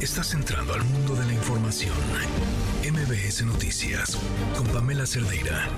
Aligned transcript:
Estás 0.00 0.32
entrando 0.32 0.72
al 0.72 0.82
mundo 0.82 1.14
de 1.14 1.26
la 1.26 1.34
información. 1.34 1.92
MBS 2.90 3.44
Noticias 3.44 4.16
con 4.56 4.66
Pamela 4.68 5.04
Cerdeira. 5.04 5.68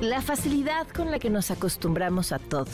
La 0.00 0.22
facilidad 0.22 0.86
con 0.86 1.10
la 1.10 1.18
que 1.18 1.28
nos 1.28 1.50
acostumbramos 1.50 2.30
a 2.30 2.38
todo. 2.38 2.68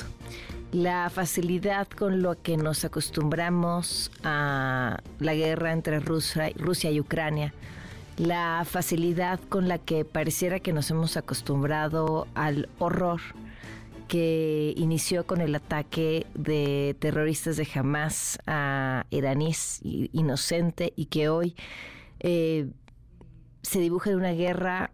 La 0.71 1.09
facilidad 1.09 1.89
con 1.89 2.21
la 2.21 2.35
que 2.35 2.59
nos 2.59 2.85
acostumbramos 2.85 4.11
a 4.23 4.99
la 5.21 5.35
guerra 5.35 5.73
entre 5.73 6.01
Rusia, 6.01 6.53
Rusia 6.55 6.91
y 6.91 7.01
Ucrania. 7.01 7.55
La 8.19 8.67
facilidad 8.71 9.41
con 9.49 9.69
la 9.69 9.79
que 9.79 10.05
pareciera 10.05 10.61
que 10.61 10.75
nos 10.75 10.91
hemos 10.91 11.17
acostumbrado 11.17 12.27
al 12.35 12.69
horror 12.79 13.23
que 14.09 14.75
inició 14.77 15.27
con 15.27 15.41
el 15.41 15.55
ataque 15.55 16.27
de 16.35 16.97
terroristas 16.99 17.57
de 17.57 17.69
Hamas 17.75 18.39
a 18.47 19.07
iraníes 19.11 19.81
inocente 19.83 20.93
y 20.97 21.07
que 21.07 21.29
hoy 21.29 21.55
eh, 22.21 22.71
se 23.63 23.81
dibuja 23.81 24.11
de 24.11 24.17
una 24.17 24.33
guerra 24.33 24.91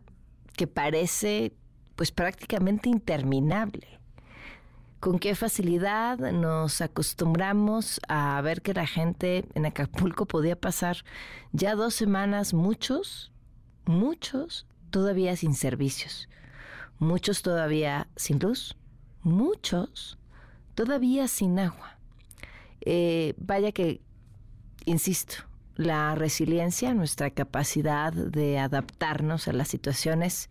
que 0.57 0.67
parece 0.67 1.53
pues 1.97 2.11
prácticamente 2.11 2.89
interminable. 2.89 4.01
Con 5.01 5.19
qué 5.19 5.35
facilidad 5.35 6.19
nos 6.33 6.81
acostumbramos 6.81 8.01
a 8.09 8.41
ver 8.41 8.63
que 8.63 8.75
la 8.75 8.87
gente 8.87 9.45
en 9.55 9.67
Acapulco 9.67 10.27
podía 10.27 10.59
pasar 10.59 10.97
ya 11.53 11.75
dos 11.75 11.95
semanas, 11.95 12.55
muchos, 12.55 13.33
muchos 13.85 14.67
todavía 14.91 15.37
sin 15.37 15.55
servicios, 15.55 16.29
muchos 16.99 17.43
todavía 17.43 18.09
sin 18.17 18.39
luz, 18.39 18.77
muchos 19.25 20.19
todavía 20.75 21.29
sin 21.29 21.59
agua. 21.59 21.99
Eh, 22.81 23.35
vaya 23.39 23.73
que, 23.73 24.01
insisto, 24.85 25.37
la 25.77 26.15
resiliencia, 26.15 26.95
nuestra 26.95 27.31
capacidad 27.31 28.13
de 28.13 28.59
adaptarnos 28.59 29.49
a 29.49 29.53
las 29.53 29.69
situaciones, 29.69 30.51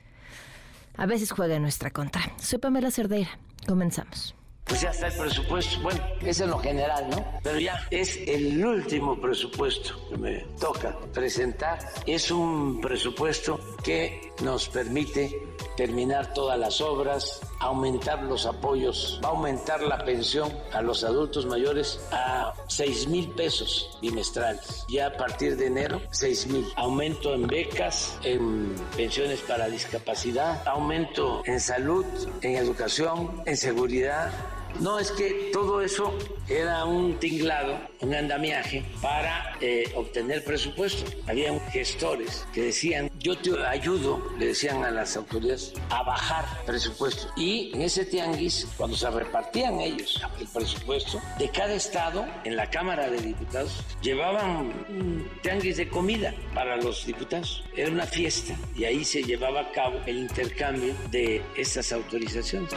a 0.98 1.06
veces 1.06 1.32
juega 1.32 1.56
en 1.56 1.62
nuestra 1.62 1.92
contra. 1.92 2.22
Soy 2.38 2.60
Pamela 2.60 2.92
Cerdeira. 2.92 3.40
Comenzamos. 3.66 4.36
Pues 4.66 4.82
ya 4.82 4.90
está 4.90 5.08
el 5.08 5.14
presupuesto. 5.14 5.82
Bueno, 5.82 6.00
es 6.22 6.40
en 6.40 6.50
lo 6.50 6.58
general, 6.58 7.10
¿no? 7.10 7.26
Pero 7.44 7.60
ya 7.60 7.86
es 7.92 8.18
el 8.28 8.66
último 8.66 9.20
presupuesto 9.20 9.94
que 10.10 10.18
me 10.18 10.40
toca 10.60 10.98
presentar. 11.14 11.80
Es 12.06 12.32
un 12.32 12.80
presupuesto 12.82 13.60
que 13.84 14.32
nos 14.42 14.70
permite 14.70 15.32
terminar 15.76 16.34
todas 16.34 16.58
las 16.58 16.82
obras, 16.82 17.42
aumentar 17.60 18.24
los 18.24 18.46
apoyos, 18.46 19.20
va 19.24 19.30
a 19.30 19.32
aumentar 19.32 19.82
la 19.82 20.04
pensión 20.04 20.52
a 20.72 20.82
los 20.82 21.04
adultos 21.04 21.46
mayores 21.46 22.00
a 22.12 22.54
6 22.68 23.08
mil 23.08 23.30
pesos 23.32 23.98
bimestrales. 24.02 24.86
Ya 24.88 25.08
a 25.08 25.18
partir 25.18 25.58
de 25.58 25.68
enero, 25.68 26.02
6 26.12 26.48
mil. 26.48 26.66
Aumento 26.76 27.34
en 27.34 27.48
becas, 27.48 28.18
en 28.24 28.76
pensiones 28.96 29.42
para 29.42 29.68
discapacidad, 29.68 30.66
aumento 30.68 31.42
en 31.46 31.60
salud, 31.60 32.06
en 32.42 32.56
educación, 32.56 33.42
en 33.46 33.58
seguridad 33.58 34.32
no, 34.80 35.00
es 35.00 35.12
que 35.12 35.50
todo 35.54 35.82
eso 35.82 36.18
era 36.50 36.86
un 36.86 37.20
tinglado, 37.20 37.80
un 38.02 38.14
andamiaje 38.14 38.84
para 39.02 39.58
eh, 39.62 39.92
obtener 39.96 40.44
presupuesto. 40.44 41.10
Había 41.28 41.58
gestores 41.70 42.46
que 42.54 42.64
decían, 42.64 43.10
yo 43.20 43.38
te 43.38 43.52
ayudo, 43.66 44.22
le 44.38 44.48
decían 44.48 44.84
a 44.84 44.92
las 44.92 45.16
autoridades, 45.16 45.74
a 45.90 46.04
bajar 46.04 46.46
presupuesto. 46.66 47.28
Y 47.36 47.72
en 47.74 47.84
ese 47.84 48.06
tianguis, 48.06 48.68
cuando 48.78 48.98
se 48.98 49.10
repartían 49.10 49.80
ellos 49.80 50.22
el 50.40 50.48
presupuesto, 50.48 51.22
de 51.38 51.50
cada 51.50 51.74
estado, 51.74 52.26
en 52.44 52.56
la 52.56 52.70
Cámara 52.70 53.10
de 53.10 53.20
Diputados, 53.20 53.84
llevaban 54.02 54.74
un 54.90 55.30
tianguis 55.42 55.78
de 55.78 55.88
comida 55.88 56.34
para 56.54 56.76
los 56.78 57.06
diputados. 57.06 57.64
Era 57.76 57.92
una 57.92 58.06
fiesta 58.06 58.56
y 58.76 58.86
ahí 58.86 59.06
se 59.06 59.24
llevaba 59.24 59.62
a 59.62 59.72
cabo 59.72 60.00
el 60.06 60.18
intercambio 60.18 60.94
de 61.12 61.42
estas 61.56 61.92
autorizaciones. 61.94 62.74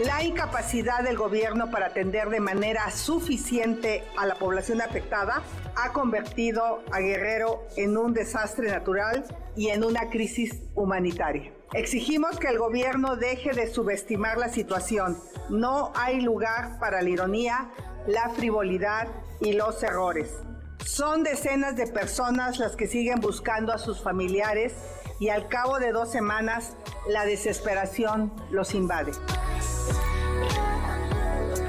La 0.00 0.24
incapacidad 0.24 1.04
del 1.04 1.16
gobierno 1.16 1.70
para 1.70 1.86
atender 1.86 2.28
de 2.28 2.40
manera 2.40 2.90
suficiente 2.90 4.02
a 4.18 4.26
la 4.26 4.34
población 4.34 4.82
afectada 4.82 5.44
ha 5.76 5.92
convertido 5.92 6.82
a 6.90 6.98
Guerrero 6.98 7.62
en 7.76 7.96
un 7.96 8.12
desastre 8.12 8.72
natural 8.72 9.24
y 9.54 9.68
en 9.68 9.84
una 9.84 10.10
crisis 10.10 10.62
humanitaria. 10.74 11.52
Exigimos 11.74 12.40
que 12.40 12.48
el 12.48 12.58
gobierno 12.58 13.14
deje 13.14 13.52
de 13.52 13.72
subestimar 13.72 14.36
la 14.36 14.48
situación. 14.48 15.16
No 15.48 15.92
hay 15.94 16.20
lugar 16.20 16.80
para 16.80 17.00
la 17.00 17.10
ironía, 17.10 17.70
la 18.08 18.30
frivolidad 18.30 19.06
y 19.40 19.52
los 19.52 19.80
errores. 19.84 20.32
Son 20.84 21.22
decenas 21.22 21.76
de 21.76 21.86
personas 21.86 22.58
las 22.58 22.74
que 22.74 22.88
siguen 22.88 23.20
buscando 23.20 23.72
a 23.72 23.78
sus 23.78 24.02
familiares 24.02 24.74
y 25.18 25.28
al 25.28 25.48
cabo 25.48 25.78
de 25.78 25.92
dos 25.92 26.10
semanas 26.10 26.76
la 27.08 27.24
desesperación 27.24 28.32
los 28.50 28.74
invade 28.74 29.12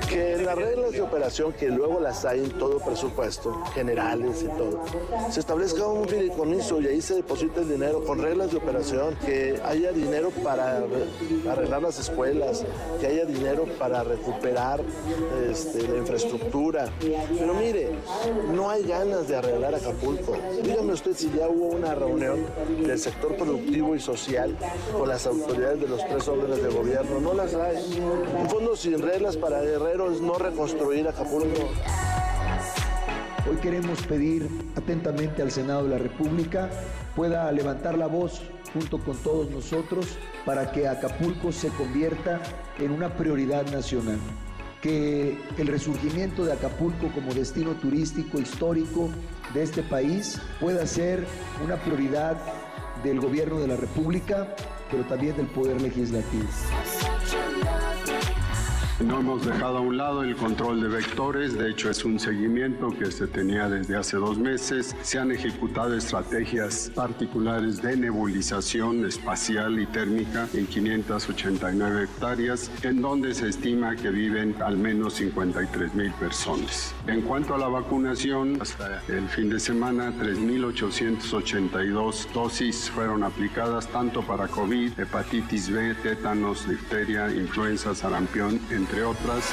que 0.07 0.37
las 0.37 0.55
reglas 0.55 0.91
de 0.91 1.01
operación, 1.01 1.53
que 1.53 1.69
luego 1.69 1.99
las 1.99 2.25
hay 2.25 2.39
en 2.43 2.51
todo 2.51 2.79
presupuesto, 2.79 3.63
generales 3.73 4.43
y 4.43 4.47
todo, 4.57 4.83
se 5.29 5.39
establezca 5.39 5.87
un 5.87 6.07
fideicomiso 6.07 6.81
y 6.81 6.87
ahí 6.87 7.01
se 7.01 7.15
deposita 7.15 7.61
el 7.61 7.69
dinero 7.69 8.03
con 8.03 8.19
reglas 8.21 8.51
de 8.51 8.57
operación, 8.57 9.15
que 9.25 9.59
haya 9.63 9.91
dinero 9.91 10.29
para 10.43 10.83
arreglar 11.49 11.81
las 11.81 11.99
escuelas, 11.99 12.63
que 12.99 13.07
haya 13.07 13.25
dinero 13.25 13.65
para 13.79 14.03
recuperar 14.03 14.81
este, 15.49 15.87
la 15.87 15.97
infraestructura. 15.97 16.89
Pero 16.99 17.53
mire, 17.53 17.89
no 18.53 18.69
hay 18.69 18.83
ganas 18.83 19.27
de 19.27 19.35
arreglar 19.35 19.75
Acapulco. 19.75 20.35
Dígame 20.63 20.93
usted 20.93 21.15
si 21.15 21.31
ya 21.31 21.47
hubo 21.47 21.67
una 21.67 21.95
reunión 21.95 22.45
del 22.85 22.99
sector 22.99 23.35
productivo 23.35 23.95
y 23.95 23.99
social 23.99 24.55
con 24.97 25.09
las 25.09 25.25
autoridades 25.25 25.81
de 25.81 25.87
los 25.87 26.05
tres 26.07 26.27
órdenes 26.27 26.61
de 26.61 26.69
gobierno. 26.69 27.19
No 27.19 27.33
las 27.33 27.53
hay. 27.55 27.75
Un 28.39 28.49
fondo 28.49 28.75
sin 28.75 29.01
reglas 29.01 29.37
para 29.37 29.61
guerreros 29.61 29.94
no 29.97 30.33
reconstruir 30.37 31.07
Acapulco. 31.07 31.69
Hoy 33.49 33.55
queremos 33.61 34.01
pedir 34.05 34.49
atentamente 34.75 35.41
al 35.41 35.51
Senado 35.51 35.85
de 35.85 35.91
la 35.91 35.97
República 35.97 36.69
pueda 37.15 37.49
levantar 37.53 37.97
la 37.97 38.07
voz 38.07 38.41
junto 38.73 38.99
con 38.99 39.15
todos 39.17 39.49
nosotros 39.49 40.17
para 40.45 40.69
que 40.73 40.89
Acapulco 40.89 41.53
se 41.53 41.69
convierta 41.69 42.41
en 42.77 42.91
una 42.91 43.15
prioridad 43.15 43.71
nacional. 43.71 44.19
Que 44.81 45.37
el 45.57 45.67
resurgimiento 45.67 46.43
de 46.43 46.51
Acapulco 46.51 47.09
como 47.13 47.33
destino 47.33 47.71
turístico 47.75 48.37
histórico 48.37 49.09
de 49.53 49.63
este 49.63 49.81
país 49.81 50.41
pueda 50.59 50.85
ser 50.85 51.25
una 51.63 51.77
prioridad 51.77 52.35
del 53.01 53.21
gobierno 53.21 53.59
de 53.59 53.69
la 53.69 53.77
República, 53.77 54.53
pero 54.91 55.05
también 55.05 55.37
del 55.37 55.47
Poder 55.47 55.81
Legislativo. 55.81 56.49
No 59.01 59.19
hemos 59.19 59.45
dejado 59.45 59.79
a 59.79 59.81
un 59.81 59.97
lado 59.97 60.23
el 60.23 60.37
control 60.37 60.81
de 60.81 60.87
vectores, 60.87 61.57
de 61.57 61.69
hecho 61.69 61.89
es 61.89 62.05
un 62.05 62.17
seguimiento 62.17 62.87
que 62.97 63.11
se 63.11 63.27
tenía 63.27 63.67
desde 63.67 63.97
hace 63.97 64.15
dos 64.15 64.37
meses. 64.37 64.95
Se 65.01 65.19
han 65.19 65.33
ejecutado 65.33 65.97
estrategias 65.97 66.89
particulares 66.95 67.81
de 67.81 67.97
nebulización 67.97 69.05
espacial 69.05 69.81
y 69.81 69.85
térmica 69.85 70.47
en 70.53 70.65
589 70.65 72.05
hectáreas, 72.05 72.71
en 72.83 73.01
donde 73.01 73.33
se 73.33 73.49
estima 73.49 73.97
que 73.97 74.11
viven 74.11 74.55
al 74.63 74.77
menos 74.77 75.15
53 75.15 75.93
mil 75.93 76.13
personas. 76.13 76.95
En 77.07 77.21
cuanto 77.21 77.53
a 77.53 77.57
la 77.57 77.67
vacunación, 77.67 78.61
hasta 78.61 79.03
el 79.09 79.27
fin 79.27 79.49
de 79.49 79.59
semana 79.59 80.13
3.882 80.13 82.31
dosis 82.31 82.89
fueron 82.89 83.23
aplicadas 83.23 83.89
tanto 83.89 84.21
para 84.21 84.47
COVID, 84.47 84.97
hepatitis 84.97 85.69
B, 85.69 85.95
tétanos, 85.95 86.65
difteria, 86.69 87.29
influenza, 87.29 87.93
sarampión, 87.93 88.61
entre 88.85 89.03
otras. 89.03 89.51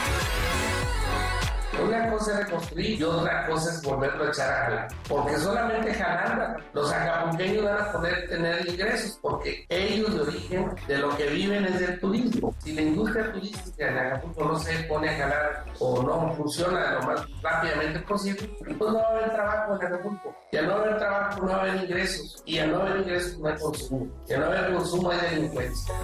Una 1.82 2.10
cosa 2.10 2.32
es 2.32 2.44
reconstruir 2.44 3.00
y 3.00 3.02
otra 3.02 3.46
cosa 3.46 3.70
es 3.70 3.82
volverlo 3.82 4.24
a 4.24 4.28
echar 4.28 4.50
a 4.50 4.64
jalar. 4.64 4.88
Porque 5.08 5.38
solamente 5.38 5.94
jalando 5.94 6.62
los 6.74 6.92
acapulqueños 6.92 7.64
van 7.64 7.80
a 7.80 7.92
poder 7.92 8.28
tener 8.28 8.68
ingresos, 8.68 9.18
porque 9.22 9.64
ellos 9.70 10.14
de 10.14 10.20
origen 10.20 10.74
de 10.86 10.98
lo 10.98 11.16
que 11.16 11.26
viven 11.28 11.64
es 11.64 11.80
del 11.80 11.98
turismo. 11.98 12.54
Si 12.58 12.74
la 12.74 12.82
industria 12.82 13.32
turística 13.32 13.88
en 13.88 13.98
Acapulco 13.98 14.44
no 14.44 14.58
se 14.58 14.82
pone 14.84 15.08
a 15.08 15.16
jalar 15.16 15.64
o 15.78 16.02
no 16.02 16.34
funciona 16.36 16.92
lo 16.92 17.02
más 17.06 17.26
rápidamente 17.42 18.00
posible, 18.00 18.50
pues 18.58 18.92
no 18.92 18.94
va 18.94 19.02
a 19.02 19.10
haber 19.10 19.32
trabajo 19.32 19.80
en 19.80 19.86
Acapulco. 19.86 20.36
Y 20.52 20.56
al 20.58 20.66
no 20.66 20.74
haber 20.74 20.98
trabajo 20.98 21.40
no 21.40 21.48
va 21.48 21.56
a 21.56 21.60
haber 21.62 21.84
ingresos. 21.84 22.42
Y 22.44 22.58
al 22.58 22.70
no 22.70 22.82
haber 22.82 23.00
ingresos 23.00 23.38
no 23.38 23.48
hay 23.48 23.58
consumo. 23.58 24.06
Y 24.28 24.32
al 24.34 24.40
no 24.40 24.46
haber 24.46 24.74
consumo 24.74 25.10
hay 25.10 25.20
delincuencia. 25.30 25.94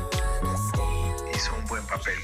Hizo 1.34 1.54
un 1.56 1.64
buen 1.66 1.86
papel 1.86 2.14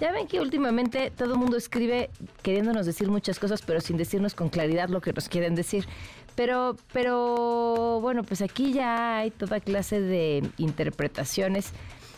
Ya 0.00 0.12
ven 0.12 0.26
que 0.26 0.40
últimamente 0.40 1.12
todo 1.16 1.34
el 1.34 1.38
mundo 1.38 1.56
escribe 1.56 2.10
queriéndonos 2.42 2.84
decir 2.84 3.08
muchas 3.08 3.38
cosas, 3.38 3.62
pero 3.62 3.80
sin 3.80 3.96
decirnos 3.96 4.34
con 4.34 4.48
claridad 4.48 4.88
lo 4.88 5.00
que 5.00 5.12
nos 5.12 5.28
quieren 5.28 5.54
decir. 5.54 5.86
Pero, 6.34 6.76
pero 6.92 8.00
bueno, 8.00 8.24
pues 8.24 8.42
aquí 8.42 8.72
ya 8.72 9.18
hay 9.18 9.30
toda 9.30 9.60
clase 9.60 10.00
de 10.00 10.48
interpretaciones. 10.58 11.72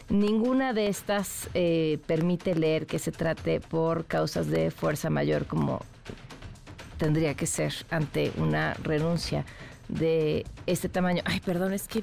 Ninguna 0.09 0.73
de 0.73 0.89
estas 0.89 1.51
eh, 1.55 1.99
permite 2.07 2.55
leer 2.55 2.87
que 2.87 2.99
se 2.99 3.13
trate 3.13 3.61
por 3.61 4.07
causas 4.07 4.47
de 4.49 4.71
fuerza 4.71 5.11
mayor 5.11 5.47
como 5.47 5.81
tendría 6.97 7.35
que 7.35 7.47
ser 7.47 7.75
ante 7.91 8.33
una 8.39 8.75
renuncia 8.75 9.45
de 9.89 10.47
este 10.67 10.89
tamaño. 10.89 11.23
Ay, 11.27 11.41
perdón, 11.41 11.73
es 11.73 11.89
que 11.89 12.03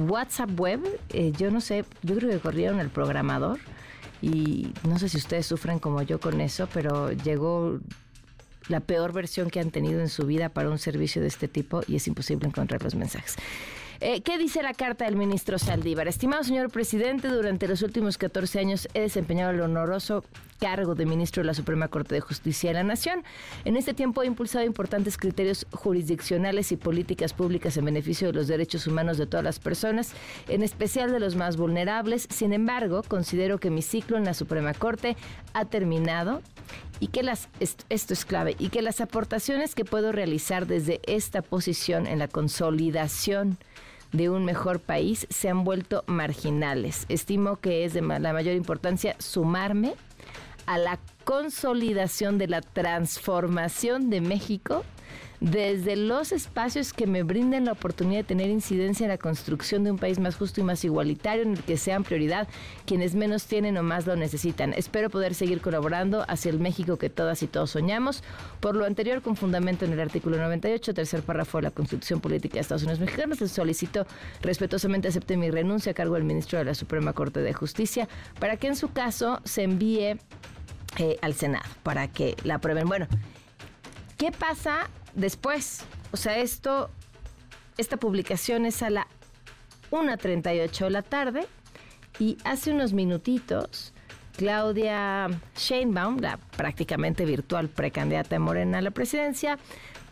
WhatsApp 0.00 0.58
web, 0.58 0.80
eh, 1.10 1.32
yo 1.36 1.50
no 1.50 1.60
sé, 1.60 1.84
yo 2.02 2.16
creo 2.16 2.30
que 2.30 2.38
corrieron 2.38 2.80
el 2.80 2.88
programador 2.88 3.58
y 4.20 4.72
no 4.88 4.98
sé 4.98 5.08
si 5.08 5.18
ustedes 5.18 5.46
sufren 5.46 5.78
como 5.78 6.02
yo 6.02 6.20
con 6.20 6.40
eso, 6.40 6.68
pero 6.72 7.12
llegó 7.12 7.78
la 8.68 8.80
peor 8.80 9.12
versión 9.12 9.50
que 9.50 9.60
han 9.60 9.70
tenido 9.70 10.00
en 10.00 10.08
su 10.08 10.26
vida 10.26 10.48
para 10.48 10.70
un 10.70 10.78
servicio 10.78 11.22
de 11.22 11.28
este 11.28 11.48
tipo 11.48 11.82
y 11.86 11.96
es 11.96 12.06
imposible 12.06 12.46
encontrar 12.46 12.82
los 12.82 12.94
mensajes. 12.94 13.36
Eh, 14.04 14.20
¿Qué 14.22 14.36
dice 14.36 14.64
la 14.64 14.74
carta 14.74 15.04
del 15.04 15.14
ministro 15.14 15.60
Saldívar? 15.60 16.08
Estimado 16.08 16.42
señor 16.42 16.70
presidente, 16.70 17.28
durante 17.28 17.68
los 17.68 17.82
últimos 17.82 18.18
14 18.18 18.58
años 18.58 18.88
he 18.94 19.00
desempeñado 19.00 19.52
el 19.52 19.60
honoroso 19.60 20.24
cargo 20.58 20.96
de 20.96 21.06
ministro 21.06 21.40
de 21.40 21.46
la 21.46 21.54
Suprema 21.54 21.86
Corte 21.86 22.16
de 22.16 22.20
Justicia 22.20 22.70
de 22.70 22.74
la 22.74 22.82
Nación. 22.82 23.22
En 23.64 23.76
este 23.76 23.94
tiempo 23.94 24.24
he 24.24 24.26
impulsado 24.26 24.64
importantes 24.64 25.16
criterios 25.16 25.68
jurisdiccionales 25.70 26.72
y 26.72 26.76
políticas 26.76 27.32
públicas 27.32 27.76
en 27.76 27.84
beneficio 27.84 28.26
de 28.26 28.32
los 28.32 28.48
derechos 28.48 28.88
humanos 28.88 29.18
de 29.18 29.26
todas 29.26 29.44
las 29.44 29.60
personas, 29.60 30.14
en 30.48 30.64
especial 30.64 31.12
de 31.12 31.20
los 31.20 31.36
más 31.36 31.56
vulnerables. 31.56 32.26
Sin 32.28 32.52
embargo, 32.52 33.04
considero 33.06 33.58
que 33.58 33.70
mi 33.70 33.82
ciclo 33.82 34.16
en 34.16 34.24
la 34.24 34.34
Suprema 34.34 34.74
Corte 34.74 35.16
ha 35.54 35.64
terminado 35.66 36.42
y 36.98 37.06
que 37.08 37.22
las 37.22 37.48
esto, 37.60 37.84
esto, 37.88 38.14
es 38.14 38.24
clave 38.24 38.56
y 38.58 38.70
que 38.70 38.82
las 38.82 39.00
aportaciones 39.00 39.76
que 39.76 39.84
puedo 39.84 40.10
realizar 40.10 40.66
desde 40.66 41.00
esta 41.06 41.40
posición 41.42 42.08
en 42.08 42.18
la 42.18 42.26
consolidación 42.26 43.58
de 44.12 44.30
un 44.30 44.44
mejor 44.44 44.80
país 44.80 45.26
se 45.30 45.48
han 45.48 45.64
vuelto 45.64 46.04
marginales. 46.06 47.06
Estimo 47.08 47.56
que 47.56 47.84
es 47.84 47.94
de 47.94 48.02
la 48.02 48.32
mayor 48.32 48.54
importancia 48.54 49.16
sumarme 49.18 49.94
a 50.66 50.78
la 50.78 51.00
consolidación 51.24 52.38
de 52.38 52.48
la 52.48 52.60
transformación 52.60 54.10
de 54.10 54.20
México 54.20 54.84
desde 55.42 55.96
los 55.96 56.30
espacios 56.30 56.92
que 56.92 57.08
me 57.08 57.24
brinden 57.24 57.64
la 57.64 57.72
oportunidad 57.72 58.20
de 58.20 58.24
tener 58.24 58.48
incidencia 58.48 59.04
en 59.04 59.10
la 59.10 59.18
construcción 59.18 59.82
de 59.82 59.90
un 59.90 59.98
país 59.98 60.20
más 60.20 60.36
justo 60.36 60.60
y 60.60 60.62
más 60.62 60.84
igualitario, 60.84 61.42
en 61.42 61.54
el 61.54 61.62
que 61.64 61.76
sean 61.76 62.04
prioridad 62.04 62.46
quienes 62.86 63.16
menos 63.16 63.46
tienen 63.46 63.76
o 63.76 63.82
más 63.82 64.06
lo 64.06 64.14
necesitan. 64.14 64.72
Espero 64.72 65.10
poder 65.10 65.34
seguir 65.34 65.60
colaborando 65.60 66.24
hacia 66.28 66.50
el 66.50 66.60
México 66.60 66.96
que 66.96 67.10
todas 67.10 67.42
y 67.42 67.48
todos 67.48 67.70
soñamos. 67.70 68.22
Por 68.60 68.76
lo 68.76 68.84
anterior, 68.84 69.20
con 69.20 69.34
fundamento 69.34 69.84
en 69.84 69.92
el 69.92 70.00
artículo 70.00 70.36
98, 70.36 70.94
tercer 70.94 71.22
párrafo 71.22 71.58
de 71.58 71.62
la 71.62 71.70
Constitución 71.72 72.20
Política 72.20 72.54
de 72.54 72.60
Estados 72.60 72.84
Unidos 72.84 73.00
Mexicanos, 73.00 73.40
les 73.40 73.50
solicito 73.50 74.06
respetuosamente 74.42 75.08
acepte 75.08 75.36
mi 75.36 75.50
renuncia 75.50 75.90
a 75.90 75.94
cargo 75.94 76.14
del 76.14 76.24
ministro 76.24 76.60
de 76.60 76.66
la 76.66 76.74
Suprema 76.74 77.14
Corte 77.14 77.40
de 77.40 77.52
Justicia 77.52 78.08
para 78.38 78.58
que 78.58 78.68
en 78.68 78.76
su 78.76 78.92
caso 78.92 79.40
se 79.42 79.64
envíe 79.64 80.18
eh, 80.98 81.18
al 81.20 81.34
Senado 81.34 81.68
para 81.82 82.06
que 82.06 82.36
la 82.44 82.56
aprueben. 82.56 82.86
Bueno, 82.86 83.08
¿qué 84.16 84.30
pasa 84.30 84.88
después. 85.14 85.84
O 86.12 86.16
sea, 86.16 86.38
esto, 86.38 86.90
esta 87.78 87.96
publicación 87.96 88.66
es 88.66 88.82
a 88.82 88.90
la 88.90 89.06
1.38 89.90 90.84
de 90.84 90.90
la 90.90 91.02
tarde 91.02 91.46
y 92.18 92.38
hace 92.44 92.72
unos 92.72 92.92
minutitos 92.92 93.92
Claudia 94.36 95.28
Sheinbaum, 95.56 96.18
la 96.18 96.38
prácticamente 96.56 97.24
virtual 97.24 97.68
precandidata 97.68 98.30
de 98.30 98.38
Morena 98.38 98.78
a 98.78 98.82
la 98.82 98.90
presidencia, 98.90 99.58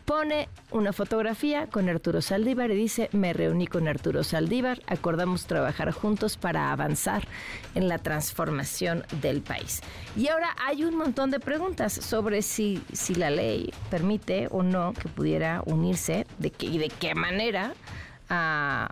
pone 0.05 0.49
una 0.71 0.93
fotografía 0.93 1.67
con 1.67 1.89
Arturo 1.89 2.23
Saldívar 2.23 2.71
y 2.71 2.75
dice, 2.75 3.09
me 3.13 3.33
reuní 3.33 3.67
con 3.67 3.89
Arturo 3.89 4.25
Saldívar, 4.25 4.81
acordamos 4.87 5.47
trabajar 5.47 5.93
juntos 5.93 6.37
para 6.37 6.73
avanzar 6.73 7.27
en 7.75 7.89
la 7.89 7.99
transformación 7.99 9.05
del 9.21 9.43
país. 9.43 9.81
Y 10.17 10.29
ahora 10.29 10.55
hay 10.65 10.85
un 10.85 10.97
montón 10.97 11.31
de 11.31 11.41
preguntas 11.41 11.93
sobre 11.93 12.43
si, 12.43 12.83
si 12.93 13.15
la 13.15 13.31
ley 13.31 13.73
permite 13.91 14.49
o 14.51 14.63
no 14.63 14.93
que 14.93 15.09
pudiera 15.09 15.63
unirse 15.67 16.27
de 16.39 16.51
qué, 16.51 16.67
y 16.67 16.79
de 16.79 16.89
qué 16.89 17.15
manera 17.15 17.75
a, 18.29 18.91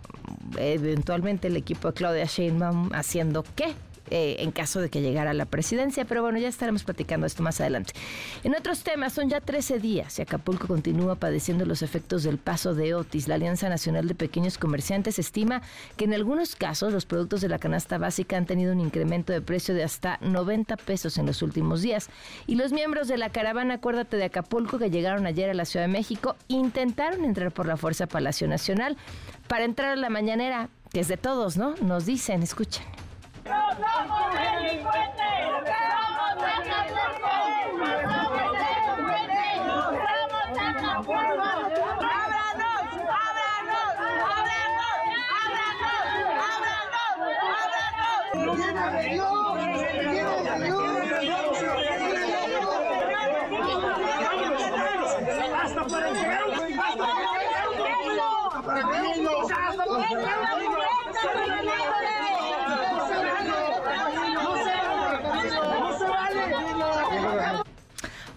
eventualmente 0.57 1.47
el 1.47 1.57
equipo 1.57 1.89
de 1.89 1.93
Claudia 1.93 2.25
Sheinbaum 2.25 2.91
haciendo 2.93 3.43
qué 3.55 3.73
eh, 4.09 4.37
en 4.39 4.51
caso 4.51 4.81
de 4.81 4.89
que 4.89 5.01
llegara 5.01 5.31
a 5.31 5.33
la 5.33 5.45
presidencia. 5.45 6.05
Pero 6.05 6.21
bueno, 6.21 6.37
ya 6.37 6.47
estaremos 6.47 6.83
platicando 6.83 7.25
esto 7.25 7.43
más 7.43 7.59
adelante. 7.61 7.93
En 8.43 8.55
otros 8.55 8.83
temas, 8.83 9.13
son 9.13 9.29
ya 9.29 9.41
13 9.41 9.79
días 9.79 10.19
y 10.19 10.21
Acapulco 10.21 10.67
continúa 10.67 11.15
padeciendo 11.15 11.65
los 11.65 11.81
efectos 11.81 12.23
del 12.23 12.37
paso 12.37 12.73
de 12.73 12.93
Otis. 12.95 13.27
La 13.27 13.35
Alianza 13.35 13.69
Nacional 13.69 14.07
de 14.07 14.15
Pequeños 14.15 14.57
Comerciantes 14.57 15.19
estima 15.19 15.61
que 15.97 16.05
en 16.05 16.13
algunos 16.13 16.55
casos 16.55 16.93
los 16.93 17.05
productos 17.05 17.41
de 17.41 17.49
la 17.49 17.59
canasta 17.59 17.97
básica 17.97 18.37
han 18.37 18.45
tenido 18.45 18.73
un 18.73 18.79
incremento 18.79 19.33
de 19.33 19.41
precio 19.41 19.73
de 19.73 19.83
hasta 19.83 20.17
90 20.21 20.77
pesos 20.77 21.17
en 21.17 21.25
los 21.25 21.41
últimos 21.41 21.81
días. 21.81 22.09
Y 22.47 22.55
los 22.55 22.71
miembros 22.71 23.07
de 23.07 23.17
la 23.17 23.29
caravana 23.29 23.75
Acuérdate 23.75 24.17
de 24.17 24.25
Acapulco 24.25 24.77
que 24.77 24.89
llegaron 24.89 25.25
ayer 25.25 25.49
a 25.49 25.53
la 25.53 25.65
Ciudad 25.65 25.85
de 25.85 25.91
México 25.91 26.35
intentaron 26.47 27.23
entrar 27.23 27.51
por 27.51 27.65
la 27.65 27.77
Fuerza 27.77 28.07
Palacio 28.07 28.47
Nacional 28.47 28.97
para 29.47 29.63
entrar 29.63 29.91
a 29.91 29.95
la 29.95 30.09
mañanera, 30.09 30.69
que 30.91 30.99
es 30.99 31.07
de 31.07 31.17
todos, 31.17 31.57
¿no? 31.57 31.75
Nos 31.81 32.05
dicen, 32.05 32.43
escuchen. 32.43 32.83
¡Hasta 33.49 33.95
para 55.85 56.09
un 56.09 56.19
¡Hasta 56.79 58.63
para 58.63 58.81
¡Hasta 59.59 60.48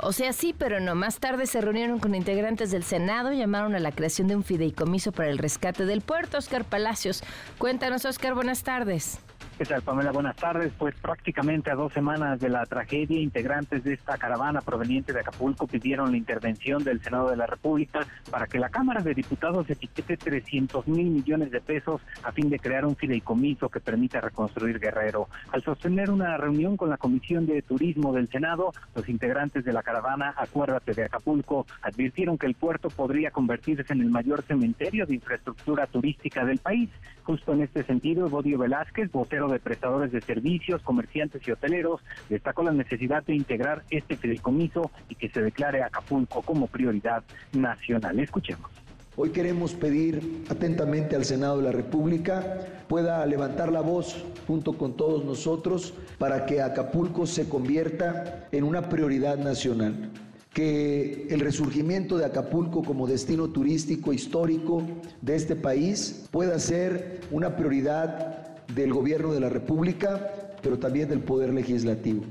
O 0.04 0.10
sea, 0.10 0.32
sí, 0.32 0.52
pero 0.56 0.80
no. 0.80 0.96
Más 0.96 1.20
tarde 1.20 1.46
se 1.46 1.60
reunieron 1.60 2.00
con 2.00 2.16
integrantes 2.16 2.72
del 2.72 2.82
Senado 2.82 3.32
y 3.32 3.38
llamaron 3.38 3.76
a 3.76 3.78
la 3.78 3.92
creación 3.92 4.26
de 4.26 4.34
un 4.34 4.42
fideicomiso 4.42 5.12
para 5.12 5.30
el 5.30 5.38
rescate 5.38 5.86
del 5.86 6.00
puerto. 6.00 6.38
Oscar 6.38 6.64
Palacios, 6.64 7.22
cuéntanos, 7.56 8.04
Oscar, 8.04 8.34
buenas 8.34 8.64
tardes. 8.64 9.20
¿Qué 9.58 9.66
tal, 9.66 9.82
Pamela? 9.82 10.12
Buenas 10.12 10.34
tardes. 10.36 10.72
Pues 10.78 10.94
prácticamente 10.94 11.70
a 11.70 11.74
dos 11.74 11.92
semanas 11.92 12.40
de 12.40 12.48
la 12.48 12.64
tragedia, 12.64 13.20
integrantes 13.20 13.84
de 13.84 13.92
esta 13.92 14.16
caravana 14.16 14.62
proveniente 14.62 15.12
de 15.12 15.20
Acapulco 15.20 15.66
pidieron 15.66 16.10
la 16.10 16.16
intervención 16.16 16.82
del 16.82 17.02
Senado 17.02 17.30
de 17.30 17.36
la 17.36 17.46
República 17.46 18.00
para 18.30 18.46
que 18.46 18.58
la 18.58 18.70
Cámara 18.70 19.02
de 19.02 19.14
Diputados 19.14 19.68
etiquete 19.68 20.16
300 20.16 20.88
mil 20.88 21.10
millones 21.10 21.50
de 21.50 21.60
pesos 21.60 22.00
a 22.22 22.32
fin 22.32 22.48
de 22.48 22.58
crear 22.58 22.86
un 22.86 22.96
fideicomiso 22.96 23.68
que 23.68 23.78
permita 23.78 24.22
reconstruir 24.22 24.80
Guerrero. 24.80 25.28
Al 25.52 25.62
sostener 25.62 26.10
una 26.10 26.36
reunión 26.38 26.78
con 26.78 26.88
la 26.88 26.96
Comisión 26.96 27.44
de 27.44 27.60
Turismo 27.60 28.12
del 28.14 28.28
Senado, 28.28 28.72
los 28.94 29.08
integrantes 29.08 29.64
de 29.64 29.72
la 29.74 29.82
caravana 29.82 30.34
Acuérdate 30.36 30.94
de 30.94 31.04
Acapulco 31.04 31.66
advirtieron 31.82 32.38
que 32.38 32.46
el 32.46 32.54
puerto 32.54 32.88
podría 32.88 33.30
convertirse 33.30 33.92
en 33.92 34.00
el 34.00 34.10
mayor 34.10 34.42
cementerio 34.42 35.04
de 35.04 35.14
infraestructura 35.14 35.86
turística 35.86 36.44
del 36.44 36.58
país. 36.58 36.88
Justo 37.24 37.52
en 37.52 37.62
este 37.62 37.84
sentido, 37.84 38.28
Bodio 38.28 38.58
Velázquez, 38.58 39.10
vocero 39.12 39.48
de 39.48 39.60
prestadores 39.60 40.10
de 40.10 40.20
servicios, 40.20 40.82
comerciantes 40.82 41.46
y 41.46 41.52
hoteleros, 41.52 42.00
destacó 42.28 42.64
la 42.64 42.72
necesidad 42.72 43.22
de 43.22 43.34
integrar 43.34 43.84
este 43.90 44.16
fideicomiso 44.16 44.90
y 45.08 45.14
que 45.14 45.28
se 45.28 45.40
declare 45.40 45.82
Acapulco 45.82 46.42
como 46.42 46.66
prioridad 46.66 47.22
nacional. 47.52 48.18
Escuchemos. 48.18 48.70
Hoy 49.14 49.30
queremos 49.30 49.74
pedir 49.74 50.44
atentamente 50.48 51.14
al 51.14 51.26
Senado 51.26 51.58
de 51.58 51.64
la 51.64 51.72
República 51.72 52.58
pueda 52.88 53.24
levantar 53.26 53.70
la 53.70 53.82
voz 53.82 54.24
junto 54.46 54.72
con 54.72 54.96
todos 54.96 55.24
nosotros 55.24 55.92
para 56.18 56.46
que 56.46 56.62
Acapulco 56.62 57.26
se 57.26 57.46
convierta 57.46 58.48
en 58.52 58.64
una 58.64 58.88
prioridad 58.88 59.36
nacional 59.36 60.10
que 60.52 61.28
el 61.30 61.40
resurgimiento 61.40 62.18
de 62.18 62.26
Acapulco 62.26 62.82
como 62.82 63.06
destino 63.06 63.48
turístico 63.48 64.12
histórico 64.12 64.82
de 65.20 65.36
este 65.36 65.56
país 65.56 66.28
pueda 66.30 66.58
ser 66.58 67.20
una 67.30 67.56
prioridad 67.56 68.66
del 68.68 68.92
gobierno 68.92 69.32
de 69.32 69.40
la 69.40 69.48
República, 69.48 70.30
pero 70.62 70.78
también 70.78 71.08
del 71.08 71.20
Poder 71.20 71.54
Legislativo. 71.54 72.22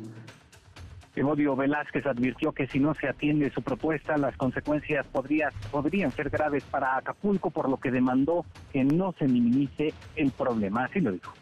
Evodio 1.13 1.55
Velázquez 1.57 2.05
advirtió 2.05 2.53
que 2.53 2.67
si 2.67 2.79
no 2.79 2.93
se 2.95 3.07
atiende 3.07 3.51
su 3.51 3.61
propuesta, 3.61 4.17
las 4.17 4.37
consecuencias 4.37 5.05
podrían 5.07 6.11
ser 6.11 6.29
graves 6.29 6.63
para 6.63 6.95
Acapulco, 6.95 7.49
por 7.49 7.69
lo 7.69 7.77
que 7.77 7.91
demandó 7.91 8.45
que 8.71 8.85
no 8.85 9.13
se 9.19 9.27
minimice 9.27 9.93
el 10.15 10.31
problema. 10.31 10.85
Así 10.85 11.01
lo 11.01 11.11
dijo 11.11 11.33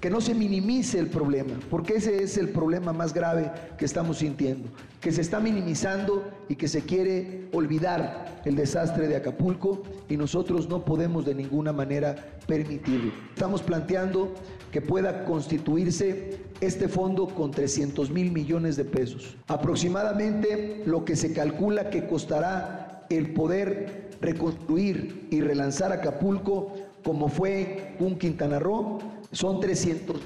que 0.00 0.08
no 0.08 0.22
se 0.22 0.34
minimice 0.34 0.98
el 0.98 1.08
problema, 1.08 1.52
porque 1.68 1.94
ese 1.94 2.22
es 2.22 2.38
el 2.38 2.48
problema 2.48 2.92
más 2.94 3.12
grave 3.12 3.52
que 3.76 3.84
estamos 3.84 4.18
sintiendo, 4.18 4.70
que 4.98 5.12
se 5.12 5.20
está 5.20 5.40
minimizando 5.40 6.24
y 6.48 6.56
que 6.56 6.68
se 6.68 6.82
quiere 6.82 7.48
olvidar 7.52 8.40
el 8.46 8.56
desastre 8.56 9.08
de 9.08 9.16
Acapulco 9.16 9.82
y 10.08 10.16
nosotros 10.16 10.70
no 10.70 10.86
podemos 10.86 11.26
de 11.26 11.34
ninguna 11.34 11.74
manera 11.74 12.16
permitirlo. 12.46 13.12
Estamos 13.34 13.60
planteando 13.60 14.32
que 14.72 14.80
pueda 14.80 15.26
constituirse 15.26 16.38
este 16.62 16.88
fondo 16.88 17.26
con 17.28 17.50
300 17.50 18.10
mil 18.10 18.32
millones 18.32 18.76
de 18.76 18.86
pesos, 18.86 19.36
aproximadamente 19.48 20.82
lo 20.86 21.04
que 21.04 21.14
se 21.14 21.34
calcula 21.34 21.90
que 21.90 22.06
costará 22.06 23.06
el 23.10 23.34
poder 23.34 24.10
reconstruir 24.22 25.26
y 25.30 25.42
relanzar 25.42 25.92
Acapulco 25.92 26.72
como 27.02 27.28
fue 27.28 27.96
un 27.98 28.18
Quintana 28.18 28.58
Roo 28.58 28.98
son 29.32 29.60
300 29.60 30.16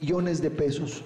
millones 0.00 0.40
de 0.42 0.50
pesos. 0.50 1.04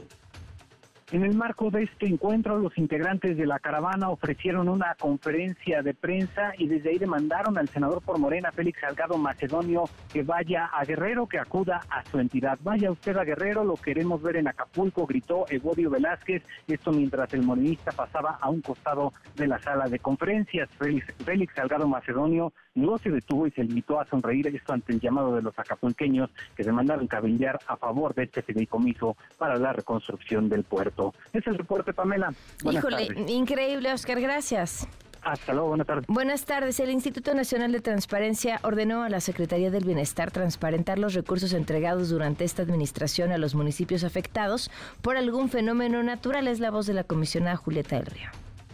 En 1.10 1.24
el 1.24 1.34
marco 1.34 1.70
de 1.70 1.84
este 1.84 2.06
encuentro, 2.06 2.58
los 2.58 2.76
integrantes 2.76 3.34
de 3.38 3.46
la 3.46 3.58
caravana 3.58 4.10
ofrecieron 4.10 4.68
una 4.68 4.94
conferencia 4.94 5.80
de 5.82 5.94
prensa 5.94 6.52
y 6.58 6.68
desde 6.68 6.90
ahí 6.90 6.98
demandaron 6.98 7.56
al 7.56 7.66
senador 7.70 8.02
por 8.02 8.18
Morena, 8.18 8.52
Félix 8.52 8.80
Salgado 8.80 9.16
Macedonio, 9.16 9.84
que 10.12 10.22
vaya 10.22 10.66
a 10.66 10.84
Guerrero, 10.84 11.26
que 11.26 11.38
acuda 11.38 11.80
a 11.88 12.04
su 12.04 12.18
entidad. 12.18 12.58
Vaya 12.62 12.90
usted 12.90 13.16
a 13.16 13.24
Guerrero, 13.24 13.64
lo 13.64 13.76
queremos 13.76 14.20
ver 14.20 14.36
en 14.36 14.48
Acapulco, 14.48 15.06
gritó 15.06 15.46
Evodio 15.48 15.88
Velázquez, 15.88 16.42
esto 16.66 16.92
mientras 16.92 17.32
el 17.32 17.42
morenista 17.42 17.90
pasaba 17.92 18.36
a 18.38 18.50
un 18.50 18.60
costado 18.60 19.14
de 19.34 19.46
la 19.46 19.58
sala 19.60 19.88
de 19.88 20.00
conferencias. 20.00 20.68
Félix, 20.78 21.06
Félix 21.24 21.54
Salgado 21.54 21.88
Macedonio 21.88 22.52
no 22.74 22.98
se 22.98 23.10
detuvo 23.10 23.46
y 23.46 23.50
se 23.52 23.64
limitó 23.64 23.98
a 23.98 24.04
sonreír 24.06 24.46
esto 24.48 24.74
ante 24.74 24.92
el 24.92 25.00
llamado 25.00 25.34
de 25.34 25.42
los 25.42 25.58
acapulqueños 25.58 26.30
que 26.54 26.64
demandaron 26.64 27.06
cabildear 27.06 27.58
a 27.66 27.76
favor 27.76 28.14
de 28.14 28.24
este 28.24 28.42
fideicomiso 28.42 29.16
para 29.38 29.56
la 29.56 29.72
reconstrucción 29.72 30.50
del 30.50 30.64
puerto. 30.64 30.97
Es 31.32 31.46
el 31.46 31.56
reporte, 31.56 31.92
Pamela. 31.92 32.32
Híjole, 32.70 33.08
increíble, 33.28 33.92
Oscar, 33.92 34.20
gracias. 34.20 34.86
Hasta 35.22 35.52
luego, 35.52 35.68
buenas 35.68 35.86
tardes. 35.86 36.06
Buenas 36.06 36.44
tardes. 36.44 36.80
El 36.80 36.90
Instituto 36.90 37.34
Nacional 37.34 37.72
de 37.72 37.80
Transparencia 37.80 38.60
ordenó 38.62 39.02
a 39.02 39.08
la 39.08 39.20
Secretaría 39.20 39.70
del 39.70 39.84
Bienestar 39.84 40.30
transparentar 40.30 40.98
los 40.98 41.14
recursos 41.14 41.52
entregados 41.52 42.08
durante 42.08 42.44
esta 42.44 42.62
administración 42.62 43.32
a 43.32 43.38
los 43.38 43.54
municipios 43.54 44.04
afectados 44.04 44.70
por 45.02 45.16
algún 45.16 45.48
fenómeno 45.48 46.02
natural. 46.02 46.48
Es 46.48 46.60
la 46.60 46.70
voz 46.70 46.86
de 46.86 46.94
la 46.94 47.04
comisionada 47.04 47.56
Julieta 47.56 47.96
del 47.96 48.06
Río. 48.06 48.30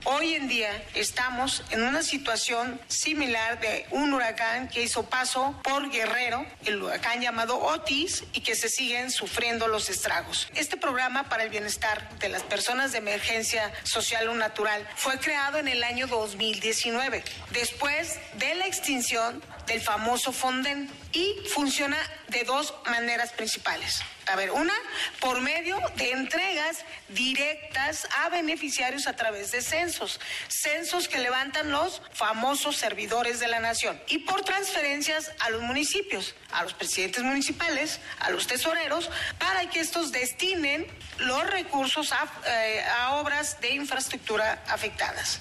Hoy 0.07 0.35
en 0.35 0.49
día 0.49 0.85
estamos 0.95 1.63
en 1.71 1.83
una 1.83 2.03
situación 2.03 2.79
similar 2.89 3.59
de 3.59 3.87
un 3.91 4.13
huracán 4.13 4.69
que 4.69 4.83
hizo 4.83 5.09
paso 5.09 5.59
por 5.65 5.91
Guerrero, 5.91 6.45
el 6.67 6.83
huracán 6.83 7.23
llamado 7.23 7.59
Otis, 7.59 8.23
y 8.35 8.41
que 8.41 8.55
se 8.55 8.69
siguen 8.69 9.11
sufriendo 9.11 9.67
los 9.67 9.89
estragos. 9.89 10.49
Este 10.55 10.77
programa 10.77 11.31
para 11.31 11.45
el 11.45 11.49
bienestar 11.49 12.07
de 12.19 12.29
las 12.29 12.43
personas 12.43 12.93
de 12.93 12.99
emergencia 12.99 13.73
social 13.85 14.29
o 14.29 14.35
natural 14.35 14.87
fue 14.95 15.19
creado 15.19 15.57
en 15.57 15.69
el 15.69 15.83
año 15.83 16.07
2019, 16.07 17.25
después 17.53 18.19
de 18.35 18.55
la 18.57 18.67
extinción 18.67 19.43
del 19.67 19.81
famoso 19.81 20.33
Fonden 20.33 20.91
y 21.13 21.35
funciona 21.55 21.97
de 22.29 22.45
dos 22.45 22.75
maneras 22.85 23.33
principales. 23.33 24.03
A 24.27 24.37
ver, 24.37 24.51
una, 24.51 24.73
por 25.21 25.41
medio 25.41 25.79
de 25.97 26.13
entregas 26.13 26.85
directas 27.09 28.09
a 28.23 28.31
beneficiarios 28.31 29.07
a 29.07 29.15
través 29.17 29.53
de 29.53 29.61
censos, 29.61 30.21
censos 30.49 31.09
que 31.09 31.19
levantan 31.19 31.71
los 31.71 32.01
famosos 32.13 32.77
servidores 32.77 33.39
de 33.41 33.49
la 33.49 33.61
nación, 33.61 34.01
y 34.09 34.19
por 34.21 34.43
transferencias 34.43 35.31
a 35.41 35.51
los 35.51 35.63
municipios, 35.63 36.35
a 36.53 36.63
los 36.63 36.75
presidentes 36.75 37.23
municipales, 37.23 38.01
a 38.19 38.31
los 38.31 38.47
tesoreros, 38.47 39.11
para 39.39 39.69
que 39.69 39.81
estos 39.81 40.11
destinen 40.11 40.87
los 41.19 41.45
recursos 41.51 42.13
a, 42.13 42.27
eh, 42.47 42.83
a 42.99 43.17
obras 43.17 43.61
de 43.61 43.71
infraestructura 43.71 44.63
afectadas. 44.69 45.41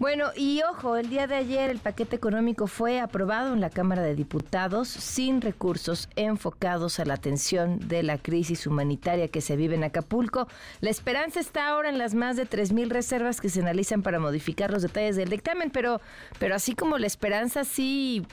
Bueno, 0.00 0.30
y 0.36 0.62
ojo, 0.62 0.96
el 0.96 1.10
día 1.10 1.26
de 1.26 1.34
ayer 1.34 1.70
el 1.70 1.80
paquete 1.80 2.14
económico 2.14 2.68
fue 2.68 3.00
aprobado 3.00 3.52
en 3.52 3.60
la 3.60 3.68
Cámara 3.68 4.00
de 4.00 4.14
Diputados 4.14 4.86
sin 4.86 5.40
recursos 5.40 6.08
enfocados 6.14 7.00
a 7.00 7.04
la 7.04 7.14
atención 7.14 7.80
de 7.88 8.04
la 8.04 8.16
crisis 8.16 8.68
humanitaria 8.68 9.26
que 9.26 9.40
se 9.40 9.56
vive 9.56 9.74
en 9.74 9.82
Acapulco. 9.82 10.46
La 10.80 10.90
esperanza 10.90 11.40
está 11.40 11.66
ahora 11.66 11.88
en 11.88 11.98
las 11.98 12.14
más 12.14 12.36
de 12.36 12.48
3.000 12.48 12.90
reservas 12.90 13.40
que 13.40 13.48
se 13.48 13.60
analizan 13.60 14.02
para 14.02 14.20
modificar 14.20 14.70
los 14.70 14.82
detalles 14.82 15.16
del 15.16 15.30
dictamen, 15.30 15.70
pero, 15.70 16.00
pero 16.38 16.54
así 16.54 16.76
como 16.76 16.96
la 16.96 17.08
esperanza 17.08 17.64
sí 17.64 18.24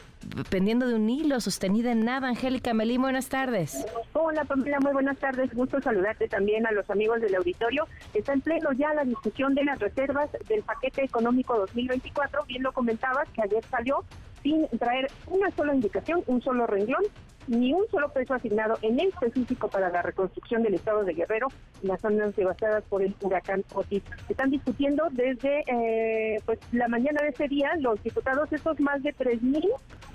pendiendo 0.50 0.88
de 0.88 0.96
un 0.96 1.10
hilo, 1.10 1.40
sostenida 1.40 1.92
en 1.92 2.06
nada. 2.06 2.28
Angélica 2.28 2.74
Melí, 2.74 2.98
buenas 2.98 3.30
tardes. 3.30 3.86
Hola 4.14 4.44
Pamela, 4.46 4.80
muy 4.80 4.94
buenas 4.94 5.18
tardes. 5.18 5.54
Gusto 5.54 5.82
saludarte 5.82 6.28
también 6.28 6.66
a 6.66 6.72
los 6.72 6.90
amigos 6.90 7.22
del 7.22 7.36
auditorio. 7.36 7.88
Está 8.14 8.34
en 8.34 8.42
pleno 8.42 8.72
ya 8.74 8.94
la 8.94 9.04
discusión 9.04 9.56
de 9.56 9.64
las 9.64 9.80
reservas 9.80 10.30
del 10.48 10.64
paquete 10.64 11.04
económico 11.04 11.58
2024. 11.58 12.44
Bien 12.46 12.64
lo 12.64 12.72
comentabas 12.72 13.30
que 13.30 13.42
ayer 13.42 13.64
salió 13.66 14.04
sin 14.44 14.68
traer 14.78 15.08
una 15.28 15.50
sola 15.52 15.74
indicación, 15.74 16.24
un 16.28 16.42
solo 16.42 16.68
renglón 16.68 17.04
ni 17.48 17.74
un 17.74 17.88
solo 17.90 18.10
peso 18.10 18.34
asignado 18.34 18.78
en 18.82 19.00
específico 19.00 19.68
para 19.68 19.90
la 19.90 20.02
reconstrucción 20.02 20.64
del 20.64 20.76
estado 20.76 21.04
de 21.04 21.14
Guerrero 21.14 21.48
las 21.82 22.02
zonas 22.02 22.36
devastadas 22.36 22.84
por 22.86 23.02
el 23.04 23.16
huracán 23.22 23.64
Otis. 23.74 24.04
Están 24.30 24.50
discutiendo 24.50 25.08
desde 25.12 25.64
eh, 25.68 26.42
pues 26.46 26.60
la 26.72 26.88
mañana 26.88 27.22
de 27.22 27.30
ese 27.30 27.48
día 27.48 27.72
los 27.80 28.02
diputados 28.02 28.52
estos 28.52 28.80
más 28.80 29.04
de 29.04 29.14
3.000 29.14 29.70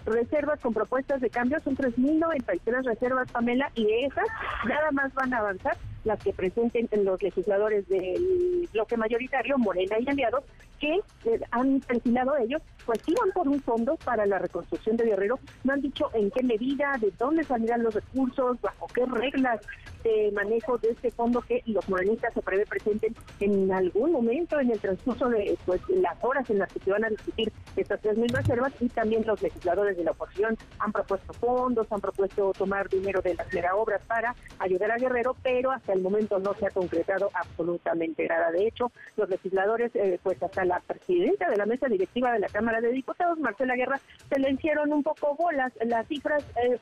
reservas 0.06 0.60
con 0.60 0.72
propuestas 0.74 1.20
de 1.20 1.30
cambio, 1.30 1.58
son 1.60 1.76
3.093 1.76 2.84
reservas, 2.84 3.30
Pamela, 3.30 3.70
y 3.74 3.84
de 3.84 4.04
esas 4.06 4.26
nada 4.66 4.90
más 4.92 5.12
van 5.14 5.34
a 5.34 5.38
avanzar 5.38 5.76
las 6.04 6.22
que 6.22 6.32
presenten 6.32 6.88
los 7.04 7.22
legisladores 7.22 7.86
del 7.88 8.68
bloque 8.72 8.96
mayoritario, 8.96 9.58
Morena 9.58 9.96
y 9.98 10.08
aliados, 10.08 10.44
que 10.78 10.94
eh, 10.94 11.40
han 11.50 11.80
perfilado 11.80 12.36
ellos, 12.38 12.62
pues 12.86 13.00
iban 13.06 13.30
por 13.32 13.46
un 13.48 13.60
fondo 13.60 13.96
para 13.96 14.24
la 14.24 14.38
reconstrucción 14.38 14.96
de 14.96 15.04
Guerrero. 15.04 15.38
No 15.64 15.74
han 15.74 15.82
dicho 15.82 16.10
en 16.14 16.30
qué 16.30 16.42
medida, 16.42 16.96
de 16.98 17.12
dónde 17.18 17.44
salirán 17.44 17.82
los 17.82 17.94
recursos, 17.94 18.58
bajo 18.62 18.86
qué 18.94 19.04
reglas 19.04 19.60
de 20.02 20.32
manejo 20.32 20.78
de 20.78 20.90
este 20.90 21.10
fondo 21.10 21.42
que 21.42 21.62
los 21.66 21.86
morenistas 21.88 22.32
se 22.32 22.40
prevé 22.40 22.64
presenten 22.64 23.14
en 23.40 23.70
algún 23.70 24.12
momento 24.12 24.58
en 24.58 24.70
el 24.70 24.80
transcurso 24.80 25.28
de 25.28 25.58
pues, 25.66 25.82
las 25.90 26.16
horas 26.22 26.48
en 26.48 26.58
las 26.58 26.72
que 26.72 26.80
se 26.80 26.90
van 26.90 27.04
a 27.04 27.10
discutir 27.10 27.52
estas 27.76 28.00
tres 28.00 28.16
mil 28.16 28.30
reservas 28.30 28.72
y 28.80 28.88
también 28.88 29.26
los 29.26 29.42
legisladores 29.42 29.89
de 29.96 30.04
la 30.04 30.12
oposición 30.12 30.56
han 30.78 30.92
propuesto 30.92 31.32
fondos, 31.34 31.86
han 31.90 32.00
propuesto 32.00 32.52
tomar 32.52 32.88
dinero 32.88 33.20
de 33.20 33.34
las 33.34 33.46
obras 33.74 34.02
para 34.06 34.34
ayudar 34.58 34.90
a 34.92 34.96
Guerrero, 34.96 35.36
pero 35.42 35.70
hasta 35.70 35.92
el 35.92 36.00
momento 36.00 36.38
no 36.38 36.54
se 36.54 36.66
ha 36.66 36.70
concretado 36.70 37.30
absolutamente 37.34 38.26
nada. 38.26 38.50
De 38.50 38.66
hecho, 38.66 38.92
los 39.16 39.28
legisladores, 39.28 39.94
eh, 39.94 40.18
pues 40.22 40.42
hasta 40.42 40.64
la 40.64 40.80
presidenta 40.80 41.48
de 41.48 41.56
la 41.56 41.66
mesa 41.66 41.88
directiva 41.88 42.32
de 42.32 42.40
la 42.40 42.48
Cámara 42.48 42.80
de 42.80 42.90
Diputados, 42.90 43.38
Marcela 43.38 43.74
Guerra, 43.74 44.00
se 44.28 44.38
le 44.38 44.50
hicieron 44.50 44.92
un 44.92 45.02
poco 45.02 45.34
bolas 45.36 45.72
las 45.84 46.06
cifras, 46.06 46.44
eh, 46.62 46.78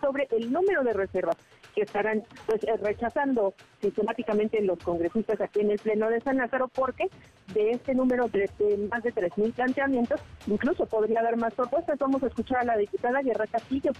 sobre 0.00 0.28
el 0.30 0.52
número 0.52 0.82
de 0.82 0.92
reservas 0.92 1.36
que 1.76 1.82
estarán 1.82 2.24
pues 2.46 2.64
eh, 2.64 2.76
rechazando 2.82 3.54
sistemáticamente 3.82 4.60
los 4.62 4.78
congresistas 4.78 5.40
aquí 5.42 5.60
en 5.60 5.70
el 5.70 5.78
Pleno 5.78 6.08
de 6.08 6.20
San 6.22 6.38
Lázaro, 6.38 6.68
porque 6.68 7.10
de 7.52 7.72
este 7.72 7.94
número 7.94 8.28
de, 8.28 8.48
más 8.90 9.02
de 9.02 9.12
3.000 9.12 9.52
planteamientos, 9.52 10.20
incluso 10.46 10.86
podría 10.86 11.20
haber 11.20 11.36
más 11.36 11.52
propuestas. 11.52 11.98
Vamos 11.98 12.22
a 12.22 12.28
escuchar 12.28 12.60
a 12.60 12.64
la 12.64 12.76
diputada 12.78 13.20
Guerra 13.20 13.46
Castillo. 13.46 13.92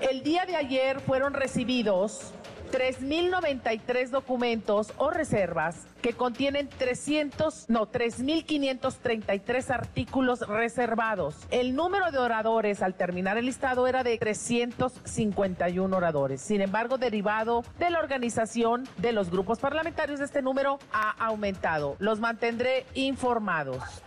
El 0.00 0.22
día 0.22 0.46
de 0.46 0.56
ayer 0.56 0.98
fueron 1.00 1.34
recibidos 1.34 2.32
3.093 2.72 4.08
documentos 4.08 4.92
o 4.96 5.10
reservas 5.10 5.86
que 6.00 6.14
contienen 6.14 6.68
300, 6.68 7.68
no, 7.68 7.86
3.533 7.86 9.70
artículos 9.70 10.40
reservados. 10.48 11.36
El 11.50 11.76
número 11.76 12.10
de 12.10 12.18
oradores 12.18 12.82
al 12.82 12.94
terminar 12.94 13.36
el 13.36 13.46
listado 13.46 13.86
era 13.86 14.02
de 14.02 14.16
351 14.16 15.96
oradores. 15.96 16.40
Sin 16.40 16.62
embargo, 16.62 16.96
derivado 16.96 17.62
de 17.78 17.90
la 17.90 17.98
organización 17.98 18.88
de 18.96 19.12
los 19.12 19.30
grupos 19.30 19.58
parlamentarios, 19.60 20.20
este 20.20 20.40
número 20.40 20.78
ha 20.92 21.10
aumentado. 21.24 21.96
Los 21.98 22.18
mantendré 22.20 22.86
informados 22.94 24.02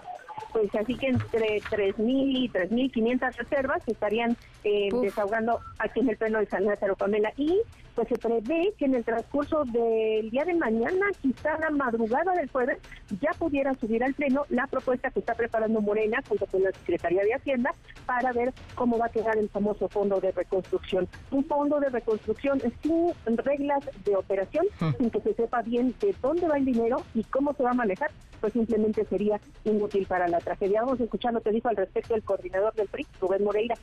pues 0.51 0.73
así 0.75 0.95
que 0.95 1.07
entre 1.07 1.61
3.000 1.63 1.97
y 1.97 2.49
3.500 2.49 3.35
reservas 3.35 3.83
se 3.83 3.91
estarían 3.91 4.37
eh, 4.63 4.87
desahogando 5.01 5.59
aquí 5.79 5.99
en 5.99 6.09
el 6.09 6.17
pleno 6.17 6.39
de 6.39 6.45
San 6.45 6.63
Lázaro, 6.63 6.95
Pamela. 6.95 7.33
Y 7.35 7.61
pues 7.95 8.09
se 8.09 8.15
prevé 8.15 8.73
que 8.77 8.85
en 8.85 8.95
el 8.95 9.05
transcurso 9.05 9.63
del 9.65 10.29
día 10.29 10.43
de 10.43 10.53
mañana, 10.53 11.07
quizá 11.21 11.57
la 11.57 11.69
madrugada 11.69 12.33
del 12.33 12.49
jueves, 12.49 12.77
ya 13.21 13.31
pudiera 13.39 13.73
subir 13.75 14.03
al 14.03 14.13
pleno 14.13 14.45
la 14.49 14.67
propuesta 14.67 15.09
que 15.11 15.19
está 15.19 15.33
preparando 15.33 15.81
Morena 15.81 16.21
junto 16.27 16.45
con 16.45 16.61
la 16.61 16.71
Secretaría 16.71 17.23
de 17.23 17.33
Hacienda 17.33 17.73
para 18.05 18.33
ver 18.33 18.53
cómo 18.75 18.97
va 18.97 19.05
a 19.05 19.09
quedar 19.09 19.37
el 19.37 19.49
famoso 19.49 19.87
fondo 19.87 20.19
de 20.19 20.31
reconstrucción. 20.31 21.07
Un 21.31 21.45
fondo 21.45 21.79
de 21.79 21.89
reconstrucción 21.89 22.61
sin 22.83 23.13
reglas 23.37 23.89
de 24.03 24.15
operación, 24.15 24.65
sin 24.97 25.09
que 25.09 25.21
se 25.21 25.33
sepa 25.33 25.61
bien 25.61 25.95
de 26.01 26.13
dónde 26.21 26.47
va 26.47 26.57
el 26.57 26.65
dinero 26.65 26.97
y 27.13 27.23
cómo 27.23 27.53
se 27.53 27.63
va 27.63 27.71
a 27.71 27.75
manejar, 27.75 28.11
pues 28.41 28.53
simplemente 28.53 29.05
sería 29.05 29.39
inútil 29.63 30.05
para 30.05 30.27
la 30.27 30.39
tragedia. 30.39 30.81
Vamos 30.81 30.99
a 30.99 31.03
escuchar 31.05 31.33
lo 31.33 31.41
que 31.41 31.51
dijo 31.51 31.69
al 31.69 31.77
respecto 31.77 32.13
el 32.13 32.23
coordinador 32.23 32.73
del 32.73 32.87
PRI, 32.87 33.07
Rubén 33.21 33.43
Moreira 33.43 33.75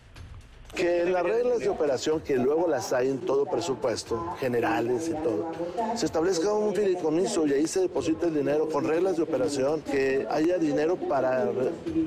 que 0.75 1.05
las 1.05 1.23
reglas 1.23 1.59
de 1.59 1.69
operación, 1.69 2.21
que 2.21 2.37
luego 2.37 2.67
las 2.67 2.93
hay 2.93 3.09
en 3.09 3.19
todo 3.19 3.45
presupuesto, 3.45 4.35
generales 4.41 5.09
y 5.09 5.15
todo, 5.23 5.53
se 5.95 6.07
establezca 6.07 6.53
un 6.53 6.75
fideicomiso 6.75 7.47
y 7.47 7.53
ahí 7.53 7.67
se 7.67 7.81
deposita 7.81 8.27
el 8.27 8.35
dinero 8.35 8.69
con 8.69 8.85
reglas 8.85 9.17
de 9.17 9.23
operación, 9.23 9.83
que 9.83 10.27
haya 10.31 10.57
dinero 10.57 10.97
para 10.97 11.51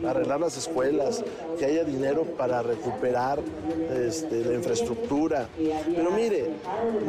arreglar 0.07 0.39
las 0.39 0.57
escuelas, 0.57 1.23
que 1.59 1.65
haya 1.65 1.83
dinero 1.83 2.23
para 2.23 2.63
recuperar 2.63 3.39
este, 3.93 4.43
la 4.43 4.55
infraestructura. 4.55 5.47
Pero 5.55 6.11
mire, 6.11 6.49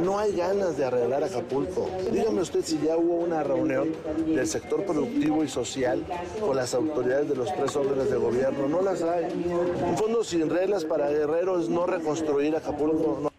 no 0.04 0.18
hay 0.18 0.36
ganas 0.36 0.76
de 0.76 0.84
arreglar 0.84 1.25
Acapulco. 1.25 1.88
Dígame 2.12 2.42
usted 2.42 2.60
si 2.64 2.78
ya 2.84 2.96
hubo 2.96 3.14
una 3.14 3.42
reunión 3.42 3.92
del 4.26 4.46
sector 4.46 4.84
productivo 4.84 5.42
y 5.42 5.48
social 5.48 6.04
con 6.40 6.56
las 6.56 6.75
autoridades 6.75 7.28
de 7.30 7.34
los 7.34 7.54
tres 7.54 7.75
órdenes 7.76 8.10
de 8.10 8.16
gobierno. 8.16 8.68
No 8.68 8.82
las 8.82 9.02
hay. 9.02 9.25
Un 9.88 9.96
fondo 9.96 10.22
sin 10.22 10.50
reglas 10.50 10.84
para 10.84 11.08
guerreros 11.08 11.45
es 11.54 11.68
no 11.68 11.86
reconstruir 11.86 12.56
Acapulco. 12.56 13.30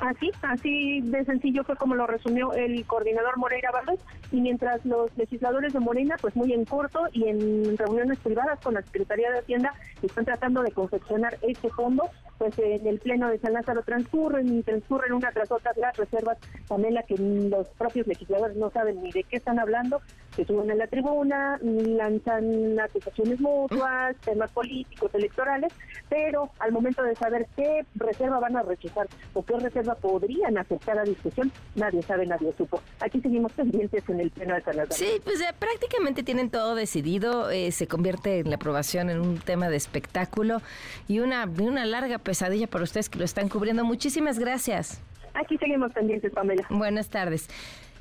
Así, 0.00 0.30
así 0.42 1.00
de 1.02 1.24
sencillo 1.26 1.62
fue 1.62 1.76
como 1.76 1.94
lo 1.94 2.06
resumió 2.06 2.54
el 2.54 2.86
coordinador 2.86 3.36
Moreira 3.36 3.70
Valdés 3.70 4.00
y 4.32 4.40
mientras 4.40 4.84
los 4.86 5.14
legisladores 5.16 5.74
de 5.74 5.80
Morena, 5.80 6.16
pues 6.20 6.34
muy 6.34 6.54
en 6.54 6.64
corto 6.64 7.00
y 7.12 7.28
en 7.28 7.76
reuniones 7.76 8.18
privadas 8.18 8.58
con 8.60 8.74
la 8.74 8.82
Secretaría 8.82 9.30
de 9.30 9.40
Hacienda, 9.40 9.74
están 10.02 10.24
tratando 10.24 10.62
de 10.62 10.72
confeccionar 10.72 11.36
este 11.42 11.68
fondo, 11.68 12.04
pues 12.40 12.58
en 12.58 12.86
el 12.86 12.98
Pleno 12.98 13.28
de 13.28 13.38
San 13.38 13.52
Lázaro 13.52 13.82
transcurren 13.82 14.48
y 14.48 14.62
transcurren 14.62 15.12
una 15.12 15.30
tras 15.30 15.52
otra 15.52 15.72
las 15.76 15.94
reservas, 15.94 16.38
Pamela, 16.66 17.02
que 17.02 17.14
los 17.18 17.68
propios 17.76 18.06
legisladores 18.06 18.56
no 18.56 18.70
saben 18.70 19.02
ni 19.02 19.12
de 19.12 19.24
qué 19.24 19.36
están 19.36 19.58
hablando, 19.58 20.00
se 20.34 20.46
suben 20.46 20.70
a 20.70 20.74
la 20.74 20.86
tribuna, 20.86 21.58
lanzan 21.60 22.80
acusaciones 22.80 23.40
mutuas, 23.40 24.16
temas 24.24 24.50
políticos, 24.52 25.10
electorales, 25.12 25.70
pero 26.08 26.50
al 26.60 26.72
momento 26.72 27.02
de 27.02 27.14
saber 27.14 27.46
qué 27.56 27.84
reserva 27.96 28.40
van 28.40 28.56
a 28.56 28.62
rechazar 28.62 29.06
o 29.34 29.44
qué 29.44 29.58
reserva 29.58 29.96
podrían 29.96 30.56
aceptar 30.56 30.98
a 30.98 31.02
discusión, 31.02 31.52
nadie 31.74 32.00
sabe, 32.02 32.24
nadie 32.24 32.54
supo. 32.56 32.80
Aquí 33.00 33.20
seguimos 33.20 33.52
pendientes 33.52 34.02
en 34.08 34.20
el 34.20 34.30
Pleno 34.30 34.54
de 34.54 34.62
San 34.62 34.76
Lázaro. 34.76 34.96
Sí, 34.96 35.20
pues 35.24 35.44
prácticamente 35.58 36.22
tienen 36.22 36.48
todo 36.48 36.74
decidido, 36.74 37.50
eh, 37.50 37.70
se 37.70 37.86
convierte 37.86 38.38
en 38.38 38.48
la 38.48 38.56
aprobación 38.56 39.10
en 39.10 39.20
un 39.20 39.38
tema 39.38 39.68
de 39.68 39.76
espectáculo 39.76 40.62
y 41.06 41.18
una, 41.18 41.44
una 41.44 41.84
larga 41.84 42.18
pesadilla 42.30 42.68
para 42.68 42.84
ustedes 42.84 43.08
que 43.08 43.18
lo 43.18 43.24
están 43.24 43.48
cubriendo. 43.48 43.84
Muchísimas 43.84 44.38
gracias. 44.38 45.02
Aquí 45.34 45.58
seguimos 45.58 45.92
pendientes, 45.92 46.32
Pamela. 46.32 46.64
Buenas 46.70 47.08
tardes. 47.08 47.48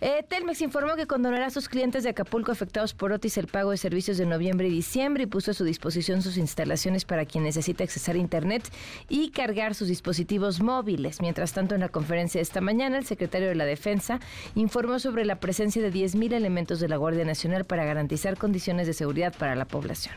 Eh, 0.01 0.23
Telmex 0.29 0.61
informó 0.61 0.95
que 0.95 1.07
condonará 1.07 1.47
a 1.47 1.49
sus 1.49 1.67
clientes 1.67 2.03
de 2.03 2.11
Acapulco 2.11 2.51
afectados 2.51 2.93
por 2.93 3.11
Otis 3.11 3.39
el 3.39 3.47
pago 3.47 3.71
de 3.71 3.77
servicios 3.77 4.19
de 4.19 4.27
noviembre 4.27 4.67
y 4.67 4.71
diciembre 4.71 5.23
y 5.23 5.25
puso 5.25 5.49
a 5.49 5.53
su 5.55 5.63
disposición 5.63 6.21
sus 6.21 6.37
instalaciones 6.37 7.05
para 7.05 7.25
quien 7.25 7.43
necesita 7.43 7.83
accesar 7.83 8.15
a 8.15 8.19
Internet 8.19 8.69
y 9.09 9.31
cargar 9.31 9.73
sus 9.73 9.87
dispositivos 9.87 10.61
móviles. 10.61 11.21
Mientras 11.21 11.53
tanto, 11.53 11.73
en 11.73 11.81
la 11.81 11.89
conferencia 11.89 12.37
de 12.37 12.43
esta 12.43 12.61
mañana, 12.61 12.99
el 12.99 13.05
secretario 13.05 13.47
de 13.47 13.55
la 13.55 13.65
Defensa 13.65 14.19
informó 14.53 14.99
sobre 14.99 15.25
la 15.25 15.39
presencia 15.39 15.81
de 15.81 15.91
10.000 15.91 16.33
elementos 16.33 16.79
de 16.79 16.87
la 16.87 16.97
Guardia 16.97 17.25
Nacional 17.25 17.65
para 17.65 17.83
garantizar 17.83 18.37
condiciones 18.37 18.85
de 18.85 18.93
seguridad 18.93 19.33
para 19.35 19.55
la 19.55 19.65
población. 19.65 20.13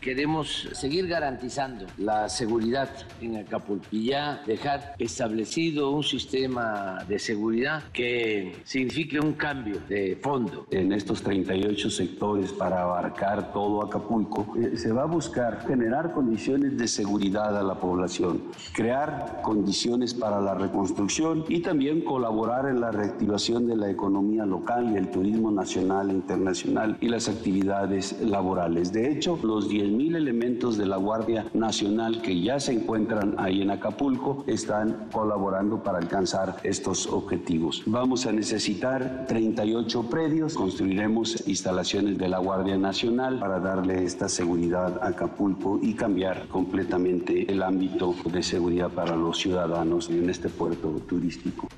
Queremos 0.00 0.68
seguir 0.72 1.08
garantizando 1.08 1.86
la 1.98 2.28
seguridad 2.28 2.88
en 3.20 3.36
Acapulco 3.36 3.84
y 3.90 4.06
ya 4.06 4.42
dejar 4.46 4.94
establecido 4.98 5.90
un 5.90 6.04
sistema 6.04 7.04
de 7.08 7.18
seguridad 7.18 7.82
que 7.92 8.56
signifique 8.64 9.18
un 9.18 9.32
cambio 9.32 9.80
de 9.88 10.16
fondo. 10.22 10.66
En 10.70 10.92
estos 10.92 11.22
38 11.22 11.90
sectores 11.90 12.52
para 12.52 12.82
abarcar 12.82 13.52
todo 13.52 13.82
Acapulco, 13.82 14.54
eh, 14.56 14.76
se 14.76 14.92
va 14.92 15.02
a 15.02 15.06
buscar 15.06 15.66
generar 15.66 16.12
condiciones 16.12 16.78
de 16.78 16.86
seguridad 16.86 17.56
a 17.56 17.62
la 17.62 17.74
población, 17.74 18.44
crear 18.72 19.40
condiciones 19.42 20.14
para 20.14 20.40
la 20.40 20.54
reconstrucción 20.54 21.44
y 21.48 21.60
también 21.60 22.02
colaborar 22.02 22.66
en 22.66 22.80
la 22.80 22.92
reactivación 22.92 23.66
de 23.66 23.76
la 23.76 23.90
economía 23.90 24.46
local 24.46 24.92
y 24.92 24.96
el 24.96 25.10
turismo 25.10 25.50
nacional 25.50 26.10
e 26.10 26.14
internacional 26.14 26.96
y 27.00 27.08
las 27.08 27.28
actividades 27.28 28.20
laborales. 28.22 28.92
De 28.92 29.10
hecho, 29.10 29.38
los 29.42 29.68
10 29.68 29.87
mil 29.88 30.16
elementos 30.16 30.76
de 30.76 30.86
la 30.86 30.96
Guardia 30.96 31.46
Nacional 31.54 32.22
que 32.22 32.40
ya 32.40 32.60
se 32.60 32.72
encuentran 32.72 33.34
ahí 33.38 33.62
en 33.62 33.70
Acapulco 33.70 34.44
están 34.46 35.08
colaborando 35.12 35.82
para 35.82 35.98
alcanzar 35.98 36.56
estos 36.62 37.06
objetivos. 37.06 37.82
Vamos 37.86 38.26
a 38.26 38.32
necesitar 38.32 39.26
38 39.28 40.02
predios, 40.10 40.54
construiremos 40.54 41.46
instalaciones 41.48 42.18
de 42.18 42.28
la 42.28 42.38
Guardia 42.38 42.76
Nacional 42.76 43.38
para 43.38 43.60
darle 43.60 44.04
esta 44.04 44.28
seguridad 44.28 44.98
a 45.02 45.08
Acapulco 45.08 45.78
y 45.82 45.94
cambiar 45.94 46.48
completamente 46.48 47.50
el 47.50 47.62
ámbito 47.62 48.14
de 48.30 48.42
seguridad 48.42 48.90
para 48.90 49.16
los 49.16 49.38
ciudadanos 49.38 50.08
en 50.10 50.30
este 50.30 50.48
puerto 50.48 50.90
turístico. 51.08 51.68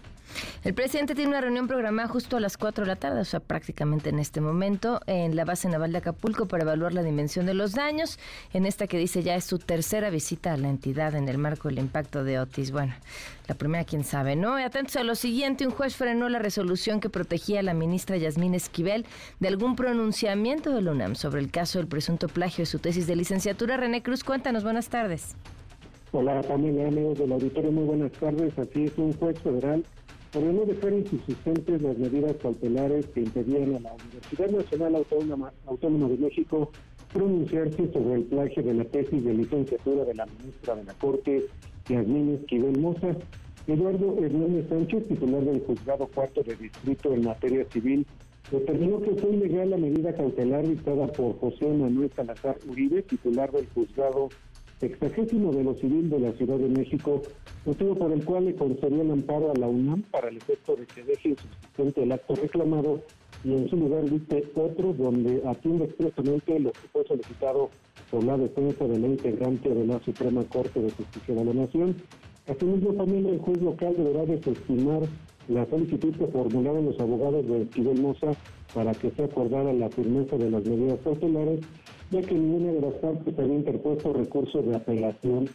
El 0.64 0.74
presidente 0.74 1.14
tiene 1.14 1.30
una 1.30 1.40
reunión 1.40 1.66
programada 1.66 2.08
justo 2.08 2.36
a 2.36 2.40
las 2.40 2.56
4 2.56 2.84
de 2.84 2.88
la 2.88 2.96
tarde, 2.96 3.20
o 3.20 3.24
sea, 3.24 3.40
prácticamente 3.40 4.10
en 4.10 4.18
este 4.18 4.40
momento, 4.40 5.00
en 5.06 5.36
la 5.36 5.44
base 5.44 5.68
naval 5.68 5.92
de 5.92 5.98
Acapulco 5.98 6.46
para 6.46 6.64
evaluar 6.64 6.92
la 6.92 7.02
dimensión 7.02 7.46
de 7.46 7.54
los 7.54 7.72
daños. 7.72 8.18
En 8.52 8.66
esta 8.66 8.86
que 8.86 8.98
dice 8.98 9.22
ya 9.22 9.34
es 9.34 9.44
su 9.44 9.58
tercera 9.58 10.10
visita 10.10 10.52
a 10.52 10.56
la 10.56 10.68
entidad 10.68 11.14
en 11.14 11.28
el 11.28 11.38
marco 11.38 11.68
del 11.68 11.78
impacto 11.78 12.24
de 12.24 12.38
Otis. 12.38 12.70
Bueno, 12.72 12.94
la 13.48 13.54
primera, 13.54 13.84
quién 13.84 14.04
sabe, 14.04 14.36
¿no? 14.36 14.54
Atentos 14.56 14.96
a 14.96 15.04
lo 15.04 15.14
siguiente, 15.14 15.66
un 15.66 15.72
juez 15.72 15.96
frenó 15.96 16.28
la 16.28 16.38
resolución 16.38 17.00
que 17.00 17.08
protegía 17.08 17.60
a 17.60 17.62
la 17.62 17.74
ministra 17.74 18.16
Yasmín 18.16 18.54
Esquivel 18.54 19.06
de 19.40 19.48
algún 19.48 19.76
pronunciamiento 19.76 20.72
de 20.72 20.82
la 20.82 20.92
UNAM 20.92 21.16
sobre 21.16 21.40
el 21.40 21.50
caso 21.50 21.78
del 21.78 21.88
presunto 21.88 22.28
plagio 22.28 22.62
de 22.62 22.66
su 22.66 22.78
tesis 22.78 23.06
de 23.06 23.16
licenciatura. 23.16 23.76
René 23.76 24.02
Cruz, 24.02 24.24
cuéntanos, 24.24 24.62
buenas 24.62 24.88
tardes. 24.88 25.34
Hola, 26.12 26.42
familia, 26.42 26.88
amigos 26.88 27.18
del 27.18 27.32
auditorio, 27.32 27.70
muy 27.70 27.84
buenas 27.84 28.12
tardes. 28.12 28.58
Aquí 28.58 28.84
es 28.84 28.98
un 28.98 29.12
juez 29.12 29.38
federal 29.40 29.84
no 30.38 30.64
dejar 30.64 30.92
insuficientes 30.92 31.82
las 31.82 31.98
medidas 31.98 32.36
cautelares 32.36 33.06
que 33.06 33.20
impedían 33.20 33.74
a 33.74 33.80
la 33.80 33.94
Universidad 33.94 34.50
Nacional 34.50 34.94
Autónoma, 34.96 35.52
Autónoma 35.66 36.08
de 36.08 36.18
México 36.18 36.70
pronunciarse 37.12 37.92
sobre 37.92 38.14
el 38.14 38.24
plagio 38.24 38.62
de 38.62 38.74
la 38.74 38.84
tesis 38.84 39.24
de 39.24 39.34
licenciatura 39.34 40.04
de 40.04 40.14
la 40.14 40.26
ministra 40.26 40.76
de 40.76 40.84
la 40.84 40.94
Corte, 40.94 41.46
Yasmín 41.88 42.38
Esquivel 42.40 42.78
Moza. 42.78 43.16
Eduardo 43.66 44.16
Hernández 44.18 44.68
Sánchez, 44.68 45.06
titular 45.06 45.44
del 45.44 45.60
Juzgado 45.60 46.06
Cuarto 46.08 46.42
de 46.42 46.56
Distrito 46.56 47.12
en 47.12 47.24
materia 47.24 47.64
civil, 47.70 48.06
determinó 48.50 49.00
que 49.00 49.14
fue 49.14 49.30
ilegal 49.30 49.70
la 49.70 49.76
medida 49.76 50.14
cautelar 50.14 50.66
dictada 50.66 51.06
por 51.08 51.38
José 51.38 51.68
Manuel 51.68 52.10
Salazar 52.16 52.56
Uribe, 52.68 53.02
titular 53.02 53.52
del 53.52 53.68
Juzgado 53.68 54.28
sexagésimo 54.80 55.52
de 55.52 55.62
lo 55.62 55.74
civil 55.74 56.08
de 56.08 56.18
la 56.18 56.32
Ciudad 56.32 56.56
de 56.56 56.68
México, 56.68 57.22
motivo 57.66 57.94
por 57.94 58.12
el 58.12 58.24
cual 58.24 58.46
le 58.46 58.54
concedió 58.54 59.02
el 59.02 59.10
amparo 59.10 59.52
a 59.52 59.58
la 59.58 59.68
UNAM 59.68 60.02
para 60.10 60.28
el 60.28 60.38
efecto 60.38 60.74
de 60.74 60.86
que 60.86 61.02
deje 61.04 61.28
insubsistente 61.30 62.02
el 62.02 62.12
acto 62.12 62.34
reclamado 62.34 63.02
y 63.44 63.52
en 63.52 63.68
su 63.68 63.76
lugar 63.76 64.04
dicte 64.08 64.44
otro 64.54 64.92
donde 64.94 65.42
atiende 65.46 65.84
expresamente 65.84 66.58
lo 66.58 66.72
que 66.72 66.88
fue 66.92 67.04
solicitado 67.06 67.70
por 68.10 68.24
la 68.24 68.36
defensa 68.36 68.86
de 68.86 68.98
la 68.98 69.06
integrante 69.06 69.68
de 69.68 69.86
la 69.86 70.00
Suprema 70.00 70.42
Corte 70.44 70.80
de 70.80 70.90
Justicia 70.90 71.34
de 71.34 71.44
la 71.44 71.54
Nación. 71.54 71.96
Asimismo, 72.48 72.92
también 72.94 73.26
el 73.26 73.38
juez 73.38 73.62
local 73.62 73.94
deberá 73.96 74.24
desestimar 74.24 75.02
la 75.48 75.66
solicitud 75.66 76.14
que 76.16 76.26
formularon 76.26 76.86
los 76.86 76.98
abogados 77.00 77.46
de 77.46 77.62
Esquivel 77.62 78.00
Moza 78.00 78.32
para 78.74 78.92
que 78.92 79.10
se 79.10 79.24
acordara 79.24 79.72
la 79.72 79.90
firmeza 79.90 80.36
de 80.36 80.50
las 80.50 80.64
medidas 80.64 80.98
cautelares, 81.02 81.60
ya 82.10 82.20
que 82.20 82.34
ninguna 82.34 82.72
de 82.72 82.80
las 82.80 82.94
partes 82.94 83.38
había 83.38 83.54
interpuesto 83.54 84.12
recurso 84.12 84.62
de 84.62 84.76
apelación. 84.76 85.48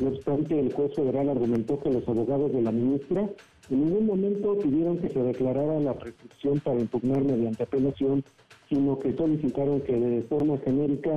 No 0.00 0.08
obstante, 0.08 0.58
el 0.58 0.72
juez 0.72 0.94
federal 0.94 1.28
argumentó 1.28 1.78
que 1.80 1.90
los 1.90 2.06
abogados 2.08 2.52
de 2.52 2.62
la 2.62 2.72
ministra 2.72 3.28
en 3.70 3.84
ningún 3.84 4.06
momento 4.06 4.58
pidieron 4.58 4.98
que 4.98 5.08
se 5.08 5.22
declarara 5.22 5.80
la 5.80 5.94
prescripción 5.94 6.60
para 6.60 6.80
impugnar 6.80 7.24
mediante 7.24 7.62
apelación, 7.62 8.24
sino 8.68 8.98
que 8.98 9.14
solicitaron 9.14 9.80
que 9.82 9.96
de 9.96 10.22
forma 10.22 10.58
genérica 10.58 11.12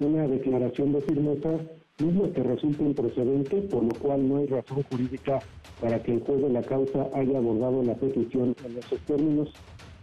una 0.00 0.26
declaración 0.26 0.92
de 0.92 1.00
firmeza 1.02 1.58
mismo 1.98 2.32
que 2.32 2.42
resulte 2.42 2.84
improcedente, 2.84 3.62
por 3.62 3.82
lo 3.82 3.94
cual 3.98 4.28
no 4.28 4.36
hay 4.36 4.46
razón 4.46 4.84
jurídica 4.90 5.40
para 5.80 6.00
que 6.02 6.14
el 6.14 6.20
juez 6.20 6.42
de 6.42 6.50
la 6.50 6.62
causa 6.62 7.08
haya 7.14 7.38
abordado 7.38 7.82
la 7.82 7.94
petición 7.94 8.54
en 8.64 8.78
esos 8.78 9.00
términos. 9.00 9.52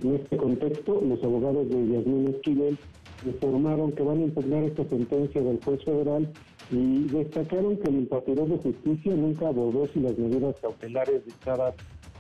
En 0.04 0.16
este 0.16 0.36
contexto, 0.36 1.02
los 1.02 1.24
abogados 1.24 1.70
de 1.70 1.88
Yasmín 1.88 2.28
Esquivel 2.28 2.78
informaron 3.26 3.92
que 3.92 4.04
van 4.04 4.20
a 4.20 4.26
impugnar 4.26 4.64
esta 4.64 4.84
sentencia 4.86 5.42
del 5.42 5.60
juez 5.64 5.84
federal 5.84 6.32
y 6.72 7.04
destacaron 7.06 7.78
que 7.78 7.90
el 7.90 7.96
impartidor 7.96 8.50
de 8.50 8.58
justicia 8.58 9.16
nunca 9.16 9.48
abordó 9.48 9.88
si 9.88 10.00
las 10.00 10.18
medidas 10.18 10.56
cautelares 10.62 11.26
dictadas 11.26 11.76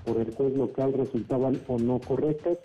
por 0.06 0.18
el 0.18 0.34
juez 0.34 0.56
local 0.56 0.94
resultaban 0.94 1.60
o 1.68 1.80
no 1.80 2.00
correctas. 2.00 2.58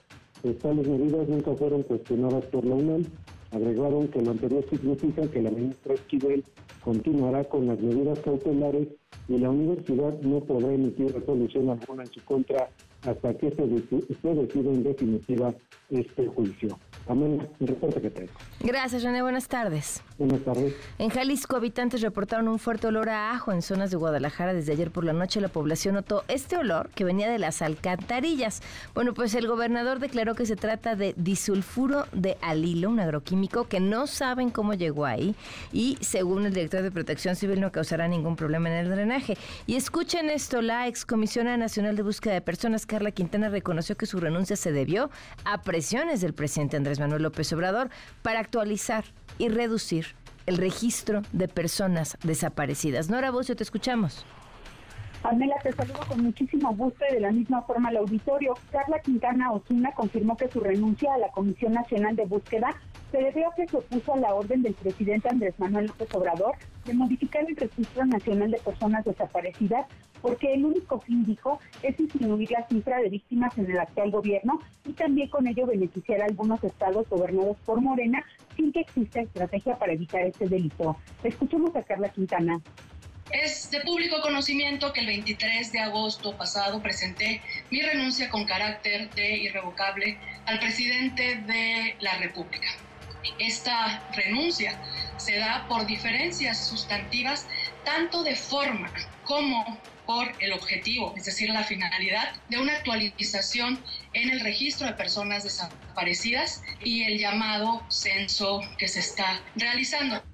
Tales 0.63 0.89
medidas 0.89 1.29
nunca 1.29 1.53
fueron 1.55 1.83
cuestionadas 1.83 2.45
por 2.47 2.65
la 2.65 2.75
UNAM. 2.75 3.05
Agregaron 3.51 4.09
que 4.09 4.23
lo 4.23 4.31
anterior 4.31 4.65
significa 4.71 5.29
que 5.31 5.43
la 5.43 5.51
ministra 5.51 5.95
Esquivel 5.95 6.45
continuará 6.83 7.45
con 7.45 7.67
las 7.67 7.81
medidas 7.81 8.19
cautelares 8.21 8.89
y 9.29 9.39
la 9.39 9.51
universidad 9.51 10.19
no 10.23 10.41
podrá 10.41 10.73
emitir 10.73 11.13
resolución 11.13 11.71
alguna 11.71 12.05
en 12.05 12.11
su 12.11 12.25
contra 12.25 12.71
hasta 13.03 13.35
que 13.35 13.51
se, 13.51 13.67
decida 13.67 14.71
en 14.71 14.83
definitiva 14.83 15.55
este 15.91 16.27
juicio. 16.27 16.79
Amén, 17.11 17.49
el 17.59 17.67
reporte 17.67 18.01
que 18.01 18.09
tengo. 18.09 18.31
Gracias, 18.61 19.03
René. 19.03 19.21
Buenas 19.21 19.49
tardes. 19.49 20.01
Buenas 20.17 20.43
tardes. 20.43 20.77
En 20.97 21.11
Jalisco, 21.11 21.57
habitantes 21.57 22.03
reportaron 22.03 22.47
un 22.47 22.61
fuerte 22.61 22.87
olor 22.87 23.09
a 23.09 23.33
ajo 23.33 23.51
en 23.51 23.63
zonas 23.63 23.91
de 23.91 23.97
Guadalajara. 23.97 24.55
Desde 24.55 24.75
ayer 24.75 24.93
por 24.93 25.05
la 25.05 25.13
noche, 25.13 25.41
la 25.41 25.49
población 25.49 25.97
notó 25.97 26.23
este 26.29 26.57
olor 26.57 26.91
que 26.91 27.03
venía 27.03 27.29
de 27.29 27.41
las 27.41 27.63
alcantarillas. 27.63 28.63
Bueno, 28.95 29.13
pues 29.13 29.35
el 29.35 29.49
gobernador 29.49 29.99
declaró 29.99 30.37
que 30.37 30.47
se 30.47 30.55
trata 30.55 30.95
de 30.95 31.13
disulfuro 31.17 32.07
de 32.13 32.39
alilo, 32.43 32.91
un 32.91 33.01
agroquímico 33.01 33.67
que 33.67 33.81
no 33.81 34.07
saben 34.07 34.51
cómo 34.51 34.75
llegó 34.75 35.05
ahí 35.05 35.35
y, 35.73 35.99
según 36.01 36.47
el 36.47 36.55
director 36.55 36.83
de 36.83 36.93
Protección 36.93 37.35
Civil, 37.35 37.61
no 37.61 37.73
causará 37.73 38.07
ningún 38.07 38.37
problema 38.37 38.69
en 38.71 38.87
el 38.87 38.91
drenaje. 38.91 39.37
Y 39.67 39.75
escuchen 39.75 40.31
esto: 40.31 40.63
la 40.63 40.87
excomisionada 40.87 41.57
nacional 41.57 41.97
de 41.97 42.03
búsqueda 42.03 42.35
de 42.35 42.41
personas, 42.41 42.87
Carla 42.87 43.11
Quintana, 43.11 43.49
reconoció 43.49 43.97
que 43.97 44.07
su 44.07 44.21
renuncia 44.21 44.55
se 44.55 44.71
debió 44.71 45.11
a 45.45 45.63
presiones 45.63 46.21
del 46.21 46.35
presidente 46.35 46.77
Andrés 46.77 47.00
Manuel 47.01 47.25
López 47.25 47.53
Obrador 47.53 47.91
para 48.23 48.39
actualizar 48.39 49.05
y 49.39 49.49
reducir 49.49 50.07
el 50.47 50.57
registro 50.57 51.23
de 51.33 51.49
personas 51.49 52.17
desaparecidas. 52.23 53.11
Nora 53.11 53.31
Bocio, 53.31 53.57
te 53.57 53.63
escuchamos. 53.63 54.25
Pamela, 55.23 55.57
te 55.63 55.73
saludo 55.73 56.01
con 56.09 56.23
muchísimo 56.23 56.75
gusto 56.75 57.05
y 57.11 57.15
de 57.15 57.21
la 57.21 57.31
misma 57.31 57.63
forma 57.63 57.91
al 57.91 57.99
auditorio. 57.99 58.55
Carla 58.73 59.01
Quintana 59.01 59.53
Osuna 59.53 59.93
confirmó 59.93 60.37
que 60.37 60.49
su 60.49 60.61
renuncia 60.61 61.13
a 61.13 61.19
la 61.19 61.29
Comisión 61.29 61.75
Nacional 61.75 62.17
de 62.17 62.25
Búsqueda 62.25 62.75
se 63.11 63.19
debió 63.19 63.51
que 63.57 63.67
se 63.67 63.77
opuso 63.77 64.15
a 64.15 64.19
la 64.19 64.35
orden 64.35 64.63
del 64.63 64.75
presidente 64.75 65.29
Andrés 65.29 65.55
Manuel 65.59 65.87
López 65.87 66.09
Obrador 66.15 66.55
de 66.85 66.95
modificar 66.95 67.45
el 67.49 67.57
Registro 67.57 68.07
Nacional 68.07 68.51
de 68.51 68.59
Personas 68.59 69.05
Desaparecidas 69.05 69.87
porque 70.23 70.53
el 70.53 70.65
único 70.65 71.01
fin, 71.01 71.25
dijo, 71.25 71.59
es 71.83 71.97
disminuir 71.97 72.51
la 72.51 72.67
cifra 72.69 72.99
de 72.99 73.09
víctimas 73.09 73.57
en 73.59 73.71
el 73.71 73.79
actual 73.79 74.11
gobierno 74.11 74.61
y 74.85 74.93
también 74.93 75.29
con 75.29 75.47
ello 75.47 75.67
beneficiar 75.67 76.21
a 76.21 76.27
algunos 76.27 76.63
estados 76.63 77.09
gobernados 77.09 77.57
por 77.65 77.81
Morena 77.81 78.23
sin 78.57 78.73
que 78.73 78.81
exista 78.81 79.21
estrategia 79.21 79.79
para 79.79 79.93
evitar 79.93 80.23
este 80.23 80.47
delito. 80.47 80.97
Escuchemos 81.25 81.75
a 81.75 81.83
Carla 81.83 82.11
Quintana. 82.11 82.61
Es 83.33 83.71
de 83.71 83.81
público 83.81 84.21
conocimiento 84.23 84.93
que 84.93 85.01
el 85.01 85.07
23 85.07 85.73
de 85.73 85.79
agosto 85.79 86.37
pasado 86.37 86.83
presenté 86.83 87.41
mi 87.71 87.81
renuncia 87.81 88.29
con 88.29 88.45
carácter 88.45 89.09
de 89.15 89.37
irrevocable 89.37 90.19
al 90.47 90.59
presidente 90.59 91.37
de 91.47 91.95
la 92.01 92.19
República. 92.19 92.67
Esta 93.39 94.07
renuncia 94.13 94.81
se 95.17 95.37
da 95.37 95.67
por 95.69 95.87
diferencias 95.87 96.67
sustantivas 96.67 97.47
tanto 97.85 98.23
de 98.23 98.37
forma 98.37 98.93
como 99.23 99.83
por 100.07 100.35
el 100.41 100.53
objetivo, 100.53 101.15
es 101.17 101.25
decir, 101.25 101.51
la 101.51 101.63
finalidad 101.63 102.33
de 102.49 102.59
una 102.59 102.75
actualización 102.75 103.85
en 104.13 104.31
el 104.31 104.41
registro 104.41 104.87
de 104.89 104.95
personas 104.95 105.45
desaparecidas 105.45 106.61
y 106.81 107.05
el 107.05 107.19
llamado 107.19 107.87
censo 107.91 108.61
que 108.77 108.89
se 108.89 109.01
está 109.01 109.41
realizando. 109.55 110.30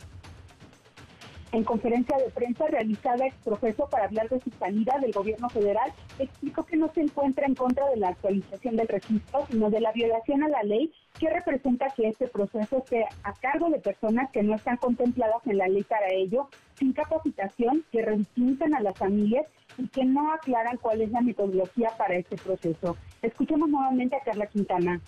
En 1.53 1.65
conferencia 1.65 2.17
de 2.17 2.31
prensa 2.31 2.67
realizada 2.67 3.27
ex 3.27 3.37
profeso 3.45 3.89
para 3.89 4.05
hablar 4.05 4.29
de 4.29 4.41
su 4.41 4.51
salida 4.59 4.99
del 5.01 5.13
gobierno 5.13 5.49
federal, 5.49 5.93
explicó 6.19 6.65
que 6.65 6.77
no 6.77 6.93
se 6.93 7.03
encuentra 7.03 7.47
en 7.47 7.55
contra 7.55 7.89
de 7.91 7.97
la 7.97 8.09
actualización 8.09 8.77
del 8.77 8.89
registro, 8.89 9.47
sino 9.51 9.71
de 9.71 9.81
la 9.81 9.93
violación 9.93 10.43
a 10.43 10.49
la 10.49 10.63
ley 10.65 10.93
que 11.19 11.31
representa 11.31 11.93
que 11.97 12.09
este 12.09 12.27
proceso 12.27 12.79
esté 12.79 13.07
a 13.23 13.33
cargo 13.35 13.71
de 13.71 13.79
personas 13.79 14.31
que 14.33 14.43
no 14.43 14.55
están 14.55 14.77
contempladas 14.77 15.47
en 15.47 15.59
la 15.59 15.69
ley 15.69 15.85
para 15.85 16.09
ello, 16.13 16.49
sin 16.79 16.93
capacitación, 16.93 17.85
que 17.93 18.03
revictimizan 18.03 18.75
a 18.75 18.81
las 18.81 18.99
familias 18.99 19.47
y 19.79 19.89
que 19.89 20.05
no 20.05 20.33
aclaran 20.33 20.77
cuál 20.79 21.01
es 21.01 21.11
la 21.11 21.21
metodología 21.21 21.91
para 21.97 22.17
este 22.17 22.37
proceso. 22.37 22.97
Escuchemos 23.23 23.69
nuevamente 23.69 24.17
a 24.17 24.21
Carla 24.21 24.47
Quintana 24.47 25.01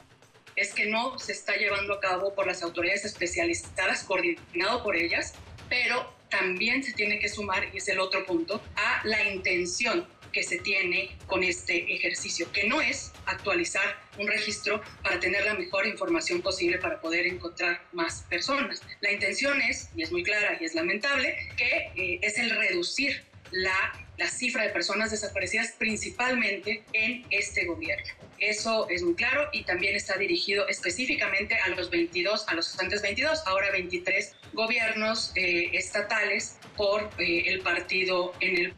es 0.59 0.74
que 0.74 0.87
no 0.87 1.16
se 1.18 1.33
está 1.33 1.55
llevando 1.55 1.94
a 1.94 2.01
cabo 2.01 2.35
por 2.35 2.46
las 2.46 2.62
autoridades 2.64 3.05
especializadas, 3.05 4.03
coordinado 4.03 4.83
por 4.83 4.96
ellas, 4.96 5.35
pero 5.68 6.12
también 6.28 6.83
se 6.83 6.92
tiene 6.92 7.18
que 7.18 7.28
sumar, 7.28 7.68
y 7.72 7.78
es 7.78 7.88
el 7.88 8.00
otro 8.00 8.24
punto, 8.26 8.62
a 8.76 9.00
la 9.04 9.31
intención 9.31 10.07
que 10.33 10.42
se 10.42 10.59
tiene 10.59 11.16
con 11.26 11.42
este 11.42 11.94
ejercicio, 11.94 12.50
que 12.52 12.68
no 12.68 12.81
es 12.81 13.12
actualizar 13.26 13.98
un 14.18 14.26
registro 14.26 14.83
para 15.02 15.18
tener 15.18 15.44
la 15.44 15.54
mejor 15.54 15.87
información 15.87 16.42
posible 16.42 16.78
para 16.78 17.00
poder 17.00 17.26
encontrar 17.26 17.83
más 17.92 18.22
personas. 18.28 18.83
La 19.00 19.12
intención 19.12 19.61
es, 19.62 19.88
y 19.96 20.02
es 20.02 20.12
muy 20.12 20.22
clara 20.22 20.59
y 20.61 20.64
es 20.64 20.74
lamentable, 20.74 21.35
que 21.57 21.90
eh, 21.96 22.20
es 22.22 22.38
el 22.38 22.50
reducir 22.50 23.24
la, 23.50 24.08
la 24.18 24.28
cifra 24.28 24.64
de 24.64 24.70
personas 24.70 25.11
desaparecidas 25.11 25.72
principalmente 25.78 26.85
en 26.92 27.24
este 27.31 27.64
gobierno. 27.64 28.12
Eso 28.38 28.88
es 28.88 29.02
muy 29.02 29.14
claro 29.14 29.48
y 29.52 29.64
también 29.64 29.96
está 29.96 30.16
dirigido 30.16 30.68
específicamente 30.68 31.57
a 31.57 31.68
los 31.70 31.90
22, 31.90 32.46
a 32.48 32.54
los 32.54 32.78
antes 32.78 33.02
22, 33.02 33.42
ahora 33.46 33.70
23 33.72 34.35
gobiernos 34.52 35.33
eh, 35.35 35.70
estatales 35.72 36.59
por 36.76 37.11
eh, 37.18 37.44
el 37.46 37.61
partido 37.61 38.33
en 38.40 38.59
el 38.59 38.74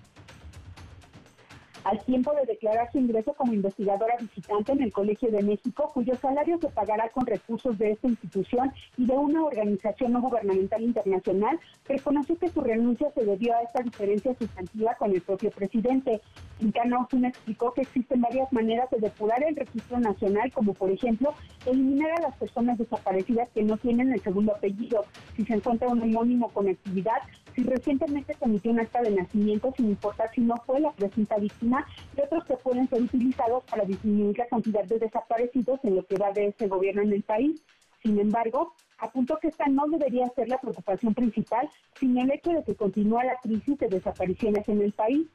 al 1.84 1.98
tiempo 2.04 2.32
de 2.34 2.46
declarar 2.46 2.90
su 2.92 2.98
ingreso 2.98 3.32
como 3.34 3.52
investigadora 3.52 4.16
visitante 4.20 4.72
en 4.72 4.82
el 4.82 4.92
Colegio 4.92 5.30
de 5.30 5.42
México, 5.42 5.90
cuyo 5.92 6.14
salario 6.16 6.58
se 6.58 6.68
pagará 6.68 7.08
con 7.08 7.26
recursos 7.26 7.78
de 7.78 7.92
esta 7.92 8.08
institución 8.08 8.72
y 8.96 9.06
de 9.06 9.14
una 9.14 9.44
organización 9.44 10.12
no 10.12 10.20
gubernamental 10.20 10.82
internacional, 10.82 11.58
reconoció 11.86 12.36
que 12.36 12.48
su 12.48 12.60
renuncia 12.60 13.10
se 13.12 13.24
debió 13.24 13.54
a 13.54 13.62
esta 13.62 13.82
diferencia 13.82 14.34
sustantiva 14.34 14.94
con 14.94 15.12
el 15.12 15.20
propio 15.22 15.50
presidente. 15.50 16.20
Quintana 16.60 17.00
Osuna 17.00 17.28
explicó 17.28 17.72
que 17.72 17.80
existen 17.80 18.20
varias 18.20 18.52
maneras 18.52 18.90
de 18.90 18.98
depurar 18.98 19.42
el 19.42 19.56
registro 19.56 19.98
nacional, 19.98 20.52
como 20.52 20.74
por 20.74 20.90
ejemplo 20.90 21.32
eliminar 21.64 22.10
a 22.18 22.20
las 22.20 22.36
personas 22.36 22.76
desaparecidas 22.76 23.48
que 23.54 23.62
no 23.62 23.78
tienen 23.78 24.12
el 24.12 24.20
segundo 24.20 24.54
apellido, 24.54 25.06
si 25.34 25.44
se 25.46 25.54
encuentra 25.54 25.88
un 25.88 26.02
homónimo 26.02 26.50
con 26.50 26.68
actividad, 26.68 27.16
si 27.54 27.62
recientemente 27.62 28.34
se 28.34 28.44
emitió 28.44 28.72
un 28.72 28.80
acta 28.80 29.00
de 29.00 29.10
nacimiento, 29.10 29.72
sin 29.74 29.86
importar 29.88 30.30
si 30.34 30.42
no 30.42 30.54
fue 30.66 30.80
la 30.80 30.92
presunta 30.92 31.38
víctima, 31.38 31.86
y 32.14 32.20
otros 32.20 32.44
que 32.44 32.56
pueden 32.56 32.86
ser 32.88 33.02
utilizados 33.02 33.64
para 33.64 33.86
disminuir 33.86 34.36
la 34.36 34.46
cantidad 34.46 34.84
de 34.84 34.98
desaparecidos 34.98 35.80
en 35.82 35.96
lo 35.96 36.04
que 36.04 36.16
va 36.16 36.30
de 36.32 36.48
ese 36.48 36.68
gobierno 36.68 37.00
en 37.00 37.14
el 37.14 37.22
país. 37.22 37.62
Sin 38.02 38.18
embargo, 38.18 38.74
apuntó 38.98 39.38
que 39.38 39.48
esta 39.48 39.66
no 39.66 39.86
debería 39.88 40.28
ser 40.34 40.48
la 40.48 40.58
preocupación 40.58 41.14
principal, 41.14 41.68
sino 41.98 42.22
el 42.22 42.30
hecho 42.32 42.50
de 42.50 42.64
que 42.64 42.74
continúa 42.74 43.24
la 43.24 43.36
crisis 43.36 43.78
de 43.78 43.88
desapariciones 43.88 44.68
en 44.68 44.82
el 44.82 44.92
país. 44.92 45.26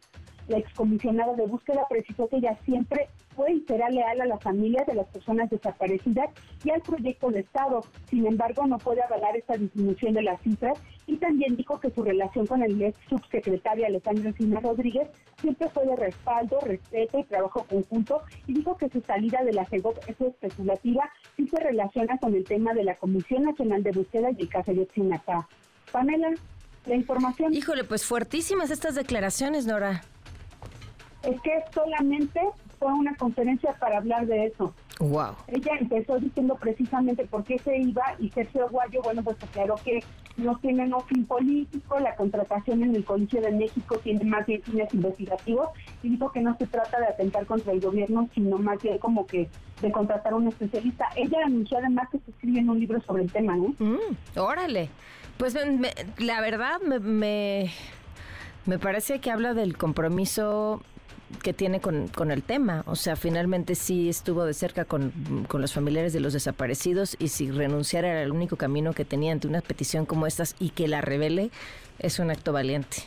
La 0.48 0.58
excomisionada 0.58 1.34
de 1.34 1.48
búsqueda 1.48 1.86
precisó 1.90 2.28
que 2.28 2.38
ella 2.38 2.58
siempre 2.66 3.10
fue 3.36 3.52
y 3.54 3.66
será 3.68 3.90
leal 3.90 4.22
a 4.22 4.26
las 4.26 4.42
familias 4.42 4.86
de 4.88 4.96
las 4.96 5.08
personas 5.08 5.50
desaparecidas 5.50 6.30
y 6.64 6.70
al 6.70 6.82
proyecto 6.82 7.30
de 7.30 7.42
Estado. 7.42 7.82
Sin 8.10 8.26
embargo, 8.26 8.66
no 8.66 8.78
puede 8.78 9.04
avalar 9.04 9.36
esta 9.36 9.58
disminución 9.58 10.14
de 10.14 10.24
las 10.24 10.42
cifras 10.42 10.80
y 11.08 11.18
también 11.18 11.56
dijo 11.56 11.80
que 11.80 11.92
su 11.92 12.04
relación 12.04 12.48
con 12.48 12.64
el 12.64 12.82
ex 12.82 12.98
subsecretario 13.10 13.86
Alejandro 13.86 14.30
Encina 14.30 14.60
Rodríguez 14.60 15.10
siempre 15.42 15.70
fue 15.70 15.86
de 15.86 15.96
respaldo, 15.96 16.60
respeto 16.62 17.20
y 17.20 17.24
trabajo 17.26 17.66
conjunto 17.70 18.22
y 18.48 18.54
dijo 18.54 18.78
que 18.78 18.90
su 18.90 19.02
salida 19.02 19.44
de 19.44 19.54
la 19.54 19.66
CEGOP 19.66 19.98
es 20.08 20.20
especulativa 20.22 21.10
y 21.38 21.48
se 21.48 21.60
relaciona 21.60 22.18
con 22.18 22.34
el 22.34 22.44
tema 22.44 22.74
de 22.74 22.84
la 22.84 22.96
Comisión 22.96 23.44
Nacional 23.44 23.84
de 23.84 23.92
Búsqueda 23.92 24.30
y 24.32 24.42
el 24.42 24.50
caso 24.50 24.74
de 24.74 24.88
Xinacá. 24.94 25.48
Pamela, 25.92 26.30
la 26.86 26.96
información. 26.96 27.54
Híjole, 27.54 27.84
pues 27.84 28.06
fuertísimas 28.06 28.72
estas 28.72 28.96
declaraciones, 28.96 29.66
Nora. 29.66 30.02
Es 31.26 31.42
que 31.42 31.64
solamente 31.74 32.40
fue 32.80 32.94
una 32.94 33.16
conferencia 33.16 33.74
para 33.80 33.98
hablar 33.98 34.28
de 34.28 34.46
eso. 34.46 34.74
Wow. 35.00 35.36
Ella 35.48 35.74
empezó 35.80 36.20
diciendo 36.20 36.56
precisamente 36.56 37.26
por 37.26 37.44
qué 37.44 37.58
se 37.60 37.78
iba 37.78 38.04
y 38.20 38.30
Sergio 38.30 38.66
Aguayo, 38.66 39.02
bueno, 39.04 39.24
pues 39.24 39.42
aclaró 39.44 39.76
que 39.84 40.04
no 40.38 40.58
tiene 40.60 40.88
no 40.88 41.02
fin 41.02 41.26
político, 41.26 42.00
la 42.00 42.16
contratación 42.16 42.84
en 42.84 42.96
el 42.96 43.04
Colegio 43.04 43.42
de 43.42 43.52
México 43.52 43.98
tiene 44.00 44.24
más 44.26 44.46
bien 44.46 44.62
fines 44.62 44.94
investigativos 44.94 45.70
y 46.04 46.10
dijo 46.10 46.32
que 46.32 46.42
no 46.42 46.56
se 46.58 46.68
trata 46.68 47.00
de 47.00 47.08
atentar 47.08 47.46
contra 47.46 47.74
el 47.74 47.82
gobierno, 47.82 48.30
sino 48.34 48.58
más 48.58 48.82
bien 48.82 48.98
como 48.98 49.26
que 49.26 49.50
de 49.82 49.92
contratar 49.92 50.34
a 50.34 50.36
un 50.36 50.48
especialista. 50.48 51.10
Ella 51.16 51.40
anunció 51.46 51.78
además 51.78 52.10
que 52.12 52.20
se 52.20 52.32
escribe 52.32 52.60
en 52.60 52.70
un 52.70 52.80
libro 52.80 53.02
sobre 53.02 53.24
el 53.24 53.32
tema, 53.32 53.56
¿no? 53.56 53.74
Mm, 53.80 54.38
órale. 54.38 54.90
Pues 55.38 55.58
la 56.18 56.42
verdad 56.42 56.80
me, 56.82 57.00
me, 57.00 57.72
me 58.66 58.80
parece 58.80 59.20
que 59.20 59.32
habla 59.32 59.54
del 59.54 59.78
compromiso 59.78 60.82
que 61.42 61.54
tiene 61.54 61.80
con, 61.80 62.08
con, 62.08 62.32
el 62.32 62.44
tema. 62.44 62.84
O 62.86 62.96
sea, 62.96 63.16
finalmente 63.16 63.76
sí 63.76 64.10
estuvo 64.10 64.46
de 64.46 64.54
cerca 64.54 64.86
con, 64.86 65.12
con, 65.48 65.62
los 65.62 65.74
familiares 65.74 66.14
de 66.14 66.20
los 66.20 66.34
desaparecidos 66.34 67.16
y 67.20 67.30
si 67.30 67.52
renunciar 67.52 68.06
era 68.06 68.22
el 68.22 68.32
único 68.32 68.56
camino 68.56 68.94
que 68.94 69.06
tenía 69.06 69.32
ante 69.32 69.48
una 69.48 69.62
petición 69.62 70.06
como 70.06 70.28
estas 70.28 70.56
y 70.60 70.70
que 70.70 70.88
la 70.88 71.02
revele, 71.02 71.52
es 72.00 72.20
un 72.20 72.32
acto 72.32 72.54
valiente. 72.54 72.98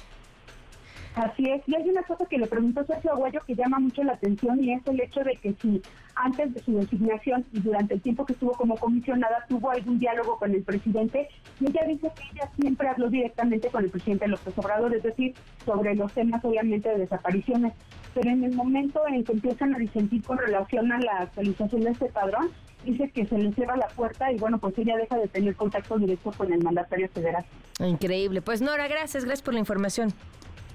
Así 1.18 1.50
es, 1.50 1.62
y 1.66 1.74
hay 1.74 1.88
una 1.88 2.04
cosa 2.04 2.24
que 2.26 2.38
le 2.38 2.46
preguntó 2.46 2.85
Sergio 2.85 3.12
Aguayo 3.12 3.40
que 3.44 3.57
llama 3.57 3.81
mucho 3.81 4.04
la 4.04 4.12
atención 4.12 4.62
y 4.62 4.72
es 4.72 4.87
el 4.87 5.00
hecho 5.00 5.18
de 5.24 5.35
que 5.35 5.52
si 5.61 5.83
antes 6.14 6.54
de 6.54 6.61
su 6.61 6.78
designación 6.78 7.44
y 7.52 7.59
durante 7.59 7.94
el 7.94 8.00
tiempo 8.00 8.24
que 8.24 8.35
estuvo 8.35 8.52
como 8.52 8.76
comisionada 8.76 9.44
tuvo 9.48 9.72
algún 9.72 9.98
diálogo 9.98 10.38
con 10.38 10.54
el 10.54 10.62
presidente 10.62 11.28
y 11.59 11.66
ella 11.66 11.83
dice 11.88 12.12
que 12.14 12.22
ella 12.33 12.48
siempre 12.57 12.87
habló 12.87 13.11
directamente 13.11 13.68
con 13.68 13.83
el 13.83 13.90
presidente 13.90 14.28
López 14.28 14.57
Obrador, 14.59 14.94
es 14.94 15.02
decir, 15.02 15.35
sobre 15.64 15.96
los 15.96 16.12
temas 16.12 16.44
obviamente 16.44 16.88
de 16.88 16.98
desapariciones, 16.98 17.72
pero 18.14 18.31
en 18.31 18.44
el 18.44 18.54
momento 18.54 19.00
en 19.09 19.24
que 19.24 19.33
empiezan 19.33 19.74
a 19.74 19.78
disentir 19.78 20.22
con 20.22 20.38
relación 20.38 20.92
a 20.92 21.00
la 21.00 21.18
actualización 21.22 21.81
de 21.81 21.90
este 21.90 22.07
padrón, 22.11 22.50
dice 22.85 23.11
que 23.11 23.26
se 23.26 23.37
le 23.37 23.52
cierra 23.54 23.76
la 23.76 23.88
puerta 23.88 24.31
y 24.31 24.38
bueno, 24.38 24.59
pues 24.59 24.78
ella 24.78 24.96
deja 24.96 25.16
de 25.16 25.26
tener 25.26 25.57
contacto 25.57 25.98
directo 25.98 26.31
con 26.31 26.52
el 26.52 26.62
mandatario 26.62 27.09
federal. 27.09 27.44
Increíble. 27.81 28.40
Pues 28.40 28.61
Nora, 28.61 28.87
gracias, 28.87 29.24
gracias 29.24 29.42
por 29.42 29.54
la 29.54 29.61
información. 29.61 30.14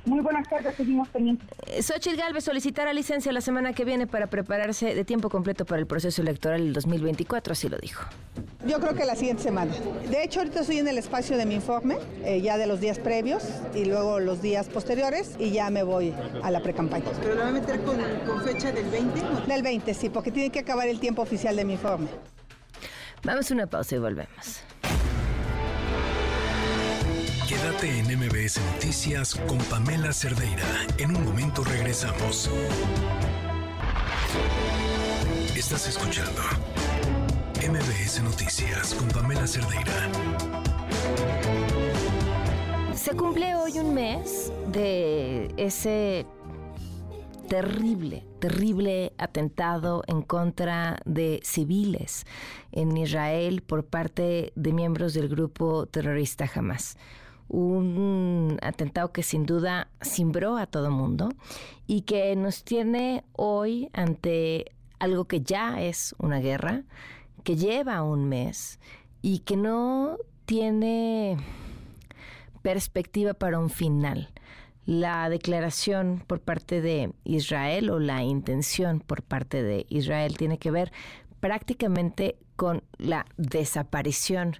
Muy 0.06 0.20
buenas 0.20 0.48
tardes, 0.50 0.76
seguimos 0.76 1.08
pendientes. 1.08 1.48
Eh, 1.68 1.82
Xochitl 1.82 2.18
Galvez 2.18 2.44
solicitará 2.44 2.92
licencia 2.92 3.32
la 3.32 3.40
semana 3.40 3.72
que 3.72 3.86
viene 3.86 4.06
para 4.06 4.28
prepararse 4.28 4.94
de 4.94 5.06
tiempo 5.06 5.30
completo 5.30 5.66
para 5.66 5.80
el 5.80 5.88
proceso 5.88 6.22
electoral 6.22 6.62
del 6.62 6.74
2024, 6.74 7.54
así 7.54 7.70
lo 7.70 7.78
dijo. 7.78 8.04
Yo 8.68 8.80
creo 8.80 8.96
que 8.96 9.06
la 9.06 9.16
siguiente 9.16 9.44
semana. 9.44 9.74
De 10.10 10.24
hecho, 10.24 10.40
ahorita 10.40 10.62
estoy 10.62 10.80
en 10.80 10.90
el 10.90 10.98
espacio 10.98 11.38
de 11.38 11.46
mi 11.46 11.56
informe, 11.56 11.98
eh, 12.26 12.42
ya 12.42 12.58
de 12.58 12.68
los 12.68 12.82
días 12.82 13.00
previos 13.00 13.44
y 13.74 13.86
luego 13.86 14.20
los 14.20 14.42
días 14.42 14.68
posteriores, 14.68 15.36
y 15.40 15.52
ya 15.52 15.70
me 15.70 15.84
voy 15.84 16.14
a 16.42 16.52
la 16.52 16.62
precampaña. 16.62 17.06
¿Pero 17.22 17.36
la 17.36 17.44
va 17.44 17.50
a 17.50 17.54
meter 17.54 17.82
con, 17.82 17.98
con 18.26 18.42
fecha 18.44 18.74
del 18.74 18.90
20? 18.90 19.22
Del 19.48 19.64
20, 19.64 19.94
sí, 19.94 20.10
porque 20.10 20.32
tiene 20.32 20.50
que 20.50 20.60
acabar 20.60 20.88
el 20.90 21.00
tiempo 21.00 21.22
oficial 21.22 21.56
de 21.56 21.64
mi 21.64 21.74
informe. 21.74 22.08
Vamos 23.24 23.50
a 23.50 23.54
una 23.54 23.68
pausa 23.68 23.96
y 23.96 24.00
volvemos. 24.00 24.64
Quédate 27.48 28.00
en 28.00 28.06
MBS 28.06 28.62
Noticias 28.74 29.36
con 29.36 29.58
Pamela 29.70 30.14
Cerdeira. 30.14 30.64
En 30.98 31.14
un 31.14 31.26
momento 31.26 31.62
regresamos. 31.66 32.50
Estás 35.54 35.90
escuchando 35.90 36.42
MBS 37.58 38.24
Noticias 38.24 38.94
con 38.94 39.10
Pamela 39.10 39.46
Cerdeira. 39.46 40.10
Se 42.96 43.14
cumple 43.14 43.56
hoy 43.56 43.78
un 43.78 43.94
mes 43.94 44.54
de 44.72 45.54
ese 45.58 46.26
terrible, 47.50 48.26
terrible 48.40 49.12
atentado 49.18 50.04
en 50.08 50.22
contra 50.22 50.98
de 51.04 51.42
civiles 51.44 52.26
en 52.72 52.96
Israel 52.96 53.64
por 53.64 53.86
parte 53.86 54.54
de 54.56 54.72
miembros 54.72 55.14
del 55.14 55.28
grupo 55.28 55.86
terrorista 55.88 56.50
Hamas 56.56 56.96
un 57.54 58.58
atentado 58.64 59.12
que 59.12 59.22
sin 59.22 59.46
duda 59.46 59.88
cimbró 60.04 60.58
a 60.58 60.66
todo 60.66 60.90
mundo 60.90 61.30
y 61.86 62.02
que 62.02 62.36
nos 62.36 62.64
tiene 62.64 63.24
hoy 63.34 63.90
ante 63.94 64.72
algo 64.98 65.26
que 65.26 65.42
ya 65.42 65.80
es 65.80 66.16
una 66.18 66.40
guerra, 66.40 66.82
que 67.44 67.56
lleva 67.56 68.02
un 68.02 68.28
mes 68.28 68.80
y 69.22 69.40
que 69.40 69.56
no 69.56 70.18
tiene 70.46 71.38
perspectiva 72.64 73.36
para 73.36 73.60
un 73.60 73.70
final. 73.70 74.30
La 74.88 75.30
declaración 75.30 76.24
por 76.26 76.42
parte 76.42 76.82
de 76.82 77.14
Israel 77.24 77.92
o 77.92 78.00
la 78.00 78.24
intención 78.24 79.00
por 79.00 79.22
parte 79.22 79.62
de 79.62 79.86
Israel 79.90 80.38
tiene 80.38 80.58
que 80.58 80.72
ver 80.72 80.92
prácticamente 81.40 82.36
con 82.56 82.84
la 82.98 83.28
desaparición 83.38 84.58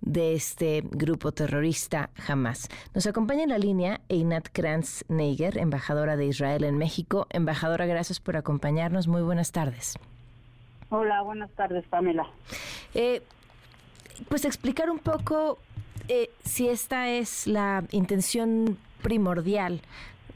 de 0.00 0.34
este 0.34 0.82
grupo 0.90 1.32
terrorista 1.32 2.10
Hamas. 2.26 2.68
Nos 2.94 3.06
acompaña 3.06 3.44
en 3.44 3.50
la 3.50 3.58
línea 3.58 4.00
Einat 4.08 4.48
Kranz 4.52 5.04
Neiger, 5.08 5.58
embajadora 5.58 6.16
de 6.16 6.26
Israel 6.26 6.64
en 6.64 6.78
México. 6.78 7.26
Embajadora, 7.30 7.86
gracias 7.86 8.20
por 8.20 8.36
acompañarnos. 8.36 9.08
Muy 9.08 9.22
buenas 9.22 9.52
tardes. 9.52 9.98
Hola, 10.88 11.22
buenas 11.22 11.50
tardes, 11.52 11.84
Pamela. 11.86 12.26
Eh, 12.94 13.22
pues 14.28 14.44
explicar 14.44 14.90
un 14.90 14.98
poco 14.98 15.58
eh, 16.08 16.30
si 16.44 16.68
esta 16.68 17.08
es 17.08 17.46
la 17.46 17.84
intención 17.92 18.76
primordial 19.02 19.80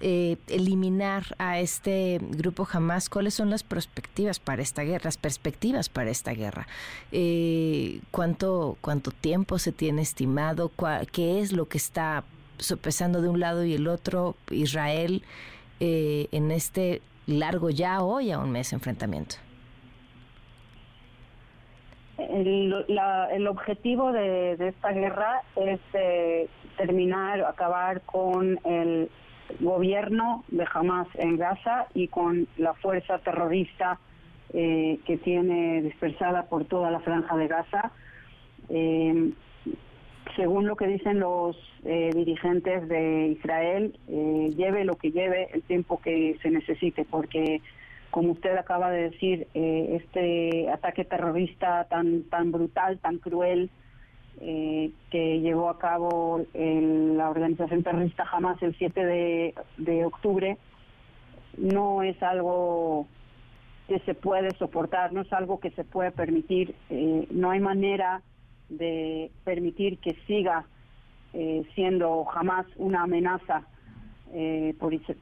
eh, 0.07 0.37
eliminar 0.49 1.23
a 1.39 1.59
este 1.61 2.21
grupo 2.21 2.67
jamás, 2.67 3.09
¿cuáles 3.09 3.33
son 3.33 3.49
las 3.49 3.63
perspectivas 3.63 4.39
para 4.39 4.61
esta 4.61 4.83
guerra? 4.83 5.05
Las 5.05 5.17
perspectivas 5.17 5.89
para 5.89 6.11
esta 6.11 6.35
guerra. 6.35 6.67
Eh, 7.11 8.01
¿cuánto, 8.11 8.77
¿Cuánto 8.83 9.13
tiempo 9.13 9.59
se 9.59 9.73
tiene 9.73 10.03
estimado? 10.03 10.71
¿Qué 11.11 11.41
es 11.41 11.55
lo 11.55 11.69
que 11.69 11.79
está 11.79 12.25
sopesando 12.59 13.23
de 13.23 13.31
un 13.31 13.41
lado 13.41 13.65
y 13.65 13.73
el 13.73 13.89
otro 13.89 14.35
Israel 14.51 15.23
eh, 15.81 16.29
en 16.33 16.51
este 16.51 17.01
largo 17.27 17.71
ya 17.71 18.03
hoy 18.03 18.31
a 18.31 18.39
un 18.39 18.51
mes 18.51 18.75
enfrentamiento? 18.75 19.37
El, 22.19 23.49
objetivo 23.49 24.13
de, 24.13 24.59
de, 24.59 24.69
esta 24.69 24.93
guerra 24.93 25.41
es 25.57 25.81
eh, 25.95 26.47
terminar, 26.77 27.41
acabar 27.41 28.03
con 28.03 28.61
el 28.65 29.09
gobierno 29.61 30.45
de 30.49 30.67
Hamas 30.73 31.09
en 31.15 31.37
Gaza 31.37 31.87
y 31.95 32.09
con 32.09 32.47
la 32.57 32.75
fuerza 32.75 33.19
terrorista 33.19 33.99
eh, 34.53 35.01
que 35.05 35.17
tiene 35.17 35.83
dispersada 35.83 36.45
por 36.45 36.65
toda 36.65 36.91
la 36.91 37.01
franja 37.01 37.37
de 37.37 37.49
Gaza. 37.49 37.91
Eh, 38.69 39.33
según 40.37 40.67
lo 40.67 40.77
que 40.77 40.87
dicen 40.87 41.21
los 41.21 41.57
eh, 41.85 42.11
dirigentes 42.15 42.89
de 42.89 43.37
Israel, 43.39 43.99
lleve 44.07 44.85
lo 44.85 44.97
que 44.97 45.11
lleve 45.11 45.49
el 45.53 45.63
tiempo 45.63 46.01
que 46.01 46.39
se 46.43 46.51
necesite, 46.51 47.05
porque 47.05 47.61
como 48.11 48.33
usted 48.33 48.57
acaba 48.57 48.91
de 48.91 49.11
decir, 49.11 49.49
este 49.55 50.71
ataque 50.71 51.05
terrorista 51.05 51.85
tan 51.85 52.23
tan 52.25 52.53
brutal, 52.53 52.99
tan 52.99 53.19
cruel, 53.19 53.71
eh, 54.41 54.91
que 55.11 55.41
llevó 55.41 55.71
a 55.71 55.79
cabo 55.79 56.45
la 56.55 57.31
organización 57.31 57.85
terrorista 57.85 58.27
Hamas 58.31 58.61
el 58.63 58.77
7 58.77 59.55
de, 59.77 60.05
octubre 60.05 60.59
no 61.57 62.03
es 62.03 62.21
algo 62.21 63.07
que 63.87 64.01
se 64.01 64.15
puede 64.15 64.51
soportar, 64.57 65.13
no 65.13 65.21
es 65.21 65.33
algo 65.33 65.61
que 65.61 65.71
se 65.71 65.85
puede 65.85 66.11
permitir, 66.11 66.75
eh, 66.91 67.29
no 67.31 67.53
hay 67.53 67.61
manera 67.61 68.23
de 68.69 69.31
permitir 69.45 69.99
que 69.99 70.17
siga 70.27 70.65
eh, 71.33 71.63
siendo 71.77 72.25
jamás 72.25 72.67
una 72.77 73.03
amenaza 73.03 73.67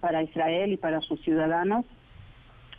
para 0.01 0.23
Israel 0.23 0.73
y 0.73 0.79
para 0.79 1.03
sus 1.03 1.21
ciudadanos. 1.21 1.85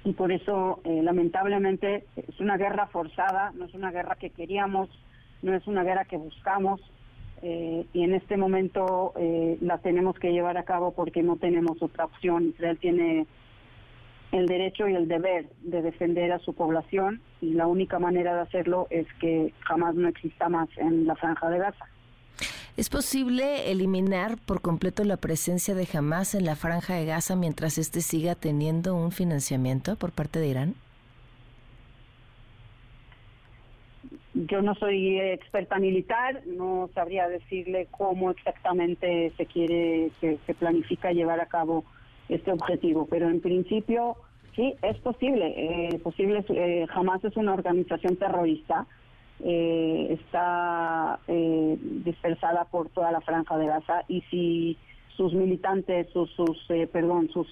Y 0.04 0.14
por 0.14 0.32
eso, 0.32 0.82
lamentablemente, 0.84 2.08
es 2.16 2.40
una 2.40 2.58
guerra 2.58 2.88
forzada, 2.88 3.52
no 3.54 3.66
es 3.66 3.74
una 3.76 3.92
guerra 3.92 4.16
que 4.16 4.32
queríamos 4.32 4.90
no 5.44 5.54
es 5.54 5.68
una 5.68 5.84
guerra 5.84 6.06
que 6.06 6.18
buscamos, 6.18 6.82
eh, 7.46 7.86
y 7.92 8.04
en 8.04 8.16
este 8.16 8.38
momento 8.38 9.12
eh, 9.18 9.58
la 9.60 9.78
tenemos 9.80 10.18
que 10.18 10.32
llevar 10.32 10.58
a 10.58 10.64
cabo 10.64 10.94
porque 10.94 11.22
no 11.22 11.36
tenemos 11.36 11.82
otra 11.82 12.06
opción. 12.06 12.54
Israel 12.56 12.78
tiene 12.80 13.28
el 14.32 14.48
derecho 14.48 14.88
y 14.88 14.96
el 14.96 15.10
deber 15.10 15.50
de 15.62 15.82
defender 15.82 16.32
a 16.32 16.40
su 16.40 16.54
población 16.54 17.22
y 17.42 17.54
la 17.54 17.68
única 17.68 18.00
manera 18.00 18.34
de 18.34 18.42
hacerlo 18.42 18.88
es 18.90 19.06
que 19.20 19.54
jamás 19.60 19.94
no 19.94 20.08
exista 20.08 20.48
más 20.48 20.70
en 20.78 21.06
la 21.06 21.16
franja 21.18 21.50
de 21.50 21.60
Gaza. 21.60 21.86
¿Es 22.78 22.90
posible 22.90 23.70
eliminar 23.72 24.38
por 24.38 24.62
completo 24.62 25.04
la 25.04 25.18
presencia 25.18 25.76
de 25.76 25.88
Hamas 25.94 26.34
en 26.36 26.46
la 26.46 26.56
franja 26.56 26.96
de 26.96 27.06
Gaza 27.06 27.36
mientras 27.36 27.78
éste 27.78 28.00
siga 28.00 28.36
teniendo 28.36 28.96
un 28.96 29.12
financiamiento 29.12 29.98
por 29.98 30.14
parte 30.14 30.40
de 30.40 30.48
Irán? 30.48 30.76
Yo 34.34 34.62
no 34.64 34.74
soy 34.76 35.20
experta 35.20 35.78
militar, 35.78 36.42
no 36.48 36.90
sabría 36.96 37.28
decirle 37.28 37.88
cómo 37.92 38.32
exactamente 38.32 39.32
se 39.38 39.46
quiere, 39.46 40.10
se, 40.20 40.40
se 40.48 40.54
planifica 40.56 41.12
llevar 41.12 41.40
a 41.40 41.46
cabo 41.46 41.84
este 42.30 42.52
objetivo, 42.52 43.06
pero 43.10 43.30
en 43.30 43.42
principio 43.42 44.18
sí, 44.56 44.74
es 44.82 44.98
posible. 45.00 45.54
Eh, 45.56 46.00
posible 46.00 46.44
eh, 46.50 46.88
Hamas 46.94 47.24
es 47.24 47.36
una 47.38 47.54
organización 47.54 48.16
terrorista, 48.16 48.88
eh, 49.44 50.18
está 50.20 51.20
eh, 51.28 51.78
dispersada 51.80 52.66
por 52.66 52.90
toda 52.90 53.12
la 53.12 53.22
franja 53.22 53.58
de 53.58 53.68
Gaza 53.68 54.04
y 54.08 54.22
si 54.32 54.78
sus 55.16 55.34
militantes, 55.34 56.10
sus, 56.12 56.32
sus 56.32 56.58
perdón, 56.92 57.30
sus 57.30 57.48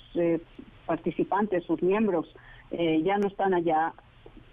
participantes, 0.88 1.64
sus 1.66 1.82
miembros 1.84 2.28
ya 2.72 3.18
no 3.18 3.28
están 3.28 3.54
allá, 3.54 3.94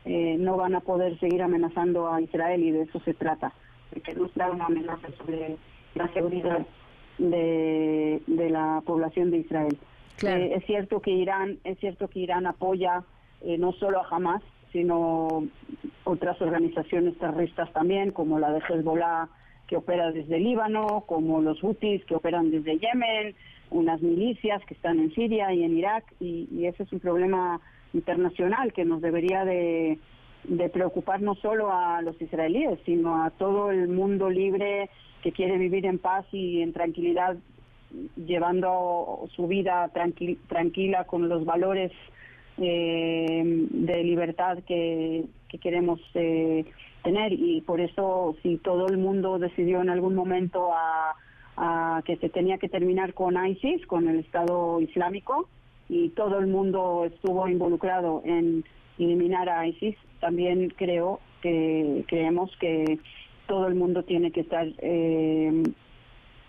no 0.09 0.57
van 0.57 0.75
a 0.75 0.81
poder 0.81 1.19
seguir 1.21 1.43
amenazando 1.43 2.11
a 2.11 2.21
Israel 2.21 2.63
y 2.63 2.71
de 2.71 2.83
eso 2.83 3.01
se 3.01 3.15
trata, 3.15 3.53
porque 3.93 4.15
no 4.15 4.29
da 4.35 4.51
una 4.51 4.67
amenaza 4.67 5.09
sobre 5.19 5.57
la 5.95 6.13
seguridad 6.13 6.67
de, 7.19 8.23
de 8.27 8.51
la 8.51 8.83
población 8.87 9.31
de 9.31 9.39
Israel. 9.39 9.79
Eh, 10.23 10.53
es 10.57 10.65
cierto 10.67 11.01
que 11.01 11.11
Irán, 11.11 11.59
es 11.65 11.79
cierto 11.79 12.09
que 12.09 12.21
Irán 12.21 12.47
apoya 12.47 13.05
eh, 13.43 13.57
no 13.59 13.73
solo 13.73 14.01
a 14.01 14.09
Hamas, 14.09 14.43
sino 14.73 15.47
otras 16.05 16.41
organizaciones 16.43 17.17
terroristas 17.19 17.73
también, 17.73 18.11
como 18.11 18.39
la 18.39 18.53
de 18.53 18.61
Hezbollah 18.69 19.29
que 19.67 19.77
opera 19.77 20.11
desde 20.11 20.39
Líbano, 20.39 21.05
como 21.07 21.43
los 21.43 21.61
Houthis 21.61 22.05
que 22.07 22.15
operan 22.15 22.51
desde 22.51 22.79
Yemen, 22.79 23.35
unas 23.71 24.01
milicias 24.01 24.65
que 24.65 24.75
están 24.75 24.99
en 24.99 25.15
Siria 25.15 25.53
y 25.53 25.63
en 25.63 25.77
Irak, 25.77 26.05
y, 26.21 26.65
ese 26.65 26.85
es 26.85 26.93
un 26.93 27.01
problema 27.01 27.61
internacional 27.93 28.73
que 28.73 28.85
nos 28.85 29.01
debería 29.01 29.45
de, 29.45 29.99
preocupar 30.73 31.21
no 31.21 31.35
solo 31.35 31.71
a 31.73 32.01
los 32.03 32.21
israelíes, 32.21 32.79
sino 32.87 33.23
a 33.23 33.31
todo 33.31 33.71
el 33.71 33.89
mundo 33.89 34.31
libre 34.31 34.89
que 35.23 35.33
quiere 35.33 35.59
vivir 35.59 35.85
en 35.85 35.99
paz 35.99 36.27
y 36.33 36.63
en 36.63 36.73
tranquilidad 36.73 37.37
llevando 38.17 39.29
su 39.35 39.47
vida 39.47 39.91
tranquila 40.49 41.05
con 41.05 41.29
los 41.29 41.45
valores 41.45 41.91
eh, 42.59 43.43
de 43.71 44.05
libertad 44.05 44.59
que, 44.67 45.25
queremos 45.61 46.01
eh, 46.15 46.65
tener. 47.03 47.33
Y 47.33 47.61
por 47.63 47.81
eso 47.81 48.37
si 48.43 48.59
todo 48.59 48.89
el 48.89 48.99
mundo 48.99 49.39
decidió 49.39 49.81
en 49.81 49.91
algún 49.91 50.15
momento 50.15 50.71
a, 50.73 51.15
que 52.05 52.17
se 52.19 52.29
tenía 52.29 52.59
que 52.59 52.69
terminar 52.69 53.15
con 53.15 53.35
ISIS, 53.45 53.85
con 53.87 54.09
el 54.09 54.21
Estado 54.21 54.81
Islámico 54.81 55.49
y 55.89 56.11
todo 56.11 56.39
el 56.39 56.47
mundo 56.47 57.05
estuvo 57.07 57.49
involucrado 57.49 58.23
en 58.25 58.65
eliminar 58.99 59.49
a 59.49 59.67
ISIS, 59.67 59.97
también 60.21 60.71
creo 60.77 61.21
que 61.41 62.05
creemos 62.09 62.51
que 62.59 62.99
todo 63.47 63.67
el 63.69 63.75
mundo 63.75 64.03
tiene 64.03 64.31
que 64.31 64.41
estar 64.41 64.67
eh, 64.79 65.63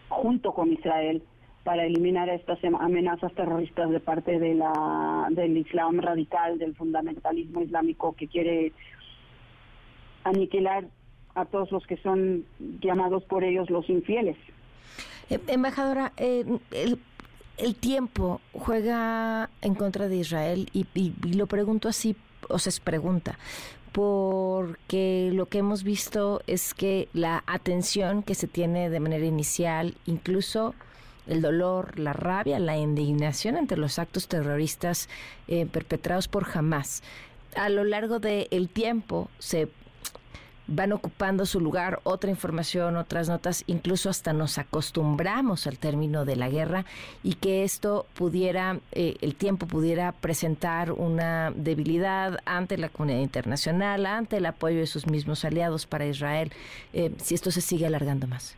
junto 0.10 0.54
con 0.54 0.74
Israel 0.74 1.24
para 1.64 1.86
eliminar 1.86 2.30
estas 2.30 2.60
amenazas 2.64 3.34
terroristas 3.34 3.90
de 3.92 4.00
parte 4.00 4.40
de 4.40 4.56
la, 4.56 5.28
del 5.30 5.58
Islam 5.58 6.00
radical, 6.00 6.58
del 6.58 6.76
fundamentalismo 6.76 7.62
islámico 7.62 8.14
que 8.14 8.28
quiere 8.28 8.74
aniquilar 10.24 10.86
a 11.36 11.46
todos 11.46 11.72
los 11.72 11.86
que 11.86 11.98
son 11.98 12.46
llamados 12.82 13.24
por 13.26 13.44
ellos 13.44 13.70
los 13.70 13.90
infieles. 13.90 14.36
Eh, 15.30 15.40
embajadora, 15.48 16.12
eh, 16.18 16.44
el, 17.60 17.76
tiempo 17.76 18.42
juega 18.54 19.50
en 19.62 19.76
contra 19.76 20.08
de 20.08 20.18
Israel 20.18 20.70
y, 20.74 20.86
lo 21.36 21.48
pregunto 21.48 21.88
así, 21.90 22.16
o 22.50 22.60
sea, 22.60 22.70
es 22.70 22.80
pregunta, 22.80 23.38
porque 23.92 25.32
lo 25.34 25.48
que 25.48 25.60
hemos 25.60 25.84
visto 25.84 26.42
es 26.48 26.74
que 26.74 27.10
la 27.14 27.44
atención 27.48 28.24
que 28.24 28.36
se 28.36 28.48
tiene 28.48 28.90
de 28.90 29.00
manera 29.00 29.26
inicial, 29.26 29.96
incluso 30.06 30.76
el 31.28 31.42
dolor, 31.42 32.00
la 32.00 32.14
rabia, 32.14 32.60
la 32.60 32.78
indignación 32.78 33.56
ante 33.56 33.78
los 33.78 34.00
actos 34.00 34.28
terroristas 34.28 35.10
eh, 35.48 35.66
perpetrados 35.66 36.28
por 36.28 36.48
Hamas, 36.54 37.04
a 37.56 37.70
lo 37.70 37.84
largo 37.84 38.20
del 38.20 38.70
tiempo 38.70 39.30
se 39.40 39.70
van 40.70 40.94
ocupando 40.94 41.46
su 41.46 41.60
lugar 41.60 42.00
otra 42.04 42.30
información, 42.30 42.96
otras 42.96 43.28
notas, 43.28 43.64
incluso 43.68 44.10
hasta 44.10 44.34
nos 44.34 44.58
acostumbramos 44.58 45.66
al 45.68 45.78
término 45.78 46.26
de 46.26 46.36
la 46.36 46.50
guerra 46.50 46.86
y 47.24 47.34
que 47.36 47.64
esto 47.64 48.06
pudiera, 48.14 48.80
eh, 48.92 49.16
el 49.22 49.36
tiempo 49.36 49.66
pudiera 49.66 50.12
presentar 50.12 50.92
una 50.92 51.52
debilidad 51.52 52.40
ante 52.46 52.78
la 52.78 52.90
comunidad 52.90 53.20
internacional, 53.20 54.06
ante 54.06 54.38
el 54.38 54.46
apoyo 54.46 54.80
de 54.80 54.88
sus 54.88 55.08
mismos 55.08 55.44
aliados 55.44 55.88
para 55.88 56.06
Israel, 56.06 56.52
eh, 56.94 57.12
si 57.18 57.34
esto 57.36 57.50
se 57.52 57.62
sigue 57.62 57.88
alargando 57.88 58.28
más. 58.28 58.56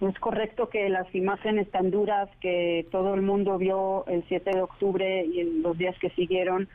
Es 0.00 0.18
correcto 0.18 0.68
que 0.68 0.88
las 0.88 1.12
imágenes 1.14 1.70
tan 1.70 1.90
duras 1.90 2.28
que 2.40 2.86
todo 2.90 3.14
el 3.14 3.22
mundo 3.22 3.58
vio 3.58 4.04
el 4.06 4.22
7 4.28 4.50
de 4.50 4.60
octubre 4.60 5.24
y 5.24 5.40
en 5.40 5.62
los 5.62 5.78
días 5.78 5.96
que 5.98 6.10
siguieron 6.10 6.68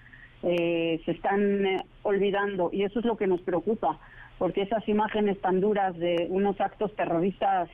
eh, 0.43 1.01
se 1.05 1.11
están 1.11 1.65
eh, 1.65 1.85
olvidando 2.03 2.69
y 2.71 2.83
eso 2.83 2.99
es 2.99 3.05
lo 3.05 3.17
que 3.17 3.27
nos 3.27 3.41
preocupa, 3.41 3.99
porque 4.37 4.61
esas 4.61 4.87
imágenes 4.87 5.39
tan 5.41 5.59
duras 5.59 5.97
de 5.97 6.27
unos 6.29 6.59
actos 6.61 6.95
terroristas 6.95 7.69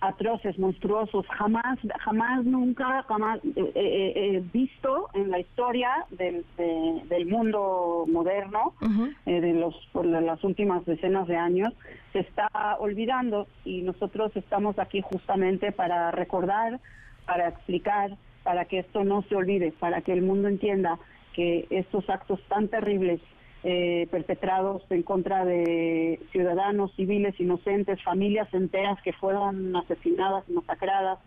atroces, 0.00 0.58
monstruosos, 0.58 1.26
jamás, 1.26 1.78
jamás, 2.00 2.44
nunca, 2.44 3.02
jamás 3.08 3.40
eh, 3.44 3.72
eh, 3.74 4.12
eh 4.14 4.44
visto 4.52 5.08
en 5.14 5.30
la 5.30 5.40
historia 5.40 5.90
del, 6.10 6.44
del 6.56 7.26
mundo 7.26 8.04
moderno, 8.06 8.74
de 9.24 9.54
los 9.54 9.74
por 9.92 10.06
las 10.06 10.42
últimas 10.44 10.84
decenas 10.84 11.26
de 11.26 11.36
años, 11.36 11.74
se 12.12 12.20
está 12.20 12.48
olvidando 12.78 13.46
y 13.64 13.82
nosotros 13.82 14.34
estamos 14.36 14.78
aquí 14.78 15.00
justamente 15.00 15.72
para 15.72 16.10
recordar, 16.10 16.78
para 17.26 17.48
explicar, 17.48 18.16
para 18.44 18.66
que 18.66 18.78
esto 18.78 19.04
no 19.04 19.22
se 19.22 19.34
olvide, 19.34 19.72
para 19.72 20.00
que 20.02 20.12
el 20.12 20.22
mundo 20.22 20.48
entienda 20.48 20.98
que 21.38 21.68
estos 21.70 22.10
actos 22.10 22.40
tan 22.48 22.66
terribles 22.66 23.20
eh, 23.62 24.08
perpetrados 24.10 24.82
en 24.90 25.04
contra 25.04 25.44
de 25.44 26.18
ciudadanos 26.32 26.92
civiles 26.96 27.38
inocentes, 27.38 28.02
familias 28.02 28.52
enteras 28.52 29.00
que 29.02 29.12
fueron 29.12 29.76
asesinadas, 29.76 30.48
masacradas, 30.48 31.20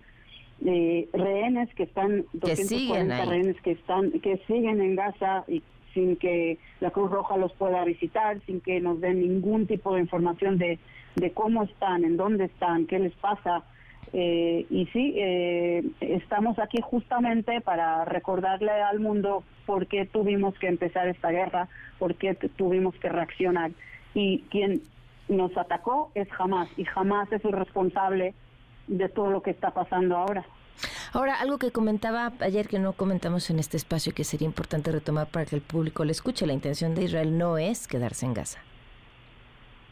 eh, 0.65 1.08
rehenes 1.13 1.74
que 1.76 1.84
están, 1.84 2.26
240 2.34 3.24
rehenes 3.24 3.62
que 3.62 3.71
están, 3.71 4.12
que 4.19 4.36
siguen 4.47 4.82
en 4.82 4.97
Gaza 4.97 5.45
y 5.47 5.63
sin 5.93 6.17
que 6.17 6.58
la 6.82 6.91
Cruz 6.91 7.10
Roja 7.10 7.38
los 7.38 7.54
pueda 7.54 7.86
visitar, 7.86 8.38
sin 8.45 8.60
que 8.60 8.82
nos 8.82 9.00
den 9.00 9.21
ningún 9.21 9.65
tipo 9.65 9.95
de 9.95 10.02
información 10.02 10.58
de, 10.58 10.78
de 11.15 11.32
cómo 11.32 11.63
están, 11.63 12.04
en 12.04 12.17
dónde 12.17 12.45
están, 12.45 12.86
qué 12.86 13.00
les 13.00 13.13
pasa. 13.13 13.63
Eh, 14.13 14.65
y 14.69 14.86
sí, 14.88 15.13
eh, 15.15 15.84
estamos 16.02 16.60
aquí 16.60 16.80
justamente 16.82 17.62
para 17.62 18.04
recordarle 18.06 18.71
al 18.71 19.00
mundo 19.00 19.43
por 19.65 19.88
qué 19.88 20.06
tuvimos 20.06 20.54
que 20.60 20.67
empezar 20.67 21.08
esta 21.08 21.30
guerra, 21.30 21.69
por 21.97 22.15
qué 22.15 22.36
tuvimos 22.36 22.95
que 22.95 23.10
reaccionar. 23.10 23.71
Y 24.13 24.39
quien 24.50 24.82
nos 25.30 25.56
atacó 25.58 26.12
es 26.13 26.30
jamás, 26.32 26.67
y 26.78 26.84
jamás 26.84 27.32
es 27.32 27.43
el 27.45 27.54
responsable 27.54 28.34
de 28.88 29.08
todo 29.08 29.32
lo 29.32 29.41
que 29.41 29.52
está 29.52 29.71
pasando 29.71 30.17
ahora. 30.17 30.45
Ahora, 31.13 31.36
algo 31.39 31.58
que 31.58 31.71
comentaba 31.71 32.34
ayer 32.39 32.67
que 32.67 32.80
no 32.80 32.93
comentamos 32.93 33.50
en 33.50 33.60
este 33.60 33.78
espacio 33.78 34.13
que 34.13 34.24
sería 34.24 34.45
importante 34.45 34.91
retomar 34.91 35.28
para 35.28 35.45
que 35.45 35.56
el 35.56 35.62
público 35.62 36.04
le 36.04 36.12
escuche, 36.12 36.45
la 36.47 36.54
intención 36.54 36.95
de 36.95 37.04
Israel 37.04 37.38
no 37.38 37.58
es 37.58 37.88
quedarse 37.88 38.26
en 38.26 38.34
Gaza. 38.34 38.60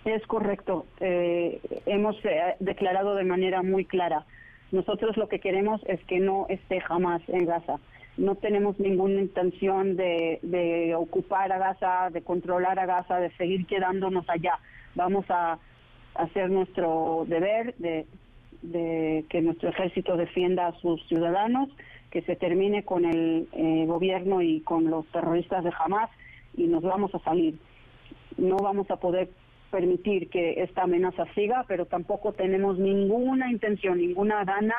Es 0.06 0.26
correcto. 0.28 0.86
Eh, 1.00 1.60
hemos 1.86 2.16
eh, 2.26 2.56
declarado 2.60 3.16
de 3.16 3.24
manera 3.24 3.62
muy 3.62 3.86
clara. 3.86 4.26
Nosotros 4.72 5.18
lo 5.18 5.28
que 5.28 5.40
queremos 5.40 5.82
es 5.88 6.04
que 6.06 6.20
no 6.20 6.46
esté 6.50 6.80
jamás 6.80 7.22
en 7.28 7.46
Gaza 7.46 7.80
no 8.20 8.36
tenemos 8.36 8.78
ninguna 8.80 9.22
intención 9.22 9.96
de, 9.96 10.94
ocupar 10.96 11.52
a 11.52 11.58
Gaza, 11.58 12.10
de 12.12 12.22
controlar 12.22 12.78
a 12.78 12.86
Gaza, 12.86 13.18
de 13.18 13.32
seguir 13.38 13.66
quedándonos 13.66 14.30
allá. 14.30 14.60
Vamos 14.96 15.26
a 15.30 15.58
hacer 16.16 16.50
nuestro 16.52 17.26
deber 17.28 17.76
de, 17.78 18.06
que 19.30 19.42
nuestro 19.42 19.70
ejército 19.70 20.18
defienda 20.18 20.68
a 20.68 20.80
sus 20.80 21.02
ciudadanos, 21.08 21.70
que 22.12 22.22
se 22.24 22.36
termine 22.36 22.84
con 22.84 23.06
el 23.06 23.48
eh, 23.54 23.86
gobierno 23.88 24.42
y 24.42 24.60
con 24.62 24.90
los 24.90 25.06
terroristas 25.08 25.64
de 25.64 25.72
Hamas 25.80 26.10
y 26.58 26.68
nos 26.68 26.84
vamos 26.84 27.16
a 27.16 27.20
salir. 27.20 27.58
No 28.38 28.58
vamos 28.58 28.92
a 28.92 28.98
poder 28.98 29.30
permitir 29.70 30.30
que 30.30 30.64
esta 30.64 30.84
amenaza 30.84 31.26
siga, 31.34 31.66
pero 31.68 31.86
tampoco 31.86 32.34
tenemos 32.34 32.78
ninguna 32.78 33.52
intención, 33.52 33.98
ninguna 33.98 34.44
gana, 34.44 34.76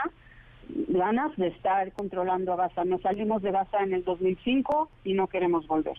ganas 0.89 1.37
de 1.37 1.49
estar 1.49 1.93
controlando 1.93 2.53
a 2.53 2.57
Gaza. 2.57 2.85
Nos 2.85 3.03
salimos 3.03 3.43
de 3.43 3.51
Gaza 3.51 3.83
en 3.83 3.93
el 3.93 4.05
2005 4.05 4.89
y 5.05 5.15
no 5.15 5.27
queremos 5.27 5.67
volver. 5.67 5.97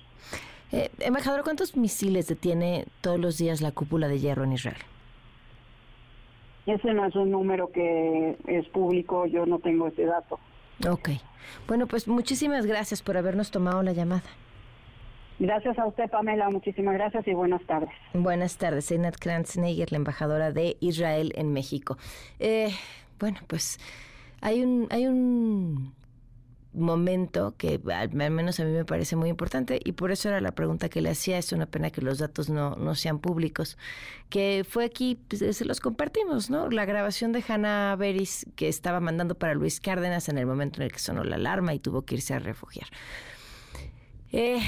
Eh, 0.72 0.90
embajador, 1.00 1.44
¿cuántos 1.44 1.76
misiles 1.76 2.28
detiene 2.28 2.86
todos 3.02 3.20
los 3.20 3.38
días 3.38 3.62
la 3.62 3.72
cúpula 3.72 4.08
de 4.08 4.20
hierro 4.20 4.44
en 4.44 4.54
Israel? 4.54 4.78
Ese 6.66 6.94
no 6.94 7.06
es 7.06 7.16
un 7.16 7.32
número 7.32 7.72
que 7.72 8.38
es 8.48 8.68
público, 8.70 9.26
yo 9.26 9.46
no 9.46 9.60
tengo 9.60 9.88
ese 9.88 10.06
dato. 10.06 10.40
Ok. 10.88 11.10
Bueno, 11.68 11.88
pues 11.88 12.08
muchísimas 12.08 12.66
gracias 12.66 13.02
por 13.02 13.18
habernos 13.18 13.52
tomado 13.52 13.84
la 13.84 13.94
llamada. 13.94 14.24
Gracias 15.42 15.80
a 15.80 15.88
usted, 15.88 16.08
Pamela. 16.08 16.52
Muchísimas 16.52 16.94
gracias 16.94 17.28
y 17.28 17.34
buenas 17.34 17.66
tardes. 17.66 17.90
Buenas 18.14 18.58
tardes. 18.58 18.92
Einat 18.92 19.16
Kranzneiger, 19.18 19.92
la 19.92 19.98
embajadora 19.98 20.52
de 20.52 20.78
Israel 20.82 21.34
en 21.36 21.52
México. 21.52 21.98
Eh, 22.38 22.70
bueno, 23.20 23.40
pues 23.48 23.80
hay 24.40 24.62
un, 24.62 24.88
hay 24.92 25.08
un 25.08 25.96
momento 26.74 27.56
que 27.58 27.82
al 27.92 28.12
menos 28.14 28.60
a 28.60 28.66
mí 28.66 28.72
me 28.72 28.86
parece 28.86 29.16
muy 29.16 29.30
importante 29.30 29.80
y 29.84 29.94
por 29.94 30.12
eso 30.12 30.30
era 30.30 30.42
la 30.42 30.52
pregunta 30.52 30.90
que 30.90 31.02
le 31.02 31.10
hacía, 31.10 31.40
es 31.40 31.52
una 31.54 31.66
pena 31.66 31.90
que 31.90 32.02
los 32.02 32.20
datos 32.20 32.52
no, 32.52 32.76
no 32.76 32.94
sean 32.94 33.18
públicos, 33.18 33.80
que 34.30 34.64
fue 34.70 34.86
aquí, 34.86 35.20
pues, 35.28 35.58
se 35.58 35.66
los 35.66 35.80
compartimos, 35.80 36.52
¿no? 36.52 36.70
La 36.70 36.86
grabación 36.86 37.32
de 37.32 37.44
Hannah 37.48 37.96
Beris 37.96 38.46
que 38.56 38.68
estaba 38.68 39.00
mandando 39.00 39.34
para 39.34 39.56
Luis 39.56 39.80
Cárdenas 39.80 40.30
en 40.30 40.38
el 40.38 40.46
momento 40.46 40.82
en 40.82 40.84
el 40.84 40.92
que 40.92 41.00
sonó 41.00 41.24
la 41.24 41.38
alarma 41.38 41.74
y 41.74 41.80
tuvo 41.80 42.04
que 42.04 42.14
irse 42.14 42.36
a 42.36 42.40
refugiar. 42.40 42.90
Eh, 44.32 44.62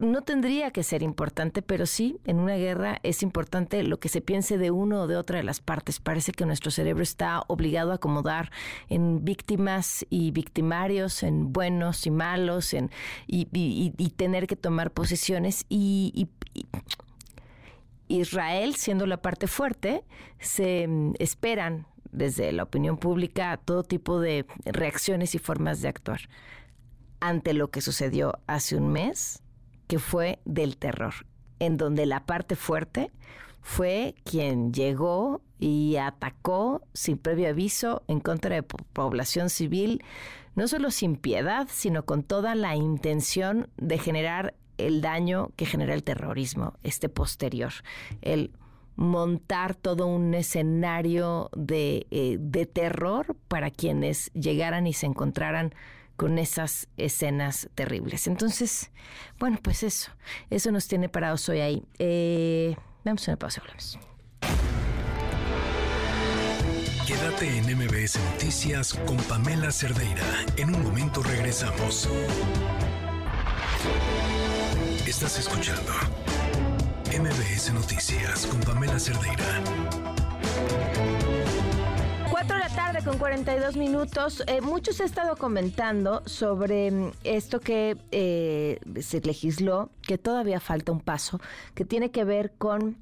no 0.00 0.22
tendría 0.22 0.70
que 0.70 0.82
ser 0.82 1.02
importante, 1.02 1.62
pero 1.62 1.86
sí, 1.86 2.18
en 2.24 2.40
una 2.40 2.56
guerra 2.56 2.98
es 3.02 3.22
importante 3.22 3.82
lo 3.82 4.00
que 4.00 4.08
se 4.08 4.20
piense 4.20 4.58
de 4.58 4.70
uno 4.70 5.02
o 5.02 5.06
de 5.06 5.16
otra 5.16 5.36
de 5.36 5.44
las 5.44 5.60
partes. 5.60 6.00
Parece 6.00 6.32
que 6.32 6.46
nuestro 6.46 6.70
cerebro 6.70 7.02
está 7.02 7.42
obligado 7.48 7.92
a 7.92 7.96
acomodar 7.96 8.50
en 8.88 9.24
víctimas 9.24 10.06
y 10.08 10.30
victimarios, 10.30 11.22
en 11.22 11.52
buenos 11.52 12.06
y 12.06 12.10
malos, 12.10 12.72
en, 12.74 12.90
y, 13.26 13.44
tener 14.16 14.46
que 14.46 14.56
tomar 14.56 14.90
posiciones. 14.90 15.66
y 15.68 16.28
Israel, 18.08 18.74
siendo 18.74 19.06
la 19.06 19.22
parte 19.22 19.46
fuerte, 19.46 20.02
se 20.40 20.86
mm, 20.88 21.14
esperan 21.18 21.86
desde 22.10 22.50
la 22.52 22.64
opinión 22.64 22.98
pública 22.98 23.56
todo 23.56 23.84
tipo 23.84 24.18
de 24.20 24.46
reacciones 24.64 25.34
y 25.34 25.38
formas 25.38 25.80
de 25.80 25.88
actuar. 25.88 26.20
Ante 27.20 27.54
lo 27.54 27.70
que 27.70 27.80
sucedió 27.80 28.38
hace 28.46 28.76
un 28.76 28.90
mes, 28.90 29.42
que 29.90 29.98
fue 29.98 30.38
del 30.44 30.76
terror, 30.76 31.12
en 31.58 31.76
donde 31.76 32.06
la 32.06 32.24
parte 32.24 32.54
fuerte 32.54 33.10
fue 33.60 34.14
quien 34.22 34.72
llegó 34.72 35.42
y 35.58 35.96
atacó 35.96 36.82
sin 36.94 37.18
previo 37.18 37.48
aviso 37.48 38.04
en 38.06 38.20
contra 38.20 38.54
de 38.54 38.62
población 38.62 39.50
civil, 39.50 40.04
no 40.54 40.68
solo 40.68 40.92
sin 40.92 41.16
piedad, 41.16 41.66
sino 41.68 42.04
con 42.04 42.22
toda 42.22 42.54
la 42.54 42.76
intención 42.76 43.68
de 43.78 43.98
generar 43.98 44.54
el 44.78 45.00
daño 45.00 45.50
que 45.56 45.66
genera 45.66 45.94
el 45.94 46.04
terrorismo, 46.04 46.74
este 46.84 47.08
posterior, 47.08 47.72
el 48.22 48.52
montar 48.94 49.74
todo 49.74 50.06
un 50.06 50.34
escenario 50.34 51.50
de, 51.56 52.06
eh, 52.12 52.36
de 52.38 52.66
terror 52.66 53.34
para 53.48 53.72
quienes 53.72 54.30
llegaran 54.34 54.86
y 54.86 54.92
se 54.92 55.06
encontraran 55.06 55.74
con 56.20 56.38
esas 56.38 56.86
escenas 56.98 57.70
terribles. 57.74 58.26
Entonces, 58.26 58.90
bueno, 59.38 59.58
pues 59.62 59.82
eso, 59.82 60.10
eso 60.50 60.70
nos 60.70 60.86
tiene 60.86 61.08
parados 61.08 61.48
hoy 61.48 61.60
ahí. 61.60 61.82
Eh, 61.98 62.76
vamos 63.04 63.26
a 63.26 63.30
una 63.30 63.38
pausa, 63.38 63.62
hablamos. 63.62 63.98
Quédate 67.06 67.56
en 67.56 67.74
MBS 67.74 68.18
Noticias 68.32 68.92
con 69.06 69.16
Pamela 69.16 69.72
Cerdeira. 69.72 70.44
En 70.58 70.74
un 70.74 70.82
momento 70.82 71.22
regresamos. 71.22 72.06
Estás 75.06 75.38
escuchando 75.38 75.90
MBS 77.18 77.72
Noticias 77.72 78.46
con 78.46 78.60
Pamela 78.60 79.00
Cerdeira 79.00 79.62
tarde 82.74 83.02
con 83.04 83.18
42 83.18 83.76
minutos. 83.76 84.44
Eh, 84.46 84.60
muchos 84.60 85.00
he 85.00 85.04
estado 85.04 85.36
comentando 85.36 86.22
sobre 86.26 86.90
mm, 86.90 87.12
esto 87.24 87.60
que 87.60 87.96
eh, 88.12 88.78
se 89.00 89.20
legisló, 89.20 89.90
que 90.02 90.18
todavía 90.18 90.60
falta 90.60 90.92
un 90.92 91.00
paso, 91.00 91.40
que 91.74 91.84
tiene 91.84 92.10
que 92.10 92.24
ver 92.24 92.52
con 92.58 92.98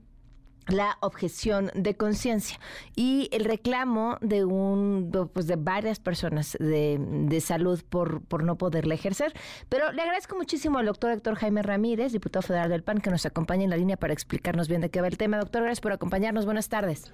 la 0.68 0.98
objeción 1.00 1.70
de 1.74 1.96
conciencia 1.96 2.60
y 2.94 3.30
el 3.32 3.46
reclamo 3.46 4.18
de 4.20 4.44
un 4.44 5.10
pues 5.32 5.46
de 5.46 5.56
varias 5.56 5.98
personas 5.98 6.58
de, 6.60 6.98
de, 7.00 7.40
salud 7.40 7.82
por, 7.88 8.22
por 8.22 8.44
no 8.44 8.56
poderla 8.58 8.94
ejercer. 8.94 9.32
Pero 9.68 9.92
le 9.92 10.02
agradezco 10.02 10.36
muchísimo 10.36 10.78
al 10.78 10.86
doctor 10.86 11.10
Héctor 11.10 11.36
Jaime 11.36 11.62
Ramírez, 11.62 12.12
diputado 12.12 12.42
federal 12.42 12.68
del 12.68 12.82
PAN, 12.82 13.00
que 13.00 13.10
nos 13.10 13.24
acompaña 13.24 13.64
en 13.64 13.70
la 13.70 13.76
línea 13.76 13.96
para 13.96 14.12
explicarnos 14.12 14.68
bien 14.68 14.82
de 14.82 14.90
qué 14.90 15.00
va 15.00 15.08
el 15.08 15.16
tema. 15.16 15.38
Doctor, 15.38 15.62
gracias 15.62 15.80
por 15.80 15.92
acompañarnos. 15.92 16.44
Buenas 16.44 16.68
tardes. 16.68 17.10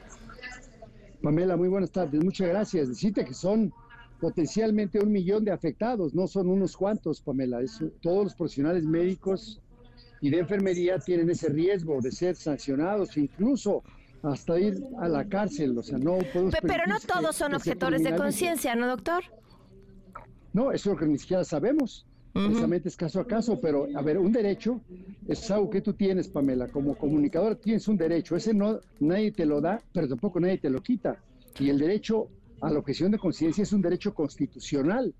Pamela, 1.25 1.57
muy 1.57 1.69
buenas 1.69 1.91
tardes. 1.91 2.23
Muchas 2.23 2.49
gracias. 2.49 2.87
Decirte 2.87 3.25
que 3.25 3.33
son 3.33 3.73
potencialmente 4.21 4.99
un 4.99 5.11
millón 5.11 5.43
de 5.43 5.53
afectados, 5.53 6.15
no 6.15 6.27
son 6.27 6.51
unos 6.51 6.77
cuantos, 6.77 7.23
Pamela. 7.23 7.61
todos 8.03 8.25
los 8.25 8.35
profesionales 8.35 8.85
médicos 8.85 9.59
y 10.21 10.29
de 10.29 10.41
enfermería 10.41 10.99
tienen 10.99 11.31
ese 11.31 11.49
riesgo 11.49 12.01
de 12.03 12.13
ser 12.13 12.37
sancionados, 12.37 13.17
incluso 13.17 13.83
hasta 14.23 14.61
ir 14.61 14.83
a 15.01 15.09
la 15.09 15.27
cárcel. 15.27 15.77
O 15.79 15.83
sea, 15.83 15.97
no 15.97 16.19
podemos 16.31 16.55
Pero 16.61 16.85
no 16.87 17.01
todos 17.01 17.35
son 17.35 17.55
objetores 17.55 18.05
de 18.05 18.15
conciencia, 18.15 18.75
¿no, 18.75 18.87
doctor? 18.87 19.25
No, 20.53 20.73
eso 20.73 20.91
es 20.91 20.95
lo 20.95 21.01
que 21.01 21.07
ni 21.07 21.19
siquiera 21.19 21.43
sabemos. 21.43 22.07
Precisamente 22.35 22.89
es 22.89 22.97
caso 22.97 23.21
a 23.21 23.27
caso, 23.29 23.61
pero 23.61 23.87
a 23.95 24.03
ver, 24.03 24.19
un 24.19 24.33
derecho 24.33 24.81
es 25.29 25.49
algo 25.53 25.71
que 25.71 25.81
tú 25.81 25.93
tienes, 25.93 26.27
Pamela. 26.27 26.67
Como 26.67 26.97
comunicador 26.97 27.55
tienes 27.55 27.87
un 27.87 27.97
derecho. 27.97 28.35
Ese 28.35 28.53
no 28.53 28.81
nadie 28.99 29.31
te 29.31 29.47
lo 29.47 29.61
da, 29.61 29.81
pero 29.93 30.09
tampoco 30.09 30.41
nadie 30.41 30.59
te 30.59 30.69
lo 30.69 30.83
quita. 30.83 31.17
Y 31.61 31.71
el 31.71 31.79
derecho 31.79 32.29
a 32.61 32.71
la 32.71 32.81
objeción 32.81 33.13
de 33.13 33.19
conciencia 33.19 33.63
es 33.63 33.73
un 33.73 33.83
derecho 33.83 34.13
constitucional 34.13 35.15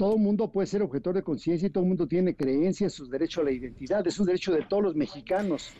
todo 0.00 0.14
el 0.14 0.22
mundo 0.22 0.50
puede 0.50 0.66
ser 0.66 0.80
objetor 0.80 1.14
de 1.14 1.22
conciencia 1.22 1.66
y 1.66 1.70
todo 1.70 1.84
el 1.84 1.88
mundo 1.88 2.08
tiene 2.08 2.34
creencias, 2.34 2.94
sus 2.94 3.10
derechos 3.10 3.42
a 3.42 3.44
la 3.44 3.50
identidad. 3.50 4.06
Es 4.06 4.18
un 4.18 4.24
derecho 4.24 4.50
de 4.50 4.62
todos 4.62 4.82
los 4.82 4.96
mexicanos, 4.96 5.74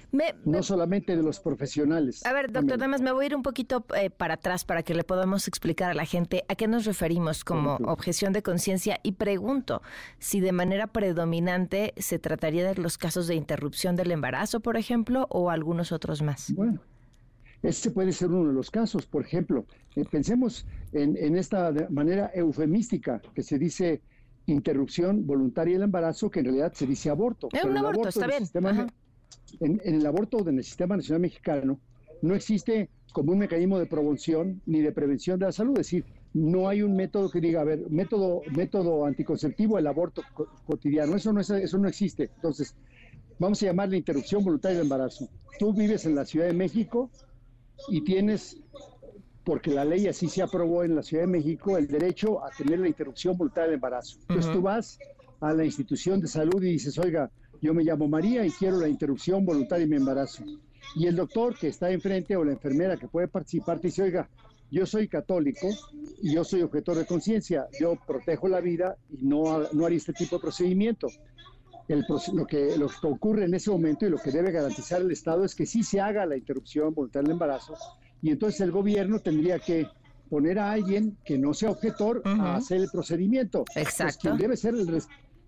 no 0.45 0.63
solamente 0.63 1.17
de 1.17 1.23
los 1.23 1.41
profesionales. 1.41 2.27
A 2.27 2.35
ver, 2.35 2.53
doctor, 2.53 2.75
además 2.75 3.01
me 3.01 3.13
voy 3.13 3.25
a 3.25 3.27
ir 3.29 3.35
un 3.35 3.43
poquito 3.43 3.83
eh, 3.97 4.11
para 4.11 4.35
atrás 4.35 4.67
para 4.67 4.83
que 4.83 4.95
le 4.95 5.05
podamos 5.05 5.49
explicar 5.49 5.93
a 5.93 5.95
la 5.95 6.05
gente 6.05 6.45
a 6.49 6.55
qué 6.55 6.69
nos 6.69 6.85
referimos 6.85 7.45
como 7.45 7.77
objeción 7.77 8.35
de 8.35 8.43
conciencia 8.43 9.01
y 9.03 9.13
pregunto 9.13 9.81
si 10.19 10.41
de 10.41 10.53
manera 10.53 10.87
predominante 10.87 11.95
se 11.97 12.19
trataría 12.19 12.69
de 12.69 12.75
los 12.75 12.99
casos 12.99 13.27
de 13.27 13.37
interrupción 13.37 13.97
del 13.97 14.11
embarazo, 14.11 14.61
por 14.61 14.77
ejemplo, 14.77 15.29
o 15.31 15.49
algunos 15.49 15.93
otros 15.93 16.21
más. 16.21 16.53
Bueno. 16.53 16.79
Este 17.63 17.91
puede 17.91 18.13
ser 18.13 18.29
uno 18.29 18.49
de 18.49 18.55
los 18.55 18.71
casos, 18.71 19.05
por 19.05 19.23
ejemplo. 19.23 19.67
Eh, 19.95 20.05
pensemos 20.11 20.67
en, 20.93 21.15
en, 21.19 21.37
esta 21.37 21.71
manera 21.91 22.31
eufemística 22.35 23.21
que 23.35 23.43
se 23.43 23.59
dice 23.59 24.01
interrupción 24.47 25.27
voluntaria 25.27 25.75
del 25.75 25.85
embarazo, 25.85 26.31
que 26.31 26.41
en 26.41 26.47
realidad 26.47 26.73
se 26.73 26.87
dice 26.87 27.11
aborto. 27.11 27.49
Es 27.53 27.65
un 27.65 27.77
aborto, 27.77 28.09
está 28.09 28.27
bien. 28.27 28.45
en, 29.61 29.81
el 29.85 30.07
aborto 30.07 30.47
en 30.49 30.59
el 30.59 30.65
sistema 30.65 30.97
nacional 30.97 31.23
mexicano 31.23 31.79
no 32.23 32.35
existe 32.35 32.91
como 33.13 33.33
un 33.33 33.39
mecanismo 33.39 33.79
de 33.79 33.87
promoción 33.87 34.61
ni 34.67 34.81
de 34.81 34.93
prevención 34.93 35.39
de 35.39 35.47
la 35.47 35.53
salud, 35.53 35.73
es 35.73 35.87
decir, 35.87 36.05
no 36.33 36.69
hay 36.69 36.83
un 36.83 36.95
método 36.95 37.31
que 37.31 37.41
diga, 37.41 37.61
a 37.61 37.65
ver, 37.65 37.91
método, 37.91 38.43
método 38.55 39.05
anticonceptivo, 39.05 39.79
el 39.79 39.87
aborto 39.87 40.23
cotidiano, 40.65 41.17
eso 41.17 41.33
no, 41.33 41.41
es, 41.41 41.51
eso 41.51 41.79
no 41.79 41.89
existe. 41.89 42.31
Entonces, 42.37 42.77
vamos 43.39 43.61
a 43.63 43.67
llamarle 43.67 43.97
interrupción 43.97 44.45
voluntaria 44.45 44.79
del 44.79 44.87
embarazo. 44.87 45.29
Tú 45.59 45.73
vives 45.73 46.07
en 46.07 46.15
la 46.15 46.25
Ciudad 46.25 46.47
de 46.47 46.53
México 46.53 47.11
y 47.89 48.03
tienes 48.05 48.61
porque 49.51 49.73
la 49.73 49.85
ley 49.85 50.07
así 50.07 50.29
se 50.29 50.43
aprobó 50.43 50.85
en 50.85 50.95
la 50.95 51.03
Ciudad 51.03 51.25
de 51.25 51.27
México, 51.27 51.77
el 51.77 51.89
derecho 51.89 52.41
a 52.45 52.51
tener 52.51 52.79
la 52.79 52.87
interrupción 52.87 53.37
voluntaria 53.37 53.67
del 53.67 53.75
embarazo. 53.75 54.17
Entonces 54.21 54.53
tú 54.53 54.63
vas 54.63 54.97
a 55.41 55.53
la 55.53 55.65
institución 55.65 56.21
de 56.21 56.29
salud 56.29 56.63
y 56.63 56.71
dices, 56.71 56.97
oiga, 56.99 57.29
yo 57.61 57.75
me 57.75 57.83
llamo 57.83 58.07
María 58.07 58.47
y 58.47 58.53
quiero 58.53 58.79
la 58.79 58.87
interrupción 58.87 59.45
voluntaria 59.45 59.87
de 59.87 59.91
mi 59.91 59.97
embarazo. 59.97 60.45
Y 60.95 61.09
el 61.09 61.17
doctor 61.17 61.59
que 61.59 61.67
está 61.67 61.91
enfrente 61.91 62.37
o 62.37 62.45
la 62.45 62.53
enfermera 62.53 62.97
que 62.97 63.09
puede 63.09 63.27
participar 63.27 63.81
te 63.81 63.89
dice, 63.89 64.05
oiga, 64.05 64.31
yo 64.71 64.87
soy 64.87 65.09
católico 65.09 65.67
y 66.23 66.33
yo 66.33 66.45
soy 66.45 66.63
objetor 66.63 66.99
de 66.99 67.07
conciencia, 67.07 67.67
yo 67.81 67.99
protejo 68.07 68.47
la 68.47 68.61
vida 68.61 68.99
y 69.11 69.27
no, 69.27 69.65
no 69.73 69.85
haría 69.85 69.99
este 69.99 70.13
tipo 70.13 70.37
de 70.37 70.43
procedimiento. 70.43 71.09
El, 71.89 72.05
lo, 72.35 72.47
que, 72.47 72.77
lo 72.77 72.87
que 72.87 73.07
ocurre 73.09 73.47
en 73.47 73.55
ese 73.55 73.73
momento 73.73 74.07
y 74.07 74.11
lo 74.11 74.19
que 74.19 74.31
debe 74.31 74.53
garantizar 74.53 75.01
el 75.01 75.11
Estado 75.11 75.45
es 75.45 75.57
que 75.57 75.67
sí 75.67 75.83
se 75.83 76.01
haga 76.01 76.25
la 76.25 76.37
interrupción 76.37 76.95
voluntaria 76.95 77.25
del 77.25 77.33
embarazo 77.33 77.75
y 78.23 78.31
entonces 78.31 78.61
el 78.61 78.71
gobierno 78.71 79.19
tendría 79.21 79.59
que 79.59 79.87
poner 80.29 80.59
a 80.59 80.71
alguien 80.71 81.17
que 81.25 81.39
no 81.39 81.53
sea 81.55 81.71
objetor 81.71 82.23
a 82.25 82.57
hacer 82.57 82.81
el 82.81 82.89
procedimiento. 82.91 83.65
Exacto. 83.75 84.21
quien 84.21 84.37
debe 84.37 84.57
ser 84.57 84.75
el 84.75 85.03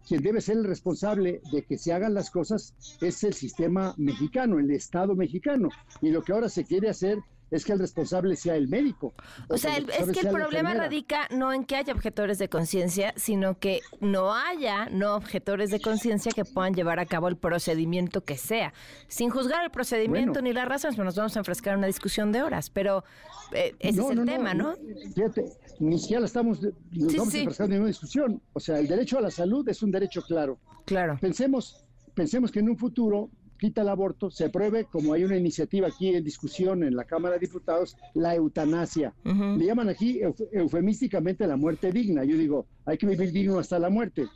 quien 0.06 0.20
debe 0.20 0.40
ser 0.40 0.56
el 0.56 0.64
responsable 0.64 1.40
de 1.52 1.62
que 1.62 1.78
se 1.78 1.92
hagan 1.92 2.14
las 2.14 2.30
cosas 2.30 2.74
es 3.00 3.22
el 3.22 3.34
sistema 3.34 3.94
mexicano, 3.96 4.58
el 4.58 4.70
Estado 4.72 5.14
mexicano. 5.14 5.68
Y 6.00 6.10
lo 6.10 6.22
que 6.22 6.32
ahora 6.32 6.48
se 6.48 6.64
quiere 6.64 6.88
hacer 6.88 7.18
es 7.52 7.66
que 7.66 7.72
el 7.72 7.78
responsable 7.78 8.34
sea 8.34 8.56
el 8.56 8.66
médico. 8.66 9.12
O, 9.48 9.58
sea, 9.58 9.76
es 9.76 10.10
que 10.10 10.20
el 10.26 10.32
problema 10.32 10.72
radica 10.72 11.28
no 11.30 11.52
en 11.52 11.64
que 11.64 11.76
haya 11.76 11.92
objetores 11.92 12.38
de 12.38 12.48
conciencia, 12.48 13.12
sino 13.16 13.58
que 13.58 13.80
no 14.00 14.34
haya 14.34 14.88
no 14.90 15.14
objetores 15.14 15.70
de 15.70 15.80
conciencia 15.80 16.32
que 16.32 16.46
puedan 16.46 16.74
llevar 16.74 16.98
a 16.98 17.04
cabo 17.04 17.28
el 17.28 17.36
procedimiento 17.36 18.22
que 18.22 18.38
sea, 18.38 18.72
sin 19.06 19.28
juzgar 19.28 19.64
el 19.64 19.70
procedimiento 19.70 20.40
ni 20.40 20.54
las 20.54 20.66
razones, 20.66 20.96
pues 20.96 21.04
nos 21.04 21.14
vamos 21.14 21.36
a 21.36 21.40
enfrescar 21.40 21.74
en 21.74 21.78
una 21.78 21.86
discusión 21.88 22.32
de 22.32 22.42
horas, 22.42 22.70
pero 22.70 23.04
eh, 23.52 23.74
ese 23.80 24.00
es 24.00 24.10
el 24.10 24.24
tema, 24.24 24.54
¿no? 24.54 24.74
Fíjate, 25.14 25.44
ni 25.78 25.98
siquiera 25.98 26.24
estamos, 26.24 26.62
nos 26.62 27.16
vamos 27.16 27.60
a 27.60 27.64
en 27.64 27.72
una 27.74 27.86
discusión. 27.86 28.40
O 28.54 28.60
sea, 28.60 28.78
el 28.78 28.88
derecho 28.88 29.18
a 29.18 29.20
la 29.20 29.30
salud 29.30 29.68
es 29.68 29.82
un 29.82 29.90
derecho 29.90 30.22
claro. 30.22 30.58
Claro. 30.86 31.18
Pensemos, 31.20 31.84
pensemos 32.14 32.50
que 32.50 32.60
en 32.60 32.70
un 32.70 32.78
futuro 32.78 33.30
quita 33.62 33.82
el 33.82 33.90
aborto, 33.90 34.28
se 34.28 34.46
apruebe, 34.46 34.86
como 34.86 35.12
hay 35.12 35.22
una 35.22 35.36
iniciativa 35.36 35.86
aquí 35.86 36.08
en 36.08 36.24
discusión 36.24 36.82
en 36.82 36.96
la 36.96 37.04
Cámara 37.04 37.34
de 37.34 37.46
Diputados, 37.46 37.96
la 38.12 38.34
eutanasia. 38.34 39.14
Le 39.24 39.64
llaman 39.64 39.88
aquí 39.88 40.20
eufemísticamente 40.50 41.46
la 41.46 41.56
muerte 41.56 41.92
digna. 41.92 42.24
Yo 42.24 42.36
digo, 42.36 42.66
hay 42.84 42.98
que 42.98 43.06
vivir 43.06 43.30
digno 43.30 43.60
hasta 43.60 43.78
la 43.78 43.88
muerte. 43.88 44.26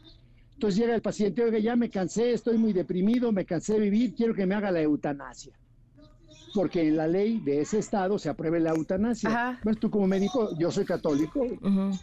Entonces 0.55 0.79
llega 0.79 0.95
el 0.95 1.03
paciente, 1.03 1.43
oiga, 1.43 1.59
ya 1.59 1.75
me 1.75 1.91
cansé, 1.91 2.35
estoy 2.35 2.57
muy 2.57 2.73
deprimido, 2.73 3.33
me 3.33 3.45
cansé 3.45 3.73
de 3.73 3.81
vivir, 3.81 4.15
quiero 4.15 4.33
que 4.33 4.47
me 4.47 4.55
haga 4.55 4.71
la 4.71 4.81
eutanasia. 4.81 5.59
Porque 6.55 6.87
en 6.87 6.97
la 6.97 7.09
ley 7.09 7.41
de 7.41 7.63
ese 7.63 7.81
estado 7.81 8.21
se 8.21 8.29
apruebe 8.29 8.61
la 8.61 8.71
eutanasia. 8.71 9.29
Pues 9.65 9.77
tú 9.81 9.91
como 9.91 10.07
médico, 10.07 10.57
yo 10.57 10.71
soy 10.71 10.85
católico, 10.85 11.45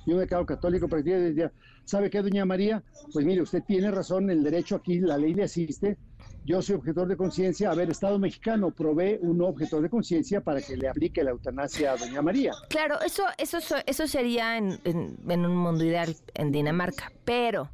yo 0.05 0.17
me 0.17 0.28
quedo 0.28 0.45
católico, 0.45 0.89
pero 0.89 1.49
¿sabe 1.86 2.09
qué, 2.09 2.21
doña 2.21 2.43
María? 2.43 2.84
Pues 3.13 3.26
mire, 3.26 3.41
usted 3.41 3.63
tiene 3.65 3.89
razón, 3.91 4.30
el 4.30 4.43
derecho 4.43 4.76
aquí, 4.76 4.99
la 4.99 5.17
ley 5.17 5.34
le 5.34 5.43
asiste, 5.43 5.97
yo 6.46 6.62
soy 6.62 6.76
objetor 6.76 7.08
de 7.08 7.16
conciencia, 7.16 7.72
a 7.72 7.76
ver, 7.76 7.89
Estado 7.89 8.20
mexicano 8.20 8.72
provee 8.72 9.18
un 9.22 9.41
objetor 9.41 9.82
de 9.82 9.89
conciencia 9.89 10.41
para 10.41 10.62
que 10.62 10.76
le 10.76 10.89
aplique 10.89 11.24
la 11.24 11.32
eutanasia 11.32 11.94
a 11.94 11.98
Doña 11.98 12.22
María. 12.22 12.52
Claro, 12.70 13.00
eso, 13.02 13.24
eso, 13.38 13.58
eso 13.86 14.08
sería 14.08 14.58
en, 14.58 14.80
un 15.26 15.56
mundo 15.56 15.84
ideal 15.84 16.16
en 16.34 16.52
Dinamarca, 16.52 17.12
pero... 17.24 17.70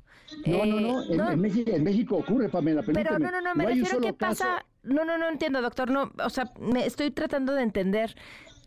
No, 0.46 0.64
no, 0.64 0.80
no, 0.80 1.02
eh, 1.02 1.64
en, 1.66 1.84
México, 1.84 2.18
ocurre, 2.18 2.50
Pamela, 2.50 2.84
Pero 2.84 3.18
no, 3.18 3.32
no, 3.32 3.42
no, 3.42 3.56
me 3.56 3.66
refiero 3.66 4.08
a 4.08 4.14
pasa... 4.14 4.66
No, 4.84 5.04
no, 5.04 5.18
no 5.18 5.28
entiendo, 5.28 5.62
doctor, 5.62 5.90
no, 5.90 6.12
o 6.24 6.30
sea, 6.30 6.52
me 6.60 6.86
estoy 6.86 7.12
tratando 7.12 7.54
de 7.54 7.64
entender 7.64 8.16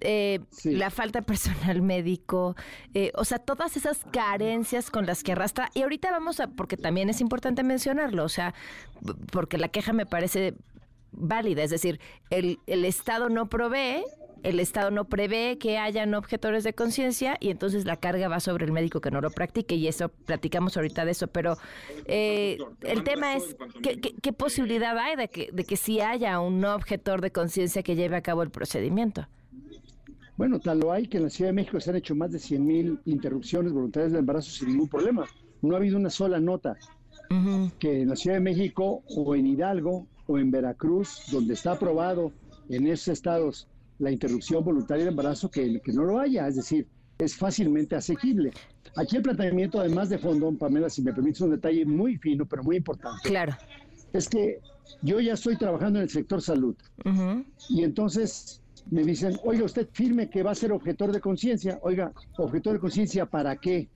eh, 0.03 0.41
la 0.65 0.91
falta 0.91 1.21
de 1.21 1.27
personal 1.27 1.83
médico, 1.83 2.57
eh, 2.95 3.13
o 3.15 3.25
sea, 3.25 3.39
todas 3.39 3.77
esas 3.77 4.05
carencias 4.11 4.91
con 4.91 5.07
las 5.07 5.23
que 5.23 5.33
arrastra. 5.33 5.71
Y 5.75 5.83
ahorita 5.83 6.11
vamos 6.11 6.41
a, 6.41 6.49
porque 6.49 6.77
también 6.77 7.09
es 7.09 7.21
importante 7.21 7.63
mencionarlo, 7.63 8.25
o 8.25 8.29
sea, 8.29 8.55
porque 9.31 9.59
la 9.59 9.69
queja 9.69 9.93
me 9.93 10.07
parece 10.07 10.55
válida, 11.13 11.63
es 11.63 11.71
decir, 11.71 12.01
el, 12.31 12.59
el 12.67 12.85
Estado 12.85 13.29
no 13.29 13.49
provee, 13.49 14.05
el 14.43 14.61
Estado 14.61 14.91
no 14.91 15.05
prevé 15.05 15.59
que 15.59 15.79
hayan 15.79 16.15
objetores 16.15 16.65
de 16.65 16.73
conciencia 16.73 17.37
y 17.41 17.51
entonces 17.51 17.85
la 17.85 17.97
carga 17.97 18.29
va 18.29 18.41
sobre 18.41 18.65
el 18.65 18.73
médico 18.73 19.01
que 19.01 19.11
no 19.11 19.21
lo 19.21 19.31
practique 19.31 19.75
y 19.77 19.87
eso, 19.89 20.09
platicamos 20.09 20.77
ahorita 20.77 21.05
de 21.05 21.13
eso, 21.13 21.29
pero 21.29 21.57
eh, 22.07 22.59
el 22.83 23.05
tema 23.05 23.37
es 23.37 23.57
¿qué, 23.83 24.01
qué, 24.01 24.33
posibilidad 24.33 24.99
hay 24.99 25.17
de 25.17 25.29
que, 25.29 25.51
de 25.53 25.65
que 25.65 25.77
sí 25.77 26.01
haya 26.01 26.41
un 26.41 26.65
objetor 26.65 27.21
de 27.21 27.31
conciencia 27.31 27.83
que 27.83 27.95
lleve 27.95 28.17
a 28.17 28.23
cabo 28.23 28.43
el 28.43 28.51
procedimiento. 28.51 29.29
Bueno, 30.37 30.59
tal 30.59 30.81
lo 30.81 30.93
hay 30.93 31.07
que 31.07 31.19
en 31.19 31.25
la 31.25 31.31
Ciudad 31.31 31.51
de 31.51 31.55
México 31.55 31.81
se 31.81 31.91
han 31.91 31.97
hecho 31.97 32.15
más 32.15 32.33
de 32.33 32.39
100.000 32.39 33.01
interrupciones 33.05 33.73
voluntarias 33.73 34.13
de 34.13 34.19
embarazo 34.19 34.51
sin 34.51 34.69
ningún 34.69 34.89
problema. 34.89 35.27
No 35.61 35.75
ha 35.75 35.79
habido 35.79 35.99
una 35.99 36.11
sola 36.11 36.41
nota 36.41 36.77
que 37.79 38.03
en 38.03 38.11
la 38.11 38.17
Ciudad 38.17 38.37
de 38.37 38.43
México 38.43 39.03
o 39.07 39.35
en 39.35 39.47
Hidalgo 39.47 40.07
o 40.27 40.39
en 40.39 40.51
Veracruz, 40.51 41.23
donde 41.31 41.55
está 41.55 41.73
aprobado 41.73 42.33
en 42.69 42.87
esos 42.87 43.09
estados 43.09 43.69
la 43.99 44.11
interrupción 44.11 44.65
voluntaria 44.65 45.05
de 45.05 45.11
embarazo, 45.11 45.51
que, 45.51 45.81
que 45.81 45.93
no 45.93 46.05
lo 46.05 46.19
haya. 46.19 46.47
Es 46.49 46.57
decir, 46.57 46.87
es 47.19 47.37
fácilmente 47.37 47.97
asequible. 47.97 48.53
Aquí 48.97 49.17
el 49.17 49.23
planteamiento, 49.23 49.81
además 49.81 50.11
de 50.11 50.19
fondo, 50.19 50.53
Pamela, 50.59 50.91
si 50.91 51.03
me 51.03 51.13
permites 51.13 51.41
un 51.41 51.51
detalle 51.51 51.87
muy 51.87 52.17
fino, 52.19 52.47
pero 52.47 52.63
muy 52.63 52.77
importante. 52.77 53.29
Claro. 53.29 53.57
Es 54.13 54.29
que 54.29 54.59
yo 55.01 55.21
ya 55.21 55.35
estoy 55.35 55.57
trabajando 55.57 55.99
en 55.99 56.05
el 56.05 56.11
sector 56.11 56.43
salud. 56.43 56.77
Y 57.69 57.85
entonces 57.85 58.62
me 58.91 59.03
dicen, 59.05 59.39
oiga, 59.45 59.65
usted 59.65 59.89
firme 59.93 60.29
que 60.29 60.43
va 60.43 60.53
a 60.53 60.55
ser 60.55 60.73
objetor 60.73 61.13
de 61.13 61.21
conciencia. 61.21 61.79
Oiga, 61.83 62.13
objetor 62.39 62.75
de 62.75 62.79
conciencia, 62.81 63.27
¿para 63.27 63.57
qué? 63.57 63.89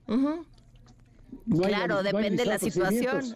claro, 1.61 2.03
depende 2.03 2.43
de 2.43 2.45
la 2.45 2.59
situación. 2.59 3.35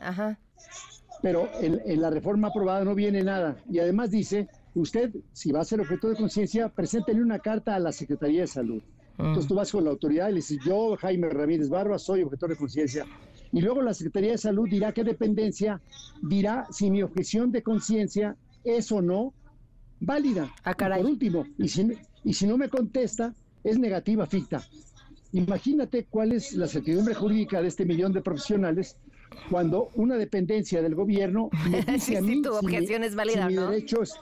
Pero 1.21 1.49
en, 1.59 2.01
la 2.01 2.09
reforma 2.09 2.47
aprobada 2.47 2.83
no 2.83 2.95
viene 2.95 3.23
nada. 3.23 3.57
Y 3.69 3.79
además 3.79 4.09
dice, 4.11 4.47
usted, 4.73 5.13
si 5.33 5.51
va 5.51 5.61
a 5.61 5.65
ser 5.65 5.81
objetor 5.81 6.11
de 6.11 6.17
conciencia, 6.17 6.69
preséntele 6.69 7.21
una 7.21 7.39
carta 7.39 7.75
a 7.75 7.79
la 7.79 7.91
Secretaría 7.91 8.41
de 8.41 8.47
Salud. 8.47 8.81
Entonces 9.17 9.47
tú 9.47 9.53
vas 9.53 9.71
con 9.71 9.83
la 9.83 9.91
autoridad 9.91 10.29
y 10.29 10.31
le 10.31 10.35
dices, 10.37 10.57
yo, 10.65 10.95
Jaime 10.97 11.29
Ramírez 11.29 11.69
Barba, 11.69 11.99
soy 11.99 12.23
objetor 12.23 12.49
de 12.49 12.55
conciencia. 12.55 13.05
Y 13.51 13.61
luego 13.61 13.83
la 13.83 13.93
Secretaría 13.93 14.31
de 14.31 14.37
Salud 14.39 14.67
dirá 14.67 14.93
qué 14.93 15.03
dependencia, 15.03 15.79
dirá 16.23 16.65
si 16.71 16.89
mi 16.89 17.03
objeción 17.03 17.51
de 17.51 17.61
conciencia 17.61 18.35
es 18.63 18.91
o 18.91 19.01
no 19.01 19.33
válida. 20.01 20.51
Ah, 20.63 20.73
caray. 20.73 21.01
por 21.01 21.11
último, 21.11 21.47
y 21.57 21.69
si, 21.69 21.87
y 22.25 22.33
si 22.33 22.45
no 22.45 22.57
me 22.57 22.67
contesta, 22.67 23.33
es 23.63 23.79
negativa 23.79 24.25
ficta. 24.25 24.61
Imagínate 25.31 26.05
cuál 26.09 26.33
es 26.33 26.53
la 26.53 26.67
certidumbre 26.67 27.15
jurídica 27.15 27.61
de 27.61 27.69
este 27.69 27.85
millón 27.85 28.11
de 28.11 28.21
profesionales 28.21 28.97
cuando 29.49 29.89
una 29.95 30.17
dependencia 30.17 30.81
del 30.81 30.93
gobierno 30.93 31.49
me 31.69 31.81
dice 31.93 32.17
a 32.17 32.21
mí 32.21 32.41
tu 32.41 32.53
objeción 32.53 33.03
es 33.05 33.15
válida, 33.15 33.47
mi 33.47 33.53
¿no? 33.53 33.69
derecho 33.69 34.01
es, 34.01 34.19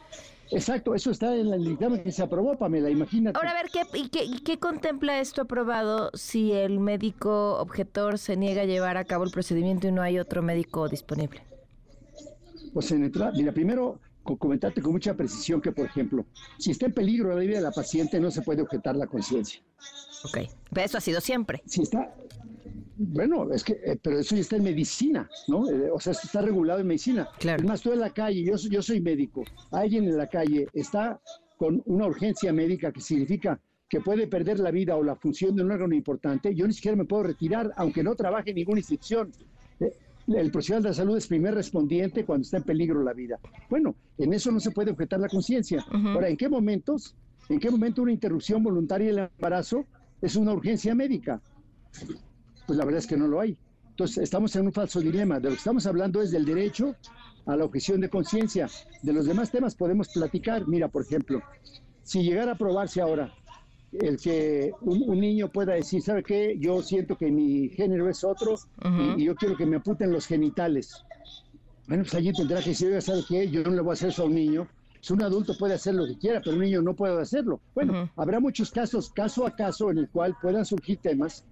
Exacto, 0.51 0.95
eso 0.95 1.11
está 1.11 1.35
en 1.35 1.53
el 1.53 1.63
dictamen 1.63 2.01
que 2.01 2.11
se 2.11 2.23
aprobó, 2.23 2.57
Pamela, 2.57 2.89
imagínate. 2.89 3.37
Ahora, 3.37 3.51
a 3.51 3.53
ver, 3.53 3.69
¿qué, 3.71 3.81
y 3.93 4.09
qué, 4.09 4.25
¿qué 4.43 4.57
contempla 4.57 5.19
esto 5.19 5.43
aprobado 5.43 6.09
si 6.15 6.51
el 6.51 6.79
médico 6.79 7.57
objetor 7.59 8.17
se 8.17 8.35
niega 8.35 8.63
a 8.63 8.65
llevar 8.65 8.97
a 8.97 9.05
cabo 9.05 9.23
el 9.25 9.31
procedimiento 9.31 9.87
y 9.87 9.91
no 9.91 10.01
hay 10.01 10.17
otro 10.17 10.41
médico 10.41 10.89
disponible? 10.89 11.41
Pues 12.73 12.91
en 12.91 13.11
mira, 13.35 13.51
primero 13.51 13.99
comentarte 14.37 14.81
con 14.81 14.91
mucha 14.91 15.15
precisión 15.15 15.61
que, 15.61 15.71
por 15.71 15.85
ejemplo, 15.85 16.25
si 16.57 16.71
está 16.71 16.85
en 16.85 16.93
peligro 16.93 17.29
la 17.29 17.39
vida 17.39 17.55
de 17.55 17.61
la 17.61 17.71
paciente, 17.71 18.19
no 18.19 18.31
se 18.31 18.41
puede 18.41 18.61
objetar 18.61 18.95
la 18.95 19.07
conciencia. 19.07 19.61
Ok, 20.25 20.39
pero 20.71 20.85
eso 20.85 20.97
ha 20.97 21.01
sido 21.01 21.21
siempre. 21.21 21.61
Si 21.65 21.81
está, 21.81 22.13
bueno, 22.97 23.51
es 23.53 23.63
que, 23.63 23.79
eh, 23.83 23.97
pero 24.01 24.19
eso 24.19 24.35
ya 24.35 24.41
está 24.41 24.57
en 24.57 24.63
medicina, 24.63 25.29
¿no? 25.47 25.69
Eh, 25.69 25.89
o 25.91 25.99
sea, 25.99 26.11
esto 26.11 26.27
está 26.27 26.41
regulado 26.41 26.81
en 26.81 26.87
medicina. 26.87 27.29
Claro. 27.39 27.63
Es 27.63 27.67
más, 27.67 27.81
tú 27.81 27.93
en 27.93 27.99
la 27.99 28.09
calle, 28.09 28.43
yo, 28.43 28.55
yo 28.69 28.81
soy 28.81 28.99
médico, 28.99 29.43
alguien 29.71 30.05
en 30.05 30.17
la 30.17 30.27
calle 30.27 30.67
está 30.73 31.19
con 31.57 31.81
una 31.85 32.07
urgencia 32.07 32.51
médica 32.53 32.91
que 32.91 33.01
significa 33.01 33.59
que 33.89 34.01
puede 34.01 34.27
perder 34.27 34.59
la 34.59 34.71
vida 34.71 34.95
o 34.95 35.03
la 35.03 35.15
función 35.15 35.55
de 35.55 35.63
un 35.63 35.71
órgano 35.71 35.95
importante, 35.95 36.53
yo 36.53 36.67
ni 36.67 36.73
siquiera 36.73 36.95
me 36.95 37.05
puedo 37.05 37.23
retirar, 37.23 37.71
aunque 37.75 38.03
no 38.03 38.15
trabaje 38.15 38.51
en 38.51 38.57
ninguna 38.57 38.79
institución. 38.79 39.31
El 40.35 40.51
profesional 40.51 40.83
de 40.83 40.89
la 40.89 40.95
salud 40.95 41.17
es 41.17 41.27
primer 41.27 41.55
respondiente 41.55 42.25
cuando 42.25 42.43
está 42.43 42.57
en 42.57 42.63
peligro 42.63 43.03
la 43.03 43.13
vida. 43.13 43.39
Bueno, 43.69 43.95
en 44.17 44.33
eso 44.33 44.51
no 44.51 44.59
se 44.59 44.71
puede 44.71 44.91
objetar 44.91 45.19
la 45.19 45.27
conciencia. 45.27 45.83
Ahora, 45.91 46.29
¿en 46.29 46.37
qué 46.37 46.47
momentos? 46.47 47.15
¿En 47.49 47.59
qué 47.59 47.71
momento 47.71 48.03
una 48.03 48.11
interrupción 48.11 48.63
voluntaria 48.63 49.07
del 49.07 49.29
embarazo 49.35 49.85
es 50.21 50.35
una 50.35 50.53
urgencia 50.53 50.93
médica? 50.93 51.41
Pues 52.67 52.77
la 52.77 52.85
verdad 52.85 52.99
es 52.99 53.07
que 53.07 53.17
no 53.17 53.27
lo 53.27 53.39
hay. 53.39 53.57
Entonces, 53.89 54.19
estamos 54.19 54.55
en 54.55 54.67
un 54.67 54.73
falso 54.73 54.99
dilema. 54.99 55.39
De 55.39 55.45
lo 55.45 55.49
que 55.49 55.57
estamos 55.57 55.85
hablando 55.87 56.21
es 56.21 56.31
del 56.31 56.45
derecho 56.45 56.95
a 57.45 57.55
la 57.55 57.65
objeción 57.65 57.99
de 57.99 58.09
conciencia. 58.09 58.69
De 59.01 59.13
los 59.13 59.25
demás 59.25 59.51
temas 59.51 59.75
podemos 59.75 60.09
platicar. 60.09 60.67
Mira, 60.67 60.87
por 60.89 61.01
ejemplo, 61.01 61.41
si 62.03 62.21
llegara 62.21 62.51
a 62.51 62.53
aprobarse 62.53 63.01
ahora 63.01 63.33
el 63.91 64.17
que 64.17 64.71
un, 64.81 65.19
niño 65.19 65.51
pueda 65.51 65.73
decir, 65.73 66.01
¿sabe 66.01 66.23
qué? 66.23 66.57
Yo 66.59 66.81
siento 66.81 67.17
que 67.17 67.31
mi 67.31 67.69
género 67.69 68.09
es 68.09 68.23
otro 68.23 68.55
y, 69.17 69.23
yo 69.25 69.35
quiero 69.35 69.57
que 69.57 69.65
me 69.65 69.77
aputen 69.77 70.11
los 70.11 70.27
genitales. 70.27 71.03
Bueno, 71.87 72.03
pues 72.03 72.13
allí 72.15 72.31
tendrá 72.33 72.61
que 72.61 72.69
decir, 72.69 73.01
¿sabe 73.01 73.23
qué? 73.27 73.49
Yo 73.49 73.63
no 73.63 73.71
le 73.71 73.81
voy 73.81 73.91
a 73.91 73.93
hacer 73.93 74.09
eso 74.09 74.23
a 74.23 74.25
un 74.25 74.35
niño. 74.35 74.67
Si 75.01 75.13
un 75.13 75.23
adulto 75.23 75.57
puede 75.57 75.73
hacer 75.73 75.95
lo 75.95 76.05
que 76.05 76.17
quiera, 76.17 76.41
pero 76.43 76.55
un 76.55 76.61
niño 76.61 76.81
no 76.81 76.93
puede 76.93 77.19
hacerlo. 77.19 77.61
Bueno, 77.73 78.11
habrá 78.15 78.39
muchos 78.39 78.69
casos, 78.69 79.09
caso 79.09 79.47
a 79.47 79.55
caso, 79.55 79.89
en 79.89 79.97
el 79.97 80.09
cual 80.09 80.35
puedan 80.41 80.65
surgir 80.65 80.97
temas 80.97 81.45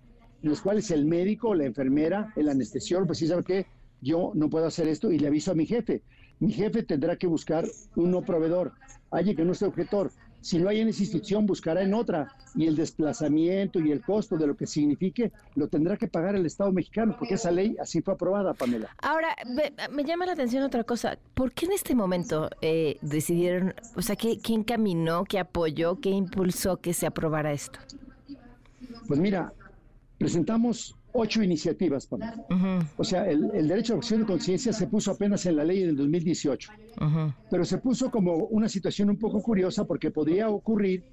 en 0.43 0.49
los 0.49 0.61
cuales 0.61 0.91
el 0.91 1.05
médico, 1.05 1.55
la 1.55 1.65
enfermera, 1.65 2.31
el 2.35 2.49
anestesiólogo, 2.49 3.07
pues 3.07 3.19
sí, 3.19 3.27
¿sabe 3.27 3.43
qué? 3.43 3.65
Yo 4.01 4.31
no 4.35 4.49
puedo 4.49 4.67
hacer 4.67 4.87
esto 4.87 5.11
y 5.11 5.17
le 5.17 5.27
aviso 5.27 5.51
a 5.51 5.55
mi 5.55 5.65
jefe. 5.65 6.03
Mi 6.39 6.53
jefe 6.53 6.83
tendrá 6.83 7.15
que 7.15 7.25
buscar 7.25 7.65
un 7.95 8.11
no 8.11 8.21
proveedor, 8.21 8.73
alguien 9.09 9.35
que 9.35 9.45
no 9.45 9.55
sea 9.55 9.69
objetor. 9.69 10.11
Si 10.41 10.59
no 10.59 10.69
hay 10.69 10.79
en 10.79 10.87
esa 10.87 11.03
institución, 11.03 11.45
buscará 11.45 11.81
en 11.81 11.93
otra. 11.93 12.35
Y 12.55 12.67
el 12.67 12.75
desplazamiento 12.75 13.79
y 13.79 13.91
el 13.91 14.01
costo 14.01 14.37
de 14.37 14.47
lo 14.47 14.55
que 14.55 14.65
signifique 14.65 15.31
lo 15.55 15.67
tendrá 15.67 15.97
que 15.97 16.07
pagar 16.07 16.35
el 16.35 16.45
Estado 16.45 16.71
mexicano, 16.71 17.15
porque 17.17 17.35
esa 17.35 17.51
ley 17.51 17.75
así 17.79 18.01
fue 18.01 18.13
aprobada, 18.13 18.53
Pamela. 18.53 18.89
Ahora, 19.01 19.35
me, 19.91 20.03
llama 20.03 20.25
la 20.25 20.33
atención 20.33 20.63
otra 20.63 20.83
cosa. 20.83 21.17
¿Por 21.33 21.51
qué 21.51 21.65
en 21.65 21.73
este 21.73 21.95
momento 21.95 22.49
eh, 22.61 22.97
decidieron, 23.01 23.73
o 23.95 24.01
sea, 24.01 24.15
¿quién 24.15 24.63
caminó, 24.63 25.25
qué 25.25 25.39
apoyó, 25.39 25.99
qué 25.99 26.09
impulsó 26.09 26.77
que 26.77 26.93
se 26.93 27.05
aprobara 27.05 27.51
esto? 27.51 27.79
Pues 29.07 29.19
mira, 29.19 29.53
presentamos 30.17 30.95
ocho 31.17 31.41
iniciativas, 31.43 32.07
O 32.97 33.03
sea, 33.03 33.29
el, 33.29 33.67
derecho 33.67 33.93
a 33.93 33.97
opción 33.97 34.21
de 34.21 34.27
conciencia 34.27 34.71
se 34.71 34.87
puso 34.87 35.11
apenas 35.11 35.45
en 35.45 35.55
la 35.55 35.63
ley 35.63 35.81
del 35.81 35.95
2018, 35.95 36.71
pero 37.49 37.65
se 37.65 37.79
puso 37.79 38.11
como 38.11 38.35
una 38.35 38.69
situación 38.69 39.09
un 39.09 39.17
poco 39.17 39.41
curiosa 39.41 39.85
porque 39.85 40.11
podría 40.11 40.49
ocurrir 40.49 41.03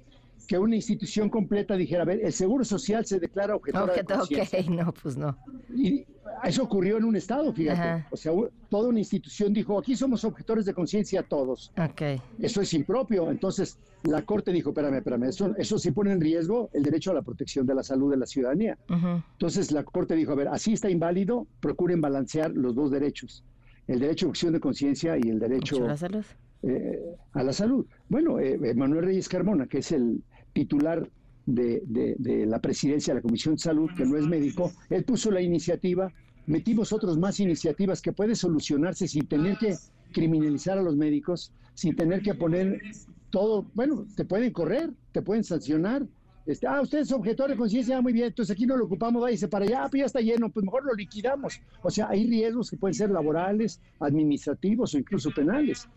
que 0.47 0.57
una 0.57 0.75
institución 0.75 1.29
completa 1.29 1.75
dijera, 1.75 2.03
a 2.03 2.05
ver, 2.05 2.19
el 2.23 2.33
Seguro 2.33 2.63
Social 2.63 3.05
se 3.05 3.19
declara 3.19 3.55
objetor 3.55 3.93
de 3.93 4.03
conciencia. 4.03 4.59
Ok, 4.59 4.67
no, 4.69 4.93
pues 4.93 5.17
no. 5.17 5.37
Y 5.75 6.05
eso 6.43 6.63
ocurrió 6.63 6.97
en 6.97 7.05
un 7.05 7.15
estado, 7.15 7.53
fíjate. 7.53 8.05
O 8.11 8.17
sea, 8.17 8.31
toda 8.69 8.89
una 8.89 8.99
institución 8.99 9.53
dijo, 9.53 9.77
aquí 9.79 9.95
somos 9.95 10.23
objetores 10.23 10.65
de 10.65 10.73
conciencia 10.73 11.23
todos. 11.23 11.71
Ok. 11.77 12.21
Eso 12.39 12.61
es 12.61 12.73
impropio. 12.73 13.31
Entonces, 13.31 13.79
la 14.03 14.21
Corte 14.23 14.51
dijo, 14.51 14.69
espérame, 14.69 14.97
espérame, 14.97 15.23
eso, 15.23 15.55
eso 15.57 15.77
sí 15.77 15.91
pone 15.91 16.11
en 16.11 16.21
riesgo 16.21 16.69
el 16.73 16.83
derecho 16.83 17.11
a 17.11 17.13
la 17.13 17.21
protección 17.21 17.65
de 17.65 17.75
la 17.75 17.83
salud 17.83 18.11
de 18.11 18.17
la 18.17 18.25
ciudadanía. 18.25 18.77
Entonces, 18.89 19.71
la 19.71 19.83
Corte 19.83 20.15
dijo, 20.15 20.33
a 20.33 20.35
ver, 20.35 20.47
así 20.49 20.73
está 20.73 20.89
inválido, 20.89 21.47
procuren 21.59 22.01
balancear 22.01 22.51
los 22.51 22.75
dos 22.75 22.91
derechos. 22.91 23.43
El 23.87 23.99
derecho 23.99 24.25
a 24.25 24.29
opción 24.29 24.53
de 24.53 24.59
conciencia 24.59 25.17
y 25.17 25.29
el 25.29 25.39
derecho... 25.39 25.83
A 25.83 25.87
la 25.87 25.97
salud. 25.97 26.25
Eh, 26.67 27.15
a 27.33 27.43
la 27.43 27.53
salud. 27.53 27.85
Bueno, 28.09 28.39
eh, 28.39 28.57
Manuel 28.73 29.05
Reyes 29.05 29.29
Carmona, 29.29 29.67
que 29.67 29.79
es 29.79 29.91
el 29.91 30.23
titular 30.51 31.07
de, 31.45 32.15
la 32.47 32.59
presidencia 32.59 33.13
de 33.13 33.19
la 33.19 33.21
Comisión 33.21 33.53
de 33.53 33.61
Salud, 33.61 33.91
que 33.95 34.03
no 34.03 34.17
es 34.17 34.25
médico, 34.25 34.71
él 34.89 35.03
puso 35.03 35.29
la 35.29 35.41
iniciativa, 35.41 36.11
metimos 36.47 36.91
otros 36.91 37.19
más 37.19 37.39
iniciativas 37.39 38.01
que 38.01 38.13
puede 38.13 38.33
solucionarse 38.33 39.07
sin 39.07 39.27
tener 39.27 39.57
que 39.59 39.75
criminalizar 40.11 40.79
a 40.79 40.81
los 40.81 40.95
médicos, 40.95 41.51
sin 41.75 41.95
tener 41.95 42.23
que 42.23 42.33
poner 42.33 42.81
todo, 43.29 43.67
bueno, 43.75 44.07
te 44.15 44.25
pueden 44.25 44.51
correr, 44.51 44.89
te 45.11 45.21
pueden 45.21 45.43
sancionar. 45.43 46.07
Este, 46.47 46.65
ah, 46.65 46.81
usted 46.81 46.99
es 46.99 47.11
objetor 47.11 47.51
de 47.51 47.57
conciencia, 47.57 47.97
ah, 47.97 48.01
muy 48.01 48.13
bien, 48.13 48.27
entonces 48.27 48.55
aquí 48.55 48.65
no 48.65 48.75
lo 48.75 48.85
ocupamos, 48.85 49.21
váyase 49.21 49.47
para 49.47 49.65
allá, 49.65 49.87
pues 49.91 49.99
ya 49.99 50.05
está 50.05 50.19
lleno, 50.19 50.49
pues 50.49 50.65
mejor 50.65 50.83
lo 50.83 50.95
liquidamos. 50.95 51.61
O 51.83 51.91
sea, 51.91 52.09
hay 52.09 52.27
riesgos 52.27 52.71
que 52.71 52.77
pueden 52.77 52.95
ser 52.95 53.11
laborales, 53.11 53.79
administrativos 53.99 54.95
o 54.95 54.97
incluso 54.97 55.29
penales. 55.29 55.87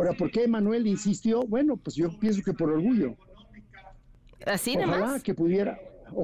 Ahora, 0.00 0.14
¿por 0.14 0.30
qué 0.30 0.48
Manuel 0.48 0.86
insistió? 0.86 1.42
Bueno, 1.42 1.76
pues 1.76 1.94
yo 1.94 2.08
pienso 2.18 2.40
que 2.42 2.54
por 2.54 2.70
orgullo. 2.70 3.16
Así 4.46 4.74
ojalá 4.74 5.20
que 5.20 5.34
pudiera, 5.34 5.78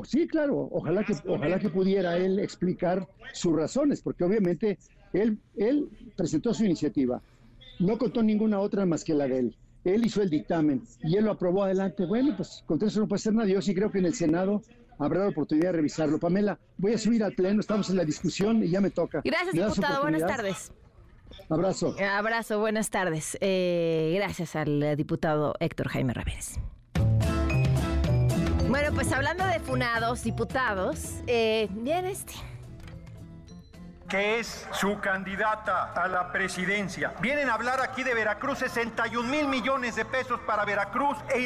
sí, 0.04 0.26
claro, 0.26 0.70
ojalá 0.72 1.04
que, 1.04 1.12
ojalá 1.26 1.58
que 1.58 1.68
pudiera 1.68 2.16
él 2.16 2.38
explicar 2.38 3.06
sus 3.34 3.54
razones, 3.54 4.00
porque 4.00 4.24
obviamente 4.24 4.78
él, 5.12 5.38
él 5.58 5.90
presentó 6.16 6.54
su 6.54 6.64
iniciativa, 6.64 7.20
no 7.78 7.98
contó 7.98 8.22
ninguna 8.22 8.60
otra 8.60 8.86
más 8.86 9.04
que 9.04 9.12
la 9.12 9.28
de 9.28 9.40
él. 9.40 9.56
Él 9.84 10.06
hizo 10.06 10.22
el 10.22 10.30
dictamen 10.30 10.82
y 11.02 11.18
él 11.18 11.26
lo 11.26 11.32
aprobó 11.32 11.64
adelante. 11.64 12.06
Bueno, 12.06 12.32
pues 12.34 12.64
contra 12.64 12.88
eso 12.88 13.00
no 13.00 13.08
puede 13.08 13.20
ser 13.20 13.34
nada. 13.34 13.46
Yo 13.46 13.60
sí 13.60 13.74
creo 13.74 13.92
que 13.92 13.98
en 13.98 14.06
el 14.06 14.14
Senado 14.14 14.62
habrá 14.98 15.20
la 15.20 15.28
oportunidad 15.28 15.68
de 15.68 15.72
revisarlo. 15.72 16.18
Pamela, 16.18 16.58
voy 16.78 16.94
a 16.94 16.98
subir 16.98 17.22
al 17.22 17.34
pleno, 17.34 17.60
estamos 17.60 17.90
en 17.90 17.98
la 17.98 18.06
discusión 18.06 18.64
y 18.64 18.70
ya 18.70 18.80
me 18.80 18.88
toca. 18.88 19.20
Gracias, 19.22 19.52
diputado. 19.52 20.00
Buenas 20.00 20.26
tardes. 20.26 20.72
Abrazo. 21.48 21.94
Abrazo, 22.00 22.58
buenas 22.58 22.90
tardes. 22.90 23.38
Eh, 23.40 24.14
gracias 24.16 24.56
al 24.56 24.96
diputado 24.96 25.54
Héctor 25.60 25.88
Jaime 25.88 26.12
Ramírez. 26.12 26.58
Bueno, 28.68 28.92
pues 28.92 29.12
hablando 29.12 29.46
de 29.46 29.60
funados, 29.60 30.24
diputados, 30.24 31.22
eh, 31.26 31.68
bien 31.70 32.04
este 32.04 32.34
que 34.08 34.38
es 34.38 34.66
su 34.72 35.00
candidata 35.00 35.92
a 35.92 36.06
la 36.08 36.30
presidencia. 36.32 37.14
Vienen 37.20 37.48
a 37.48 37.54
hablar 37.54 37.80
aquí 37.80 38.02
de 38.02 38.14
Veracruz, 38.14 38.58
61 38.58 39.28
mil 39.28 39.48
millones 39.48 39.96
de 39.96 40.04
pesos 40.04 40.40
para 40.46 40.64
Veracruz 40.64 41.16
e 41.34 41.40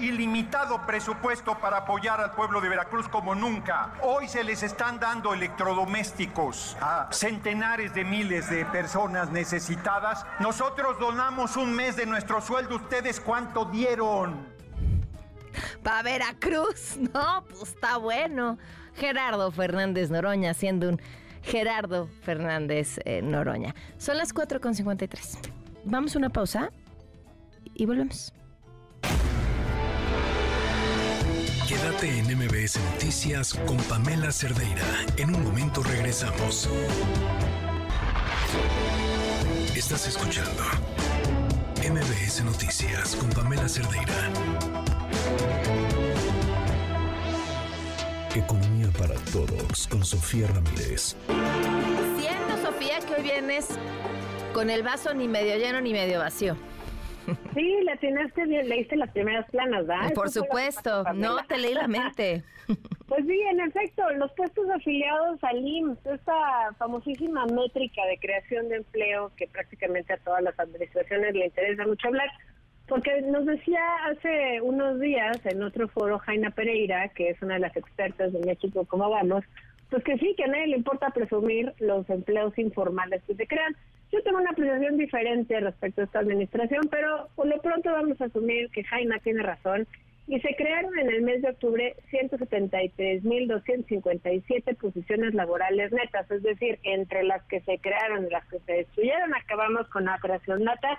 ilimitado 0.00 0.86
presupuesto 0.86 1.58
para 1.58 1.78
apoyar 1.78 2.20
al 2.20 2.32
pueblo 2.32 2.60
de 2.60 2.68
Veracruz 2.68 3.08
como 3.08 3.34
nunca. 3.34 3.92
Hoy 4.02 4.28
se 4.28 4.44
les 4.44 4.62
están 4.62 4.98
dando 4.98 5.34
electrodomésticos 5.34 6.76
a 6.80 7.08
centenares 7.12 7.94
de 7.94 8.04
miles 8.04 8.48
de 8.48 8.64
personas 8.66 9.30
necesitadas. 9.30 10.24
Nosotros 10.38 10.98
donamos 10.98 11.56
un 11.56 11.74
mes 11.74 11.96
de 11.96 12.06
nuestro 12.06 12.40
sueldo. 12.40 12.76
¿Ustedes 12.76 13.20
cuánto 13.20 13.66
dieron? 13.66 14.48
Para 15.82 16.02
Veracruz, 16.02 16.96
no, 17.14 17.44
pues 17.48 17.74
está 17.74 17.96
bueno. 17.96 18.58
Gerardo 18.94 19.50
Fernández 19.52 20.10
Noroña 20.10 20.50
haciendo 20.50 20.88
un 20.88 21.00
Gerardo 21.42 22.08
Fernández 22.22 22.98
eh, 23.04 23.22
Noroña. 23.22 23.74
Son 23.98 24.16
las 24.16 24.34
4.53. 24.34 25.38
Vamos 25.84 26.14
a 26.14 26.18
una 26.18 26.30
pausa 26.30 26.70
y 27.74 27.86
volvemos. 27.86 28.32
Quédate 31.66 32.18
en 32.18 32.36
MBS 32.36 32.80
Noticias 32.92 33.54
con 33.54 33.76
Pamela 33.84 34.32
Cerdeira. 34.32 34.82
En 35.16 35.34
un 35.34 35.44
momento 35.44 35.82
regresamos. 35.82 36.68
Estás 39.76 40.08
escuchando 40.08 40.62
MBS 41.88 42.44
Noticias 42.44 43.16
con 43.16 43.30
Pamela 43.30 43.68
Cerdeira. 43.68 44.30
Economía 48.34 48.69
para 49.00 49.14
todos 49.32 49.88
con 49.88 50.04
Sofía 50.04 50.46
Ramírez. 50.48 51.16
Siento, 52.18 52.56
Sofía, 52.62 52.98
que 53.00 53.14
hoy 53.14 53.22
vienes 53.22 53.68
con 54.52 54.68
el 54.68 54.82
vaso 54.82 55.14
ni 55.14 55.26
medio 55.26 55.56
lleno 55.56 55.80
ni 55.80 55.92
medio 55.92 56.18
vacío. 56.18 56.54
Sí, 57.54 57.76
la 57.84 57.96
tienes 57.96 58.32
bien, 58.34 58.68
leíste 58.68 58.96
las 58.96 59.10
primeras 59.10 59.48
planas, 59.50 59.86
¿verdad? 59.86 60.12
Por 60.14 60.30
supuesto, 60.30 61.04
no 61.14 61.36
te 61.46 61.58
leí 61.58 61.74
la 61.74 61.88
mente. 61.88 62.44
Pues 63.08 63.26
sí, 63.26 63.40
en 63.50 63.58
efecto, 63.58 64.08
los 64.10 64.30
puestos 64.34 64.70
afiliados 64.70 65.42
al 65.42 65.58
IMSS, 65.66 66.06
esta 66.06 66.72
famosísima 66.78 67.44
métrica 67.46 68.06
de 68.06 68.16
creación 68.18 68.68
de 68.68 68.76
empleo 68.76 69.32
que 69.36 69.48
prácticamente 69.48 70.12
a 70.12 70.18
todas 70.18 70.40
las 70.44 70.56
administraciones 70.56 71.34
le 71.34 71.46
interesa 71.46 71.84
mucho 71.84 72.06
hablar, 72.06 72.28
porque 72.90 73.22
nos 73.22 73.46
decía 73.46 73.80
hace 74.10 74.60
unos 74.60 74.98
días 74.98 75.38
en 75.46 75.62
otro 75.62 75.86
foro 75.88 76.18
Jaina 76.18 76.50
Pereira, 76.50 77.08
que 77.10 77.30
es 77.30 77.40
una 77.40 77.54
de 77.54 77.60
las 77.60 77.76
expertas 77.76 78.32
de 78.32 78.40
México, 78.40 78.84
¿cómo 78.84 79.08
vamos? 79.08 79.44
Pues 79.90 80.02
que 80.02 80.18
sí, 80.18 80.34
que 80.36 80.42
a 80.42 80.48
nadie 80.48 80.66
le 80.66 80.78
importa 80.78 81.10
presumir 81.10 81.72
los 81.78 82.10
empleos 82.10 82.58
informales 82.58 83.22
que 83.28 83.36
se 83.36 83.46
crean. 83.46 83.76
Yo 84.12 84.20
tengo 84.24 84.38
una 84.38 84.50
apreciación 84.50 84.96
diferente 84.96 85.60
respecto 85.60 86.00
a 86.00 86.04
esta 86.04 86.18
administración, 86.18 86.88
pero 86.90 87.28
por 87.36 87.46
lo 87.46 87.62
pronto 87.62 87.92
vamos 87.92 88.20
a 88.20 88.24
asumir 88.24 88.68
que 88.70 88.82
Jaina 88.82 89.20
tiene 89.20 89.44
razón 89.44 89.86
y 90.26 90.40
se 90.40 90.56
crearon 90.56 90.98
en 90.98 91.10
el 91.10 91.22
mes 91.22 91.42
de 91.42 91.50
octubre 91.50 91.94
173.257 92.10 94.76
posiciones 94.76 95.32
laborales 95.34 95.92
netas, 95.92 96.28
es 96.28 96.42
decir, 96.42 96.80
entre 96.82 97.22
las 97.22 97.44
que 97.44 97.60
se 97.60 97.78
crearon 97.78 98.26
y 98.26 98.30
las 98.30 98.44
que 98.46 98.58
se 98.60 98.72
destruyeron, 98.72 99.32
acabamos 99.32 99.86
con 99.88 100.06
la 100.06 100.18
creación 100.18 100.64
nata 100.64 100.98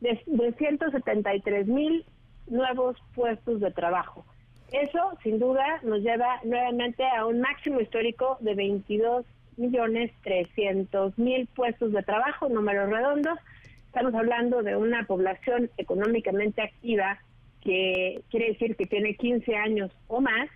de, 0.00 0.54
173 0.58 1.66
mil 1.66 2.04
nuevos 2.46 2.96
puestos 3.14 3.60
de 3.60 3.70
trabajo. 3.70 4.24
Eso, 4.72 5.16
sin 5.22 5.38
duda, 5.38 5.80
nos 5.82 6.00
lleva 6.00 6.40
nuevamente 6.44 7.04
a 7.04 7.24
un 7.26 7.40
máximo 7.40 7.80
histórico 7.80 8.36
de 8.40 8.54
22 8.54 9.24
millones 9.56 10.12
300 10.22 11.18
mil 11.18 11.46
puestos 11.48 11.92
de 11.92 12.02
trabajo, 12.02 12.48
números 12.48 12.90
redondos. 12.90 13.38
Estamos 13.86 14.14
hablando 14.14 14.62
de 14.62 14.76
una 14.76 15.04
población 15.04 15.70
económicamente 15.78 16.62
activa 16.62 17.18
que 17.62 18.22
quiere 18.30 18.48
decir 18.52 18.76
que 18.76 18.86
tiene 18.86 19.14
15 19.14 19.56
años 19.56 19.90
o 20.06 20.20
más, 20.20 20.48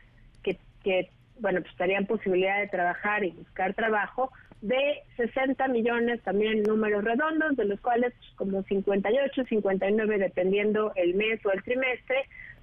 que, 0.42 0.58
que 0.84 1.10
bueno, 1.40 1.60
pues 1.60 1.72
estarían 1.72 2.06
posibilidad 2.06 2.60
de 2.60 2.68
trabajar 2.68 3.24
y 3.24 3.30
buscar 3.30 3.74
trabajo, 3.74 4.30
de 4.62 5.02
60 5.16 5.68
millones 5.68 6.22
también 6.22 6.62
números 6.62 7.04
redondos, 7.04 7.56
de 7.56 7.64
los 7.64 7.80
cuales 7.80 8.14
como 8.36 8.62
58, 8.62 9.44
59 9.44 10.18
dependiendo 10.18 10.92
el 10.94 11.14
mes 11.14 11.44
o 11.44 11.50
el 11.50 11.62
trimestre, 11.62 12.16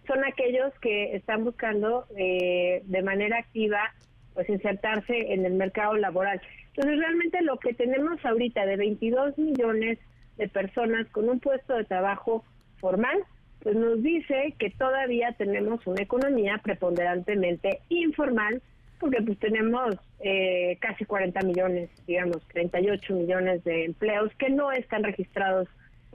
son 0.07 0.23
aquellos 0.23 0.73
que 0.79 1.15
están 1.15 1.43
buscando 1.43 2.05
eh, 2.17 2.81
de 2.85 3.01
manera 3.03 3.37
activa 3.37 3.93
pues 4.33 4.49
insertarse 4.49 5.33
en 5.33 5.45
el 5.45 5.53
mercado 5.53 5.95
laboral. 5.95 6.41
Entonces 6.69 6.97
realmente 6.97 7.41
lo 7.41 7.57
que 7.57 7.73
tenemos 7.73 8.23
ahorita 8.25 8.65
de 8.65 8.77
22 8.77 9.37
millones 9.37 9.99
de 10.37 10.47
personas 10.47 11.07
con 11.09 11.29
un 11.29 11.41
puesto 11.41 11.75
de 11.75 11.83
trabajo 11.83 12.45
formal, 12.77 13.17
pues 13.61 13.75
nos 13.75 14.01
dice 14.01 14.55
que 14.57 14.69
todavía 14.69 15.33
tenemos 15.33 15.85
una 15.85 16.01
economía 16.01 16.61
preponderantemente 16.63 17.81
informal 17.89 18.61
porque 18.99 19.21
pues 19.21 19.39
tenemos 19.39 19.95
eh, 20.19 20.77
casi 20.81 21.05
40 21.05 21.41
millones, 21.41 21.89
digamos, 22.05 22.45
38 22.49 23.13
millones 23.13 23.63
de 23.63 23.85
empleos 23.85 24.31
que 24.35 24.49
no 24.49 24.71
están 24.71 25.03
registrados 25.03 25.67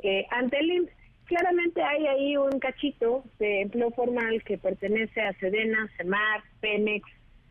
eh, 0.03 0.27
ante 0.31 0.59
el 0.59 0.71
IMSS. 0.71 0.93
Claramente 1.25 1.83
hay 1.83 2.07
ahí 2.07 2.37
un 2.37 2.59
cachito 2.59 3.25
de 3.39 3.63
empleo 3.63 3.91
formal 3.93 4.43
que 4.45 4.59
pertenece 4.59 5.23
a 5.23 5.33
Sedena, 5.35 5.89
CEMAR, 5.97 6.43
Pemex, 6.61 7.09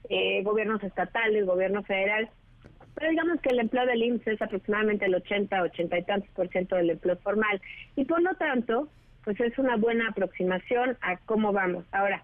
eh, 0.09 0.43
gobiernos 0.43 0.83
estatales, 0.83 1.45
gobierno 1.45 1.81
federal, 1.81 2.29
pero 2.93 3.09
digamos 3.09 3.41
que 3.41 3.49
el 3.49 3.59
empleo 3.59 3.85
del 3.87 4.03
IMSS 4.03 4.27
es 4.27 4.41
aproximadamente 4.41 5.05
el 5.05 5.15
80, 5.15 5.63
80 5.63 5.97
y 5.97 6.03
tantos 6.03 6.29
por 6.31 6.47
ciento 6.49 6.75
del 6.75 6.91
empleo 6.91 7.17
formal 7.17 7.59
y 7.95 8.05
por 8.05 8.21
lo 8.21 8.35
tanto, 8.35 8.89
pues 9.23 9.39
es 9.39 9.57
una 9.57 9.77
buena 9.77 10.09
aproximación 10.09 10.97
a 11.01 11.17
cómo 11.17 11.51
vamos. 11.51 11.85
Ahora, 11.91 12.23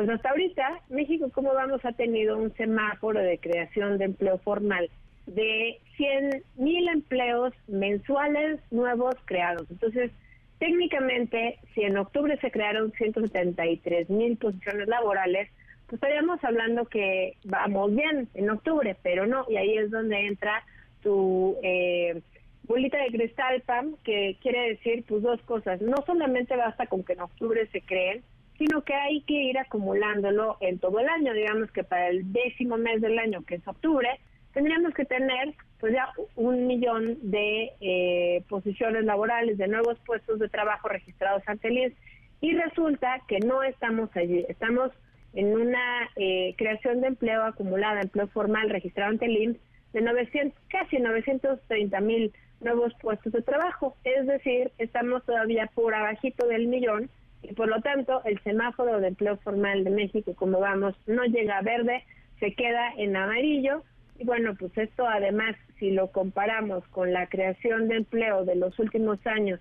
Pues 0.00 0.08
hasta 0.08 0.30
ahorita, 0.30 0.80
México, 0.88 1.30
¿cómo 1.30 1.52
vamos? 1.52 1.84
Ha 1.84 1.92
tenido 1.92 2.38
un 2.38 2.54
semáforo 2.54 3.20
de 3.20 3.36
creación 3.36 3.98
de 3.98 4.06
empleo 4.06 4.38
formal 4.38 4.88
de 5.26 5.78
100 5.98 6.42
mil 6.56 6.88
empleos 6.88 7.52
mensuales 7.68 8.60
nuevos 8.70 9.14
creados. 9.26 9.70
Entonces, 9.70 10.10
técnicamente, 10.58 11.58
si 11.74 11.82
en 11.82 11.98
octubre 11.98 12.38
se 12.40 12.50
crearon 12.50 12.92
173 12.92 14.08
mil 14.08 14.38
posiciones 14.38 14.88
laborales, 14.88 15.50
pues 15.84 16.02
estaríamos 16.02 16.42
hablando 16.44 16.86
que 16.86 17.36
vamos 17.44 17.94
bien 17.94 18.26
en 18.32 18.48
octubre, 18.48 18.96
pero 19.02 19.26
no, 19.26 19.44
y 19.50 19.58
ahí 19.58 19.76
es 19.76 19.90
donde 19.90 20.28
entra 20.28 20.64
tu 21.02 21.58
eh, 21.62 22.22
bolita 22.62 22.96
de 22.96 23.08
cristal, 23.08 23.60
Pam, 23.66 23.96
que 24.02 24.38
quiere 24.40 24.70
decir 24.70 25.04
pues 25.06 25.20
dos 25.20 25.42
cosas. 25.42 25.82
No 25.82 25.96
solamente 26.06 26.56
basta 26.56 26.86
con 26.86 27.04
que 27.04 27.12
en 27.12 27.20
octubre 27.20 27.68
se 27.70 27.82
creen, 27.82 28.22
sino 28.60 28.82
que 28.82 28.92
hay 28.92 29.22
que 29.22 29.32
ir 29.32 29.58
acumulándolo 29.58 30.58
en 30.60 30.78
todo 30.78 31.00
el 31.00 31.08
año. 31.08 31.32
Digamos 31.32 31.70
que 31.70 31.82
para 31.82 32.08
el 32.08 32.30
décimo 32.30 32.76
mes 32.76 33.00
del 33.00 33.18
año, 33.18 33.42
que 33.46 33.54
es 33.54 33.66
octubre, 33.66 34.06
tendríamos 34.52 34.92
que 34.92 35.06
tener 35.06 35.54
pues 35.80 35.94
ya 35.94 36.10
un 36.36 36.66
millón 36.66 37.16
de 37.22 37.72
eh, 37.80 38.44
posiciones 38.50 39.06
laborales, 39.06 39.56
de 39.56 39.66
nuevos 39.66 39.98
puestos 40.04 40.38
de 40.38 40.50
trabajo 40.50 40.88
registrados 40.88 41.42
ante 41.46 41.68
el 41.68 41.78
INS. 41.78 41.94
Y 42.42 42.54
resulta 42.54 43.22
que 43.28 43.38
no 43.38 43.62
estamos 43.62 44.14
allí, 44.14 44.44
estamos 44.46 44.90
en 45.32 45.58
una 45.58 46.10
eh, 46.16 46.54
creación 46.58 47.00
de 47.00 47.06
empleo 47.06 47.44
acumulada, 47.44 48.02
empleo 48.02 48.26
formal 48.28 48.68
registrado 48.68 49.12
ante 49.12 49.24
el 49.24 49.38
INS, 49.38 49.56
de 49.94 50.02
900, 50.02 50.60
casi 50.68 50.98
930 50.98 51.98
mil 52.00 52.30
nuevos 52.60 52.92
puestos 53.00 53.32
de 53.32 53.40
trabajo. 53.40 53.96
Es 54.04 54.26
decir, 54.26 54.70
estamos 54.76 55.24
todavía 55.24 55.70
por 55.74 55.94
abajito 55.94 56.46
del 56.46 56.68
millón 56.68 57.08
y 57.42 57.54
por 57.54 57.68
lo 57.68 57.80
tanto 57.80 58.22
el 58.24 58.40
semáforo 58.42 59.00
de 59.00 59.08
empleo 59.08 59.36
formal 59.38 59.84
de 59.84 59.90
México, 59.90 60.34
como 60.34 60.60
vamos, 60.60 60.94
no 61.06 61.24
llega 61.24 61.58
a 61.58 61.62
verde, 61.62 62.04
se 62.38 62.54
queda 62.54 62.92
en 62.96 63.16
amarillo. 63.16 63.82
Y 64.18 64.24
bueno, 64.24 64.54
pues 64.58 64.76
esto 64.76 65.06
además, 65.06 65.56
si 65.78 65.90
lo 65.90 66.08
comparamos 66.08 66.86
con 66.88 67.12
la 67.12 67.26
creación 67.26 67.88
de 67.88 67.96
empleo 67.96 68.44
de 68.44 68.56
los 68.56 68.78
últimos 68.78 69.18
años 69.26 69.60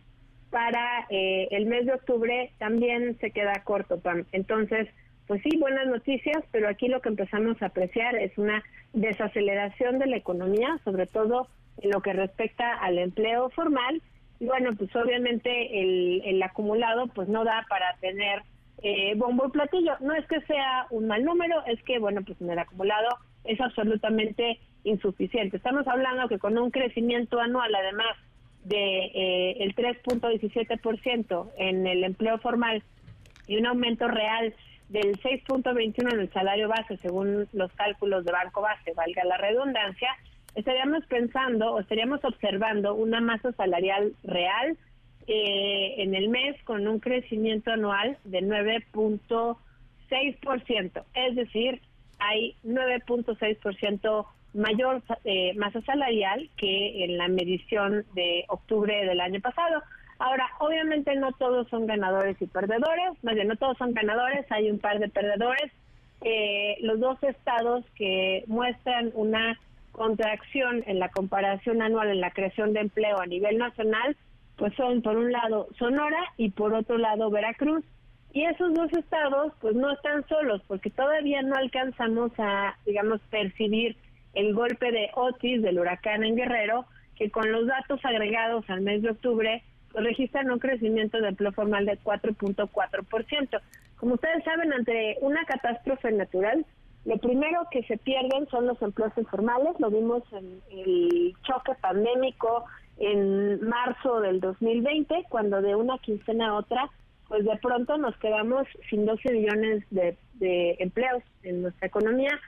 para 0.50 1.06
eh, 1.10 1.48
el 1.52 1.66
mes 1.68 1.86
de 1.86 1.94
octubre, 1.94 2.52
también 2.58 3.18
se 3.20 3.32
queda 3.32 3.64
corto, 3.64 4.00
Pam. 4.00 4.26
Entonces, 4.32 4.88
pues 5.28 5.42
sí, 5.44 5.58
buenas 5.58 5.88
noticias, 5.88 6.44
pero 6.52 6.68
aquí 6.68 6.88
lo 6.88 7.02
que 7.02 7.10
empezamos 7.10 7.62
a 7.62 7.68
apreciar 7.68 8.16
es 8.16 8.36
una 8.38 8.64
desaceleración 8.94 10.00
de 10.00 10.08
la 10.08 10.18
economía, 10.18 10.80
sobre 10.84 11.06
todo 11.06 11.48
en 11.82 11.92
lo 11.92 12.02
que 12.02 12.14
respecta 12.14 12.74
al 12.74 12.98
empleo 12.98 13.50
formal. 13.52 14.02
Y 14.40 14.46
bueno, 14.46 14.72
pues 14.78 14.96
obviamente 14.96 16.30
el, 16.30 16.42
acumulado 16.42 17.08
pues 17.08 17.28
no 17.28 17.44
da 17.44 17.66
para 17.70 17.96
tener 17.98 18.44
eh, 18.82 19.14
bombo 19.16 19.48
y 19.48 19.52
platillo. 19.52 19.94
No 20.00 20.14
es 20.14 20.26
que 20.28 20.40
sea 20.42 20.88
un 20.90 21.08
mal 21.08 21.24
número, 21.24 21.64
es 21.66 21.82
que 21.84 22.00
bueno, 22.00 22.22
pues 22.26 22.40
en 22.42 22.50
el 22.50 22.60
acumulado 22.60 23.10
es 23.44 23.60
absolutamente 23.60 24.60
insuficiente. 24.84 25.58
Estamos 25.58 25.88
hablando 25.88 26.30
que 26.30 26.40
con 26.40 26.58
un 26.58 26.72
crecimiento 26.72 27.40
anual, 27.40 27.74
además 27.76 28.16
de 28.64 29.06
eh, 29.14 29.64
el 29.64 29.76
3.17% 29.76 31.52
en 31.58 31.88
el 31.88 32.04
empleo 32.04 32.38
formal 32.40 32.84
y 33.48 33.58
un 33.58 33.66
aumento 33.66 34.08
real 34.08 34.54
del 34.90 35.20
6.21 35.22 36.14
en 36.14 36.20
el 36.20 36.32
salario 36.32 36.68
base, 36.68 36.98
según 36.98 37.48
los 37.54 37.72
cálculos 37.74 38.26
de 38.26 38.32
Banco 38.32 38.62
Base, 38.62 38.94
valga 38.94 39.24
la 39.24 39.38
redundancia, 39.38 40.10
estaríamos 40.56 41.06
pensando 41.06 41.74
o 41.74 41.80
estaríamos 41.80 42.24
observando 42.24 42.96
una 42.96 43.22
masa 43.22 43.52
salarial 43.54 44.16
real 44.24 44.76
eh, 45.28 45.96
en 45.98 46.16
el 46.16 46.30
mes 46.30 46.56
con 46.64 46.88
un 46.88 47.00
crecimiento 47.00 47.72
anual 47.72 48.18
de 48.24 48.42
9.6%. 48.42 51.04
Es 51.14 51.36
decir, 51.36 51.80
hay 52.20 52.56
9.6% 52.66 54.26
mayor 54.54 55.02
eh, 55.26 55.54
masa 55.56 55.82
salarial 55.82 56.50
que 56.58 57.04
en 57.04 57.18
la 57.18 57.28
medición 57.28 58.06
de 58.16 58.46
octubre 58.48 59.06
del 59.06 59.22
año 59.22 59.40
pasado. 59.40 59.84
Ahora, 60.18 60.50
obviamente 60.60 61.16
no 61.16 61.32
todos 61.34 61.68
son 61.70 61.86
ganadores 61.86 62.42
y 62.42 62.48
perdedores, 62.48 63.24
más 63.24 63.36
bien 63.36 63.48
no 63.48 63.56
todos 63.56 63.78
son 63.78 63.94
ganadores, 63.94 64.46
hay 64.52 64.70
un 64.70 64.80
par 64.80 65.00
de 65.00 65.10
perdedores. 65.10 65.72
Eh, 66.22 66.78
los 66.82 67.00
dos 67.00 67.22
estados 67.24 67.86
que 67.96 68.44
muestran 68.48 69.12
una 69.14 69.58
contracción 69.92 70.84
en 70.88 71.00
la 71.00 71.10
comparación 71.10 71.82
anual 71.82 72.10
en 72.10 72.22
la 72.22 72.32
creación 72.32 72.74
de 72.74 72.82
empleo 72.82 73.20
a 73.20 73.26
nivel 73.26 73.58
nacional, 73.58 74.16
pues 74.58 74.74
son 74.76 75.02
por 75.02 75.18
un 75.18 75.32
lado 75.32 75.68
Sonora 75.78 76.20
y 76.38 76.50
por 76.52 76.74
otro 76.74 76.98
lado 76.98 77.30
Veracruz. 77.30 77.84
Y 78.32 78.46
esos 78.46 78.74
dos 78.74 78.92
estados 78.94 79.54
pues 79.60 79.76
no 79.76 79.92
están 79.92 80.28
solos 80.28 80.62
porque 80.68 80.90
todavía 80.90 81.42
no 81.42 81.56
alcanzamos 81.56 82.32
a, 82.38 82.78
digamos, 82.86 83.22
percibir 83.30 83.98
el 84.34 84.54
golpe 84.54 84.92
de 84.92 85.10
Otis 85.16 85.62
del 85.62 85.80
huracán 85.80 86.24
en 86.24 86.36
Guerrero, 86.36 86.86
que 87.16 87.32
con 87.32 87.52
los 87.52 87.66
datos 87.68 88.00
agregados 88.06 88.70
al 88.70 88.82
mes 88.82 89.02
de 89.02 89.12
octubre 89.12 89.64
registran 89.94 90.52
un 90.52 90.60
crecimiento 90.60 91.20
de 91.20 91.30
empleo 91.30 91.52
formal 91.52 91.86
de 91.86 91.98
4.4%. 92.00 93.62
Como 93.98 94.14
ustedes 94.14 94.44
saben, 94.44 94.72
ante 94.72 95.18
una 95.22 95.44
catástrofe 95.46 96.12
natural, 96.12 96.66
lo 97.10 97.18
primero 97.18 97.66
que 97.72 97.82
se 97.84 97.98
pierden 97.98 98.48
son 98.52 98.68
los 98.68 98.80
empleos 98.84 99.12
informales. 99.18 99.74
Lo 99.80 99.90
vimos 99.90 100.22
en 100.32 100.62
el 100.70 101.36
choque 101.42 101.72
pandémico 101.82 102.66
en 103.00 103.68
marzo 103.68 104.22
del 104.22 104.40
2020, 104.40 105.26
cuando 105.28 105.60
de 105.60 105.74
una 105.74 105.98
quincena 105.98 106.50
a 106.50 106.54
otra, 106.58 106.88
pues 107.28 107.46
de 107.46 107.58
pronto 107.58 107.98
nos 107.98 108.16
quedamos 108.18 108.68
sin 108.92 109.08
12 109.08 109.32
millones 109.32 109.84
de, 109.90 110.18
de 110.36 110.76
empleos 110.78 111.24
en 111.42 111.64
nuestra 111.64 111.88
economía, 111.88 112.40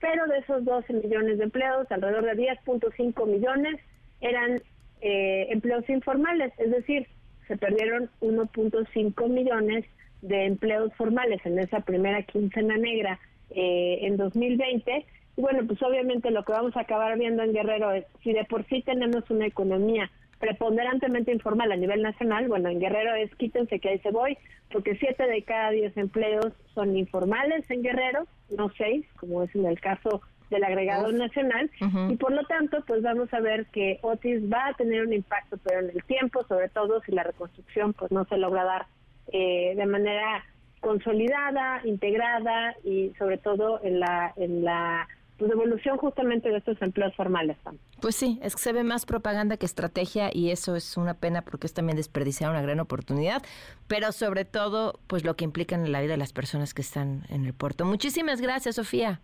pero 0.00 0.26
de 0.26 0.40
esos 0.40 0.66
12 0.66 0.92
millones 0.92 1.38
de 1.38 1.44
empleos, 1.44 1.90
alrededor 1.90 2.26
de 2.26 2.42
10.5 2.62 3.26
millones 3.26 3.80
eran 4.20 4.60
eh, 5.00 5.46
empleos 5.48 5.88
informales, 5.88 6.52
es 6.58 6.70
decir, 6.72 7.06
se 7.48 7.56
perdieron 7.56 8.10
1.5 8.20 9.28
millones 9.30 9.86
de 10.20 10.44
empleos 10.44 10.92
formales 10.96 11.40
en 11.46 11.58
esa 11.58 11.80
primera 11.80 12.22
quincena 12.24 12.76
negra 12.76 13.18
eh, 13.50 13.98
en 14.02 14.16
2020. 14.16 15.06
Y 15.36 15.40
bueno, 15.40 15.66
pues 15.66 15.82
obviamente 15.82 16.30
lo 16.30 16.44
que 16.44 16.52
vamos 16.52 16.76
a 16.76 16.80
acabar 16.80 17.18
viendo 17.18 17.42
en 17.42 17.52
Guerrero 17.52 17.92
es, 17.92 18.04
si 18.22 18.32
de 18.32 18.44
por 18.44 18.66
sí 18.66 18.82
tenemos 18.82 19.28
una 19.30 19.46
economía 19.46 20.10
preponderantemente 20.38 21.32
informal 21.32 21.70
a 21.70 21.76
nivel 21.76 22.02
nacional, 22.02 22.48
bueno, 22.48 22.70
en 22.70 22.80
Guerrero 22.80 23.14
es 23.14 23.32
quítense 23.36 23.78
que 23.78 23.90
ahí 23.90 23.98
se 23.98 24.10
voy, 24.10 24.38
porque 24.72 24.96
siete 24.96 25.26
de 25.26 25.42
cada 25.42 25.70
diez 25.70 25.94
empleos 25.96 26.52
son 26.74 26.96
informales 26.96 27.70
en 27.70 27.82
Guerrero, 27.82 28.26
no 28.56 28.70
seis, 28.76 29.06
como 29.16 29.42
es 29.42 29.54
en 29.54 29.66
el 29.66 29.78
caso 29.80 30.22
del 30.48 30.64
agregado 30.64 31.12
nacional. 31.12 31.70
Y 32.08 32.16
por 32.16 32.32
lo 32.32 32.44
tanto 32.44 32.82
pues 32.86 33.02
vamos 33.02 33.32
a 33.32 33.40
ver 33.40 33.66
que 33.66 33.98
Otis 34.02 34.42
va 34.52 34.68
a 34.68 34.74
tener 34.74 35.06
un 35.06 35.12
impacto 35.12 35.58
pero 35.62 35.80
en 35.80 35.90
el 35.90 36.02
tiempo 36.04 36.44
sobre 36.44 36.68
todo 36.68 37.00
si 37.02 37.12
la 37.12 37.22
reconstrucción 37.22 37.92
pues 37.92 38.10
no 38.10 38.24
se 38.24 38.36
logra 38.36 38.64
dar 38.64 38.86
eh, 39.32 39.74
de 39.76 39.86
manera 39.86 40.44
consolidada 40.80 41.80
integrada 41.84 42.74
y 42.84 43.12
sobre 43.18 43.38
todo 43.38 43.80
en 43.82 44.00
la 44.00 44.32
en 44.36 44.64
la 44.64 45.08
pues, 45.40 45.50
evolución 45.52 45.96
justamente 45.96 46.50
de 46.50 46.58
estos 46.58 46.80
empleos 46.82 47.14
formales. 47.16 47.56
Pues 48.00 48.14
sí, 48.14 48.38
es 48.42 48.54
que 48.54 48.62
se 48.62 48.72
ve 48.72 48.84
más 48.84 49.06
propaganda 49.06 49.56
que 49.56 49.64
estrategia 49.64 50.30
y 50.32 50.50
eso 50.50 50.76
es 50.76 50.98
una 50.98 51.14
pena 51.14 51.42
porque 51.42 51.66
es 51.66 51.72
también 51.72 51.96
desperdiciar 51.96 52.50
una 52.50 52.60
gran 52.60 52.78
oportunidad, 52.78 53.42
pero 53.88 54.12
sobre 54.12 54.44
todo 54.44 55.00
pues 55.06 55.24
lo 55.24 55.36
que 55.36 55.44
implica 55.44 55.74
en 55.74 55.90
la 55.90 56.00
vida 56.00 56.12
de 56.12 56.18
las 56.18 56.34
personas 56.34 56.74
que 56.74 56.82
están 56.82 57.22
en 57.30 57.46
el 57.46 57.54
puerto. 57.54 57.86
Muchísimas 57.86 58.40
gracias, 58.40 58.76
Sofía. 58.76 59.20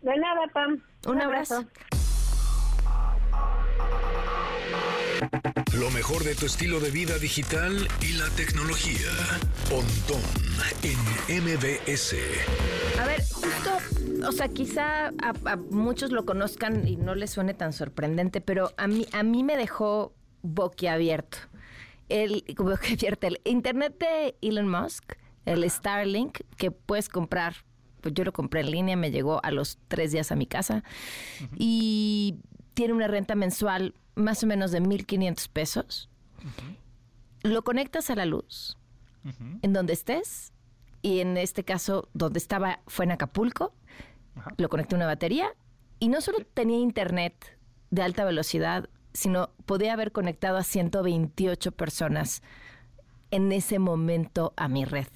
De 0.00 0.16
nada, 0.16 0.46
Pam. 0.52 0.80
Un, 1.08 1.20
abrazo. 1.20 1.64
Lo 5.78 5.90
mejor 5.90 6.24
de 6.24 6.34
tu 6.34 6.46
estilo 6.46 6.80
de 6.80 6.90
vida 6.90 7.18
digital 7.18 7.88
y 8.00 8.14
la 8.14 8.28
tecnología. 8.30 9.10
Pontón 9.68 10.20
en 10.82 11.44
MBS. 11.44 12.14
A 12.98 13.06
ver, 13.06 13.22
justo, 13.22 14.26
o 14.26 14.32
sea, 14.32 14.48
quizá 14.48 15.08
a, 15.08 15.56
muchos 15.70 16.10
lo 16.10 16.24
conozcan 16.24 16.86
y 16.86 16.96
no 16.96 17.14
les 17.14 17.30
suene 17.30 17.54
tan 17.54 17.72
sorprendente, 17.72 18.40
pero 18.40 18.72
a 18.76 18.86
mí, 18.86 19.06
a 19.12 19.22
mí 19.22 19.42
me 19.42 19.56
dejó 19.56 20.14
boquiabierto. 20.42 21.38
El, 22.08 22.44
boquiabierto, 22.56 23.26
el 23.26 23.40
internet 23.44 23.96
de 23.98 24.36
Elon 24.40 24.68
Musk, 24.68 25.14
el 25.46 25.68
Starlink, 25.70 26.40
que 26.56 26.70
puedes 26.70 27.08
comprar 27.08 27.54
pues 28.00 28.14
yo 28.14 28.22
lo 28.24 28.32
compré 28.32 28.60
en 28.60 28.70
línea, 28.70 28.96
me 28.96 29.10
llegó 29.10 29.44
a 29.44 29.50
los 29.50 29.78
tres 29.88 30.12
días 30.12 30.30
a 30.30 30.36
mi 30.36 30.46
casa 30.46 30.84
y 31.56 32.36
tiene 32.74 32.94
una 32.94 33.08
renta 33.08 33.34
mensual 33.34 33.92
más 34.18 34.42
o 34.42 34.46
menos 34.46 34.70
de 34.70 34.82
1.500 34.82 35.48
pesos. 35.48 36.10
Lo 37.42 37.62
conectas 37.62 38.10
a 38.10 38.16
la 38.16 38.26
luz 38.26 38.76
en 39.62 39.72
donde 39.72 39.92
estés 39.92 40.52
y 41.02 41.20
en 41.20 41.36
este 41.36 41.64
caso 41.64 42.08
donde 42.14 42.38
estaba 42.38 42.80
fue 42.86 43.04
en 43.04 43.12
Acapulco. 43.12 43.74
Lo 44.56 44.68
conecté 44.68 44.94
a 44.94 44.98
una 44.98 45.06
batería 45.06 45.54
y 45.98 46.08
no 46.08 46.20
solo 46.20 46.38
tenía 46.54 46.78
internet 46.78 47.58
de 47.90 48.02
alta 48.02 48.24
velocidad, 48.24 48.88
sino 49.12 49.50
podía 49.66 49.94
haber 49.94 50.12
conectado 50.12 50.58
a 50.58 50.62
128 50.62 51.72
personas 51.72 52.42
en 53.30 53.52
ese 53.52 53.78
momento 53.78 54.52
a 54.56 54.68
mi 54.68 54.84
red. 54.84 55.08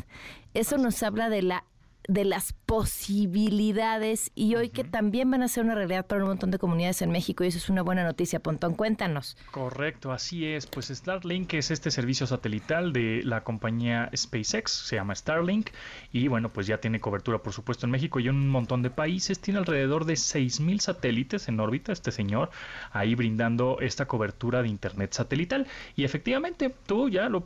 Eso 0.55 0.77
nos 0.79 1.03
habla 1.03 1.29
de 1.29 1.43
la 1.43 1.65
de 2.09 2.25
las 2.25 2.53
posibilidades 2.53 4.31
y 4.35 4.55
hoy 4.57 4.71
que 4.71 4.85
también 4.85 5.31
van 5.31 5.43
a 5.43 5.49
ser 5.49 5.65
una 5.65 5.75
realidad 5.75 6.07
para 6.07 6.23
un 6.23 6.29
montón 6.29 6.51
de 6.51 6.59
comunidades 6.59 7.03
en 7.03 7.11
México 7.11 7.45
y 7.45 7.49
eso 7.49 7.59
es 7.59 7.69
una 7.69 7.83
buena 7.83 8.05
noticia, 8.05 8.41
Pontón, 8.41 8.75
cuéntanos. 8.75 9.37
Correcto, 9.51 10.13
así 10.13 10.47
es. 10.47 10.67
Pues 10.67 10.89
Starlink 10.89 11.55
es 11.55 11.71
este 11.71 11.91
servicio 11.91 12.27
satelital 12.27 12.93
de 12.93 13.23
la 13.25 13.45
compañía 13.45 14.11
SpaceX, 14.15 14.73
se 14.73 14.97
llama 14.97 15.15
Starlink 15.15 15.71
y 16.13 16.29
bueno, 16.29 16.53
pues 16.53 16.67
ya 16.67 16.79
tiene 16.79 17.01
cobertura 17.01 17.39
por 17.39 17.53
supuesto 17.53 17.87
en 17.87 17.93
México 17.93 18.21
y 18.21 18.29
en 18.29 18.37
un 18.37 18.49
montón 18.49 18.83
de 18.83 18.91
países, 18.91 19.41
tiene 19.41 19.59
alrededor 19.59 20.05
de 20.05 20.15
6.000 20.15 20.81
satélites 20.81 21.49
en 21.49 21.61
órbita 21.61 21.93
este 21.93 22.11
señor 22.11 22.51
ahí 22.91 23.15
brindando 23.15 23.79
esta 23.81 24.07
cobertura 24.07 24.63
de 24.63 24.69
internet 24.69 25.13
satelital 25.13 25.67
y 25.97 26.05
efectivamente 26.05 26.75
tú 26.87 27.09
ya 27.09 27.29
lo 27.29 27.43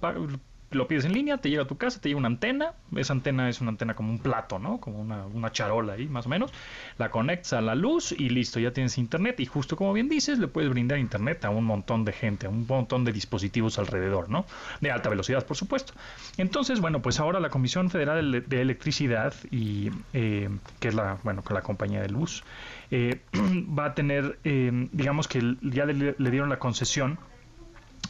lo 0.70 0.88
pides 0.88 1.04
en 1.04 1.12
línea, 1.12 1.38
te 1.38 1.48
llega 1.48 1.62
a 1.62 1.66
tu 1.66 1.76
casa, 1.76 2.00
te 2.00 2.08
llega 2.08 2.18
una 2.18 2.28
antena, 2.28 2.72
esa 2.96 3.12
antena 3.12 3.48
es 3.48 3.60
una 3.60 3.70
antena 3.70 3.94
como 3.94 4.10
un 4.10 4.18
plato, 4.18 4.58
¿no? 4.58 4.78
Como 4.78 5.00
una, 5.00 5.52
charola 5.52 5.94
ahí, 5.94 6.06
más 6.06 6.26
o 6.26 6.28
menos, 6.28 6.52
la 6.98 7.10
conectas 7.10 7.52
a 7.52 7.60
la 7.60 7.74
luz 7.74 8.12
y 8.12 8.28
listo, 8.28 8.58
ya 8.58 8.72
tienes 8.72 8.98
internet 8.98 9.38
y 9.40 9.46
justo 9.46 9.76
como 9.76 9.92
bien 9.92 10.08
dices, 10.08 10.38
le 10.38 10.48
puedes 10.48 10.68
brindar 10.70 10.98
internet 10.98 11.44
a 11.44 11.50
un 11.50 11.64
montón 11.64 12.04
de 12.04 12.12
gente, 12.12 12.46
a 12.46 12.50
un 12.50 12.66
montón 12.66 13.04
de 13.04 13.12
dispositivos 13.12 13.78
alrededor, 13.78 14.28
¿no? 14.28 14.44
De 14.80 14.90
alta 14.90 15.08
velocidad, 15.08 15.46
por 15.46 15.56
supuesto. 15.56 15.92
Entonces, 16.36 16.80
bueno, 16.80 17.00
pues 17.00 17.20
ahora 17.20 17.38
la 17.38 17.50
Comisión 17.50 17.90
Federal 17.90 18.44
de 18.46 18.60
Electricidad 18.60 19.34
y 19.50 19.90
eh, 20.12 20.50
que 20.80 20.88
es 20.88 20.94
la, 20.94 21.18
bueno, 21.22 21.44
la 21.48 21.62
compañía 21.62 22.00
de 22.00 22.08
luz, 22.08 22.42
eh, 22.90 23.20
va 23.78 23.86
a 23.86 23.94
tener, 23.94 24.38
eh, 24.42 24.88
digamos 24.92 25.28
que 25.28 25.56
ya 25.62 25.86
le 25.86 26.30
dieron 26.30 26.48
la 26.48 26.58
concesión 26.58 27.18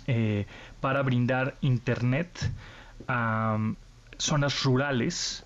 eh, 0.07 0.47
para 0.81 1.03
brindar 1.03 1.57
internet 1.61 2.53
a 3.09 3.59
zonas 4.19 4.63
rurales 4.65 5.45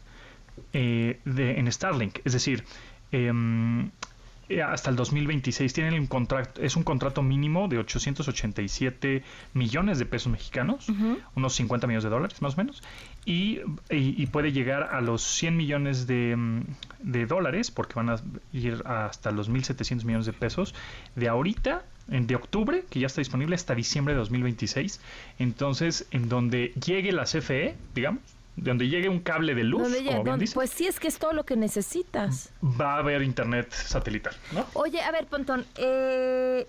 eh, 0.72 1.20
de, 1.24 1.58
en 1.58 1.70
Starlink. 1.70 2.20
Es 2.24 2.32
decir, 2.32 2.64
em, 3.12 3.90
eh, 4.50 4.62
hasta 4.62 4.90
el 4.90 4.96
2026 4.96 5.72
tienen 5.72 5.94
un 5.94 6.06
contrato, 6.08 6.60
es 6.60 6.74
un 6.74 6.82
contrato 6.82 7.22
mínimo 7.22 7.68
de 7.68 7.78
887 7.78 9.22
millones 9.54 10.00
de 10.00 10.06
pesos 10.06 10.32
mexicanos, 10.32 10.88
unos 11.36 11.54
50 11.54 11.86
millones 11.86 12.02
de 12.02 12.10
dólares 12.10 12.42
más 12.42 12.54
o 12.54 12.56
menos, 12.56 12.82
y, 13.24 13.60
puede 14.26 14.52
llegar 14.52 14.82
a 14.92 15.00
los 15.00 15.22
100 15.22 15.56
millones 15.56 16.06
de, 16.06 16.34
mm, 16.36 16.62
de, 17.00 17.26
dólares, 17.26 17.70
porque 17.70 17.94
van 17.94 18.10
a 18.10 18.16
ir 18.52 18.82
hasta 18.86 19.30
los 19.30 19.48
1.700 19.48 20.04
millones 20.04 20.26
de 20.26 20.32
pesos 20.32 20.74
de 21.14 21.28
ahorita 21.28 21.84
de 22.11 22.34
octubre, 22.34 22.84
que 22.90 23.00
ya 23.00 23.06
está 23.06 23.20
disponible 23.20 23.54
hasta 23.54 23.74
diciembre 23.74 24.14
de 24.14 24.18
2026. 24.20 25.00
Entonces, 25.38 26.06
en 26.11 26.28
donde 26.28 26.72
llegue 26.84 27.12
la 27.12 27.24
CFE, 27.24 27.76
digamos, 27.94 28.20
donde 28.56 28.88
llegue 28.88 29.08
un 29.08 29.20
cable 29.20 29.54
de 29.54 29.64
luz, 29.64 29.88
como 30.04 30.38
Pues 30.54 30.70
sí, 30.70 30.86
es 30.86 31.00
que 31.00 31.08
es 31.08 31.18
todo 31.18 31.32
lo 31.32 31.44
que 31.44 31.56
necesitas. 31.56 32.50
Va 32.62 32.96
a 32.96 32.98
haber 32.98 33.22
internet 33.22 33.72
satelital, 33.72 34.34
¿no? 34.52 34.66
Oye, 34.74 35.00
a 35.00 35.11
ver, 35.12 35.26
Pontón, 35.26 35.64
eh, 35.76 36.66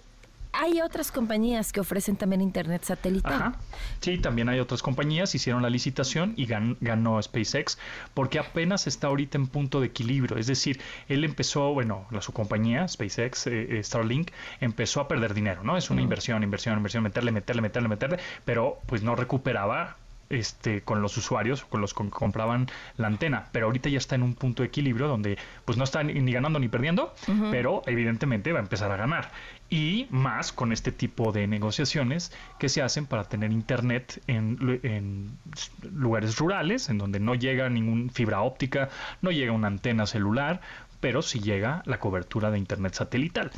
hay 0.54 0.82
otras 0.82 1.12
compañías 1.12 1.72
que 1.72 1.80
ofrecen 1.80 2.16
también 2.16 2.42
internet 2.42 2.84
satelital. 2.84 3.34
Ajá. 3.34 3.56
Sí, 4.00 4.18
también 4.18 4.50
hay 4.50 4.60
otras 4.60 4.82
compañías, 4.82 5.34
hicieron 5.36 5.62
la 5.62 5.70
licitación 5.70 6.34
y 6.38 6.46
ganó 6.46 7.22
SpaceX 7.22 7.78
porque 8.14 8.40
apenas 8.40 8.88
está 8.88 9.08
ahorita 9.08 9.38
en 9.38 9.48
punto 9.48 9.80
de 9.80 9.88
equilibrio. 9.88 10.38
Es 10.38 10.48
decir, 10.48 10.82
él 11.08 11.24
empezó, 11.24 11.74
bueno, 11.74 12.06
la, 12.12 12.22
su 12.22 12.34
compañía, 12.34 12.88
SpaceX, 12.88 13.48
eh, 13.48 13.78
eh, 13.78 13.84
Starlink, 13.84 14.32
empezó 14.60 15.02
a 15.02 15.08
perder 15.08 15.34
dinero, 15.34 15.64
¿no? 15.64 15.78
Es 15.78 15.90
una 15.90 16.02
inversión, 16.02 16.44
inversión, 16.44 16.78
inversión, 16.78 17.04
meterle, 17.04 17.32
meterle, 17.32 17.62
meterle, 17.62 17.90
meterle, 17.90 18.20
pero 18.46 18.80
pues 18.88 19.04
no 19.04 19.16
recuperaba 19.16 19.98
este, 20.32 20.82
con 20.82 21.02
los 21.02 21.18
usuarios, 21.18 21.66
con 21.66 21.82
los 21.82 21.94
que 21.94 22.10
compraban 22.10 22.68
la 22.98 23.08
antena. 23.08 23.48
Pero 23.52 23.66
ahorita 23.68 23.90
ya 23.90 23.98
está 23.98 24.16
en 24.16 24.24
un 24.24 24.34
punto 24.34 24.64
de 24.64 24.68
equilibrio 24.68 25.08
donde 25.08 25.38
pues 25.66 25.78
no 25.78 25.84
está 25.84 26.04
ni, 26.04 26.32
ganando 26.32 26.58
ni 26.60 26.70
perdiendo, 26.70 27.14
pero 27.52 27.82
evidentemente 27.86 28.52
va 28.54 28.60
a 28.60 28.62
empezar 28.62 28.92
a 28.92 28.96
ganar. 28.96 29.32
Y 29.72 30.06
más 30.10 30.52
con 30.52 30.74
este 30.74 30.92
tipo 30.92 31.32
de 31.32 31.48
negociaciones 31.48 32.34
que 32.60 32.68
se 32.68 32.82
hacen 32.82 33.06
para 33.06 33.24
tener 33.24 33.54
internet 33.54 34.22
en, 34.28 35.38
lugares 35.94 36.38
rurales, 36.38 36.90
en 36.90 36.98
donde 36.98 37.22
no 37.22 37.36
llega 37.36 37.70
ningún 37.70 38.10
fibra 38.10 38.42
óptica, 38.42 38.90
no 39.22 39.32
llega 39.32 39.54
una 39.54 39.68
antena 39.68 40.06
celular, 40.06 40.60
pero 41.00 41.22
sí 41.22 41.40
llega 41.40 41.84
la 41.86 42.00
cobertura 42.00 42.52
de 42.52 42.58
internet 42.58 42.96
satelital. 42.96 43.50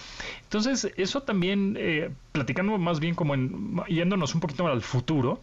Entonces, 0.44 0.94
eso 0.98 1.24
también, 1.24 1.76
eh, 1.80 2.12
platicando 2.32 2.78
más 2.78 3.00
bien 3.00 3.16
como 3.16 3.34
en, 3.34 3.82
yéndonos 3.90 4.36
un 4.36 4.42
poquito 4.42 4.68
al 4.68 4.84
futuro, 4.84 5.42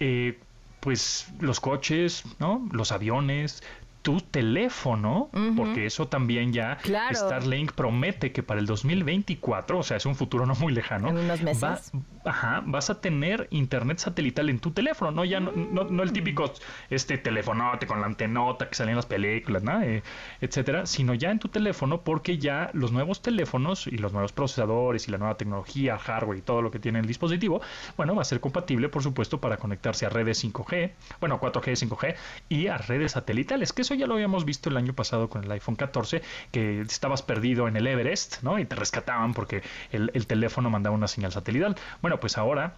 eh, 0.00 0.38
pues 0.80 1.28
los 1.40 1.60
coches, 1.60 2.24
¿no? 2.38 2.66
Los 2.72 2.90
aviones, 2.90 3.62
tu 4.06 4.20
teléfono, 4.20 5.30
porque 5.56 5.84
eso 5.84 6.06
también 6.06 6.52
ya 6.52 6.78
Starlink 7.12 7.72
promete 7.72 8.30
que 8.30 8.44
para 8.44 8.60
el 8.60 8.66
2024, 8.66 9.80
o 9.80 9.82
sea, 9.82 9.96
es 9.96 10.06
un 10.06 10.14
futuro 10.14 10.46
no 10.46 10.54
muy 10.54 10.72
lejano, 10.72 11.08
en 11.08 11.18
unos 11.18 11.42
meses. 11.42 11.90
ajá, 12.24 12.62
vas 12.64 12.88
a 12.88 13.00
tener 13.00 13.48
internet 13.50 13.98
satelital 13.98 14.48
en 14.48 14.60
tu 14.60 14.70
teléfono, 14.70 15.10
no 15.10 15.24
ya 15.24 15.40
no, 15.40 15.50
no, 15.50 16.02
el 16.04 16.12
típico 16.12 16.52
este 16.88 17.18
telefonote 17.18 17.88
con 17.88 18.00
la 18.00 18.06
antenota 18.06 18.68
que 18.68 18.76
sale 18.76 18.92
en 18.92 18.96
las 18.96 19.06
películas, 19.06 19.64
¿no? 19.64 19.82
Eh, 19.82 20.04
etcétera, 20.40 20.86
sino 20.86 21.12
ya 21.12 21.32
en 21.32 21.40
tu 21.40 21.48
teléfono 21.48 22.02
porque 22.02 22.38
ya 22.38 22.70
los 22.74 22.92
nuevos 22.92 23.22
teléfonos 23.22 23.88
y 23.88 23.98
los 23.98 24.12
nuevos 24.12 24.32
procesadores 24.32 25.08
y 25.08 25.10
la 25.10 25.18
nueva 25.18 25.36
tecnología, 25.36 25.98
hardware 25.98 26.38
y 26.38 26.42
todo 26.42 26.62
lo 26.62 26.70
que 26.70 26.78
tiene 26.78 27.00
el 27.00 27.06
dispositivo, 27.06 27.60
bueno, 27.96 28.14
va 28.14 28.22
a 28.22 28.24
ser 28.24 28.38
compatible, 28.38 28.88
por 28.88 29.02
supuesto, 29.02 29.40
para 29.40 29.56
conectarse 29.56 30.06
a 30.06 30.10
redes 30.10 30.44
5G, 30.44 30.92
bueno, 31.18 31.40
4G, 31.40 31.88
5G 31.88 32.14
y 32.48 32.68
a 32.68 32.78
redes 32.78 33.12
satelitales, 33.12 33.72
que 33.72 33.82
eso 33.82 33.95
ya 33.96 34.06
lo 34.06 34.14
habíamos 34.14 34.44
visto 34.44 34.70
el 34.70 34.76
año 34.76 34.92
pasado 34.92 35.28
con 35.28 35.44
el 35.44 35.50
iPhone 35.50 35.76
14, 35.76 36.22
que 36.52 36.80
estabas 36.80 37.22
perdido 37.22 37.68
en 37.68 37.76
el 37.76 37.86
Everest, 37.86 38.42
¿no? 38.42 38.58
Y 38.58 38.64
te 38.64 38.76
rescataban 38.76 39.34
porque 39.34 39.62
el, 39.92 40.26
teléfono 40.26 40.70
mandaba 40.70 40.94
una 40.94 41.08
señal 41.08 41.32
satelital. 41.32 41.76
Bueno, 42.02 42.18
pues 42.20 42.38
ahora 42.38 42.74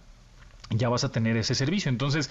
ya 0.69 0.89
vas 0.89 1.03
a 1.03 1.11
tener 1.11 1.35
ese 1.37 1.55
servicio. 1.55 1.89
Entonces, 1.89 2.29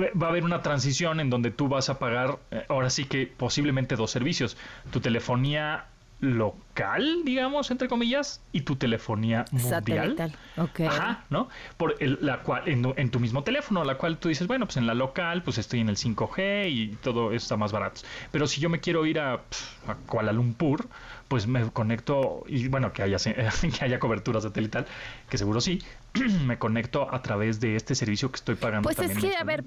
va 0.00 0.26
a 0.26 0.30
haber 0.30 0.44
una 0.44 0.62
transición 0.62 1.20
en 1.20 1.28
donde 1.28 1.50
tú 1.50 1.68
vas 1.68 1.90
a 1.90 1.98
pagar, 1.98 2.38
eh, 2.50 2.64
ahora 2.68 2.88
sí 2.88 3.04
que 3.04 3.26
posiblemente 3.26 3.96
dos 3.96 4.10
servicios. 4.10 4.56
Tu 4.90 5.00
telefonía 5.00 5.84
local, 6.20 7.22
digamos, 7.24 7.70
entre 7.70 7.88
comillas, 7.88 8.42
y 8.52 8.62
tu 8.62 8.76
telefonía 8.76 9.44
mundial. 9.50 10.34
Okay. 10.56 10.86
Ajá, 10.86 11.24
¿no? 11.30 11.48
Por 11.76 11.96
la 12.00 12.42
cual, 12.42 12.62
en, 12.66 13.10
tu 13.10 13.20
mismo 13.20 13.42
teléfono, 13.42 13.84
la 13.84 13.96
cual 13.96 14.18
tú 14.18 14.28
dices, 14.28 14.46
bueno, 14.46 14.66
pues 14.66 14.76
en 14.76 14.86
la 14.86 14.94
local, 14.94 15.42
pues 15.42 15.58
estoy 15.58 15.80
en 15.80 15.88
el 15.88 15.96
5G 15.96 16.70
y 16.70 16.88
todo 17.02 17.32
está 17.32 17.56
más 17.56 17.72
barato. 17.72 18.02
Pero 18.30 18.46
si 18.46 18.60
yo 18.60 18.68
me 18.68 18.80
quiero 18.80 19.06
ir 19.06 19.18
a, 19.18 19.34
a 19.34 19.94
Kuala 20.06 20.32
Lumpur, 20.32 20.88
pues 21.30 21.46
me 21.46 21.70
conecto 21.70 22.42
y 22.48 22.66
bueno, 22.66 22.92
que 22.92 23.04
haya, 23.04 23.16
que 23.78 23.84
haya 23.84 24.00
cobertura 24.00 24.40
satelital, 24.40 24.84
que 25.28 25.38
seguro 25.38 25.60
sí, 25.60 25.80
me 26.44 26.58
conecto 26.58 27.06
a 27.14 27.22
través 27.22 27.60
de 27.60 27.76
este 27.76 27.94
servicio 27.94 28.32
que 28.32 28.34
estoy 28.34 28.56
pagando. 28.56 28.82
Pues 28.82 28.98
es 28.98 29.16
que, 29.16 29.36
a 29.36 29.44
ver, 29.44 29.62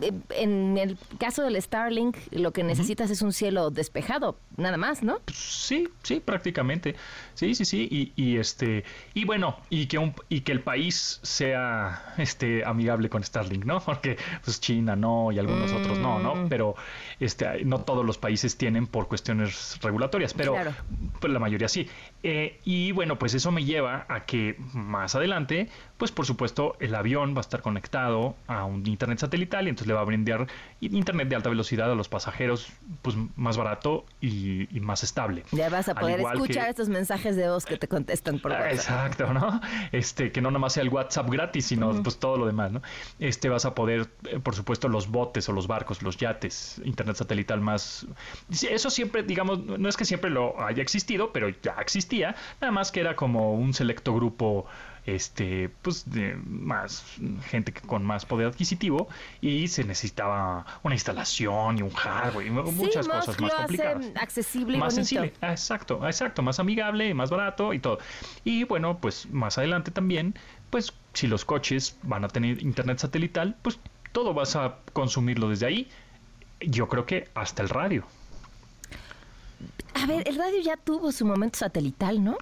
eh, 0.00 0.12
en 0.30 0.78
el 0.78 0.96
caso 1.18 1.42
del 1.42 1.60
Starlink, 1.60 2.16
lo 2.30 2.52
que 2.54 2.64
necesitas 2.64 3.10
es 3.10 3.20
un 3.20 3.34
cielo 3.34 3.68
despejado, 3.70 4.38
nada 4.56 4.78
más, 4.78 5.02
¿no? 5.02 5.20
Sí, 5.30 5.86
sí, 6.02 6.18
prácticamente. 6.18 6.96
Sí, 7.34 7.54
sí, 7.54 7.66
sí. 7.66 7.86
Y, 7.90 8.12
y 8.16 8.38
este, 8.38 8.84
y 9.12 9.26
bueno, 9.26 9.58
y 9.68 9.88
que 9.88 9.98
un, 9.98 10.14
y 10.30 10.40
que 10.40 10.52
el 10.52 10.62
país 10.62 11.20
sea 11.22 12.14
este 12.16 12.64
amigable 12.64 13.10
con 13.10 13.22
Starlink, 13.22 13.66
¿no? 13.66 13.80
Porque 13.84 14.16
pues 14.42 14.62
China 14.62 14.96
no, 14.96 15.30
y 15.30 15.38
algunos 15.38 15.70
otros 15.72 15.98
no, 15.98 16.18
¿no? 16.18 16.36
Mm. 16.36 16.48
Pero 16.48 16.74
este, 17.20 17.66
no 17.66 17.82
todos 17.82 18.02
los 18.02 18.16
países 18.16 18.56
tienen 18.56 18.86
por 18.86 19.08
cuestiones 19.08 19.78
regulatorias, 19.82 20.32
pero 20.32 20.56
pues, 21.20 21.32
la 21.32 21.38
mayoría 21.38 21.68
sí. 21.68 21.88
Eh, 22.28 22.58
y 22.64 22.90
bueno, 22.90 23.20
pues 23.20 23.34
eso 23.34 23.52
me 23.52 23.64
lleva 23.64 24.04
a 24.08 24.24
que 24.24 24.56
más 24.72 25.14
adelante, 25.14 25.68
pues 25.96 26.10
por 26.10 26.26
supuesto, 26.26 26.76
el 26.80 26.92
avión 26.96 27.34
va 27.34 27.38
a 27.38 27.40
estar 27.42 27.62
conectado 27.62 28.34
a 28.48 28.64
un 28.64 28.84
internet 28.84 29.20
satelital 29.20 29.66
y 29.66 29.68
entonces 29.68 29.86
le 29.86 29.94
va 29.94 30.00
a 30.00 30.04
brindar 30.04 30.48
internet 30.80 31.28
de 31.28 31.36
alta 31.36 31.50
velocidad 31.50 31.88
a 31.88 31.94
los 31.94 32.08
pasajeros, 32.08 32.72
pues 33.02 33.14
más 33.36 33.56
barato 33.56 34.06
y, 34.20 34.66
más 34.80 35.04
estable. 35.04 35.44
Ya 35.52 35.68
vas 35.68 35.88
a 35.88 35.94
poder 35.94 36.18
escuchar 36.18 36.68
estos 36.68 36.88
mensajes 36.88 37.36
de 37.36 37.48
voz 37.48 37.64
que 37.64 37.76
te 37.76 37.86
contestan 37.86 38.40
por 38.40 38.50
WhatsApp. 38.50 38.72
Exacto, 38.72 39.32
¿no? 39.32 39.60
Este, 39.92 40.32
que 40.32 40.40
no 40.40 40.50
nomás 40.50 40.72
sea 40.72 40.82
el 40.82 40.88
WhatsApp 40.88 41.30
gratis, 41.30 41.66
sino 41.66 42.02
pues 42.02 42.18
todo 42.18 42.36
lo 42.38 42.46
demás, 42.46 42.72
¿no? 42.72 42.82
Este 43.20 43.48
vas 43.48 43.66
a 43.66 43.74
poder, 43.76 44.08
eh, 44.24 44.40
por 44.40 44.56
supuesto, 44.56 44.88
los 44.88 45.08
botes 45.12 45.48
o 45.48 45.52
los 45.52 45.68
barcos, 45.68 46.02
los 46.02 46.16
yates, 46.16 46.80
internet 46.84 47.14
satelital 47.14 47.60
más. 47.60 48.04
Eso 48.50 48.90
siempre, 48.90 49.22
digamos, 49.22 49.64
no 49.64 49.88
es 49.88 49.96
que 49.96 50.04
siempre 50.04 50.30
lo 50.30 50.60
haya 50.60 50.82
existido, 50.82 51.32
pero 51.32 51.48
ya 51.62 51.76
existía, 51.80 52.15
nada 52.20 52.72
más 52.72 52.92
que 52.92 53.00
era 53.00 53.16
como 53.16 53.54
un 53.54 53.74
selecto 53.74 54.14
grupo 54.14 54.66
este 55.06 55.70
pues 55.82 56.10
de 56.10 56.36
más 56.44 57.04
gente 57.46 57.72
con 57.72 58.04
más 58.04 58.26
poder 58.26 58.48
adquisitivo 58.48 59.08
y 59.40 59.68
se 59.68 59.84
necesitaba 59.84 60.66
una 60.82 60.94
instalación 60.96 61.78
y 61.78 61.82
un 61.82 61.90
hardware 61.90 62.46
y 62.46 62.50
muchas 62.50 63.06
cosas 63.06 63.40
más 63.40 63.54
complicadas. 63.54 64.06
accesible 64.16 64.76
y 64.76 64.80
más 64.80 64.94
bonito. 64.94 65.08
sensible 65.08 65.32
exacto 65.42 66.06
exacto 66.06 66.42
más 66.42 66.58
amigable 66.58 67.14
más 67.14 67.30
barato 67.30 67.72
y 67.72 67.78
todo. 67.78 67.98
Y 68.44 68.64
bueno 68.64 68.98
pues 68.98 69.30
más 69.30 69.58
adelante 69.58 69.92
también 69.92 70.34
pues 70.70 70.92
si 71.12 71.28
los 71.28 71.44
coches 71.44 71.96
van 72.02 72.24
a 72.24 72.28
tener 72.28 72.60
internet 72.60 72.98
satelital 72.98 73.56
pues 73.62 73.78
todo 74.10 74.34
vas 74.34 74.56
a 74.56 74.78
consumirlo 74.92 75.48
desde 75.50 75.66
ahí 75.66 75.88
yo 76.60 76.88
creo 76.88 77.06
que 77.06 77.28
hasta 77.34 77.62
el 77.62 77.68
radio 77.68 78.04
A 80.02 80.04
ver, 80.04 80.28
el 80.28 80.36
radio 80.36 80.60
ya 80.60 80.76
tuvo 80.76 81.10
su 81.10 81.24
momento 81.24 81.58
satelital, 81.58 82.22
¿no? 82.22 82.36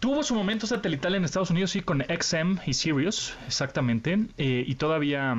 Tuvo 0.00 0.24
su 0.24 0.34
momento 0.34 0.66
satelital 0.66 1.14
en 1.14 1.24
Estados 1.24 1.50
Unidos, 1.50 1.70
sí, 1.70 1.80
con 1.80 2.02
XM 2.02 2.58
y 2.66 2.74
Sirius, 2.74 3.34
exactamente. 3.46 4.18
Eh, 4.36 4.64
y 4.66 4.74
todavía 4.74 5.36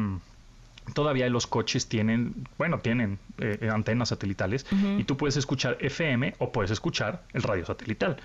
todavía 0.93 1.27
los 1.29 1.47
coches 1.47 1.87
tienen, 1.87 2.47
bueno, 2.57 2.79
tienen 2.79 3.17
eh, 3.39 3.69
antenas 3.73 4.09
satelitales 4.09 4.67
y 4.97 5.03
tú 5.03 5.17
puedes 5.17 5.35
escuchar 5.35 5.77
FM 5.79 6.35
o 6.37 6.51
puedes 6.51 6.71
escuchar 6.71 7.23
el 7.33 7.43
radio 7.43 7.65
satelital. 7.65 8.17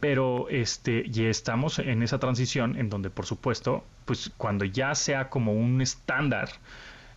Pero 0.00 0.48
este, 0.48 1.08
ya 1.08 1.28
estamos 1.28 1.78
en 1.78 2.02
esa 2.02 2.18
transición 2.18 2.76
en 2.76 2.90
donde, 2.90 3.10
por 3.10 3.26
supuesto, 3.26 3.84
pues 4.06 4.30
cuando 4.36 4.64
ya 4.64 4.94
sea 4.94 5.28
como 5.28 5.52
un 5.52 5.80
estándar, 5.80 6.50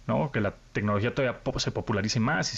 ¿no? 0.08 0.32
que 0.32 0.42
la 0.42 0.54
tecnología 0.74 1.14
todavía 1.14 1.40
se 1.58 1.72
popularice 1.72 2.20
más 2.20 2.54
y 2.54 2.58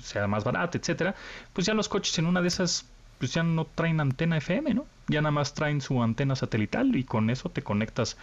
sea 0.00 0.26
más 0.26 0.44
barata, 0.44 0.78
etcétera, 0.78 1.14
pues 1.52 1.66
ya 1.66 1.74
los 1.74 1.88
coches 1.88 2.18
en 2.18 2.26
una 2.26 2.42
de 2.42 2.48
esas 2.48 2.86
pues 3.18 3.32
ya 3.32 3.42
no 3.42 3.64
traen 3.64 4.00
antena 4.00 4.36
FM, 4.36 4.74
¿no? 4.74 4.86
Ya 5.08 5.22
nada 5.22 5.30
más 5.30 5.54
traen 5.54 5.80
su 5.80 6.02
antena 6.02 6.36
satelital 6.36 6.94
y 6.96 7.04
con 7.04 7.30
eso 7.30 7.48
te 7.48 7.62
conectas 7.62 8.16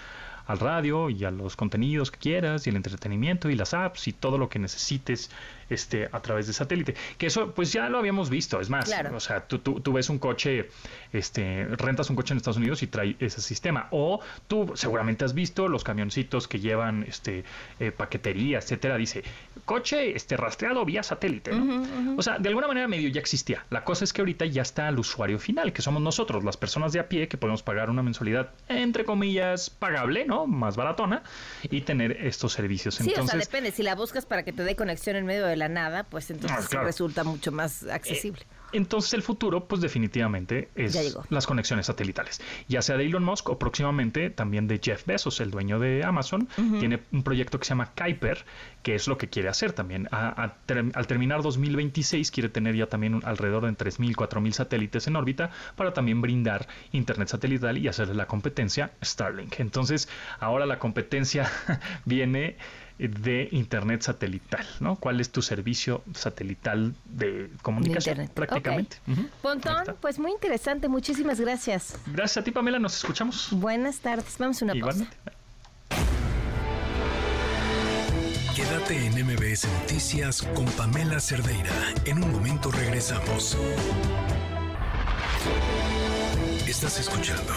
al 0.46 0.60
radio 0.60 1.10
y 1.10 1.24
a 1.24 1.32
los 1.32 1.56
contenidos 1.56 2.12
que 2.12 2.20
quieras 2.20 2.68
y 2.68 2.70
el 2.70 2.76
entretenimiento 2.76 3.50
y 3.50 3.56
las 3.56 3.74
apps 3.74 4.08
y 4.08 4.14
todo 4.14 4.38
lo 4.38 4.50
que 4.50 4.60
necesites 4.60 5.32
este, 5.70 6.10
a 6.12 6.20
través 6.22 6.48
de 6.48 6.54
satélite. 6.54 6.96
Que 7.18 7.28
eso, 7.28 7.52
pues 7.54 7.72
ya 7.74 7.90
lo 7.90 7.98
habíamos 7.98 8.30
visto, 8.30 8.60
es 8.60 8.70
más, 8.70 8.92
o 9.14 9.20
sea, 9.20 9.48
tú, 9.48 9.60
tú, 9.60 9.94
ves 9.94 10.10
un 10.10 10.20
coche, 10.20 10.70
este, 11.12 11.66
rentas 11.66 12.10
un 12.10 12.16
coche 12.16 12.34
en 12.34 12.38
Estados 12.38 12.58
Unidos 12.58 12.84
y 12.84 12.88
trae 12.88 13.16
ese 13.20 13.42
sistema. 13.42 13.88
O 13.92 14.20
tú 14.48 14.72
seguramente 14.76 15.26
has 15.26 15.34
visto 15.34 15.68
los 15.68 15.84
camioncitos 15.84 16.48
que 16.48 16.60
llevan 16.60 17.04
este, 17.04 17.44
eh, 17.80 17.92
paquetería, 17.92 18.60
etcétera, 18.60 18.98
dice, 18.98 19.24
coche 19.66 20.16
este, 20.16 20.38
rastreado 20.38 20.86
vía 20.86 21.04
satélite, 21.04 21.52
O 22.18 22.22
sea, 22.22 22.38
de 22.40 22.50
alguna 22.50 22.68
manera 22.68 22.88
medio 22.88 23.10
ya 23.10 23.20
existía. 23.20 23.66
La 23.70 23.84
cosa 23.84 24.04
es 24.04 24.14
que 24.14 24.22
ahorita 24.22 24.46
ya 24.46 24.62
está 24.62 24.88
al 24.88 25.00
usuario 25.00 25.40
final, 25.40 25.74
que 25.74 25.82
somos 25.82 26.02
nosotros, 26.02 26.44
las 26.44 26.58
personas 26.58 26.94
de 26.94 27.00
a 27.00 27.10
pie, 27.10 27.28
que 27.28 27.38
podemos 27.38 27.64
pagar 27.64 27.90
una 27.90 28.04
mensualidad, 28.04 28.52
entre 28.68 29.06
comillas, 29.06 29.70
pagable, 29.70 30.26
¿no? 30.26 30.48
Más 30.48 30.76
baratona, 30.76 31.24
y 31.70 31.82
tener 31.82 32.26
estos 32.26 32.54
servicios. 32.54 32.96
Sí, 32.96 33.14
o 33.18 33.28
sea, 33.28 33.40
depende. 33.40 33.72
Si 33.72 33.84
la 33.84 33.96
buscas 33.96 34.26
para 34.26 34.44
que 34.44 34.54
te 34.54 34.64
dé 34.64 34.76
conexión 34.76 35.16
en 35.16 35.26
medio 35.26 35.46
de 35.46 35.53
la 35.56 35.70
nada, 35.70 36.04
pues 36.04 36.30
entonces 36.32 36.74
ah, 36.74 36.84
resulta 36.84 37.24
mucho 37.24 37.52
más 37.52 37.84
accesible. 37.84 38.42
Eh, 38.42 38.64
entonces 38.74 39.14
el 39.14 39.22
futuro, 39.22 39.66
pues 39.66 39.82
definitivamente 39.82 40.70
es 40.76 41.16
las 41.30 41.46
conexiones 41.46 41.86
satelitales, 41.86 42.42
ya 42.68 42.82
sea 42.82 42.98
de 42.98 43.06
Elon 43.06 43.24
Musk 43.24 43.50
o 43.50 43.60
próximamente 43.60 44.32
también 44.32 44.68
de 44.68 44.80
Jeff 44.84 45.06
Bezos, 45.06 45.40
el 45.42 45.52
dueño 45.52 45.80
de 45.80 46.04
Amazon, 46.04 46.48
tiene 46.80 47.00
un 47.12 47.24
proyecto 47.24 47.60
que 47.60 47.66
se 47.66 47.70
llama 47.70 47.92
Kuiper, 47.96 48.44
que 48.82 48.96
es 48.96 49.08
lo 49.08 49.18
que 49.18 49.30
quiere 49.30 49.50
hacer 49.50 49.74
también. 49.74 50.08
al 50.12 51.08
terminar 51.08 51.44
2026 51.44 52.32
quiere 52.32 52.50
tener 52.50 52.76
ya 52.76 52.88
también 52.88 53.22
alrededor 53.24 53.64
de 53.64 53.72
3.000, 53.72 54.16
4.000 54.16 54.52
satélites 54.52 55.08
en 55.08 55.16
órbita 55.16 55.52
para 55.76 55.94
también 55.94 56.22
brindar 56.22 56.68
internet 56.92 57.28
satelital 57.28 57.78
y 57.78 57.88
hacerle 57.88 58.16
la 58.16 58.26
competencia 58.26 58.92
Starlink. 59.04 59.60
Entonces 59.60 60.10
ahora 60.40 60.66
la 60.66 60.80
competencia 60.80 61.50
viene 62.06 62.58
de 63.08 63.50
Internet 63.52 64.02
satelital, 64.02 64.66
¿no? 64.80 64.96
¿Cuál 64.96 65.20
es 65.20 65.32
tu 65.32 65.42
servicio 65.42 66.04
satelital 66.14 66.94
de 67.06 67.50
comunicación? 67.62 68.30
prácticamente. 68.34 68.98
Pontón, 69.42 69.96
pues 70.02 70.20
muy 70.20 70.32
interesante, 70.32 70.88
muchísimas 70.88 71.40
gracias. 71.40 71.98
Gracias 72.08 72.38
a 72.38 72.44
ti, 72.44 72.52
Pamela, 72.52 72.80
nos 72.80 72.96
escuchamos. 72.96 73.50
Buenas 73.52 74.00
tardes, 74.00 74.36
vamos 74.38 74.62
a 74.62 74.66
una 74.66 74.76
Igualmente. 74.76 75.16
Quédate 78.56 79.08
en 79.08 79.26
MBS 79.26 79.68
Noticias 79.82 80.42
con 80.56 80.66
Pamela 80.66 81.20
Cerdeira. 81.20 81.72
En 82.06 82.24
un 82.24 82.32
momento 82.32 82.72
regresamos. 82.72 83.58
Estás 86.68 87.00
escuchando 87.00 87.54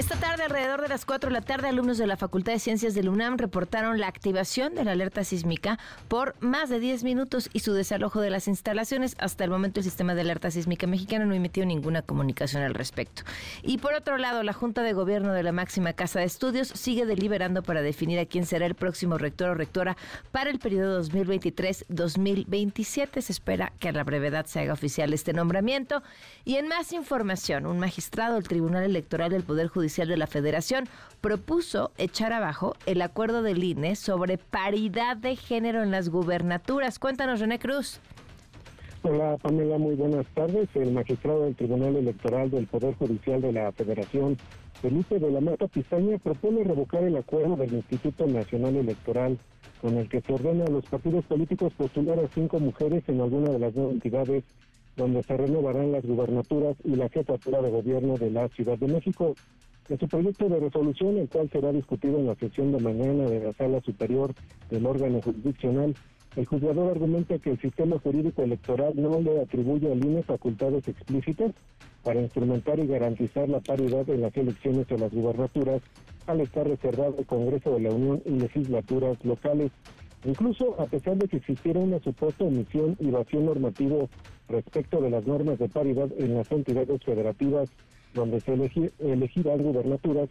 Esta 0.01 0.17
tarde, 0.17 0.43
alrededor 0.45 0.81
de 0.81 0.89
las 0.89 1.05
4 1.05 1.29
de 1.29 1.35
la 1.35 1.43
tarde, 1.43 1.69
alumnos 1.69 1.99
de 1.99 2.07
la 2.07 2.17
Facultad 2.17 2.55
de 2.55 2.59
Ciencias 2.59 2.95
del 2.95 3.11
UNAM 3.11 3.37
reportaron 3.37 4.01
la 4.01 4.09
activación 4.09 4.75
de 4.75 4.83
la 4.83 4.93
alerta 4.93 5.25
sísmica 5.25 5.79
por 6.09 6.37
más 6.41 6.71
de 6.71 6.81
10 6.81 7.05
minutos 7.05 7.51
y 7.53 7.59
su 7.61 7.75
desalojo 7.75 8.23
de 8.23 8.31
las 8.31 8.49
instalaciones. 8.49 9.15
Hasta 9.19 9.45
el 9.45 9.51
momento, 9.51 9.81
el 9.81 9.85
sistema 9.85 10.15
de 10.15 10.23
alerta 10.23 10.51
sísmica 10.51 10.87
mexicano 10.87 11.27
no 11.27 11.35
emitió 11.35 11.67
ninguna 11.67 12.01
comunicación 12.01 12.63
al 12.63 12.73
respecto. 12.73 13.25
Y 13.63 13.77
por 13.77 13.93
otro 13.93 14.17
lado, 14.17 14.43
la 14.43 14.55
Junta 14.55 14.83
de 14.83 14.95
Gobierno 14.95 15.35
de 15.35 15.43
la 15.43 15.53
máxima 15.53 15.93
Casa 15.93 16.21
de 16.21 16.25
Estudios 16.25 16.69
sigue 16.69 17.05
deliberando 17.05 17.63
para 17.63 17.83
definir 17.83 18.21
a 18.21 18.25
quién 18.25 18.47
será 18.47 18.65
el 18.65 18.77
próximo 18.77 19.19
rector 19.19 19.51
o 19.51 19.55
rectora 19.55 19.99
para 20.33 20.49
el 20.49 20.61
periodo 20.61 21.03
2023-2027. 21.03 23.21
Se 23.21 23.33
espera 23.33 23.75
que 23.79 23.91
a 23.91 23.93
la 23.93 24.05
brevedad 24.05 24.47
se 24.47 24.61
haga 24.61 24.73
oficial 24.73 25.13
este 25.13 25.35
nombramiento. 25.35 26.03
Y 26.47 26.57
en 26.57 26.69
más 26.69 26.95
información, 26.95 27.67
un 27.67 27.79
magistrado 27.79 28.37
del 28.37 28.49
Tribunal 28.49 28.85
Electoral 28.85 29.31
del 29.31 29.43
Poder 29.43 29.69
Judicial 29.69 29.90
de 29.97 30.17
la 30.17 30.29
Federación 30.29 30.85
propuso 31.21 31.91
echar 31.99 32.33
abajo 32.33 32.75
el 32.87 33.03
acuerdo 33.03 33.43
del 33.43 33.65
INE 33.65 33.97
sobre 33.97 34.39
paridad 34.39 35.17
de 35.17 35.35
género 35.35 35.83
en 35.83 35.91
las 35.91 36.09
gubernaturas. 36.09 36.99
Cuéntanos, 36.99 37.41
René 37.41 37.59
Cruz. 37.59 38.01
Hola 39.03 39.37
Pamela, 39.43 39.79
muy 39.79 39.97
buenas 39.97 40.27
tardes. 40.35 40.69
El 40.75 40.93
magistrado 40.93 41.45
del 41.45 41.57
Tribunal 41.57 41.97
Electoral 41.97 42.51
del 42.51 42.67
Poder 42.67 42.95
Judicial 42.95 43.41
de 43.41 43.53
la 43.53 43.73
Federación, 43.73 44.37
Felipe 44.81 45.19
de 45.19 45.31
la 45.31 45.41
Mata 45.41 45.67
Pizaña, 45.67 46.19
propone 46.19 46.63
revocar 46.63 47.03
el 47.03 47.17
acuerdo 47.17 47.57
del 47.57 47.75
Instituto 47.75 48.27
Nacional 48.27 48.77
Electoral 48.77 49.39
con 49.81 49.97
el 49.97 50.09
que 50.09 50.21
se 50.21 50.33
ordena 50.33 50.65
a 50.67 50.71
los 50.71 50.85
partidos 50.85 51.25
políticos 51.25 51.73
postular 51.77 52.19
a 52.21 52.29
cinco 52.29 52.61
mujeres 52.61 53.03
en 53.09 53.21
alguna 53.21 53.51
de 53.51 53.59
las 53.59 53.75
nueve 53.75 53.93
entidades 53.93 54.45
donde 54.97 55.23
se 55.23 55.37
renovarán 55.37 55.93
las 55.93 56.05
gubernaturas 56.05 56.77
y 56.85 56.95
la 56.97 57.09
jefatura 57.09 57.63
de 57.63 57.71
gobierno 57.71 58.17
de 58.17 58.31
la 58.31 58.49
Ciudad 58.49 58.79
de 58.79 58.89
México. 58.89 59.35
En 59.91 59.99
su 59.99 60.07
proyecto 60.07 60.49
de 60.49 60.61
resolución, 60.61 61.19
el 61.19 61.29
cual 61.29 61.51
será 61.51 61.73
discutido 61.73 62.17
en 62.21 62.29
la 62.29 62.37
sesión 62.37 62.71
de 62.71 62.79
mañana 62.79 63.29
de 63.29 63.41
la 63.41 63.53
Sala 63.55 63.81
Superior 63.81 64.33
del 64.71 64.87
órgano 64.87 65.21
jurisdiccional, 65.21 65.97
el 66.37 66.47
juzgador 66.47 66.93
argumenta 66.93 67.41
que 67.41 67.51
el 67.51 67.61
sistema 67.61 67.99
jurídico 67.99 68.41
electoral 68.43 68.93
no 68.95 69.21
le 69.21 69.41
atribuye 69.41 69.91
al 69.91 70.05
INE 70.05 70.23
facultades 70.23 70.87
explícitas 70.87 71.51
para 72.05 72.21
instrumentar 72.21 72.79
y 72.79 72.87
garantizar 72.87 73.49
la 73.49 73.59
paridad 73.59 74.09
en 74.09 74.21
las 74.21 74.37
elecciones 74.37 74.87
de 74.87 74.97
las 74.97 75.11
gubernaturas 75.11 75.83
al 76.29 76.41
estar 76.41 76.69
reservado 76.69 77.17
el 77.19 77.27
Congreso 77.27 77.75
de 77.75 77.81
la 77.81 77.91
Unión 77.91 78.23
y 78.25 78.31
legislaturas 78.31 79.19
locales. 79.25 79.73
Incluso 80.25 80.81
a 80.81 80.87
pesar 80.87 81.17
de 81.17 81.27
que 81.27 81.39
existiera 81.39 81.81
una 81.81 81.99
supuesta 81.99 82.45
omisión 82.45 82.97
y 83.01 83.11
vacío 83.11 83.41
normativo 83.41 84.09
respecto 84.49 85.01
de 85.01 85.11
las 85.11 85.27
normas 85.27 85.59
de 85.59 85.69
paridad 85.69 86.09
en 86.17 86.37
las 86.37 86.53
entidades 86.53 87.03
federativas 87.03 87.69
donde 88.15 88.41
se 88.41 88.55
elegirán 89.01 89.63
gubernaturas, 89.63 90.29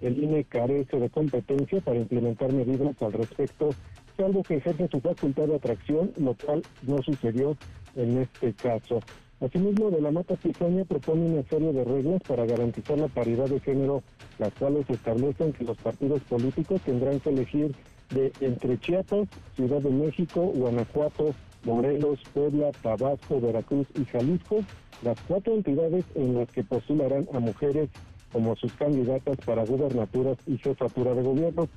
el 0.00 0.22
INE 0.22 0.44
carece 0.44 0.98
de 0.98 1.08
competencia 1.10 1.80
para 1.80 1.98
implementar 1.98 2.52
medidas 2.52 3.00
al 3.02 3.12
respecto, 3.12 3.70
salvo 4.16 4.42
que 4.42 4.56
ejerce 4.56 4.88
su 4.88 5.00
facultad 5.00 5.46
de 5.46 5.56
atracción, 5.56 6.12
lo 6.18 6.34
cual 6.34 6.62
no 6.82 7.02
sucedió 7.02 7.56
en 7.96 8.18
este 8.18 8.52
caso. 8.54 9.00
Asimismo, 9.40 9.90
de 9.90 10.00
la 10.00 10.12
Mata 10.12 10.36
Cizaña 10.36 10.84
propone 10.84 11.26
una 11.26 11.42
serie 11.42 11.72
de 11.72 11.82
reglas 11.82 12.22
para 12.26 12.46
garantizar 12.46 12.98
la 12.98 13.08
paridad 13.08 13.46
de 13.46 13.58
género, 13.58 14.02
las 14.38 14.52
cuales 14.54 14.88
establecen 14.88 15.52
que 15.52 15.64
los 15.64 15.76
partidos 15.78 16.22
políticos 16.22 16.80
tendrán 16.82 17.18
que 17.18 17.30
elegir 17.30 17.74
de 18.14 18.32
entre 18.40 18.78
Chiapas, 18.78 19.28
Ciudad 19.56 19.80
de 19.80 19.90
México, 19.90 20.42
Guanajuato, 20.42 21.34
Morelos, 21.64 22.20
Puebla, 22.34 22.72
Tabasco, 22.82 23.40
Veracruz 23.40 23.86
y 23.94 24.04
Jalisco, 24.04 24.60
las 25.02 25.20
cuatro 25.22 25.54
entidades 25.54 26.04
en 26.14 26.34
las 26.34 26.50
que 26.50 26.64
postularán 26.64 27.26
a 27.32 27.38
mujeres 27.38 27.90
como 28.32 28.56
sus 28.56 28.72
candidatas 28.72 29.36
para 29.44 29.64
gubernaturas 29.64 30.38
y 30.46 30.58
jefatura 30.58 31.14
de 31.14 31.22
gobierno. 31.22 31.68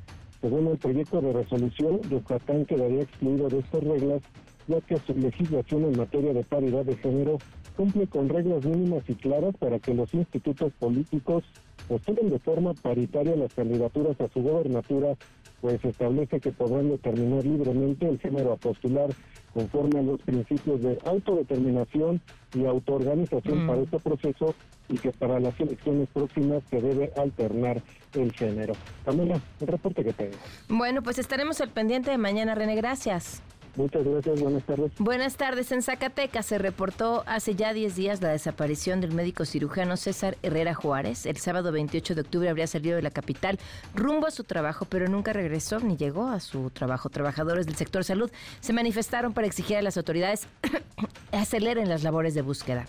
Según 0.42 0.68
el 0.68 0.78
proyecto 0.78 1.22
de 1.22 1.34
resolución, 1.34 2.02
Yucatán 2.10 2.66
quedaría 2.66 3.02
excluido 3.02 3.48
de 3.50 3.60
estas 3.60 3.84
reglas, 3.84 4.22
ya 4.68 4.82
que 4.82 4.98
su 4.98 5.14
legislación 5.16 5.86
en 5.86 5.98
materia 5.98 6.34
de 6.34 6.44
paridad 6.44 6.86
de 6.86 6.96
género 6.98 7.38
cumple 7.76 8.08
con 8.08 8.30
reglas 8.30 8.66
mínimas 8.66 9.04
y 9.08 9.16
claras 9.16 9.56
para 9.58 9.80
que 9.80 9.94
los 9.94 10.14
institutos 10.14 10.72
políticos 10.80 11.44
postulen 11.88 12.30
de 12.30 12.40
forma 12.40 12.74
paritaria 12.74 13.36
las 13.36 13.54
candidaturas 13.54 14.20
a 14.20 14.28
su 14.30 14.42
gobernatura, 14.42 15.16
pues 15.62 15.84
establece 15.84 16.40
que 16.40 16.52
podrán 16.52 16.90
determinar 16.90 17.44
libremente 17.44 18.08
el 18.08 18.20
género 18.20 18.54
a 18.54 18.58
postular 18.58 19.10
conforme 19.54 20.00
a 20.00 20.04
los 20.04 20.22
principios 20.22 20.82
de 20.82 20.98
autodeterminación 21.06 22.22
y 22.54 22.66
autoorganización 22.66 23.64
Mm. 23.64 23.68
para 23.68 23.82
este 23.82 24.00
proceso 24.00 24.54
y 24.90 24.98
que 24.98 25.12
para 25.12 25.40
las 25.40 25.60
elecciones 25.60 26.08
próximas 26.14 26.62
se 26.70 26.82
debe 26.82 27.12
alternar 27.18 27.82
el 28.14 28.32
género. 28.34 28.74
Camila, 29.06 29.40
el 29.62 29.68
reporte 29.68 30.04
que 30.04 30.14
tengo. 30.14 30.36
Bueno, 30.70 31.02
pues 31.02 31.18
estaremos 31.20 31.62
al 31.62 31.70
pendiente 31.70 32.12
de 32.12 32.18
mañana, 32.18 32.54
René. 32.54 32.76
Gracias. 32.76 33.42
Muchas 33.76 34.06
gracias, 34.06 34.40
buenas 34.40 34.64
tardes. 34.64 34.92
Buenas 35.00 35.36
tardes. 35.36 35.72
En 35.72 35.82
Zacatecas 35.82 36.46
se 36.46 36.58
reportó 36.58 37.24
hace 37.26 37.56
ya 37.56 37.74
10 37.74 37.96
días 37.96 38.22
la 38.22 38.30
desaparición 38.30 39.02
del 39.02 39.14
médico 39.14 39.46
cirujano 39.46 39.98
César 39.98 40.38
Herrera 40.44 40.74
Juárez. 40.74 41.26
El 41.26 41.38
sábado 41.38 41.72
28 41.72 42.16
de 42.16 42.22
octubre 42.22 42.50
habría 42.50 42.68
salido 42.68 42.96
de 42.96 43.02
la 43.02 43.12
capital 43.12 43.60
rumbo 43.94 44.28
a 44.28 44.32
su 44.32 44.46
trabajo, 44.46 44.86
pero 44.86 45.08
nunca 45.08 45.34
regresó 45.34 45.80
ni 45.80 45.98
llegó 45.98 46.28
a 46.28 46.40
su 46.40 46.70
trabajo. 46.70 47.10
Trabajadores 47.10 47.66
del 47.66 47.76
sector 47.76 48.04
salud 48.04 48.32
se 48.62 48.74
manifestaron 48.74 49.34
para 49.34 49.48
exigir 49.48 49.78
a 49.78 49.82
las 49.82 49.98
autoridades 49.98 50.48
aceleren 51.32 51.90
las 51.90 52.04
labores 52.04 52.34
de 52.34 52.42
búsqueda. 52.42 52.86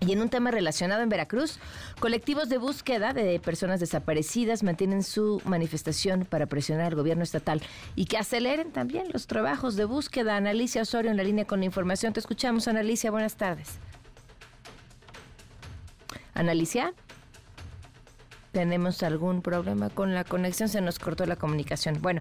Y 0.00 0.12
en 0.12 0.20
un 0.20 0.28
tema 0.28 0.50
relacionado 0.50 1.02
en 1.02 1.08
Veracruz, 1.08 1.58
colectivos 1.98 2.48
de 2.48 2.58
búsqueda 2.58 3.12
de 3.12 3.40
personas 3.40 3.80
desaparecidas 3.80 4.62
mantienen 4.62 5.02
su 5.02 5.42
manifestación 5.44 6.24
para 6.24 6.46
presionar 6.46 6.86
al 6.86 6.94
gobierno 6.94 7.24
estatal 7.24 7.60
y 7.96 8.04
que 8.04 8.16
aceleren 8.16 8.70
también 8.70 9.06
los 9.12 9.26
trabajos 9.26 9.76
de 9.76 9.84
búsqueda. 9.84 10.36
Analicia 10.36 10.82
Osorio 10.82 11.10
en 11.10 11.16
la 11.16 11.24
línea 11.24 11.46
con 11.46 11.60
la 11.60 11.66
información. 11.66 12.12
Te 12.12 12.20
escuchamos, 12.20 12.68
Analicia. 12.68 13.10
Buenas 13.10 13.36
tardes. 13.36 13.78
Analicia. 16.34 16.94
¿Tenemos 18.52 19.02
algún 19.02 19.42
problema 19.42 19.90
con 19.90 20.14
la 20.14 20.24
conexión? 20.24 20.68
Se 20.68 20.80
nos 20.80 20.98
cortó 20.98 21.26
la 21.26 21.36
comunicación. 21.36 21.98
Bueno, 22.00 22.20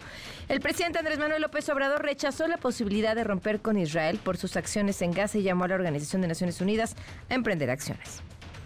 el 0.49 0.59
presidente 0.59 0.99
Andrés 0.99 1.19
Manuel 1.19 1.41
López 1.41 1.67
Obrador 1.69 2.03
rechazó 2.03 2.47
la 2.47 2.57
posibilidad 2.57 3.15
de 3.15 3.23
romper 3.23 3.61
con 3.61 3.77
Israel 3.77 4.19
por 4.23 4.37
sus 4.37 4.57
acciones 4.57 5.01
en 5.01 5.11
Gaza 5.11 5.37
y 5.37 5.43
llamó 5.43 5.63
a 5.65 5.69
la 5.69 5.75
Organización 5.75 6.21
de 6.21 6.27
Naciones 6.27 6.59
Unidas 6.59 6.95
a 7.29 7.33
emprender 7.33 7.69
acciones. 7.69 8.21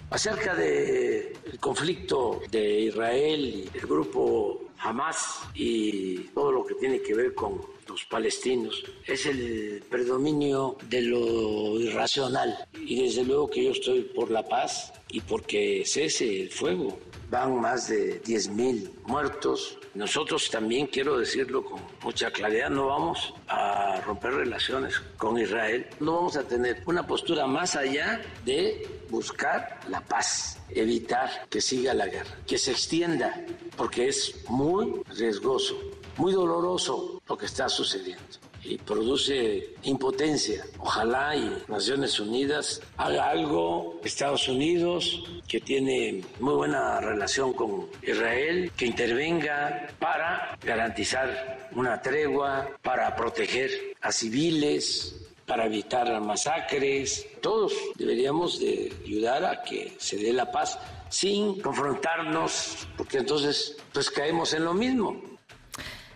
Acerca 0.10 0.54
del 0.56 1.34
conflicto 1.60 2.42
de 2.52 2.82
Israel 2.82 3.46
y 3.46 3.78
el 3.78 3.88
grupo 3.88 4.72
Hamas 4.80 5.42
y 5.54 6.18
todo 6.34 6.52
lo 6.52 6.66
que 6.66 6.74
tiene 6.76 7.02
que 7.02 7.14
ver 7.14 7.34
con 7.36 7.62
los 7.88 8.06
palestinos, 8.06 8.84
es 9.06 9.26
el 9.26 9.84
predominio 9.90 10.78
de 10.90 11.02
lo 11.02 11.80
irracional. 11.80 12.58
Y 12.74 13.04
desde 13.04 13.24
luego 13.24 13.50
que 13.50 13.66
yo 13.66 13.72
estoy 13.72 14.02
por 14.02 14.32
la 14.32 14.48
paz 14.48 14.94
y 15.10 15.22
porque 15.22 15.84
cese 15.86 16.44
el 16.44 16.50
fuego. 16.50 16.98
Van 17.32 17.62
más 17.62 17.88
de 17.88 18.22
10.000 18.22 18.92
muertos. 19.06 19.78
Nosotros 19.94 20.50
también, 20.52 20.88
quiero 20.88 21.18
decirlo 21.18 21.64
con 21.64 21.80
mucha 22.04 22.30
claridad, 22.30 22.70
no 22.70 22.88
vamos 22.88 23.34
a 23.48 24.02
romper 24.02 24.34
relaciones 24.34 25.00
con 25.18 25.38
Israel. 25.38 25.88
No 26.02 26.18
vamos 26.18 26.36
a 26.36 26.44
tener 26.44 26.84
una 26.86 27.08
postura 27.08 27.48
más 27.48 27.78
allá 27.78 28.22
de 28.44 28.86
buscar 29.10 29.80
la 29.88 30.02
paz, 30.02 30.60
evitar 30.72 31.48
que 31.50 31.62
siga 31.62 31.94
la 31.94 32.08
guerra, 32.08 32.36
que 32.46 32.58
se 32.58 32.72
extienda, 32.72 33.46
porque 33.78 34.10
es 34.10 34.44
muy 34.50 35.02
riesgoso, 35.16 35.80
muy 36.18 36.34
doloroso 36.34 37.22
lo 37.26 37.38
que 37.38 37.46
está 37.46 37.70
sucediendo 37.70 38.51
y 38.64 38.78
produce 38.78 39.74
impotencia. 39.84 40.66
Ojalá 40.80 41.36
y 41.36 41.64
Naciones 41.68 42.20
Unidas 42.20 42.82
haga 42.98 43.30
algo, 43.30 44.00
Estados 44.04 44.48
Unidos, 44.48 45.24
que 45.48 45.60
tiene 45.60 46.24
muy 46.40 46.54
buena 46.54 47.00
relación 47.00 47.54
con 47.54 47.88
Israel, 48.04 48.72
que 48.76 48.86
intervenga 48.86 49.88
para 50.00 50.58
garantizar 50.64 51.70
una 51.76 52.02
tregua, 52.02 52.70
para 52.82 53.16
proteger 53.16 53.72
a 54.02 54.12
civiles, 54.12 55.16
para 55.46 55.66
evitar 55.66 56.22
masacres. 56.22 57.28
Todos 57.42 57.74
deberíamos 57.96 58.60
de 58.60 58.94
ayudar 59.06 59.44
a 59.44 59.62
que 59.64 59.94
se 59.98 60.18
dé 60.18 60.32
la 60.34 60.52
paz 60.52 60.80
sin 61.10 61.60
confrontarnos, 61.62 62.88
porque 62.96 63.18
entonces 63.18 63.76
pues 63.92 64.10
caemos 64.10 64.54
en 64.54 64.64
lo 64.64 64.74
mismo. 64.74 65.31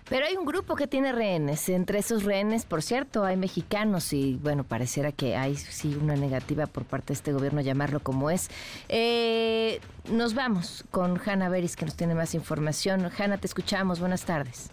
Pero 0.07 0.27
hay 0.27 0.37
un 0.37 0.45
grupo 0.45 0.75
que 0.75 0.85
tiene 0.85 1.11
rehenes. 1.11 1.67
Entre 1.67 1.97
esos 1.97 2.23
rehenes, 2.23 2.65
por 2.65 2.83
cierto, 2.83 3.23
hay 3.23 3.37
mexicanos 3.37 4.13
y 4.13 4.35
bueno, 4.35 4.63
pareciera 4.63 5.11
que 5.11 5.35
hay 5.35 5.55
sí 5.55 5.97
una 5.99 6.15
negativa 6.15 6.67
por 6.67 6.85
parte 6.85 7.07
de 7.07 7.13
este 7.13 7.33
gobierno 7.33 7.61
llamarlo 7.61 7.99
como 7.99 8.29
es. 8.29 8.49
Eh, 8.87 9.81
nos 10.11 10.35
vamos 10.35 10.85
con 10.91 11.19
Hanna 11.25 11.49
Beris 11.49 11.75
que 11.75 11.85
nos 11.85 11.95
tiene 11.95 12.13
más 12.13 12.35
información. 12.35 13.09
Hanna, 13.17 13.39
te 13.39 13.47
escuchamos. 13.47 13.99
Buenas 13.99 14.25
tardes. 14.25 14.69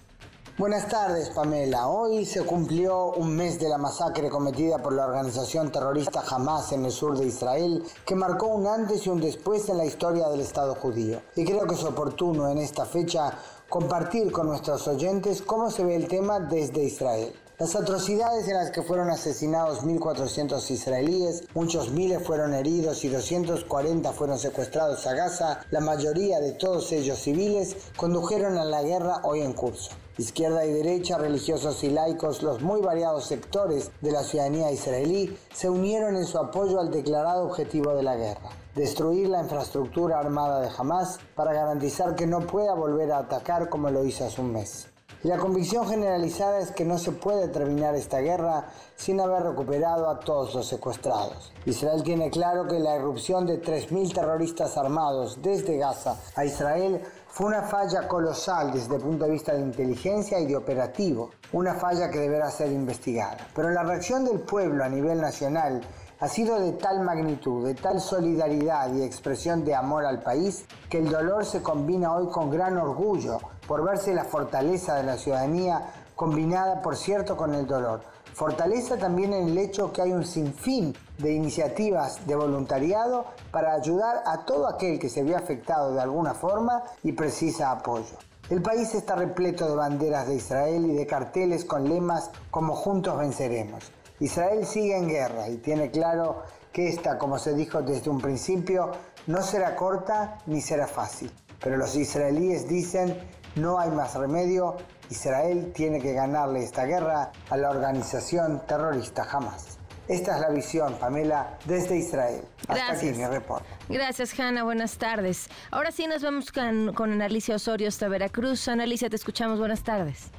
Buenas 0.59 0.87
tardes, 0.87 1.30
Pamela. 1.30 1.89
Hoy 1.89 2.26
se 2.26 2.45
cumplió 2.45 3.12
un 3.12 3.35
mes 3.35 3.59
de 3.59 3.70
la 3.70 3.78
masacre 3.78 4.28
cometida 4.28 4.83
por 4.83 4.93
la 4.93 5.07
organización 5.07 5.72
terrorista 5.72 6.22
Hamas 6.28 6.72
en 6.72 6.85
el 6.85 6.93
sur 6.93 7.16
de 7.16 7.24
Israel, 7.24 7.83
que 8.05 8.14
marcó 8.14 8.49
un 8.49 8.66
antes 8.66 9.07
y 9.07 9.09
un 9.09 9.18
después 9.18 9.70
en 9.70 9.78
la 9.78 9.87
historia 9.87 10.28
del 10.28 10.41
Estado 10.41 10.74
judío. 10.74 11.22
Y 11.37 11.47
creo 11.47 11.66
que 11.66 11.74
es 11.74 11.83
oportuno 11.85 12.51
en 12.51 12.59
esta 12.59 12.85
fecha 12.85 13.33
compartir 13.73 14.31
con 14.33 14.49
nuestros 14.49 14.87
oyentes 14.87 15.41
cómo 15.41 15.70
se 15.70 15.83
ve 15.83 15.97
el 15.97 16.07
tema 16.07 16.41
desde 16.41 16.85
Israel. 16.85 17.33
Las 17.59 17.75
atrocidades 17.75 18.47
en 18.47 18.57
las 18.57 18.70
que 18.70 18.83
fueron 18.83 19.09
asesinados 19.09 19.83
1.400 19.83 20.70
israelíes, 20.70 21.45
muchos 21.55 21.91
miles 21.91 22.23
fueron 22.23 22.53
heridos 22.53 23.03
y 23.03 23.09
240 23.09 24.12
fueron 24.12 24.39
secuestrados 24.39 25.07
a 25.07 25.14
Gaza, 25.14 25.61
la 25.70 25.81
mayoría 25.81 26.39
de 26.41 26.53
todos 26.53 26.93
ellos 26.93 27.18
civiles, 27.18 27.75
condujeron 27.97 28.59
a 28.59 28.66
la 28.66 28.83
guerra 28.83 29.23
hoy 29.23 29.41
en 29.41 29.55
curso. 29.55 29.93
Izquierda 30.18 30.66
y 30.66 30.73
derecha, 30.75 31.16
religiosos 31.16 31.83
y 31.83 31.89
laicos, 31.89 32.43
los 32.43 32.61
muy 32.61 32.83
variados 32.83 33.25
sectores 33.25 33.91
de 34.03 34.12
la 34.12 34.23
ciudadanía 34.23 34.70
israelí 34.70 35.35
se 35.55 35.70
unieron 35.70 36.16
en 36.16 36.27
su 36.27 36.37
apoyo 36.37 36.79
al 36.79 36.91
declarado 36.91 37.47
objetivo 37.47 37.95
de 37.95 38.03
la 38.03 38.16
guerra 38.16 38.61
destruir 38.75 39.29
la 39.29 39.43
infraestructura 39.43 40.18
armada 40.18 40.61
de 40.61 40.70
Hamas 40.77 41.18
para 41.35 41.53
garantizar 41.53 42.14
que 42.14 42.27
no 42.27 42.41
pueda 42.41 42.75
volver 42.75 43.12
a 43.12 43.18
atacar 43.18 43.68
como 43.68 43.91
lo 43.91 44.05
hizo 44.05 44.25
hace 44.25 44.41
un 44.41 44.53
mes. 44.53 44.89
La 45.25 45.39
convicción 45.39 45.87
generalizada 45.87 46.59
es 46.59 46.73
que 46.73 46.85
no 46.85 46.99
se 46.99 47.12
puede 47.12 47.47
terminar 47.47 47.95
esta 47.95 48.18
guerra 48.18 48.66
sin 48.97 49.20
haber 49.20 49.45
recuperado 49.45 50.11
a 50.11 50.18
todos 50.18 50.53
los 50.53 50.66
secuestrados. 50.66 51.53
Israel 51.64 52.03
tiene 52.03 52.29
claro 52.29 52.66
que 52.66 52.81
la 52.81 52.97
irrupción 52.97 53.47
de 53.47 53.62
3.000 53.62 54.14
terroristas 54.14 54.77
armados 54.77 55.41
desde 55.41 55.79
Gaza 55.79 56.16
a 56.35 56.45
Israel 56.45 57.01
fue 57.29 57.47
una 57.47 57.62
falla 57.62 58.09
colosal 58.09 58.73
desde 58.73 58.97
el 58.97 59.01
punto 59.01 59.25
de 59.25 59.31
vista 59.31 59.55
de 59.55 59.61
inteligencia 59.61 60.41
y 60.41 60.47
de 60.47 60.57
operativo, 60.57 61.31
una 61.53 61.75
falla 61.75 62.11
que 62.11 62.18
deberá 62.18 62.51
ser 62.51 62.73
investigada. 62.73 63.47
Pero 63.55 63.70
la 63.70 63.85
reacción 63.85 64.25
del 64.25 64.41
pueblo 64.41 64.83
a 64.83 64.89
nivel 64.89 65.20
nacional 65.20 65.83
ha 66.23 66.29
sido 66.29 66.61
de 66.61 66.70
tal 66.70 67.01
magnitud, 67.01 67.66
de 67.66 67.75
tal 67.75 68.01
solidaridad 68.01 68.95
y 68.95 69.03
expresión 69.03 69.64
de 69.64 69.75
amor 69.75 70.07
al 70.07 70.23
país, 70.23 70.66
que 70.89 70.99
el 70.99 71.11
dolor 71.11 71.45
se 71.45 71.62
combina 71.62 72.14
hoy 72.14 72.29
con 72.29 72.49
gran 72.49 72.79
orgullo 72.79 73.41
por 73.66 73.85
verse 73.85 74.14
la 74.14 74.23
fortaleza 74.23 74.95
de 74.95 75.03
la 75.03 75.16
ciudadanía 75.16 75.83
combinada, 76.14 76.81
por 76.81 76.95
cierto, 76.95 77.37
con 77.37 77.57
el 77.57 77.66
dolor. 77.66 78.03
Fortaleza 78.35 78.99
también 78.99 79.33
en 79.33 79.49
el 79.49 79.59
hecho 79.59 79.93
que 79.93 80.01
hay 80.01 80.12
un 80.12 80.25
sinfín 80.25 80.95
de 81.18 81.33
iniciativas 81.33 82.25
de 82.25 82.37
voluntariado 82.37 83.25
para 83.51 83.75
ayudar 83.75 84.23
a 84.25 84.45
todo 84.45 84.68
aquel 84.68 85.01
que 85.01 85.09
se 85.09 85.25
ve 85.25 85.35
afectado 85.35 85.93
de 85.93 86.03
alguna 86.03 86.35
forma 86.35 86.85
y 87.03 87.11
precisa 87.11 87.73
apoyo. 87.73 88.16
El 88.49 88.62
país 88.62 88.95
está 88.95 89.16
repleto 89.16 89.68
de 89.68 89.75
banderas 89.75 90.29
de 90.29 90.37
Israel 90.37 90.87
y 90.87 90.95
de 90.95 91.05
carteles 91.05 91.64
con 91.64 91.89
lemas 91.89 92.31
como 92.53 92.77
Juntos 92.77 93.18
venceremos. 93.18 93.91
Israel 94.23 94.64
sigue 94.64 94.97
en 94.97 95.09
guerra 95.09 95.49
y 95.49 95.57
tiene 95.57 95.91
claro 95.91 96.45
que 96.73 96.89
esta, 96.89 97.18
como 97.18 97.41
se 97.41 97.55
dijo 97.55 97.83
desde 97.83 98.09
un 98.09 98.20
principio, 98.20 98.93
no 99.27 99.43
será 99.43 99.75
corta 99.75 100.39
ni 100.47 100.61
será 100.61 100.87
fácil. 100.87 101.29
Pero 101.61 101.77
los 101.77 101.97
israelíes 101.97 102.68
dicen 102.68 103.18
no 103.57 103.81
hay 103.81 103.91
más 103.91 104.14
remedio, 104.14 104.77
Israel 105.11 105.73
tiene 105.75 106.01
que 106.01 106.12
ganarle 106.12 106.62
esta 106.62 106.85
guerra 106.85 107.33
a 107.51 107.57
la 107.57 107.70
organización 107.70 108.62
terrorista 108.64 109.27
Hamas. 109.29 109.79
Esta 110.07 110.37
es 110.37 110.41
la 110.41 110.51
visión, 110.51 110.95
Pamela, 111.01 111.59
desde 111.64 111.97
Israel. 111.97 112.43
Hasta 112.68 112.75
Gracias. 112.75 113.12
aquí 113.12 113.18
mi 113.18 113.27
reporte. 113.27 113.66
Gracias, 113.89 114.39
Hanna. 114.39 114.62
Buenas 114.62 114.99
tardes. 114.99 115.49
Ahora 115.73 115.91
sí 115.91 116.07
nos 116.07 116.23
vamos 116.23 116.53
con, 116.53 116.93
con 116.95 117.11
Analicia 117.12 117.57
Osorio 117.57 117.89
hasta 117.89 118.07
Veracruz. 118.07 118.68
Analicia, 118.68 119.11
te 119.11 119.16
escuchamos. 119.16 119.59
Buenas 119.59 119.83
tardes. 119.83 120.31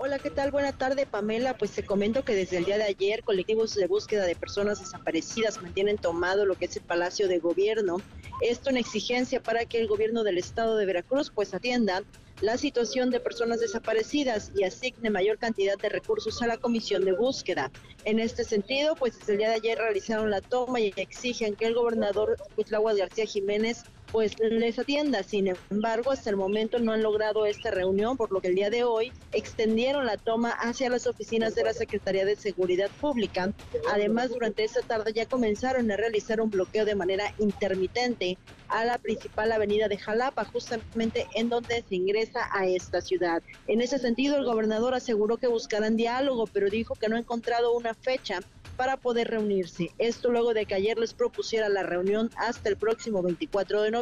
Hola, 0.00 0.20
¿qué 0.20 0.30
tal? 0.30 0.52
Buena 0.52 0.70
tarde, 0.70 1.06
Pamela. 1.06 1.58
Pues 1.58 1.72
te 1.72 1.84
comento 1.84 2.24
que 2.24 2.32
desde 2.32 2.58
el 2.58 2.64
día 2.64 2.78
de 2.78 2.84
ayer 2.84 3.24
colectivos 3.24 3.74
de 3.74 3.88
búsqueda 3.88 4.26
de 4.26 4.36
personas 4.36 4.78
desaparecidas 4.78 5.60
mantienen 5.60 5.98
tomado 5.98 6.46
lo 6.46 6.54
que 6.54 6.66
es 6.66 6.76
el 6.76 6.84
Palacio 6.84 7.26
de 7.26 7.40
Gobierno. 7.40 7.96
Esto 8.40 8.70
en 8.70 8.76
exigencia 8.76 9.42
para 9.42 9.64
que 9.64 9.80
el 9.80 9.88
gobierno 9.88 10.22
del 10.22 10.38
estado 10.38 10.76
de 10.76 10.86
Veracruz 10.86 11.32
pues 11.34 11.52
atienda 11.52 12.04
la 12.42 12.56
situación 12.58 13.10
de 13.10 13.18
personas 13.18 13.58
desaparecidas 13.58 14.52
y 14.54 14.62
asigne 14.62 15.10
mayor 15.10 15.36
cantidad 15.36 15.76
de 15.76 15.88
recursos 15.88 16.40
a 16.42 16.46
la 16.46 16.58
comisión 16.58 17.04
de 17.04 17.10
búsqueda. 17.10 17.72
En 18.04 18.20
este 18.20 18.44
sentido, 18.44 18.94
pues 18.94 19.18
desde 19.18 19.32
el 19.32 19.38
día 19.38 19.48
de 19.48 19.56
ayer 19.56 19.78
realizaron 19.78 20.30
la 20.30 20.40
toma 20.40 20.78
y 20.78 20.92
exigen 20.94 21.56
que 21.56 21.66
el 21.66 21.74
gobernador 21.74 22.36
Cuitláhuac 22.54 22.98
García 22.98 23.26
Jiménez 23.26 23.82
pues 24.12 24.38
les 24.38 24.78
atienda. 24.78 25.22
Sin 25.22 25.54
embargo, 25.70 26.10
hasta 26.10 26.30
el 26.30 26.36
momento 26.36 26.78
no 26.78 26.92
han 26.92 27.02
logrado 27.02 27.46
esta 27.46 27.70
reunión, 27.70 28.16
por 28.16 28.32
lo 28.32 28.40
que 28.40 28.48
el 28.48 28.54
día 28.54 28.70
de 28.70 28.84
hoy 28.84 29.12
extendieron 29.32 30.06
la 30.06 30.16
toma 30.16 30.50
hacia 30.50 30.90
las 30.90 31.06
oficinas 31.06 31.54
de 31.54 31.64
la 31.64 31.72
Secretaría 31.72 32.24
de 32.24 32.36
Seguridad 32.36 32.90
Pública. 33.00 33.52
Además, 33.92 34.30
durante 34.30 34.64
esta 34.64 34.82
tarde 34.82 35.12
ya 35.12 35.26
comenzaron 35.26 35.90
a 35.90 35.96
realizar 35.96 36.40
un 36.40 36.50
bloqueo 36.50 36.84
de 36.84 36.94
manera 36.94 37.34
intermitente 37.38 38.38
a 38.68 38.84
la 38.84 38.98
principal 38.98 39.50
avenida 39.52 39.88
de 39.88 39.98
Jalapa, 39.98 40.44
justamente 40.44 41.26
en 41.34 41.48
donde 41.48 41.84
se 41.88 41.94
ingresa 41.94 42.48
a 42.52 42.66
esta 42.66 43.00
ciudad. 43.00 43.42
En 43.66 43.80
ese 43.80 43.98
sentido, 43.98 44.36
el 44.36 44.44
gobernador 44.44 44.94
aseguró 44.94 45.38
que 45.38 45.46
buscarán 45.46 45.96
diálogo, 45.96 46.46
pero 46.46 46.68
dijo 46.68 46.94
que 46.94 47.08
no 47.08 47.16
ha 47.16 47.20
encontrado 47.20 47.72
una 47.72 47.94
fecha 47.94 48.40
para 48.78 48.96
poder 48.96 49.28
reunirse. 49.28 49.90
Esto 49.98 50.30
luego 50.30 50.54
de 50.54 50.64
que 50.64 50.74
ayer 50.74 50.96
les 50.98 51.12
propusiera 51.12 51.68
la 51.68 51.82
reunión 51.82 52.30
hasta 52.36 52.68
el 52.68 52.76
próximo 52.76 53.22
24 53.22 53.82
de 53.82 53.90
noviembre, 53.90 53.97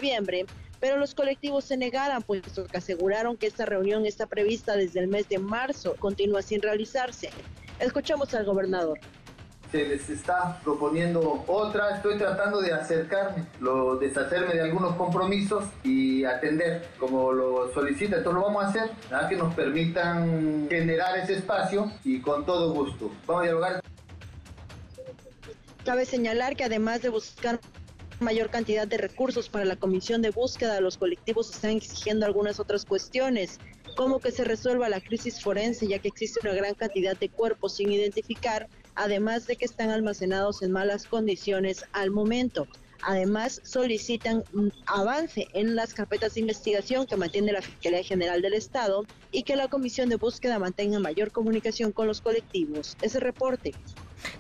pero 0.81 0.99
los 0.99 1.15
colectivos 1.15 1.65
se 1.65 1.77
negaran, 1.77 2.23
puesto 2.23 2.67
que 2.67 2.77
aseguraron 2.77 3.37
que 3.37 3.47
esta 3.47 3.65
reunión 3.65 4.07
está 4.07 4.27
prevista 4.27 4.77
desde 4.77 5.01
el 5.01 5.09
mes 5.09 5.29
de 5.29 5.39
marzo, 5.39 5.97
continúa 5.99 6.43
sin 6.43 6.63
realizarse. 6.63 7.31
Escuchamos 7.79 8.35
al 8.35 8.45
gobernador 8.45 8.99
se 9.71 9.85
les 9.87 10.09
está 10.09 10.59
proponiendo 10.63 11.45
otra, 11.47 11.97
estoy 11.97 12.17
tratando 12.19 12.61
de 12.61 12.73
acercarme, 12.73 13.45
lo, 13.61 13.97
deshacerme 13.97 14.55
de 14.55 14.63
algunos 14.63 14.95
compromisos 14.97 15.65
y 15.83 16.25
atender 16.25 16.89
como 16.99 17.33
lo 17.33 17.73
solicita, 17.75 18.17
entonces 18.17 18.41
lo 18.41 18.47
vamos 18.47 18.65
a 18.65 18.69
hacer, 18.69 18.91
nada 19.11 19.29
que 19.29 19.37
nos 19.37 19.55
permitan 19.55 20.69
generar 20.69 21.19
ese 21.19 21.35
espacio 21.35 21.91
y 22.05 22.21
con 22.21 22.47
todo 22.47 22.73
gusto. 22.73 23.11
Vamos 23.27 23.43
a 23.43 23.45
dialogar. 23.45 23.81
Cabe 25.85 26.05
señalar 26.05 26.57
que 26.57 26.65
además 26.65 27.03
de 27.03 27.11
buscar 27.11 27.61
mayor 28.21 28.51
cantidad 28.51 28.87
de 28.87 28.99
recursos 28.99 29.49
para 29.49 29.65
la 29.65 29.77
comisión 29.77 30.23
de 30.23 30.31
búsqueda, 30.31 30.81
los 30.81 30.97
colectivos 30.97 31.51
están 31.51 31.73
exigiendo 31.73 32.27
algunas 32.27 32.61
otras 32.61 32.85
cuestiones, 32.85 33.59
como 33.97 34.21
que 34.21 34.33
se 34.33 34.45
resuelva 34.45 34.89
la 34.89 35.01
crisis 35.01 35.41
forense, 35.43 35.87
ya 35.87 35.99
que 35.99 36.09
existe 36.09 36.41
una 36.43 36.55
gran 36.55 36.75
cantidad 36.75 37.17
de 37.17 37.29
cuerpos 37.29 37.77
sin 37.77 37.93
identificar, 37.93 38.69
además 38.95 39.47
de 39.47 39.57
que 39.57 39.65
están 39.65 39.91
almacenados 39.91 40.63
en 40.63 40.73
malas 40.73 41.07
condiciones 41.07 41.85
al 41.93 42.11
momento. 42.11 42.67
Además, 43.03 43.61
solicitan 43.63 44.43
avance 44.87 45.47
en 45.53 45.77
las 45.77 45.93
carpetas 45.93 46.35
de 46.35 46.41
investigación 46.41 47.07
que 47.07 47.17
mantiene 47.17 47.53
la 47.53 47.63
Fiscalía 47.63 48.03
General 48.03 48.41
del 48.41 48.55
Estado 48.55 49.05
y 49.31 49.43
que 49.43 49.55
la 49.55 49.69
Comisión 49.69 50.09
de 50.09 50.17
Búsqueda 50.17 50.59
mantenga 50.59 50.99
mayor 50.99 51.31
comunicación 51.31 51.93
con 51.93 52.07
los 52.07 52.21
colectivos. 52.21 52.97
Ese 53.03 53.21
reporte. 53.21 53.75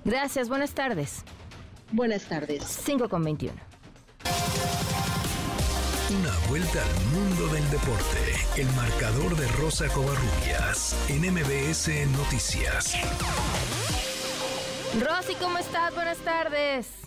Gracias, 0.05 0.49
buenas 0.49 0.73
tardes. 0.73 1.23
Buenas 1.93 2.25
tardes. 2.25 2.63
5 2.85 3.09
con 3.09 3.23
21. 3.25 3.55
Una 6.09 6.49
vuelta 6.49 6.81
al 6.83 7.05
mundo 7.13 7.49
del 7.49 7.69
deporte. 7.71 8.19
El 8.57 8.67
marcador 8.75 9.37
de 9.37 9.47
Rosa 9.61 9.87
Covarrubias 9.89 10.97
en 11.09 11.33
MBS 11.33 11.89
Noticias. 12.17 12.95
Rosy, 15.01 15.35
¿cómo 15.35 15.59
estás? 15.59 15.95
Buenas 15.95 16.19
tardes. 16.19 17.06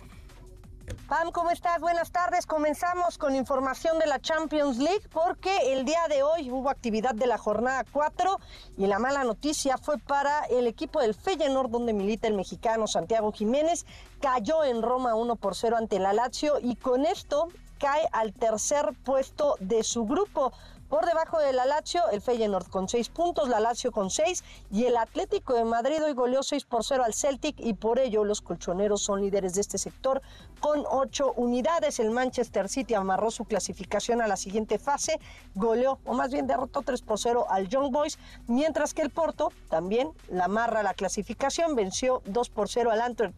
Pam, 1.10 1.32
¿cómo 1.32 1.50
estás? 1.50 1.80
Buenas 1.80 2.12
tardes. 2.12 2.46
Comenzamos 2.46 3.18
con 3.18 3.34
información 3.34 3.98
de 3.98 4.06
la 4.06 4.20
Champions 4.20 4.78
League 4.78 5.08
porque 5.12 5.72
el 5.72 5.84
día 5.84 6.06
de 6.08 6.22
hoy 6.22 6.52
hubo 6.52 6.70
actividad 6.70 7.16
de 7.16 7.26
la 7.26 7.36
jornada 7.36 7.84
4 7.90 8.38
y 8.78 8.86
la 8.86 9.00
mala 9.00 9.24
noticia 9.24 9.76
fue 9.76 9.98
para 9.98 10.44
el 10.44 10.68
equipo 10.68 11.00
del 11.00 11.16
Feyenoord 11.16 11.68
donde 11.68 11.92
milita 11.94 12.28
el 12.28 12.34
mexicano 12.34 12.86
Santiago 12.86 13.32
Jiménez. 13.32 13.86
Cayó 14.20 14.62
en 14.62 14.82
Roma 14.82 15.16
1 15.16 15.34
por 15.34 15.56
0 15.56 15.78
ante 15.78 15.98
la 15.98 16.12
Lazio 16.12 16.60
y 16.62 16.76
con 16.76 17.04
esto 17.04 17.48
cae 17.80 18.06
al 18.12 18.32
tercer 18.32 18.92
puesto 19.02 19.56
de 19.58 19.82
su 19.82 20.04
grupo. 20.04 20.52
Por 20.90 21.06
debajo 21.06 21.38
de 21.38 21.52
la 21.52 21.66
Lazio, 21.66 22.02
el 22.10 22.20
Feyenoord 22.20 22.66
con 22.66 22.88
6 22.88 23.10
puntos, 23.10 23.48
la 23.48 23.60
Lazio 23.60 23.92
con 23.92 24.10
6 24.10 24.42
y 24.72 24.86
el 24.86 24.96
Atlético 24.96 25.54
de 25.54 25.64
Madrid 25.64 26.02
hoy 26.04 26.14
goleó 26.14 26.42
6 26.42 26.64
por 26.64 26.82
0 26.82 27.04
al 27.04 27.14
Celtic 27.14 27.54
y 27.60 27.74
por 27.74 28.00
ello 28.00 28.24
los 28.24 28.40
colchoneros 28.40 29.00
son 29.00 29.20
líderes 29.20 29.54
de 29.54 29.60
este 29.60 29.78
sector 29.78 30.20
con 30.58 30.84
8 30.90 31.34
unidades. 31.36 32.00
El 32.00 32.10
Manchester 32.10 32.68
City 32.68 32.94
amarró 32.94 33.30
su 33.30 33.44
clasificación 33.44 34.20
a 34.20 34.26
la 34.26 34.36
siguiente 34.36 34.80
fase, 34.80 35.20
goleó 35.54 36.00
o 36.04 36.14
más 36.14 36.32
bien 36.32 36.48
derrotó 36.48 36.82
3 36.82 37.02
por 37.02 37.20
0 37.20 37.46
al 37.48 37.68
Young 37.68 37.92
Boys, 37.92 38.18
mientras 38.48 38.92
que 38.92 39.02
el 39.02 39.10
Porto 39.10 39.52
también 39.68 40.10
la 40.28 40.46
amarra 40.46 40.82
la 40.82 40.94
clasificación, 40.94 41.76
venció 41.76 42.20
2 42.24 42.50
por 42.50 42.68
0 42.68 42.90
al 42.90 43.00
Antwerp. 43.00 43.32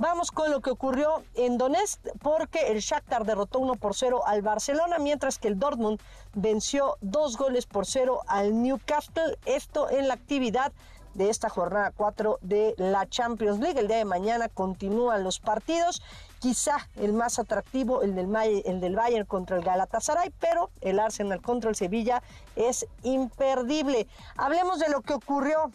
Vamos 0.00 0.30
con 0.30 0.52
lo 0.52 0.60
que 0.60 0.70
ocurrió 0.70 1.24
en 1.34 1.58
Donetsk 1.58 2.00
porque 2.22 2.68
el 2.68 2.78
Shakhtar 2.78 3.24
derrotó 3.24 3.58
1 3.58 3.74
por 3.74 3.96
0 3.96 4.22
al 4.24 4.42
Barcelona, 4.42 4.98
mientras 5.00 5.38
que 5.38 5.48
el 5.48 5.58
Dortmund 5.58 6.00
venció 6.34 6.98
dos 7.00 7.36
goles 7.36 7.66
por 7.66 7.84
cero 7.84 8.20
al 8.28 8.62
Newcastle. 8.62 9.36
Esto 9.44 9.90
en 9.90 10.06
la 10.06 10.14
actividad 10.14 10.72
de 11.14 11.30
esta 11.30 11.48
jornada 11.48 11.92
4 11.96 12.38
de 12.42 12.76
la 12.78 13.08
Champions 13.08 13.58
League. 13.58 13.80
El 13.80 13.88
día 13.88 13.96
de 13.96 14.04
mañana 14.04 14.48
continúan 14.48 15.24
los 15.24 15.40
partidos. 15.40 16.00
Quizá 16.38 16.76
el 16.94 17.12
más 17.12 17.40
atractivo, 17.40 18.02
el 18.02 18.14
del, 18.14 18.32
el 18.64 18.80
del 18.80 18.94
Bayern 18.94 19.26
contra 19.26 19.56
el 19.56 19.64
Galatasaray, 19.64 20.32
pero 20.38 20.70
el 20.80 21.00
Arsenal 21.00 21.42
contra 21.42 21.70
el 21.70 21.74
Sevilla 21.74 22.22
es 22.54 22.86
imperdible. 23.02 24.06
Hablemos 24.36 24.78
de 24.78 24.90
lo 24.90 25.00
que 25.00 25.14
ocurrió 25.14 25.72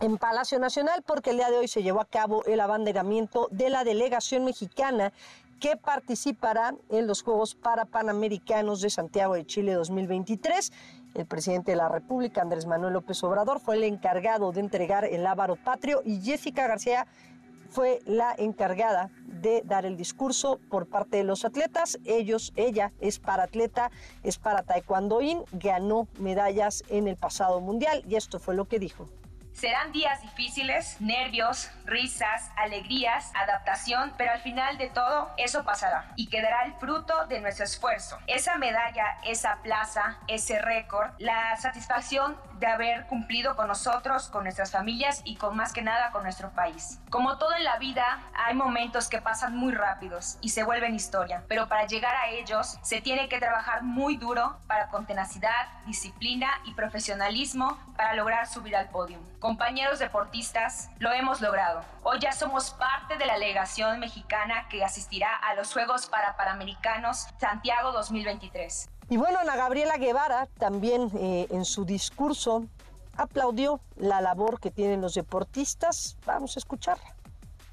en 0.00 0.16
Palacio 0.16 0.58
Nacional 0.58 1.02
porque 1.06 1.30
el 1.30 1.38
día 1.38 1.50
de 1.50 1.58
hoy 1.58 1.68
se 1.68 1.82
llevó 1.82 2.00
a 2.00 2.04
cabo 2.04 2.44
el 2.44 2.60
abanderamiento 2.60 3.48
de 3.50 3.70
la 3.70 3.84
delegación 3.84 4.44
mexicana 4.44 5.12
que 5.60 5.76
participará 5.76 6.74
en 6.88 7.08
los 7.08 7.22
Juegos 7.22 7.56
Parapanamericanos 7.56 8.80
de 8.80 8.90
Santiago 8.90 9.34
de 9.34 9.44
Chile 9.44 9.72
2023. 9.74 10.72
El 11.14 11.26
presidente 11.26 11.72
de 11.72 11.78
la 11.78 11.88
República, 11.88 12.42
Andrés 12.42 12.66
Manuel 12.66 12.92
López 12.92 13.22
Obrador, 13.24 13.58
fue 13.58 13.74
el 13.74 13.82
encargado 13.82 14.52
de 14.52 14.60
entregar 14.60 15.04
el 15.04 15.26
ávaro 15.26 15.56
patrio 15.56 16.02
y 16.04 16.20
Jessica 16.20 16.68
García 16.68 17.06
fue 17.70 17.98
la 18.06 18.34
encargada 18.38 19.10
de 19.26 19.62
dar 19.64 19.84
el 19.84 19.96
discurso 19.96 20.58
por 20.70 20.86
parte 20.86 21.18
de 21.18 21.24
los 21.24 21.44
atletas. 21.44 21.98
Ellos, 22.04 22.52
ella 22.56 22.92
es 23.00 23.18
para 23.18 23.42
atleta, 23.42 23.90
es 24.22 24.38
para 24.38 24.62
taekwondoín, 24.62 25.42
ganó 25.52 26.06
medallas 26.18 26.84
en 26.88 27.08
el 27.08 27.16
pasado 27.16 27.60
mundial 27.60 28.04
y 28.08 28.14
esto 28.14 28.38
fue 28.38 28.54
lo 28.54 28.66
que 28.66 28.78
dijo. 28.78 29.08
Serán 29.58 29.90
días 29.90 30.22
difíciles, 30.22 31.00
nervios, 31.00 31.68
risas, 31.84 32.48
alegrías, 32.54 33.32
adaptación, 33.34 34.12
pero 34.16 34.30
al 34.30 34.40
final 34.40 34.78
de 34.78 34.88
todo 34.88 35.32
eso 35.36 35.64
pasará 35.64 36.12
y 36.14 36.28
quedará 36.28 36.62
el 36.62 36.74
fruto 36.74 37.26
de 37.26 37.40
nuestro 37.40 37.64
esfuerzo. 37.64 38.20
Esa 38.28 38.56
medalla, 38.56 39.18
esa 39.24 39.56
plaza, 39.64 40.20
ese 40.28 40.60
récord, 40.60 41.10
la 41.18 41.56
satisfacción 41.56 42.36
de 42.58 42.66
haber 42.66 43.06
cumplido 43.06 43.56
con 43.56 43.68
nosotros, 43.68 44.28
con 44.28 44.44
nuestras 44.44 44.72
familias 44.72 45.22
y 45.24 45.36
con 45.36 45.56
más 45.56 45.72
que 45.72 45.82
nada 45.82 46.10
con 46.10 46.22
nuestro 46.22 46.50
país. 46.50 47.00
Como 47.10 47.38
todo 47.38 47.54
en 47.54 47.64
la 47.64 47.78
vida, 47.78 48.22
hay 48.34 48.54
momentos 48.54 49.08
que 49.08 49.20
pasan 49.20 49.56
muy 49.56 49.72
rápidos 49.72 50.38
y 50.40 50.50
se 50.50 50.64
vuelven 50.64 50.94
historia, 50.94 51.44
pero 51.48 51.68
para 51.68 51.86
llegar 51.86 52.14
a 52.16 52.28
ellos 52.30 52.78
se 52.82 53.00
tiene 53.00 53.28
que 53.28 53.38
trabajar 53.38 53.82
muy 53.82 54.16
duro 54.16 54.58
para 54.66 54.88
con 54.88 55.06
tenacidad, 55.06 55.68
disciplina 55.86 56.48
y 56.64 56.74
profesionalismo 56.74 57.78
para 57.96 58.14
lograr 58.14 58.46
subir 58.46 58.76
al 58.76 58.88
podio. 58.88 59.18
Compañeros 59.38 59.98
deportistas, 59.98 60.90
lo 60.98 61.12
hemos 61.12 61.40
logrado. 61.40 61.84
Hoy 62.02 62.18
ya 62.20 62.32
somos 62.32 62.70
parte 62.70 63.16
de 63.16 63.26
la 63.26 63.34
delegación 63.34 64.00
mexicana 64.00 64.66
que 64.68 64.84
asistirá 64.84 65.34
a 65.34 65.54
los 65.54 65.72
Juegos 65.72 66.06
para 66.06 66.36
Panamericanos 66.36 67.28
Santiago 67.38 67.92
2023. 67.92 68.97
Y 69.10 69.16
bueno, 69.16 69.38
Ana 69.38 69.56
Gabriela 69.56 69.96
Guevara 69.96 70.48
también 70.58 71.10
eh, 71.18 71.46
en 71.50 71.64
su 71.64 71.86
discurso 71.86 72.66
aplaudió 73.16 73.80
la 73.96 74.20
labor 74.20 74.60
que 74.60 74.70
tienen 74.70 75.00
los 75.00 75.14
deportistas. 75.14 76.16
Vamos 76.26 76.56
a 76.56 76.60
escucharla. 76.60 77.17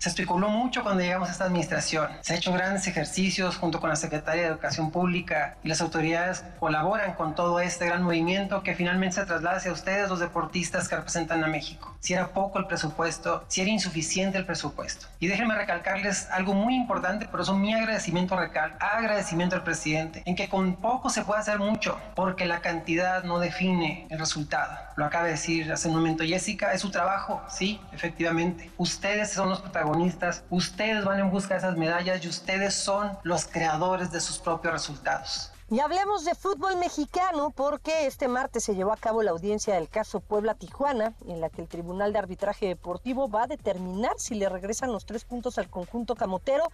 Se 0.06 0.10
especuló 0.10 0.50
mucho 0.50 0.84
cuando 0.84 1.02
llegamos 1.02 1.30
a 1.30 1.32
esta 1.32 1.46
administración. 1.46 2.10
Se 2.22 2.34
han 2.34 2.38
hecho 2.38 2.54
grandes 2.54 2.86
ejercicios 2.86 3.58
junto 3.58 3.80
con 3.82 3.90
la 3.90 3.96
Secretaría 3.96 4.44
de 4.44 4.50
Educación 4.50 4.92
Pública 4.92 5.58
y 5.64 5.68
las 5.68 5.82
autoridades 5.82 6.44
colaboran 6.60 7.16
con 7.16 7.34
todo 7.34 7.60
este 7.60 7.88
gran 7.88 8.04
movimiento 8.04 8.62
que 8.62 8.76
finalmente 8.76 9.16
se 9.16 9.26
traslada 9.26 9.58
hacia 9.58 9.72
ustedes, 9.72 10.08
los 10.08 10.20
deportistas 10.20 10.88
que 10.88 10.96
representan 10.96 11.44
a 11.44 11.48
México. 11.48 11.96
Si 12.02 12.14
era 12.14 12.28
poco 12.34 12.60
el 12.60 12.68
presupuesto, 12.68 13.46
si 13.48 13.62
era 13.62 13.72
insuficiente 13.72 14.38
el 14.38 14.46
presupuesto. 14.46 15.08
Y 15.20 15.26
déjenme 15.26 15.56
recalcarles 15.56 16.30
algo 16.30 16.54
muy 16.54 16.76
importante, 16.76 17.26
por 17.26 17.42
eso 17.42 17.56
mi 17.56 17.74
agradecimiento 17.74 18.38
recal, 18.38 18.78
agradecimiento 18.80 19.56
al 19.56 19.64
presidente, 19.64 20.22
en 20.28 20.36
que 20.36 20.50
con 20.50 20.76
poco 20.76 21.10
se 21.10 21.24
puede 21.24 21.40
hacer 21.40 21.58
mucho, 21.58 22.00
porque 22.14 22.46
la 22.46 22.62
cantidad 22.62 23.24
no 23.24 23.40
define 23.40 24.06
el 24.12 24.20
resultado. 24.20 24.85
Lo 24.96 25.06
acaba 25.06 25.26
de 25.26 25.32
decir 25.32 25.72
hace 25.72 25.90
un 25.90 25.96
momento 25.96 26.24
Jessica, 26.24 26.74
es 26.74 26.82
su 26.82 26.90
trabajo, 26.90 27.42
sí, 27.50 27.82
efectivamente. 27.92 28.72
Ustedes 28.78 29.32
son 29.32 29.50
los 29.50 29.62
protagonistas 29.62 30.44
ustedes 30.50 31.04
van 31.04 31.20
en 31.20 31.32
busca 31.32 31.56
de 31.56 31.60
esas 31.60 31.78
medallas 31.78 32.24
y 32.24 32.28
ustedes 32.28 32.74
son 32.74 33.18
los 33.24 33.46
creadores 33.46 34.12
de 34.12 34.22
sus 34.22 34.38
propios 34.38 34.74
resultados. 34.74 35.52
Y 35.68 35.80
hablemos 35.80 36.24
de 36.26 36.36
fútbol 36.36 36.76
mexicano 36.76 37.50
porque 37.50 38.06
este 38.06 38.28
martes 38.28 38.66
se 38.66 38.76
llevó 38.76 38.94
a 38.94 38.98
cabo 38.98 39.24
la 39.24 39.32
audiencia 39.32 39.74
del 39.74 39.90
caso 39.90 40.20
Puebla-Tijuana, 40.20 41.16
en 41.28 41.42
la 41.42 41.50
que 41.50 41.64
el 41.64 41.68
Tribunal 41.68 42.14
de 42.14 42.20
Arbitraje 42.20 42.68
Deportivo 42.68 43.28
va 43.30 43.44
a 43.44 43.48
determinar 43.48 44.14
si 44.18 44.36
le 44.36 44.48
regresan 44.48 44.92
los 44.92 45.08
tres 45.08 45.26
puntos 45.26 45.58
al 45.58 45.68
conjunto 45.68 46.14
camotero, 46.14 46.66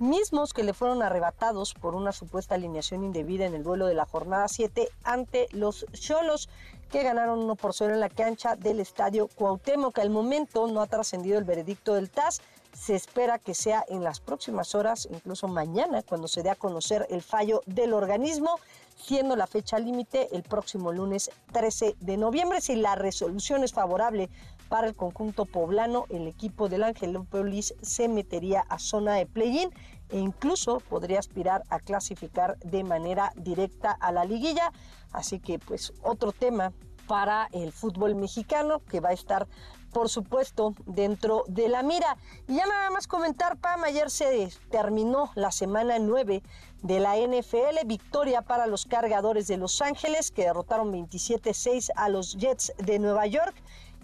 mismos 0.00 0.52
que 0.52 0.64
le 0.64 0.74
fueron 0.74 1.00
arrebatados 1.00 1.74
por 1.74 1.94
una 1.94 2.10
supuesta 2.10 2.56
alineación 2.56 3.04
indebida 3.04 3.46
en 3.46 3.54
el 3.54 3.62
duelo 3.62 3.86
de 3.86 3.94
la 3.94 4.04
jornada 4.04 4.48
7 4.48 4.88
ante 5.04 5.46
los 5.52 5.86
Cholos 5.92 6.48
que 6.90 7.04
ganaron 7.04 7.38
1 7.38 7.54
por 7.54 7.72
0 7.72 7.94
en 7.94 8.00
la 8.00 8.08
cancha 8.08 8.56
del 8.56 8.80
estadio 8.80 9.28
Cuauhtémoc. 9.28 9.96
Al 10.00 10.10
momento 10.10 10.66
no 10.66 10.82
ha 10.82 10.88
trascendido 10.88 11.38
el 11.38 11.44
veredicto 11.44 11.94
del 11.94 12.10
TAS. 12.10 12.40
Se 12.80 12.94
espera 12.94 13.38
que 13.38 13.52
sea 13.52 13.84
en 13.90 14.02
las 14.02 14.20
próximas 14.20 14.74
horas, 14.74 15.06
incluso 15.12 15.48
mañana, 15.48 16.02
cuando 16.02 16.28
se 16.28 16.42
dé 16.42 16.48
a 16.48 16.54
conocer 16.54 17.06
el 17.10 17.20
fallo 17.20 17.60
del 17.66 17.92
organismo, 17.92 18.58
siendo 18.96 19.36
la 19.36 19.46
fecha 19.46 19.78
límite 19.78 20.34
el 20.34 20.42
próximo 20.42 20.90
lunes 20.90 21.30
13 21.52 21.96
de 22.00 22.16
noviembre. 22.16 22.62
Si 22.62 22.76
la 22.76 22.94
resolución 22.94 23.64
es 23.64 23.74
favorable 23.74 24.30
para 24.70 24.86
el 24.86 24.96
conjunto 24.96 25.44
poblano, 25.44 26.06
el 26.08 26.26
equipo 26.26 26.70
del 26.70 26.84
Angelópolis 26.84 27.74
se 27.82 28.08
metería 28.08 28.64
a 28.70 28.78
zona 28.78 29.12
de 29.16 29.26
play-in 29.26 29.68
e 30.08 30.18
incluso 30.18 30.80
podría 30.80 31.18
aspirar 31.18 31.64
a 31.68 31.80
clasificar 31.80 32.58
de 32.60 32.82
manera 32.82 33.34
directa 33.36 33.90
a 33.92 34.10
la 34.10 34.24
liguilla. 34.24 34.72
Así 35.12 35.38
que 35.38 35.58
pues 35.58 35.92
otro 36.02 36.32
tema 36.32 36.72
para 37.06 37.48
el 37.52 37.72
fútbol 37.72 38.14
mexicano 38.14 38.78
que 38.88 39.00
va 39.00 39.10
a 39.10 39.12
estar 39.12 39.48
por 39.92 40.08
supuesto 40.08 40.74
dentro 40.86 41.44
de 41.48 41.68
la 41.68 41.82
mira. 41.82 42.16
Y 42.48 42.56
ya 42.56 42.66
nada 42.66 42.90
más 42.90 43.06
comentar, 43.06 43.56
Pam, 43.58 43.84
ayer 43.84 44.10
se 44.10 44.50
terminó 44.70 45.30
la 45.34 45.50
semana 45.50 45.98
9 45.98 46.42
de 46.82 47.00
la 47.00 47.16
NFL, 47.16 47.86
victoria 47.86 48.42
para 48.42 48.66
los 48.66 48.86
cargadores 48.86 49.46
de 49.46 49.56
Los 49.56 49.82
Ángeles 49.82 50.30
que 50.30 50.44
derrotaron 50.44 50.92
27-6 50.92 51.90
a 51.94 52.08
los 52.08 52.36
Jets 52.36 52.72
de 52.78 52.98
Nueva 52.98 53.26
York 53.26 53.54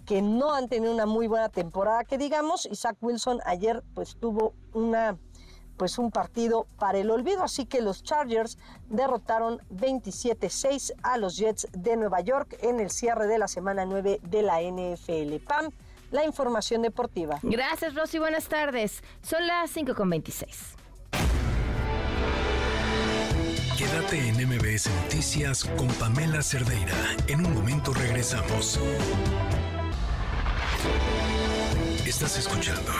que 0.07 0.21
no 0.21 0.53
han 0.53 0.69
tenido 0.69 0.93
una 0.93 1.05
muy 1.05 1.27
buena 1.27 1.49
temporada 1.49 2.05
que 2.05 2.17
digamos. 2.17 2.65
Isaac 2.65 2.97
Wilson 3.01 3.41
ayer 3.45 3.83
pues 3.93 4.15
tuvo 4.15 4.53
una 4.73 5.17
pues 5.77 5.97
un 5.97 6.11
partido 6.11 6.67
para 6.77 6.97
el 6.97 7.09
olvido. 7.11 7.43
Así 7.43 7.65
que 7.65 7.81
los 7.81 8.03
Chargers 8.03 8.57
derrotaron 8.89 9.59
27-6 9.71 10.93
a 11.03 11.17
los 11.17 11.37
Jets 11.37 11.67
de 11.71 11.95
Nueva 11.95 12.21
York 12.21 12.57
en 12.61 12.79
el 12.79 12.89
cierre 12.89 13.27
de 13.27 13.37
la 13.37 13.47
semana 13.47 13.85
9 13.85 14.19
de 14.23 14.41
la 14.41 14.61
NFL. 14.61 15.37
PAM, 15.47 15.71
la 16.11 16.25
información 16.25 16.81
deportiva. 16.81 17.39
Gracias, 17.43 17.95
Rosy. 17.95 18.19
Buenas 18.19 18.47
tardes. 18.47 19.03
Son 19.21 19.45
las 19.45 19.75
5.26. 19.75 20.75
Quédate 23.77 24.27
en 24.27 24.35
MBS 24.47 24.89
Noticias 25.03 25.63
con 25.77 25.87
Pamela 25.87 26.41
Cerdeira. 26.41 26.95
En 27.27 27.45
un 27.45 27.53
momento 27.53 27.93
regresamos. 27.93 28.79
Estás 32.05 32.37
escuchando 32.39 32.91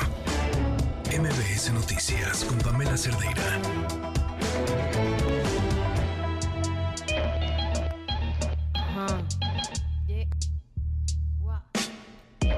MBS 1.08 1.72
Noticias 1.72 2.44
con 2.44 2.58
Pamela 2.60 2.98
Cerdeira. 2.98 3.42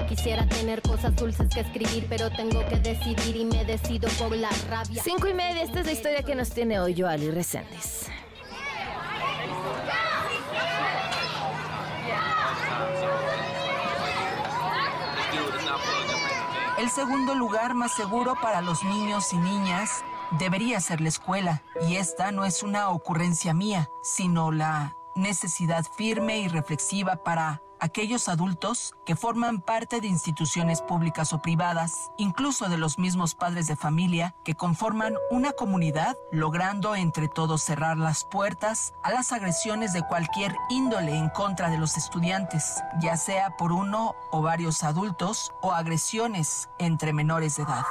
Quisiera 0.08 0.46
tener 0.48 0.82
cosas 0.82 1.14
dulces 1.14 1.48
que 1.48 1.60
escribir, 1.60 2.06
pero 2.08 2.28
tengo 2.30 2.66
que 2.68 2.76
decidir 2.80 3.36
y 3.36 3.44
me 3.44 3.64
decido 3.64 4.08
por 4.18 4.36
la 4.36 4.50
rabia. 4.68 5.00
Cinco 5.02 5.28
y 5.28 5.34
media, 5.34 5.62
esta 5.62 5.80
es 5.80 5.86
la 5.86 5.92
historia 5.92 6.22
que 6.24 6.34
nos 6.34 6.50
tiene 6.50 6.80
hoy 6.80 7.00
Joali 7.00 7.30
Reséndiz. 7.30 8.08
El 16.80 16.88
segundo 16.88 17.34
lugar 17.34 17.74
más 17.74 17.92
seguro 17.92 18.36
para 18.40 18.62
los 18.62 18.82
niños 18.84 19.34
y 19.34 19.36
niñas 19.36 20.02
debería 20.38 20.80
ser 20.80 21.02
la 21.02 21.10
escuela. 21.10 21.62
Y 21.86 21.96
esta 21.96 22.32
no 22.32 22.46
es 22.46 22.62
una 22.62 22.88
ocurrencia 22.88 23.52
mía, 23.52 23.90
sino 24.02 24.50
la 24.50 24.96
necesidad 25.14 25.84
firme 25.84 26.38
y 26.38 26.48
reflexiva 26.48 27.16
para 27.16 27.60
aquellos 27.80 28.28
adultos 28.28 28.94
que 29.04 29.16
forman 29.16 29.60
parte 29.60 30.00
de 30.00 30.06
instituciones 30.06 30.82
públicas 30.82 31.32
o 31.32 31.42
privadas, 31.42 32.10
incluso 32.18 32.68
de 32.68 32.78
los 32.78 32.98
mismos 32.98 33.34
padres 33.34 33.66
de 33.66 33.76
familia 33.76 34.34
que 34.44 34.54
conforman 34.54 35.14
una 35.30 35.52
comunidad, 35.52 36.16
logrando 36.30 36.94
entre 36.94 37.28
todos 37.28 37.62
cerrar 37.62 37.96
las 37.96 38.24
puertas 38.24 38.92
a 39.02 39.10
las 39.10 39.32
agresiones 39.32 39.92
de 39.92 40.02
cualquier 40.02 40.54
índole 40.68 41.16
en 41.16 41.28
contra 41.30 41.70
de 41.70 41.78
los 41.78 41.96
estudiantes, 41.96 42.82
ya 43.00 43.16
sea 43.16 43.56
por 43.56 43.72
uno 43.72 44.14
o 44.30 44.42
varios 44.42 44.84
adultos 44.84 45.52
o 45.60 45.72
agresiones 45.72 46.68
entre 46.78 47.12
menores 47.12 47.56
de 47.56 47.62
edad. 47.64 47.84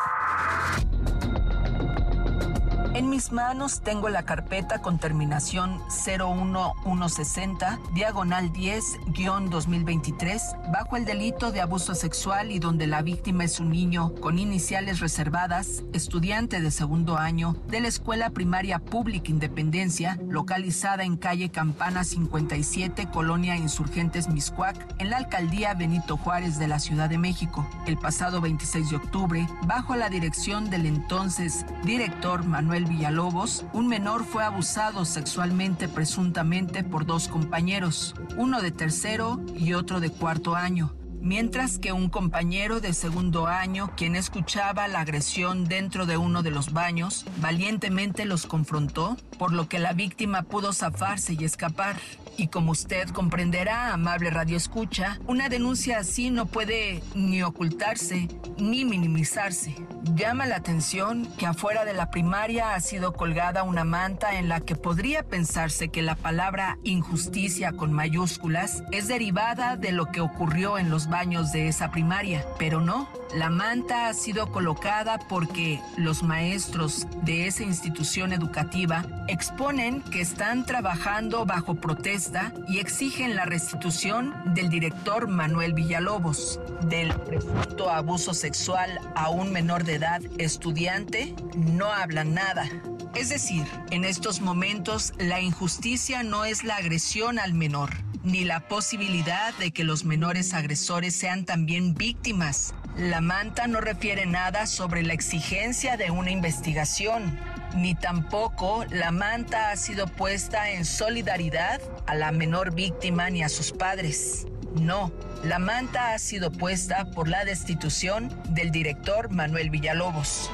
En 3.00 3.10
mis 3.10 3.32
manos 3.32 3.80
tengo 3.80 4.10
la 4.10 4.24
carpeta 4.24 4.82
con 4.82 5.00
terminación 5.00 5.80
01160, 6.06 7.80
diagonal 7.94 8.52
10-2023, 8.52 10.72
bajo 10.74 10.98
el 10.98 11.06
delito 11.06 11.54
de 11.54 11.62
abuso 11.62 11.96
sexual 11.96 12.52
y 12.52 12.60
donde 12.60 12.88
la 12.88 13.02
víctima 13.02 13.46
es 13.46 13.62
un 13.62 13.70
niño 13.70 14.14
con 14.16 14.38
iniciales 14.38 15.00
reservadas, 15.00 15.86
estudiante 15.94 16.60
de 16.60 16.72
segundo 16.72 17.18
año 17.18 17.56
de 17.70 17.80
la 17.80 17.88
Escuela 17.88 18.32
Primaria 18.32 18.80
Pública 18.80 19.32
Independencia, 19.32 20.20
localizada 20.28 21.06
en 21.06 21.16
calle 21.16 21.52
Campana 21.52 22.04
57, 22.04 23.08
Colonia 23.14 23.56
Insurgentes 23.56 24.28
Miscuac, 24.28 24.76
en 25.00 25.10
la 25.10 25.16
alcaldía 25.16 25.74
Benito 25.74 26.18
Juárez 26.18 26.60
de 26.60 26.68
la 26.68 26.80
Ciudad 26.80 27.10
de 27.10 27.18
México, 27.18 27.66
el 27.88 27.98
pasado 27.98 28.42
26 28.42 28.90
de 28.90 28.98
octubre, 28.98 29.48
bajo 29.66 29.96
la 29.96 30.10
dirección 30.10 30.70
del 30.70 30.86
entonces 30.86 31.66
director 31.86 32.44
Manuel 32.44 32.89
Villalobos, 32.90 33.64
un 33.72 33.88
menor 33.88 34.26
fue 34.26 34.44
abusado 34.44 35.06
sexualmente 35.06 35.88
presuntamente 35.88 36.84
por 36.84 37.06
dos 37.06 37.30
compañeros, 37.30 38.16
uno 38.36 38.62
de 38.62 38.72
tercero 38.72 39.40
y 39.56 39.74
otro 39.74 40.00
de 40.02 40.10
cuarto 40.10 40.56
año 40.56 40.94
mientras 41.22 41.80
que 41.80 41.92
un 41.92 42.10
compañero 42.10 42.80
de 42.80 42.94
segundo 42.94 43.48
año, 43.48 43.92
quien 43.96 44.16
escuchaba 44.16 44.88
la 44.88 45.02
agresión 45.02 45.66
dentro 45.66 46.06
de 46.06 46.18
uno 46.18 46.44
de 46.44 46.52
los 46.52 46.74
baños, 46.74 47.26
valientemente 47.42 48.26
los 48.26 48.46
confrontó, 48.46 49.18
por 49.38 49.54
lo 49.54 49.68
que 49.68 49.80
la 49.80 49.94
víctima 49.94 50.44
pudo 50.44 50.74
zafarse 50.74 51.36
y 51.40 51.44
escapar. 51.44 51.98
Y 52.40 52.48
como 52.48 52.72
usted 52.72 53.10
comprenderá, 53.10 53.92
amable 53.92 54.30
Radio 54.30 54.56
Escucha, 54.56 55.20
una 55.28 55.50
denuncia 55.50 55.98
así 55.98 56.30
no 56.30 56.46
puede 56.46 57.04
ni 57.14 57.44
ocultarse 57.44 58.30
ni 58.58 58.86
minimizarse. 58.86 59.76
Llama 60.16 60.46
la 60.46 60.56
atención 60.56 61.28
que 61.38 61.46
afuera 61.46 61.84
de 61.84 61.94
la 61.94 62.12
primaria 62.12 62.76
ha 62.76 62.80
sido 62.80 63.12
colgada 63.12 63.64
una 63.64 63.84
manta 63.84 64.40
en 64.40 64.48
la 64.48 64.62
que 64.62 64.78
podría 64.78 65.24
pensarse 65.24 65.90
que 65.90 66.02
la 66.02 66.16
palabra 66.16 66.78
injusticia 66.86 67.74
con 67.74 67.92
mayúsculas 67.92 68.84
es 68.94 69.10
derivada 69.10 69.76
de 69.76 69.92
lo 69.92 70.06
que 70.06 70.22
ocurrió 70.22 70.78
en 70.78 70.90
los 70.90 71.10
baños 71.10 71.52
de 71.52 71.68
esa 71.68 71.92
primaria, 71.92 72.46
pero 72.58 72.80
no. 72.80 73.10
La 73.36 73.52
manta 73.52 74.08
ha 74.08 74.14
sido 74.16 74.52
colocada 74.52 75.20
porque 75.20 75.80
los 75.98 76.24
maestros 76.24 77.06
de 77.24 77.46
esa 77.46 77.62
institución 77.62 78.34
educativa 78.34 79.06
exponen 79.28 80.02
que 80.02 80.20
están 80.20 80.66
trabajando 80.66 81.46
bajo 81.46 81.76
protesta 81.76 82.52
y 82.68 82.80
exigen 82.80 83.36
la 83.36 83.46
restitución 83.46 84.34
del 84.56 84.70
director 84.70 85.28
Manuel 85.28 85.74
Villalobos. 85.74 86.60
Del 86.88 87.14
presunto 87.14 87.92
abuso 87.92 88.34
sexual 88.34 89.00
a 89.16 89.30
un 89.30 89.52
menor 89.52 89.84
de 89.84 89.96
edad 89.96 90.22
estudiante 90.40 91.36
no 91.56 91.92
hablan 91.92 92.34
nada. 92.34 92.68
Es 93.14 93.30
decir, 93.30 93.66
en 93.92 94.06
estos 94.06 94.42
momentos 94.42 95.14
la 95.20 95.40
injusticia 95.40 96.24
no 96.24 96.46
es 96.46 96.64
la 96.64 96.78
agresión 96.78 97.38
al 97.38 97.54
menor, 97.54 97.92
ni 98.24 98.44
la 98.44 98.68
posibilidad 98.68 99.54
de 99.56 99.72
que 99.72 99.84
los 99.84 100.04
menores 100.04 100.54
agresores 100.54 101.16
sean 101.16 101.46
también 101.46 101.94
víctimas. 101.94 102.74
La 103.00 103.22
manta 103.22 103.66
no 103.66 103.80
refiere 103.80 104.26
nada 104.26 104.68
sobre 104.68 105.04
la 105.04 105.14
exigencia 105.14 105.96
de 105.96 106.12
una 106.12 106.32
investigación, 106.32 107.40
ni 107.74 107.96
tampoco 107.96 108.84
la 108.90 109.12
manta 109.12 109.72
ha 109.72 109.78
sido 109.78 110.06
puesta 110.06 110.72
en 110.72 110.84
solidaridad 110.84 111.80
a 112.08 112.16
la 112.16 112.34
menor 112.34 112.74
víctima 112.74 113.30
ni 113.30 113.42
a 113.42 113.48
sus 113.48 113.72
padres. 113.72 114.48
No, 114.82 115.14
la 115.46 115.60
manta 115.60 116.12
ha 116.12 116.20
sido 116.20 116.52
puesta 116.52 117.06
por 117.12 117.30
la 117.30 117.46
destitución 117.46 118.38
del 118.50 118.70
director 118.70 119.30
Manuel 119.30 119.70
Villalobos. 119.70 120.52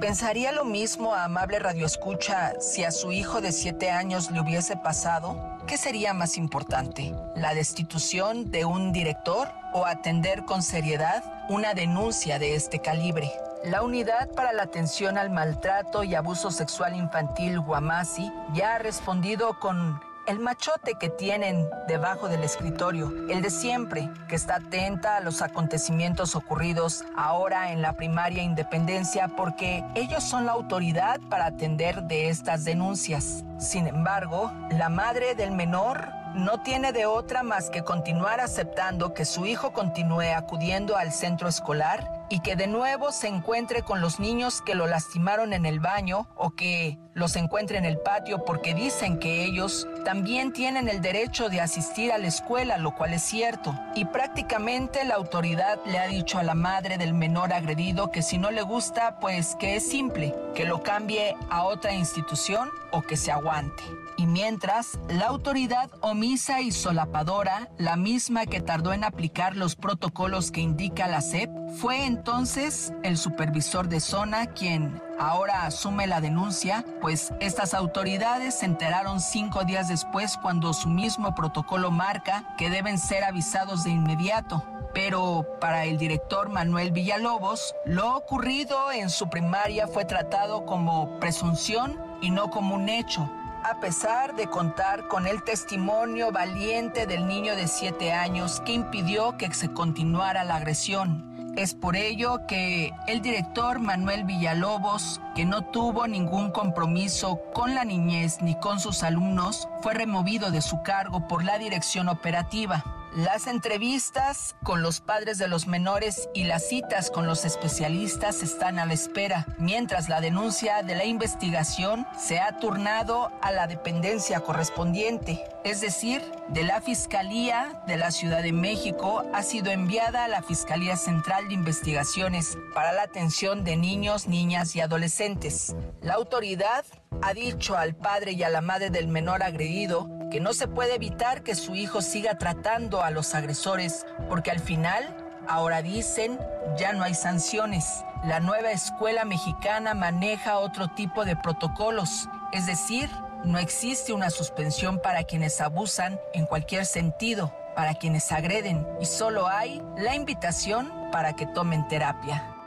¿Pensaría 0.00 0.50
lo 0.52 0.64
mismo 0.64 1.14
a 1.14 1.24
amable 1.24 1.58
radioescucha 1.58 2.54
si 2.58 2.84
a 2.84 2.90
su 2.90 3.12
hijo 3.12 3.42
de 3.42 3.52
siete 3.52 3.90
años 3.90 4.30
le 4.30 4.40
hubiese 4.40 4.78
pasado? 4.78 5.57
¿Qué 5.68 5.76
sería 5.76 6.14
más 6.14 6.38
importante? 6.38 7.14
¿La 7.36 7.52
destitución 7.52 8.50
de 8.50 8.64
un 8.64 8.90
director 8.90 9.48
o 9.74 9.84
atender 9.84 10.46
con 10.46 10.62
seriedad 10.62 11.22
una 11.50 11.74
denuncia 11.74 12.38
de 12.38 12.54
este 12.54 12.78
calibre? 12.78 13.30
La 13.64 13.82
Unidad 13.82 14.30
para 14.34 14.54
la 14.54 14.62
Atención 14.62 15.18
al 15.18 15.28
Maltrato 15.28 16.04
y 16.04 16.14
Abuso 16.14 16.50
Sexual 16.50 16.96
Infantil 16.96 17.60
Guamasi 17.60 18.32
ya 18.54 18.76
ha 18.76 18.78
respondido 18.78 19.58
con 19.58 20.00
el 20.28 20.40
machote 20.40 20.96
que 21.00 21.08
tienen 21.08 21.70
debajo 21.86 22.28
del 22.28 22.44
escritorio, 22.44 23.10
el 23.30 23.40
de 23.40 23.48
siempre, 23.48 24.10
que 24.28 24.36
está 24.36 24.56
atenta 24.56 25.16
a 25.16 25.20
los 25.20 25.40
acontecimientos 25.40 26.36
ocurridos 26.36 27.02
ahora 27.16 27.72
en 27.72 27.80
la 27.80 27.94
primaria 27.94 28.42
Independencia 28.42 29.28
porque 29.28 29.82
ellos 29.94 30.22
son 30.22 30.44
la 30.44 30.52
autoridad 30.52 31.18
para 31.30 31.46
atender 31.46 32.02
de 32.02 32.28
estas 32.28 32.64
denuncias. 32.66 33.42
Sin 33.58 33.86
embargo, 33.86 34.52
la 34.70 34.90
madre 34.90 35.34
del 35.34 35.50
menor 35.50 36.10
no 36.34 36.62
tiene 36.62 36.92
de 36.92 37.06
otra 37.06 37.42
más 37.42 37.70
que 37.70 37.82
continuar 37.82 38.40
aceptando 38.40 39.14
que 39.14 39.24
su 39.24 39.46
hijo 39.46 39.72
continúe 39.72 40.34
acudiendo 40.36 40.98
al 40.98 41.10
centro 41.10 41.48
escolar 41.48 42.17
y 42.28 42.40
que 42.40 42.56
de 42.56 42.66
nuevo 42.66 43.12
se 43.12 43.28
encuentre 43.28 43.82
con 43.82 44.00
los 44.00 44.20
niños 44.20 44.62
que 44.62 44.74
lo 44.74 44.86
lastimaron 44.86 45.52
en 45.52 45.66
el 45.66 45.80
baño 45.80 46.28
o 46.36 46.50
que 46.50 46.98
los 47.14 47.36
encuentre 47.36 47.78
en 47.78 47.84
el 47.84 47.98
patio 47.98 48.44
porque 48.44 48.74
dicen 48.74 49.18
que 49.18 49.44
ellos 49.44 49.88
también 50.04 50.52
tienen 50.52 50.88
el 50.88 51.00
derecho 51.00 51.48
de 51.48 51.60
asistir 51.60 52.12
a 52.12 52.18
la 52.18 52.28
escuela, 52.28 52.78
lo 52.78 52.94
cual 52.94 53.14
es 53.14 53.22
cierto. 53.22 53.74
Y 53.94 54.04
prácticamente 54.04 55.04
la 55.04 55.14
autoridad 55.14 55.78
le 55.84 55.98
ha 55.98 56.06
dicho 56.06 56.38
a 56.38 56.42
la 56.44 56.54
madre 56.54 56.98
del 56.98 57.14
menor 57.14 57.52
agredido 57.52 58.10
que 58.10 58.22
si 58.22 58.38
no 58.38 58.50
le 58.50 58.62
gusta, 58.62 59.18
pues 59.18 59.56
que 59.56 59.76
es 59.76 59.88
simple, 59.88 60.34
que 60.54 60.64
lo 60.64 60.82
cambie 60.82 61.36
a 61.50 61.64
otra 61.64 61.92
institución 61.92 62.70
o 62.92 63.02
que 63.02 63.16
se 63.16 63.32
aguante. 63.32 63.82
Y 64.18 64.26
mientras, 64.26 64.98
la 65.08 65.26
autoridad 65.26 65.90
omisa 66.00 66.60
y 66.60 66.72
solapadora, 66.72 67.68
la 67.78 67.94
misma 67.94 68.46
que 68.46 68.60
tardó 68.60 68.92
en 68.92 69.04
aplicar 69.04 69.54
los 69.54 69.76
protocolos 69.76 70.50
que 70.50 70.60
indica 70.60 71.06
la 71.06 71.20
SEP, 71.20 71.48
fue 71.76 72.04
entonces 72.18 72.92
el 73.04 73.16
supervisor 73.16 73.88
de 73.88 74.00
zona 74.00 74.46
quien 74.46 75.00
ahora 75.20 75.66
asume 75.66 76.08
la 76.08 76.20
denuncia, 76.20 76.84
pues 77.00 77.32
estas 77.38 77.74
autoridades 77.74 78.56
se 78.56 78.66
enteraron 78.66 79.20
cinco 79.20 79.62
días 79.62 79.86
después 79.86 80.36
cuando 80.36 80.72
su 80.72 80.88
mismo 80.88 81.36
protocolo 81.36 81.92
marca 81.92 82.42
que 82.58 82.70
deben 82.70 82.98
ser 82.98 83.22
avisados 83.22 83.84
de 83.84 83.90
inmediato. 83.90 84.64
Pero 84.92 85.46
para 85.60 85.84
el 85.84 85.96
director 85.96 86.48
Manuel 86.48 86.90
Villalobos, 86.90 87.72
lo 87.86 88.16
ocurrido 88.16 88.90
en 88.90 89.10
su 89.10 89.30
primaria 89.30 89.86
fue 89.86 90.04
tratado 90.04 90.66
como 90.66 91.20
presunción 91.20 92.00
y 92.20 92.32
no 92.32 92.50
como 92.50 92.74
un 92.74 92.88
hecho, 92.88 93.30
a 93.62 93.78
pesar 93.78 94.34
de 94.34 94.48
contar 94.48 95.06
con 95.06 95.28
el 95.28 95.44
testimonio 95.44 96.32
valiente 96.32 97.06
del 97.06 97.28
niño 97.28 97.54
de 97.54 97.68
7 97.68 98.12
años 98.12 98.60
que 98.66 98.72
impidió 98.72 99.36
que 99.36 99.54
se 99.54 99.72
continuara 99.72 100.42
la 100.42 100.56
agresión. 100.56 101.27
Es 101.58 101.74
por 101.74 101.96
ello 101.96 102.46
que 102.46 102.92
el 103.08 103.20
director 103.20 103.80
Manuel 103.80 104.22
Villalobos, 104.22 105.20
que 105.34 105.44
no 105.44 105.62
tuvo 105.62 106.06
ningún 106.06 106.52
compromiso 106.52 107.40
con 107.52 107.74
la 107.74 107.84
niñez 107.84 108.40
ni 108.40 108.54
con 108.54 108.78
sus 108.78 109.02
alumnos, 109.02 109.68
fue 109.82 109.92
removido 109.92 110.52
de 110.52 110.62
su 110.62 110.80
cargo 110.84 111.26
por 111.26 111.42
la 111.42 111.58
dirección 111.58 112.08
operativa. 112.08 112.84
Las 113.18 113.48
entrevistas 113.48 114.54
con 114.62 114.80
los 114.80 115.00
padres 115.00 115.38
de 115.38 115.48
los 115.48 115.66
menores 115.66 116.28
y 116.34 116.44
las 116.44 116.68
citas 116.68 117.10
con 117.10 117.26
los 117.26 117.44
especialistas 117.44 118.44
están 118.44 118.78
a 118.78 118.86
la 118.86 118.92
espera, 118.92 119.44
mientras 119.58 120.08
la 120.08 120.20
denuncia 120.20 120.84
de 120.84 120.94
la 120.94 121.04
investigación 121.04 122.06
se 122.16 122.38
ha 122.38 122.60
turnado 122.60 123.32
a 123.42 123.50
la 123.50 123.66
dependencia 123.66 124.38
correspondiente, 124.38 125.42
es 125.64 125.80
decir, 125.80 126.22
de 126.50 126.62
la 126.62 126.80
Fiscalía 126.80 127.82
de 127.88 127.96
la 127.96 128.12
Ciudad 128.12 128.40
de 128.40 128.52
México 128.52 129.24
ha 129.34 129.42
sido 129.42 129.72
enviada 129.72 130.22
a 130.22 130.28
la 130.28 130.42
Fiscalía 130.42 130.96
Central 130.96 131.48
de 131.48 131.54
Investigaciones 131.54 132.56
para 132.72 132.92
la 132.92 133.02
atención 133.02 133.64
de 133.64 133.76
niños, 133.76 134.28
niñas 134.28 134.76
y 134.76 134.80
adolescentes. 134.80 135.74
La 136.02 136.14
autoridad 136.14 136.84
ha 137.22 137.34
dicho 137.34 137.76
al 137.76 137.94
padre 137.94 138.32
y 138.32 138.42
a 138.42 138.48
la 138.48 138.60
madre 138.60 138.90
del 138.90 139.08
menor 139.08 139.42
agredido 139.42 140.08
que 140.30 140.40
no 140.40 140.52
se 140.52 140.68
puede 140.68 140.94
evitar 140.94 141.42
que 141.42 141.54
su 141.54 141.74
hijo 141.74 142.02
siga 142.02 142.38
tratando 142.38 143.02
a 143.02 143.10
los 143.10 143.34
agresores, 143.34 144.06
porque 144.28 144.50
al 144.50 144.60
final, 144.60 145.16
ahora 145.48 145.82
dicen, 145.82 146.38
ya 146.76 146.92
no 146.92 147.02
hay 147.02 147.14
sanciones. 147.14 148.04
La 148.24 148.40
nueva 148.40 148.70
escuela 148.70 149.24
mexicana 149.24 149.94
maneja 149.94 150.58
otro 150.58 150.88
tipo 150.88 151.24
de 151.24 151.36
protocolos, 151.36 152.28
es 152.52 152.66
decir, 152.66 153.08
no 153.44 153.58
existe 153.58 154.12
una 154.12 154.30
suspensión 154.30 155.00
para 155.00 155.24
quienes 155.24 155.60
abusan 155.60 156.18
en 156.34 156.46
cualquier 156.46 156.84
sentido, 156.84 157.54
para 157.74 157.94
quienes 157.94 158.30
agreden, 158.32 158.86
y 159.00 159.06
solo 159.06 159.46
hay 159.46 159.80
la 159.96 160.14
invitación 160.14 160.92
para 161.12 161.34
que 161.34 161.46
tomen 161.46 161.86
terapia. 161.88 162.57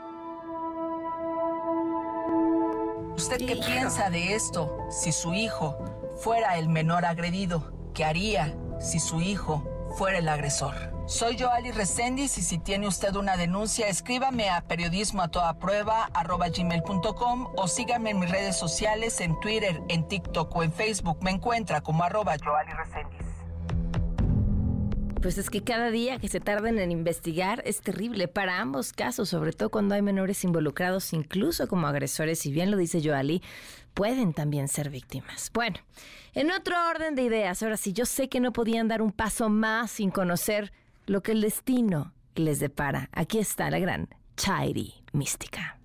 ¿Usted 3.16 3.38
qué 3.46 3.56
piensa 3.56 4.10
de 4.10 4.34
esto? 4.34 4.88
Si 4.90 5.12
su 5.12 5.34
hijo 5.34 5.78
fuera 6.20 6.56
el 6.56 6.68
menor 6.68 7.04
agredido, 7.04 7.72
¿qué 7.94 8.04
haría 8.04 8.56
si 8.80 9.00
su 9.00 9.20
hijo 9.20 9.62
fuera 9.96 10.18
el 10.18 10.28
agresor? 10.28 10.74
Soy 11.06 11.38
Joali 11.38 11.72
Reséndiz 11.72 12.38
y 12.38 12.42
si 12.42 12.58
tiene 12.58 12.88
usted 12.88 13.14
una 13.16 13.36
denuncia, 13.36 13.88
escríbame 13.88 14.48
a 14.48 14.62
periodismo 14.62 15.22
a 15.22 15.28
toda 15.28 15.58
prueba 15.58 16.08
gmail.com 16.56 17.48
o 17.54 17.68
sígame 17.68 18.10
en 18.10 18.20
mis 18.20 18.30
redes 18.30 18.56
sociales 18.56 19.20
en 19.20 19.38
Twitter, 19.40 19.82
en 19.88 20.08
TikTok 20.08 20.54
o 20.56 20.62
en 20.62 20.72
Facebook. 20.72 21.18
Me 21.22 21.32
encuentra 21.32 21.82
como 21.82 22.04
arroba 22.04 22.36
Joali 22.42 22.72
Pues 25.22 25.38
es 25.38 25.50
que 25.50 25.62
cada 25.62 25.92
día 25.92 26.18
que 26.18 26.26
se 26.26 26.40
tarden 26.40 26.80
en 26.80 26.90
investigar 26.90 27.62
es 27.64 27.80
terrible 27.80 28.26
para 28.26 28.60
ambos 28.60 28.92
casos, 28.92 29.28
sobre 29.28 29.52
todo 29.52 29.70
cuando 29.70 29.94
hay 29.94 30.02
menores 30.02 30.42
involucrados, 30.42 31.12
incluso 31.12 31.68
como 31.68 31.86
agresores, 31.86 32.40
si 32.40 32.50
bien 32.50 32.72
lo 32.72 32.76
dice 32.76 33.00
Joali, 33.00 33.40
pueden 33.94 34.34
también 34.34 34.66
ser 34.66 34.90
víctimas. 34.90 35.52
Bueno, 35.54 35.76
en 36.34 36.50
otro 36.50 36.74
orden 36.90 37.14
de 37.14 37.22
ideas, 37.22 37.62
ahora 37.62 37.76
sí, 37.76 37.92
yo 37.92 38.04
sé 38.04 38.28
que 38.28 38.40
no 38.40 38.52
podían 38.52 38.88
dar 38.88 39.00
un 39.00 39.12
paso 39.12 39.48
más 39.48 39.92
sin 39.92 40.10
conocer 40.10 40.72
lo 41.06 41.22
que 41.22 41.32
el 41.32 41.40
destino 41.40 42.12
les 42.34 42.58
depara. 42.58 43.08
Aquí 43.12 43.38
está 43.38 43.70
la 43.70 43.78
gran 43.78 44.08
Chairi 44.36 44.92
Mística. 45.12 45.78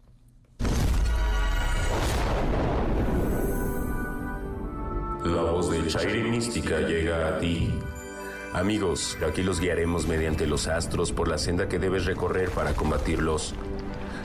La 5.24 5.42
voz 5.44 5.70
de 5.70 5.86
Chairi 5.86 6.24
Mística 6.24 6.80
llega 6.80 7.36
a 7.36 7.40
ti. 7.40 7.72
Amigos, 8.58 9.20
aquí 9.24 9.44
los 9.44 9.60
guiaremos 9.60 10.08
mediante 10.08 10.48
los 10.48 10.68
astros 10.68 11.12
por 11.12 11.28
la 11.28 11.38
senda 11.38 11.70
que 11.70 11.78
debes 11.78 12.06
recorrer 12.06 12.50
para 12.50 12.74
combatirlos. 12.74 13.54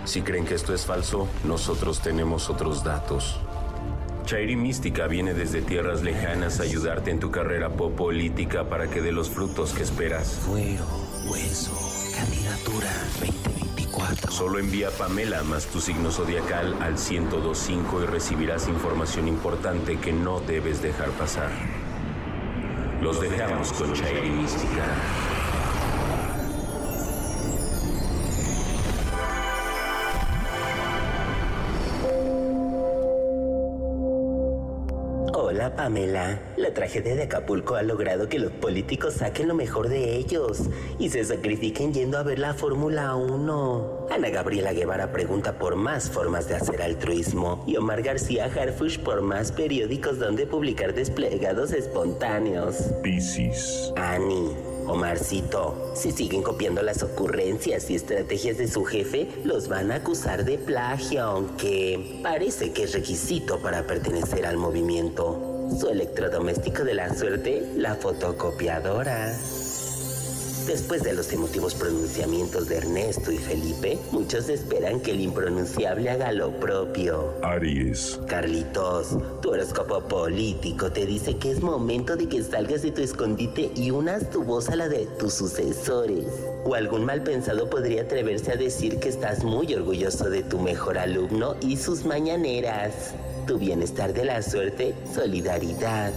Si 0.06 0.22
creen 0.22 0.46
que 0.46 0.54
esto 0.54 0.72
es 0.72 0.86
falso, 0.86 1.28
nosotros 1.44 2.00
tenemos 2.00 2.48
otros 2.48 2.82
datos. 2.82 3.38
Chairi 4.24 4.56
Mística 4.56 5.06
viene 5.06 5.34
desde 5.34 5.60
tierras 5.60 6.02
lejanas 6.02 6.60
a 6.60 6.62
ayudarte 6.62 7.10
en 7.10 7.20
tu 7.20 7.30
carrera 7.30 7.68
política 7.68 8.70
para 8.70 8.88
que 8.88 9.02
dé 9.02 9.12
los 9.12 9.28
frutos 9.28 9.74
que 9.74 9.82
esperas. 9.82 10.38
Fuero, 10.46 10.86
hueso, 11.26 11.72
candidatura 12.16 12.90
2024. 13.20 14.32
Solo 14.32 14.60
envía 14.60 14.90
Pamela 14.92 15.42
más 15.42 15.66
tu 15.66 15.78
signo 15.78 16.10
zodiacal 16.10 16.74
al 16.80 16.94
1025 16.94 18.02
y 18.02 18.06
recibirás 18.06 18.66
información 18.66 19.28
importante 19.28 19.98
que 19.98 20.14
no 20.14 20.40
debes 20.40 20.80
dejar 20.80 21.10
pasar. 21.10 21.50
Los 23.03 23.20
dejamos 23.20 23.73
con 23.73 23.93
Chairi 23.93 24.31
Mística. 24.31 25.41
Pamela, 35.82 36.38
la 36.56 36.72
tragedia 36.72 37.16
de 37.16 37.24
Acapulco 37.24 37.74
ha 37.74 37.82
logrado 37.82 38.28
que 38.28 38.38
los 38.38 38.52
políticos 38.52 39.14
saquen 39.14 39.48
lo 39.48 39.54
mejor 39.56 39.88
de 39.88 40.14
ellos 40.14 40.60
y 41.00 41.09
se 41.09 41.24
sacrifiquen 41.24 41.92
yendo 41.92 42.18
a 42.18 42.22
ver 42.22 42.38
la 42.38 42.54
Fórmula 42.54 43.16
1. 43.16 44.06
Ana 44.09 44.30
Gabriela 44.30 44.72
Guevara 44.72 45.10
pregunta 45.10 45.59
por 45.59 45.74
más 45.74 46.09
formas 46.09 46.46
de 46.46 46.54
hacer 46.54 46.82
altruismo 46.82 47.64
y 47.66 47.78
Omar 47.78 48.00
García 48.02 48.44
Harfush 48.44 49.00
por 49.00 49.22
más 49.22 49.50
periódicos 49.50 50.20
donde 50.20 50.46
publicar 50.46 50.94
desplegados 50.94 51.72
espontáneos. 51.72 52.76
Piscis. 53.02 53.92
Ani, 53.96 54.54
Omarcito, 54.86 55.92
si 55.96 56.12
siguen 56.12 56.44
copiando 56.44 56.82
las 56.82 57.02
ocurrencias 57.02 57.90
y 57.90 57.96
estrategias 57.96 58.56
de 58.59 58.68
su 58.68 58.84
jefe, 58.84 59.28
los 59.42 59.66
van 59.66 59.90
a 59.90 59.96
acusar 59.96 60.44
de 60.44 60.59
plagio, 60.59 61.22
aunque 61.22 62.20
parece 62.22 62.72
que 62.72 62.84
es 62.84 62.92
requisito 62.92 63.59
para 63.59 63.84
pertenecer 63.84 64.46
al 64.46 64.59
movimiento. 64.59 65.52
Su 65.78 65.89
electrodoméstico 65.89 66.85
de 66.85 66.94
la 66.94 67.15
suerte, 67.15 67.66
la 67.77 67.94
fotocopiadora. 67.94 69.32
Después 70.66 71.03
de 71.03 71.12
los 71.12 71.32
emotivos 71.32 71.74
pronunciamientos 71.74 72.69
de 72.69 72.77
Ernesto 72.77 73.32
y 73.32 73.39
Felipe, 73.39 73.99
muchos 74.12 74.49
esperan 74.49 75.01
que 75.01 75.11
el 75.11 75.20
impronunciable 75.20 76.09
haga 76.09 76.31
lo 76.31 76.53
propio. 76.61 77.35
Aries. 77.43 78.20
Carlitos, 78.28 79.19
tu 79.40 79.51
horóscopo 79.51 80.03
político 80.03 80.93
te 80.93 81.05
dice 81.05 81.36
que 81.39 81.51
es 81.51 81.62
momento 81.62 82.16
de 82.16 82.28
que 82.28 82.44
salgas 82.44 82.82
de 82.82 82.93
tu 82.93 83.01
escondite 83.01 83.73
y 83.74 83.90
unas 83.90 84.31
tu 84.31 84.44
voz 84.44 84.69
a 84.69 84.77
la 84.77 84.89
de 84.89 85.07
tus 85.19 85.35
sucesores. 85.35 86.27
O 86.65 86.74
algún 86.74 87.05
mal 87.05 87.24
pensado 87.24 87.69
podría 87.69 88.03
atreverse 88.03 88.53
a 88.53 88.57
decir 88.57 89.01
que 89.01 89.09
estás 89.09 89.43
muy 89.43 89.74
orgulloso 89.74 90.31
de 90.31 90.44
tu 90.44 90.61
mejor 90.61 90.97
alumno 90.97 91.57
y 91.61 91.77
sus 91.77 92.05
mañaneras. 92.05 93.15
Tu 93.47 93.59
bienestar 93.59 94.12
de 94.12 94.24
la 94.24 94.43
suerte, 94.43 94.94
solidaridad. 95.12 96.12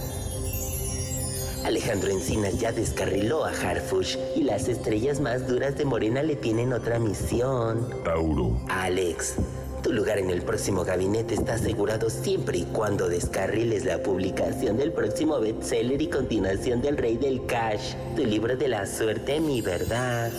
Alejandro 1.64 2.10
Encinas 2.10 2.60
ya 2.60 2.70
descarriló 2.70 3.44
a 3.44 3.50
Harfush 3.50 4.16
y 4.36 4.44
las 4.44 4.68
estrellas 4.68 5.18
más 5.18 5.48
duras 5.48 5.76
de 5.76 5.84
Morena 5.84 6.22
le 6.22 6.36
tienen 6.36 6.72
otra 6.72 7.00
misión. 7.00 7.88
Tauro. 8.04 8.56
Alex, 8.68 9.34
tu 9.82 9.92
lugar 9.92 10.18
en 10.18 10.30
el 10.30 10.42
próximo 10.42 10.84
gabinete 10.84 11.34
está 11.34 11.54
asegurado 11.54 12.08
siempre 12.08 12.58
y 12.58 12.64
cuando 12.66 13.08
descarriles 13.08 13.84
la 13.84 14.00
publicación 14.00 14.76
del 14.76 14.92
próximo 14.92 15.40
bestseller 15.40 16.00
y 16.00 16.06
continuación 16.06 16.80
del 16.80 16.96
Rey 16.96 17.16
del 17.16 17.44
Cash, 17.46 17.94
tu 18.14 18.24
libro 18.24 18.56
de 18.56 18.68
la 18.68 18.86
suerte, 18.86 19.40
mi 19.40 19.60
verdad. 19.60 20.30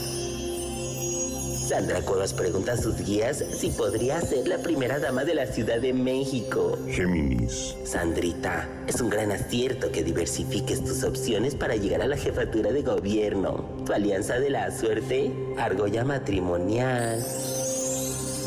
Sandra 1.68 2.00
Cuevas 2.00 2.34
pregunta 2.34 2.72
a 2.72 2.78
sus 2.78 2.96
guías 2.96 3.44
si 3.60 3.72
podría 3.72 4.22
ser 4.22 4.48
la 4.48 4.58
primera 4.58 5.00
dama 5.00 5.26
de 5.26 5.36
la 5.36 5.46
Ciudad 5.48 5.82
de 5.82 5.92
México. 5.92 6.78
Géminis. 6.88 7.76
Sandrita, 7.84 8.70
es 8.88 9.02
un 9.02 9.10
gran 9.10 9.34
acierto 9.34 9.92
que 9.92 10.02
diversifiques 10.02 10.82
tus 10.82 11.04
opciones 11.04 11.56
para 11.56 11.76
llegar 11.76 12.02
a 12.02 12.08
la 12.08 12.16
jefatura 12.16 12.72
de 12.72 12.84
gobierno. 12.84 13.66
Tu 13.86 13.92
alianza 13.92 14.40
de 14.40 14.50
la 14.50 14.72
suerte, 14.72 15.34
argolla 15.58 16.06
matrimonial. 16.06 17.22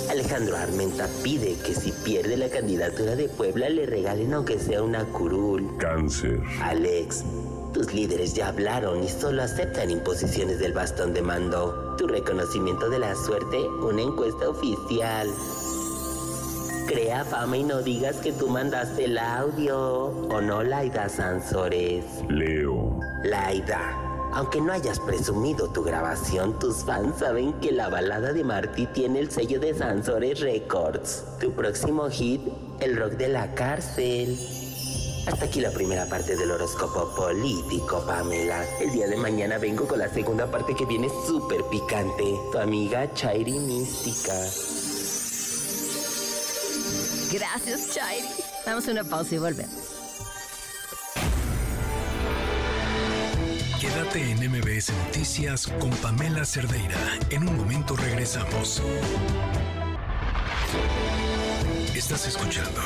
Alejandro 0.08 0.56
Armenta 0.56 1.06
pide 1.22 1.56
que 1.56 1.74
si 1.74 1.92
pierde 1.92 2.38
la 2.38 2.48
candidatura 2.48 3.16
de 3.16 3.28
Puebla 3.28 3.68
le 3.68 3.84
regalen 3.84 4.32
aunque 4.32 4.58
sea 4.58 4.82
una 4.82 5.04
curul. 5.04 5.76
Cáncer. 5.76 6.40
Alex, 6.62 7.22
tus 7.74 7.92
líderes 7.92 8.32
ya 8.32 8.48
hablaron 8.48 9.04
y 9.04 9.08
solo 9.08 9.42
aceptan 9.42 9.90
imposiciones 9.90 10.58
del 10.58 10.72
bastón 10.72 11.12
de 11.12 11.20
mando. 11.20 11.79
Tu 12.00 12.06
reconocimiento 12.06 12.88
de 12.88 12.98
la 12.98 13.14
suerte, 13.14 13.68
una 13.82 14.00
encuesta 14.00 14.48
oficial. 14.48 15.28
Crea 16.86 17.26
fama 17.26 17.58
y 17.58 17.62
no 17.62 17.82
digas 17.82 18.16
que 18.16 18.32
tú 18.32 18.48
mandaste 18.48 19.04
el 19.04 19.18
audio. 19.18 20.06
¿O 20.30 20.40
no, 20.40 20.62
Laida 20.62 21.10
Sansores? 21.10 22.06
Leo. 22.26 22.98
Laida, 23.22 24.30
aunque 24.32 24.62
no 24.62 24.72
hayas 24.72 24.98
presumido 24.98 25.68
tu 25.68 25.82
grabación, 25.82 26.58
tus 26.58 26.76
fans 26.84 27.18
saben 27.18 27.52
que 27.60 27.70
la 27.70 27.90
balada 27.90 28.32
de 28.32 28.44
Martí 28.44 28.86
tiene 28.86 29.18
el 29.20 29.30
sello 29.30 29.60
de 29.60 29.74
Sansores 29.74 30.40
Records. 30.40 31.26
Tu 31.38 31.52
próximo 31.52 32.08
hit, 32.08 32.40
el 32.80 32.96
rock 32.96 33.12
de 33.18 33.28
la 33.28 33.54
cárcel. 33.54 34.38
Hasta 35.30 35.44
aquí 35.44 35.60
la 35.60 35.70
primera 35.70 36.06
parte 36.06 36.34
del 36.34 36.50
horóscopo 36.50 37.14
político, 37.14 38.04
Pamela. 38.04 38.64
El 38.80 38.90
día 38.90 39.06
de 39.06 39.16
mañana 39.16 39.58
vengo 39.58 39.86
con 39.86 40.00
la 40.00 40.08
segunda 40.08 40.50
parte 40.50 40.74
que 40.74 40.84
viene 40.84 41.08
súper 41.24 41.62
picante. 41.70 42.24
Tu 42.50 42.58
amiga 42.58 43.08
Chairi 43.14 43.60
Mística. 43.60 44.34
Gracias, 47.32 47.94
Chairi. 47.94 48.28
Damos 48.66 48.88
una 48.88 49.04
pausa 49.04 49.36
y 49.36 49.38
volvemos. 49.38 49.74
Quédate 53.80 54.32
en 54.32 54.50
MBS 54.50 54.92
Noticias 55.06 55.68
con 55.78 55.90
Pamela 55.90 56.44
Cerdeira. 56.44 56.98
En 57.30 57.48
un 57.48 57.56
momento 57.56 57.94
regresamos. 57.94 58.82
Estás 61.94 62.26
escuchando 62.26 62.80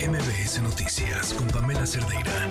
MBS 0.00 0.62
Noticias 0.62 1.34
con 1.34 1.46
Pamela 1.48 1.84
Cerdeira. 1.84 2.48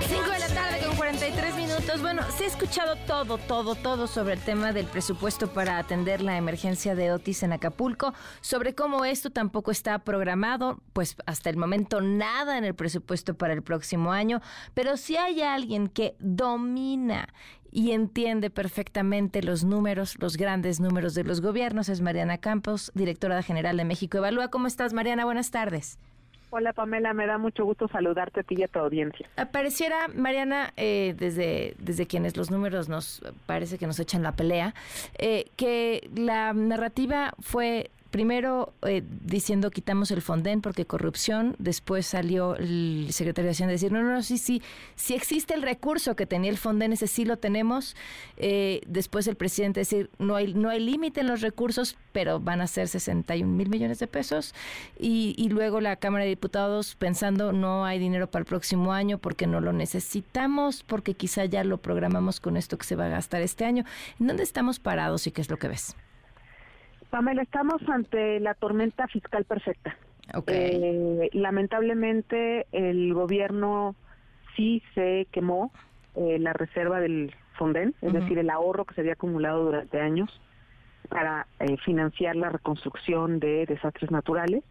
5 0.00 0.30
de 0.32 0.38
la 0.40 0.48
tarde 0.48 0.84
con 0.84 0.96
43 0.96 1.54
minutos. 1.54 2.02
Bueno, 2.02 2.24
se 2.36 2.44
ha 2.44 2.46
escuchado 2.48 2.96
todo, 3.06 3.38
todo, 3.38 3.76
todo 3.76 4.08
sobre 4.08 4.34
el 4.34 4.40
tema 4.40 4.72
del 4.72 4.86
presupuesto 4.86 5.52
para 5.52 5.78
atender 5.78 6.20
la 6.20 6.36
emergencia 6.36 6.96
de 6.96 7.12
Otis 7.12 7.44
en 7.44 7.52
Acapulco, 7.52 8.12
sobre 8.40 8.74
cómo 8.74 9.04
esto 9.04 9.30
tampoco 9.30 9.70
está 9.70 10.00
programado, 10.00 10.80
pues 10.92 11.14
hasta 11.26 11.48
el 11.48 11.56
momento 11.56 12.00
nada 12.00 12.58
en 12.58 12.64
el 12.64 12.74
presupuesto 12.74 13.34
para 13.34 13.54
el 13.54 13.62
próximo 13.62 14.10
año, 14.10 14.40
pero 14.74 14.96
si 14.96 15.16
hay 15.16 15.42
alguien 15.42 15.86
que 15.86 16.16
domina 16.18 17.28
y 17.72 17.92
entiende 17.92 18.50
perfectamente 18.50 19.42
los 19.42 19.64
números, 19.64 20.16
los 20.20 20.36
grandes 20.36 20.78
números 20.78 21.14
de 21.14 21.24
los 21.24 21.40
gobiernos, 21.40 21.88
es 21.88 22.00
Mariana 22.02 22.38
Campos, 22.38 22.92
directora 22.94 23.42
general 23.42 23.78
de 23.78 23.84
México 23.84 24.18
Evalúa. 24.18 24.48
¿Cómo 24.48 24.66
estás, 24.66 24.92
Mariana? 24.92 25.24
Buenas 25.24 25.50
tardes. 25.50 25.98
Hola 26.54 26.74
Pamela, 26.74 27.14
me 27.14 27.26
da 27.26 27.38
mucho 27.38 27.64
gusto 27.64 27.88
saludarte 27.88 28.40
a 28.40 28.42
ti 28.42 28.56
y 28.58 28.62
a 28.62 28.68
tu 28.68 28.78
audiencia. 28.78 29.26
Pareciera, 29.52 30.08
Mariana, 30.14 30.74
eh, 30.76 31.14
desde, 31.18 31.74
desde 31.78 32.06
quienes 32.06 32.36
los 32.36 32.50
números 32.50 32.90
nos 32.90 33.22
parece 33.46 33.78
que 33.78 33.86
nos 33.86 33.98
echan 33.98 34.22
la 34.22 34.32
pelea, 34.32 34.74
eh, 35.16 35.46
que 35.56 36.10
la 36.14 36.52
narrativa 36.52 37.32
fue 37.40 37.90
primero 38.12 38.74
eh, 38.86 39.02
diciendo 39.22 39.70
quitamos 39.70 40.12
el 40.12 40.22
Fonden 40.22 40.60
porque 40.60 40.84
corrupción, 40.84 41.56
después 41.58 42.06
salió 42.06 42.54
el 42.54 43.08
secretario 43.10 43.46
de 43.48 43.52
Hacienda 43.52 43.70
a 43.70 43.72
decir, 43.72 43.90
no, 43.90 44.02
no, 44.02 44.12
no, 44.12 44.22
sí, 44.22 44.38
sí, 44.38 44.62
sí 44.94 45.14
existe 45.14 45.54
el 45.54 45.62
recurso 45.62 46.14
que 46.14 46.26
tenía 46.26 46.50
el 46.50 46.58
Fonden, 46.58 46.92
ese 46.92 47.08
sí 47.08 47.24
lo 47.24 47.38
tenemos, 47.38 47.96
eh, 48.36 48.82
después 48.86 49.26
el 49.26 49.34
presidente 49.34 49.80
decir, 49.80 50.10
no 50.18 50.36
hay, 50.36 50.52
no 50.54 50.68
hay 50.68 50.78
límite 50.78 51.22
en 51.22 51.26
los 51.26 51.40
recursos, 51.40 51.96
pero 52.12 52.38
van 52.38 52.60
a 52.60 52.66
ser 52.66 52.86
61 52.86 53.50
mil 53.50 53.70
millones 53.70 53.98
de 53.98 54.06
pesos, 54.06 54.54
y, 54.98 55.34
y 55.38 55.48
luego 55.48 55.80
la 55.80 55.96
Cámara 55.96 56.24
de 56.24 56.30
Diputados 56.30 56.94
pensando, 56.94 57.52
no 57.52 57.84
hay 57.86 57.98
dinero 57.98 58.30
para 58.30 58.40
el 58.40 58.46
próximo 58.46 58.92
año 58.92 59.18
porque 59.18 59.46
no 59.46 59.60
lo 59.60 59.72
necesitamos, 59.72 60.84
porque 60.84 61.14
quizá 61.14 61.46
ya 61.46 61.64
lo 61.64 61.78
programamos 61.78 62.40
con 62.40 62.58
esto 62.58 62.76
que 62.76 62.84
se 62.84 62.94
va 62.94 63.06
a 63.06 63.08
gastar 63.08 63.40
este 63.40 63.64
año. 63.64 63.84
¿En 64.20 64.26
dónde 64.26 64.42
estamos 64.42 64.78
parados 64.78 65.26
y 65.26 65.30
qué 65.32 65.40
es 65.40 65.48
lo 65.48 65.56
que 65.56 65.68
ves? 65.68 65.96
Pamela, 67.12 67.42
estamos 67.42 67.86
ante 67.90 68.40
la 68.40 68.54
tormenta 68.54 69.06
fiscal 69.06 69.44
perfecta. 69.44 69.94
Eh, 70.46 71.28
lamentablemente 71.34 72.66
el 72.72 73.12
gobierno 73.12 73.94
sí 74.56 74.82
se 74.94 75.26
quemó 75.30 75.72
eh, 76.14 76.38
la 76.38 76.54
reserva 76.54 77.00
del 77.00 77.34
Fonden, 77.58 77.94
es 78.00 78.14
decir, 78.14 78.38
el 78.38 78.48
ahorro 78.48 78.86
que 78.86 78.94
se 78.94 79.02
había 79.02 79.12
acumulado 79.12 79.62
durante 79.62 80.00
años 80.00 80.30
para 81.10 81.46
eh, 81.60 81.76
financiar 81.84 82.34
la 82.34 82.48
reconstrucción 82.48 83.40
de 83.40 83.66
desastres 83.66 84.10
naturales. 84.10 84.64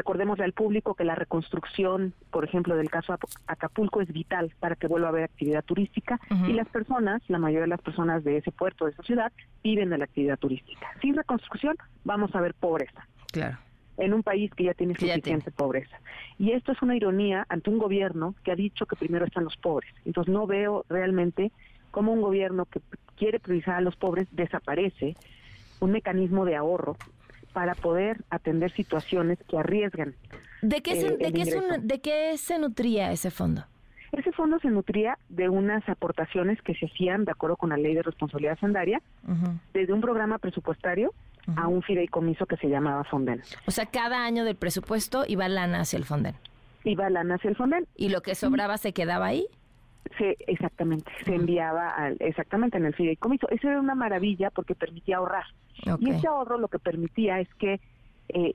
Recordemos 0.00 0.38
al 0.40 0.52
público 0.52 0.92
que 0.94 1.04
la 1.04 1.14
reconstrucción, 1.14 2.12
por 2.30 2.44
ejemplo, 2.44 2.76
del 2.76 2.90
caso 2.90 3.14
Ap- 3.14 3.24
Acapulco 3.46 4.02
es 4.02 4.12
vital 4.12 4.52
para 4.60 4.76
que 4.76 4.86
vuelva 4.88 5.06
a 5.06 5.10
haber 5.10 5.24
actividad 5.24 5.64
turística 5.64 6.20
y 6.46 6.52
las 6.52 6.68
personas, 6.68 7.22
la 7.28 7.38
mayoría 7.38 7.62
de 7.62 7.68
las 7.68 7.80
personas 7.80 8.22
de 8.22 8.36
ese 8.36 8.52
puerto, 8.52 8.84
de 8.84 8.90
esa 8.90 9.02
ciudad, 9.04 9.32
viven 9.64 9.88
de 9.88 9.96
la 9.96 10.04
actividad 10.04 10.38
turística. 10.38 10.86
Sin 11.00 11.16
reconstrucción 11.16 11.76
vamos 12.04 12.34
a 12.34 12.42
ver 12.42 12.52
pobreza 12.52 13.08
Claro. 13.32 13.56
en 13.96 14.12
un 14.12 14.22
país 14.22 14.50
que 14.54 14.64
ya 14.64 14.74
tiene 14.74 14.92
Que 14.92 15.06
ya 15.06 15.14
suficiente 15.14 15.50
pobreza. 15.50 15.96
Y 16.38 16.52
esto 16.52 16.72
es 16.72 16.82
una 16.82 16.94
ironía 16.94 17.46
ante 17.48 17.70
un 17.70 17.78
gobierno 17.78 18.34
que 18.44 18.52
ha 18.52 18.54
dicho 18.54 18.84
que 18.84 18.96
primero 18.96 19.24
están 19.24 19.44
los 19.44 19.56
pobres. 19.56 19.94
Entonces 20.04 20.30
no 20.30 20.46
veo 20.46 20.84
realmente 20.90 21.52
cómo 21.90 22.12
un 22.12 22.20
gobierno 22.20 22.66
que 22.66 22.80
quiere 23.16 23.40
priorizar 23.40 23.76
a 23.76 23.80
los 23.80 23.96
pobres 23.96 24.28
desaparece 24.30 25.16
un 25.80 25.92
mecanismo 25.92 26.44
de 26.44 26.54
ahorro 26.56 26.96
para 27.56 27.74
poder 27.74 28.18
atender 28.28 28.70
situaciones 28.72 29.38
que 29.48 29.56
arriesgan. 29.56 30.14
¿De 30.60 30.82
qué, 30.82 30.94
se, 30.94 31.06
eh, 31.06 31.16
de 31.16 31.24
el 31.28 31.32
qué 31.32 31.40
es 31.40 31.54
un- 31.54 31.62
ingreso. 31.64 31.80
¿De 31.84 32.00
qué 32.02 32.36
se 32.36 32.58
nutría 32.58 33.12
ese 33.12 33.30
fondo? 33.30 33.64
Ese 34.12 34.30
fondo 34.32 34.58
se 34.58 34.68
nutría 34.68 35.16
de 35.30 35.48
unas 35.48 35.82
aportaciones 35.88 36.60
que 36.60 36.74
se 36.74 36.84
hacían 36.84 37.24
de 37.24 37.30
acuerdo 37.32 37.56
con 37.56 37.70
la 37.70 37.78
ley 37.78 37.94
de 37.94 38.02
responsabilidad 38.02 38.58
hacendaria, 38.58 39.00
desde 39.72 39.90
un 39.94 40.02
programa 40.02 40.36
presupuestario 40.36 41.14
a 41.56 41.66
un 41.66 41.80
fideicomiso 41.82 42.44
que 42.44 42.58
se 42.58 42.68
llamaba 42.68 43.04
Fonden. 43.04 43.40
O 43.66 43.70
sea, 43.70 43.86
cada 43.86 44.26
año 44.26 44.44
del 44.44 44.56
presupuesto 44.56 45.24
iba 45.26 45.48
lana 45.48 45.80
hacia 45.80 45.96
el 45.96 46.04
Fonden. 46.04 46.34
Iba 46.84 47.08
lana 47.08 47.36
hacia 47.36 47.48
el 47.48 47.56
Fonden. 47.56 47.86
¿Y 47.96 48.10
lo 48.10 48.20
que 48.20 48.34
sobraba 48.34 48.76
se 48.76 48.92
quedaba 48.92 49.24
ahí? 49.26 49.46
Se, 50.18 50.36
exactamente, 50.46 51.10
se 51.24 51.34
enviaba 51.34 51.90
al- 51.90 52.16
exactamente 52.20 52.78
en 52.78 52.86
el 52.86 52.94
fideicomiso. 52.94 53.48
Eso 53.50 53.68
era 53.68 53.80
una 53.80 53.94
maravilla 53.94 54.50
porque 54.50 54.74
permitía 54.74 55.18
ahorrar. 55.18 55.44
Y 56.00 56.10
ese 56.10 56.26
ahorro 56.26 56.58
lo 56.58 56.68
que 56.68 56.78
permitía 56.78 57.38
es 57.40 57.52
que 57.54 57.80
eh, 58.30 58.54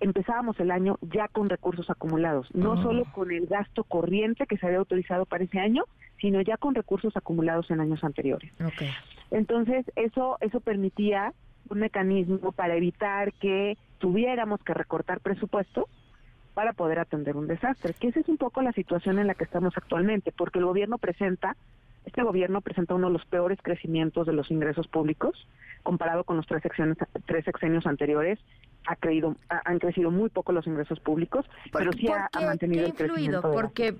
empezábamos 0.00 0.58
el 0.60 0.70
año 0.70 0.98
ya 1.00 1.28
con 1.28 1.48
recursos 1.48 1.88
acumulados, 1.88 2.54
no 2.54 2.72
Ah. 2.74 2.82
solo 2.82 3.04
con 3.12 3.30
el 3.30 3.46
gasto 3.46 3.84
corriente 3.84 4.46
que 4.46 4.58
se 4.58 4.66
había 4.66 4.78
autorizado 4.78 5.24
para 5.24 5.44
ese 5.44 5.58
año, 5.58 5.84
sino 6.20 6.40
ya 6.42 6.56
con 6.58 6.74
recursos 6.74 7.16
acumulados 7.16 7.70
en 7.70 7.80
años 7.80 8.04
anteriores. 8.04 8.52
Entonces, 9.30 9.84
eso, 9.96 10.36
eso 10.40 10.60
permitía 10.60 11.32
un 11.70 11.78
mecanismo 11.78 12.52
para 12.52 12.76
evitar 12.76 13.32
que 13.34 13.78
tuviéramos 13.98 14.62
que 14.62 14.74
recortar 14.74 15.20
presupuesto 15.20 15.88
para 16.54 16.72
poder 16.72 17.00
atender 17.00 17.36
un 17.36 17.48
desastre, 17.48 17.94
que 17.94 18.08
esa 18.08 18.20
es 18.20 18.28
un 18.28 18.38
poco 18.38 18.62
la 18.62 18.72
situación 18.72 19.18
en 19.18 19.26
la 19.26 19.34
que 19.34 19.44
estamos 19.44 19.76
actualmente, 19.76 20.32
porque 20.32 20.60
el 20.60 20.64
gobierno 20.64 20.98
presenta, 20.98 21.56
este 22.06 22.22
gobierno 22.22 22.60
presenta 22.60 22.94
uno 22.94 23.08
de 23.08 23.14
los 23.14 23.24
peores 23.26 23.58
crecimientos 23.60 24.26
de 24.26 24.32
los 24.32 24.50
ingresos 24.50 24.86
públicos, 24.86 25.46
comparado 25.82 26.24
con 26.24 26.36
los 26.36 26.46
tres 26.46 26.62
sexenios, 26.62 26.96
tres 27.26 27.44
sexenios 27.44 27.86
anteriores, 27.86 28.38
ha 28.86 28.96
creído, 28.96 29.36
han 29.48 29.78
crecido 29.78 30.10
muy 30.10 30.28
poco 30.28 30.52
los 30.52 30.66
ingresos 30.66 31.00
públicos, 31.00 31.46
pero 31.72 31.92
sí 31.92 32.06
ha, 32.08 32.28
mantenido 32.40 32.86
el 32.86 32.94
crecimiento. 32.94 33.52
Porque 33.52 33.96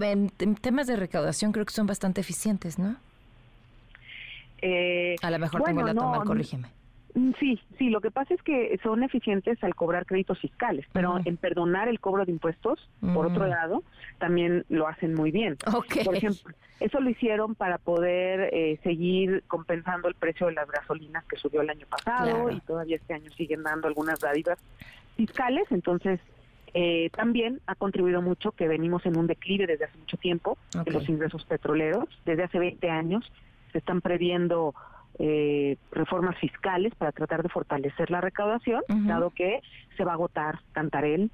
en, 0.00 0.30
temas 0.60 0.86
de 0.86 0.96
recaudación 0.96 1.52
creo 1.52 1.66
que 1.66 1.72
son 1.72 1.86
bastante 1.86 2.20
eficientes, 2.20 2.78
¿no? 2.78 2.96
Eh, 4.62 5.16
a 5.22 5.30
lo 5.30 5.38
mejor 5.38 5.62
tengo 5.62 5.82
la 5.82 5.94
toma, 5.94 6.24
corrígeme. 6.24 6.77
Mm, 7.14 7.32
sí, 7.40 7.60
sí, 7.78 7.88
lo 7.88 8.00
que 8.00 8.10
pasa 8.10 8.34
es 8.34 8.42
que 8.42 8.78
son 8.82 9.02
eficientes 9.02 9.62
al 9.62 9.74
cobrar 9.74 10.06
créditos 10.06 10.38
fiscales, 10.38 10.86
pero 10.92 11.18
en 11.24 11.36
perdonar 11.36 11.88
el 11.88 12.00
cobro 12.00 12.24
de 12.24 12.32
impuestos, 12.32 12.88
por 13.14 13.26
otro 13.26 13.46
lado, 13.46 13.82
también 14.18 14.64
lo 14.68 14.88
hacen 14.88 15.14
muy 15.14 15.30
bien. 15.30 15.56
Por 16.04 16.14
ejemplo, 16.14 16.54
eso 16.80 17.00
lo 17.00 17.10
hicieron 17.10 17.54
para 17.54 17.78
poder 17.78 18.50
eh, 18.52 18.78
seguir 18.82 19.42
compensando 19.46 20.08
el 20.08 20.14
precio 20.14 20.46
de 20.46 20.52
las 20.52 20.68
gasolinas 20.70 21.24
que 21.24 21.36
subió 21.36 21.62
el 21.62 21.70
año 21.70 21.86
pasado 21.86 22.50
y 22.50 22.60
todavía 22.60 22.96
este 22.96 23.14
año 23.14 23.30
siguen 23.32 23.62
dando 23.62 23.88
algunas 23.88 24.20
dádivas 24.20 24.58
fiscales, 25.16 25.66
entonces 25.70 26.20
eh, 26.74 27.10
también 27.16 27.60
ha 27.66 27.74
contribuido 27.74 28.20
mucho 28.22 28.52
que 28.52 28.68
venimos 28.68 29.04
en 29.06 29.16
un 29.16 29.26
declive 29.26 29.66
desde 29.66 29.86
hace 29.86 29.98
mucho 29.98 30.16
tiempo 30.18 30.58
de 30.84 30.92
los 30.92 31.08
ingresos 31.08 31.44
petroleros, 31.44 32.04
desde 32.24 32.44
hace 32.44 32.58
20 32.58 32.90
años 32.90 33.32
se 33.72 33.78
están 33.78 34.00
previendo 34.00 34.74
eh, 35.18 35.76
reformas 35.90 36.36
fiscales 36.38 36.94
para 36.94 37.12
tratar 37.12 37.42
de 37.42 37.48
fortalecer 37.48 38.10
la 38.10 38.20
recaudación, 38.20 38.82
dado 38.88 39.30
que 39.30 39.60
se 39.96 40.04
va 40.04 40.12
a 40.12 40.14
agotar 40.14 40.60
Cantarel, 40.72 41.30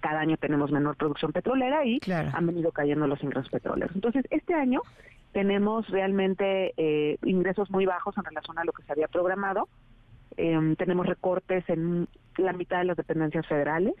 cada 0.00 0.20
año 0.20 0.36
tenemos 0.36 0.70
menor 0.70 0.96
producción 0.96 1.32
petrolera 1.32 1.86
y 1.86 1.98
han 2.10 2.46
venido 2.46 2.72
cayendo 2.72 3.06
los 3.06 3.22
ingresos 3.22 3.48
petroleros. 3.48 3.94
Entonces, 3.94 4.26
este 4.30 4.52
año 4.52 4.82
tenemos 5.32 5.88
realmente 5.88 6.74
eh, 6.76 7.16
ingresos 7.24 7.70
muy 7.70 7.86
bajos 7.86 8.16
en 8.18 8.24
relación 8.24 8.58
a 8.58 8.64
lo 8.64 8.72
que 8.72 8.82
se 8.82 8.92
había 8.92 9.08
programado. 9.08 9.66
Em, 10.36 10.76
tenemos 10.76 11.06
recortes 11.06 11.64
en 11.68 12.06
la 12.36 12.52
mitad 12.52 12.78
de 12.78 12.84
las 12.84 12.96
dependencias 12.96 13.46
federales. 13.46 13.94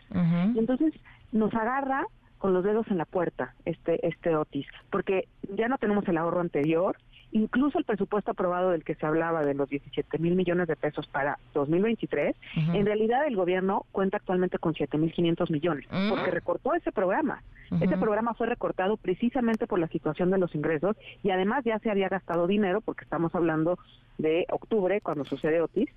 Y 0.54 0.58
entonces 0.58 0.92
nos 1.32 1.54
agarra 1.54 2.04
con 2.36 2.52
los 2.52 2.62
dedos 2.62 2.86
en 2.90 2.98
la 2.98 3.06
puerta 3.06 3.54
este, 3.64 4.06
este 4.06 4.36
Otis, 4.36 4.66
porque 4.90 5.26
ya 5.56 5.68
no 5.68 5.78
tenemos 5.78 6.06
el 6.06 6.18
ahorro 6.18 6.40
anterior, 6.40 6.98
incluso 7.34 7.78
el 7.78 7.84
presupuesto 7.84 8.30
aprobado 8.30 8.70
del 8.70 8.84
que 8.84 8.94
se 8.94 9.04
hablaba 9.04 9.44
de 9.44 9.54
los 9.54 9.68
17 9.68 10.18
mil 10.18 10.36
millones 10.36 10.68
de 10.68 10.76
pesos 10.76 11.06
para 11.08 11.38
2023, 11.52 12.34
en 12.72 12.86
realidad 12.86 13.26
el 13.26 13.34
gobierno 13.34 13.84
cuenta 13.90 14.18
actualmente 14.18 14.58
con 14.58 14.72
7 14.72 14.96
mil 14.98 15.12
500 15.12 15.50
millones, 15.50 15.86
porque 16.08 16.30
recortó 16.30 16.74
ese 16.74 16.92
programa. 16.92 17.42
Ese 17.80 17.96
programa 17.96 18.34
fue 18.34 18.46
recortado 18.46 18.96
precisamente 18.96 19.66
por 19.66 19.80
la 19.80 19.88
situación 19.88 20.30
de 20.30 20.38
los 20.38 20.54
ingresos 20.54 20.96
y 21.24 21.30
además 21.30 21.64
ya 21.64 21.80
se 21.80 21.90
había 21.90 22.08
gastado 22.08 22.46
dinero, 22.46 22.80
porque 22.80 23.02
estamos 23.02 23.34
hablando 23.34 23.78
de 24.16 24.46
octubre, 24.50 25.00
cuando 25.00 25.24
sucede 25.24 25.60
Otis, 25.60 25.90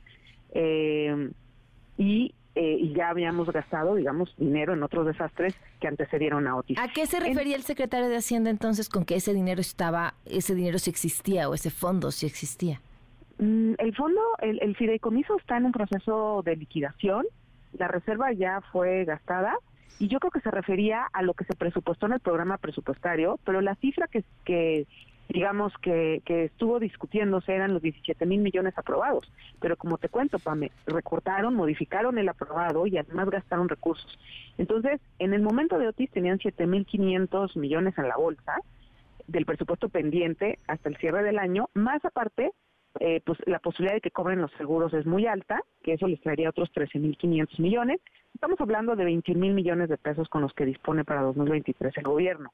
eh, 0.53 1.29
y 1.99 2.33
eh, 2.57 2.75
y 2.79 2.93
ya 2.93 3.09
habíamos 3.09 3.47
gastado, 3.51 3.93
digamos, 3.93 4.33
dinero 4.37 4.73
en 4.73 4.81
otros 4.81 5.05
desastres 5.05 5.53
que 5.79 5.87
antecedieron 5.87 6.47
a 6.47 6.55
Otis. 6.55 6.79
¿A 6.79 6.87
qué 6.87 7.05
se 7.05 7.19
refería 7.19 7.55
el 7.55 7.61
secretario 7.61 8.09
de 8.09 8.17
Hacienda 8.17 8.49
entonces 8.49 8.89
con 8.89 9.05
que 9.05 9.15
ese 9.15 9.31
dinero 9.31 9.61
estaba, 9.61 10.15
ese 10.25 10.55
dinero 10.55 10.79
sí 10.79 10.89
existía 10.89 11.49
o 11.49 11.53
ese 11.53 11.69
fondo 11.69 12.09
sí 12.09 12.25
existía? 12.25 12.81
Mm, 13.37 13.73
el 13.77 13.95
fondo, 13.95 14.21
el, 14.39 14.59
el 14.63 14.75
fideicomiso 14.75 15.37
está 15.37 15.57
en 15.57 15.65
un 15.65 15.71
proceso 15.71 16.41
de 16.43 16.55
liquidación, 16.55 17.27
la 17.77 17.87
reserva 17.87 18.33
ya 18.33 18.61
fue 18.71 19.05
gastada 19.05 19.55
y 19.99 20.07
yo 20.07 20.19
creo 20.19 20.31
que 20.31 20.41
se 20.41 20.49
refería 20.49 21.05
a 21.13 21.21
lo 21.21 21.35
que 21.35 21.45
se 21.45 21.55
presupuestó 21.55 22.07
en 22.07 22.13
el 22.13 22.19
programa 22.21 22.57
presupuestario, 22.57 23.39
pero 23.45 23.61
la 23.61 23.75
cifra 23.75 24.07
que, 24.07 24.23
que 24.45 24.87
digamos, 25.29 25.73
que, 25.81 26.21
que 26.25 26.45
estuvo 26.45 26.79
discutiéndose 26.79 27.53
eran 27.53 27.73
los 27.73 27.81
17 27.81 28.25
mil 28.25 28.41
millones 28.41 28.77
aprobados. 28.77 29.31
Pero 29.59 29.75
como 29.75 29.97
te 29.97 30.09
cuento, 30.09 30.39
Pame, 30.39 30.71
recortaron, 30.85 31.55
modificaron 31.55 32.17
el 32.17 32.29
aprobado 32.29 32.87
y 32.87 32.97
además 32.97 33.29
gastaron 33.29 33.69
recursos. 33.69 34.17
Entonces, 34.57 35.01
en 35.19 35.33
el 35.33 35.41
momento 35.41 35.77
de 35.77 35.87
Otis 35.87 36.11
tenían 36.11 36.39
7 36.39 36.65
mil 36.67 36.85
500 36.85 37.57
millones 37.57 37.97
en 37.97 38.07
la 38.07 38.17
bolsa 38.17 38.55
del 39.27 39.45
presupuesto 39.45 39.89
pendiente 39.89 40.59
hasta 40.67 40.89
el 40.89 40.97
cierre 40.97 41.23
del 41.23 41.37
año, 41.37 41.69
más 41.73 42.03
aparte, 42.05 42.51
eh, 42.99 43.21
pues 43.25 43.37
la 43.45 43.59
posibilidad 43.59 43.95
de 43.95 44.01
que 44.01 44.11
cobren 44.11 44.41
los 44.41 44.51
seguros 44.53 44.93
es 44.93 45.05
muy 45.05 45.27
alta, 45.27 45.61
que 45.83 45.93
eso 45.93 46.07
les 46.07 46.21
traería 46.21 46.49
otros 46.49 46.71
13 46.71 46.99
mil 46.99 47.17
500 47.17 47.59
millones. 47.59 47.99
Estamos 48.33 48.59
hablando 48.61 48.95
de 48.95 49.03
21 49.03 49.39
mil 49.39 49.53
millones 49.53 49.89
de 49.89 49.97
pesos 49.97 50.29
con 50.29 50.41
los 50.41 50.53
que 50.53 50.65
dispone 50.65 51.03
para 51.03 51.21
2023 51.21 51.95
el 51.97 52.03
gobierno 52.03 52.51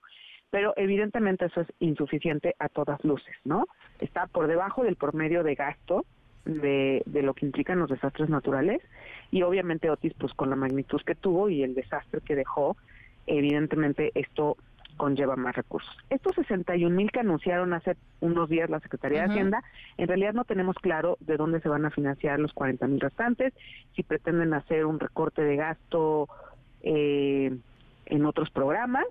pero 0.54 0.76
evidentemente 0.78 1.46
eso 1.46 1.62
es 1.62 1.68
insuficiente 1.80 2.56
a 2.60 2.70
todas 2.70 3.04
luces, 3.04 3.36
¿no? 3.44 3.66
Está 4.00 4.28
por 4.28 4.46
debajo 4.46 4.84
del 4.84 4.98
promedio 4.98 5.42
de 5.42 5.56
gasto 5.56 6.06
de, 6.46 7.02
de 7.08 7.24
lo 7.24 7.34
que 7.34 7.48
implican 7.48 7.80
los 7.80 7.90
desastres 7.90 8.30
naturales 8.30 8.80
y 9.32 9.42
obviamente 9.42 9.90
Otis 9.90 10.14
pues 10.14 10.32
con 10.36 10.52
la 10.52 10.56
magnitud 10.56 11.02
que 11.02 11.16
tuvo 11.16 11.50
y 11.50 11.64
el 11.64 11.74
desastre 11.74 12.22
que 12.22 12.36
dejó, 12.36 12.78
evidentemente 13.26 14.12
esto 14.14 14.56
conlleva 14.96 15.36
más 15.36 15.56
recursos. 15.56 15.98
Estos 16.12 16.36
61 16.36 16.96
mil 16.96 17.10
que 17.10 17.22
anunciaron 17.22 17.74
hace 17.74 17.98
unos 18.20 18.48
días 18.48 18.70
la 18.70 18.80
Secretaría 18.80 19.22
de 19.22 19.32
Hacienda, 19.32 19.64
en 19.98 20.08
realidad 20.08 20.34
no 20.34 20.46
tenemos 20.46 20.76
claro 20.76 21.18
de 21.22 21.36
dónde 21.36 21.62
se 21.62 21.70
van 21.70 21.86
a 21.86 21.90
financiar 21.90 22.40
los 22.40 22.54
40 22.54 22.88
mil 22.90 23.00
restantes, 23.00 23.56
si 23.96 24.04
pretenden 24.04 24.54
hacer 24.54 24.86
un 24.86 25.00
recorte 25.00 25.42
de 25.42 25.56
gasto 25.56 26.28
eh, 26.84 27.58
en 28.06 28.26
otros 28.28 28.52
programas 28.52 29.08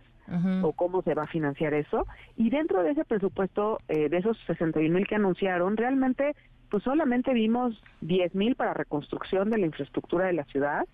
o 0.62 0.72
cómo 0.72 1.02
se 1.02 1.14
va 1.14 1.24
a 1.24 1.26
financiar 1.26 1.74
eso. 1.74 2.06
Y 2.36 2.50
dentro 2.50 2.82
de 2.82 2.92
ese 2.92 3.04
presupuesto, 3.04 3.80
eh, 3.88 4.08
de 4.08 4.18
esos 4.18 4.38
61 4.46 4.94
mil 4.94 5.06
que 5.06 5.16
anunciaron, 5.16 5.76
realmente 5.76 6.34
pues 6.72 6.84
solamente 6.84 7.34
vimos 7.34 7.78
10 8.00 8.34
mil 8.34 8.56
para 8.56 8.72
reconstrucción 8.72 9.50
de 9.50 9.58
la 9.58 9.66
infraestructura 9.66 10.24
de 10.24 10.32
la 10.32 10.44
ciudad. 10.44 10.86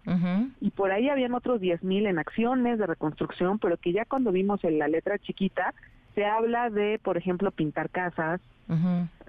Y 0.60 0.70
por 0.70 0.90
ahí 0.90 1.08
habían 1.08 1.34
otros 1.34 1.60
10 1.60 1.84
mil 1.84 2.06
en 2.06 2.18
acciones 2.18 2.80
de 2.80 2.86
reconstrucción, 2.86 3.60
pero 3.60 3.76
que 3.76 3.92
ya 3.92 4.04
cuando 4.04 4.32
vimos 4.32 4.64
en 4.64 4.80
la 4.80 4.88
letra 4.88 5.20
chiquita 5.20 5.74
se 6.16 6.26
habla 6.26 6.68
de, 6.68 6.98
por 7.00 7.16
ejemplo, 7.16 7.52
pintar 7.52 7.90
casas, 7.90 8.40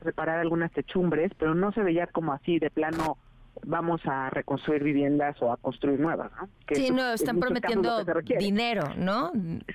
reparar 0.01 0.39
algunas 0.39 0.71
techumbres, 0.71 1.31
pero 1.37 1.53
no 1.53 1.71
se 1.71 1.83
veía 1.83 2.07
como 2.07 2.33
así 2.33 2.57
de 2.57 2.71
plano 2.71 3.17
vamos 3.65 4.01
a 4.05 4.29
reconstruir 4.29 4.83
viviendas 4.83 5.41
o 5.41 5.51
a 5.51 5.57
construir 5.57 5.99
nuevas, 5.99 6.31
¿no? 6.39 6.49
sí, 6.71 6.91
no, 6.91 7.13
están 7.13 7.39
prometiendo 7.39 8.03
dinero, 8.39 8.93
¿no? 8.97 9.31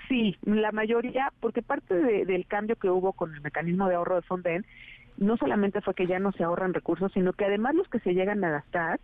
Sí, 0.09 0.36
la 0.43 0.73
mayoría, 0.73 1.32
porque 1.40 1.62
parte 1.62 1.94
del 1.94 2.47
cambio 2.47 2.77
que 2.77 2.89
hubo 2.89 3.12
con 3.12 3.35
el 3.35 3.40
mecanismo 3.40 3.89
de 3.89 3.94
ahorro 3.94 4.16
de 4.16 4.23
Fonden, 4.23 4.66
no 5.16 5.36
solamente 5.36 5.81
fue 5.81 5.94
que 5.94 6.06
ya 6.06 6.19
no 6.19 6.32
se 6.32 6.44
ahorran 6.44 6.74
recursos, 6.74 7.12
sino 7.12 7.32
que 7.32 7.44
además 7.44 7.74
los 7.74 7.89
que 7.89 8.01
se 8.01 8.15
llegan 8.15 8.43
a 8.44 8.51
gastar, 8.51 9.01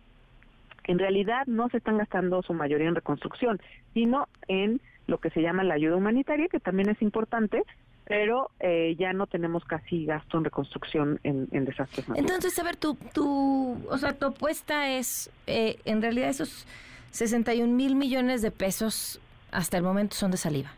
en 0.85 0.99
realidad 0.99 1.45
no 1.47 1.69
se 1.69 1.77
están 1.77 1.97
gastando 1.97 2.41
su 2.41 2.53
mayoría 2.53 2.87
en 2.87 2.95
reconstrucción, 2.95 3.61
sino 3.93 4.27
en 4.47 4.81
lo 5.07 5.19
que 5.19 5.29
se 5.29 5.41
llama 5.41 5.63
la 5.63 5.75
ayuda 5.75 5.95
humanitaria, 5.95 6.47
que 6.47 6.59
también 6.59 6.89
es 6.89 7.01
importante, 7.01 7.63
pero 8.11 8.51
eh, 8.59 8.97
ya 8.99 9.13
no 9.13 9.25
tenemos 9.25 9.63
casi 9.63 10.03
gasto 10.03 10.37
en 10.37 10.43
reconstrucción 10.43 11.17
en, 11.23 11.47
desastres 11.49 12.09
naturales. 12.09 12.19
Entonces, 12.19 12.59
a 12.59 12.63
ver, 12.63 12.75
tu, 12.75 12.95
tu, 13.13 13.77
o 13.89 13.97
sea, 13.97 14.11
tu 14.11 14.25
apuesta 14.25 14.89
es, 14.89 15.31
eh, 15.47 15.79
en 15.85 16.01
realidad 16.01 16.27
esos 16.27 16.67
61 17.11 17.71
mil 17.73 17.95
millones 17.95 18.41
de 18.41 18.51
pesos 18.51 19.21
hasta 19.53 19.77
el 19.77 19.83
momento 19.83 20.17
son 20.17 20.31
de 20.31 20.35
saliva. 20.35 20.73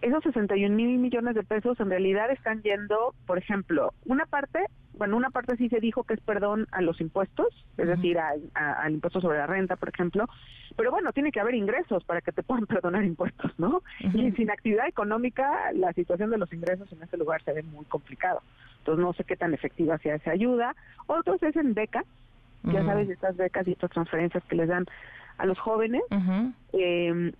Esos 0.00 0.22
61 0.24 0.74
mil 0.74 0.98
millones 0.98 1.34
de 1.34 1.42
pesos 1.42 1.78
en 1.80 1.90
realidad 1.90 2.30
están 2.30 2.62
yendo, 2.62 3.14
por 3.26 3.38
ejemplo, 3.38 3.92
una 4.06 4.26
parte 4.26 4.66
bueno, 4.94 5.16
una 5.16 5.30
parte 5.30 5.56
sí 5.56 5.68
se 5.68 5.80
dijo 5.80 6.04
que 6.04 6.14
es 6.14 6.20
perdón 6.20 6.66
a 6.70 6.82
los 6.82 7.00
impuestos, 7.00 7.48
es 7.76 7.88
decir, 7.88 8.18
al 8.18 8.92
impuesto 8.92 9.20
sobre 9.20 9.38
la 9.38 9.46
renta, 9.46 9.76
por 9.76 9.88
ejemplo, 9.88 10.28
pero 10.76 10.90
bueno, 10.90 11.12
tiene 11.12 11.32
que 11.32 11.40
haber 11.40 11.54
ingresos 11.54 12.04
para 12.04 12.20
que 12.20 12.32
te 12.32 12.42
puedan 12.42 12.66
perdonar 12.66 13.04
impuestos, 13.04 13.52
¿no? 13.58 13.82
Y 14.00 14.30
sin 14.32 14.50
actividad 14.50 14.86
económica, 14.86 15.72
la 15.72 15.92
situación 15.92 16.30
de 16.30 16.38
los 16.38 16.52
ingresos 16.52 16.92
en 16.92 17.02
este 17.02 17.16
lugar 17.16 17.42
se 17.42 17.52
ve 17.52 17.62
muy 17.62 17.84
complicado. 17.86 18.42
Entonces, 18.78 19.04
no 19.04 19.12
sé 19.14 19.24
qué 19.24 19.36
tan 19.36 19.54
efectiva 19.54 19.98
sea 19.98 20.16
esa 20.16 20.32
ayuda. 20.32 20.74
Otros 21.06 21.42
es 21.42 21.56
en 21.56 21.74
becas, 21.74 22.04
ya 22.64 22.84
sabes, 22.84 23.08
estas 23.08 23.36
becas 23.36 23.66
y 23.66 23.72
estas 23.72 23.90
transferencias 23.90 24.44
que 24.44 24.56
les 24.56 24.68
dan 24.68 24.86
a 25.38 25.46
los 25.46 25.58
jóvenes. 25.58 26.02
eh, 26.74 27.32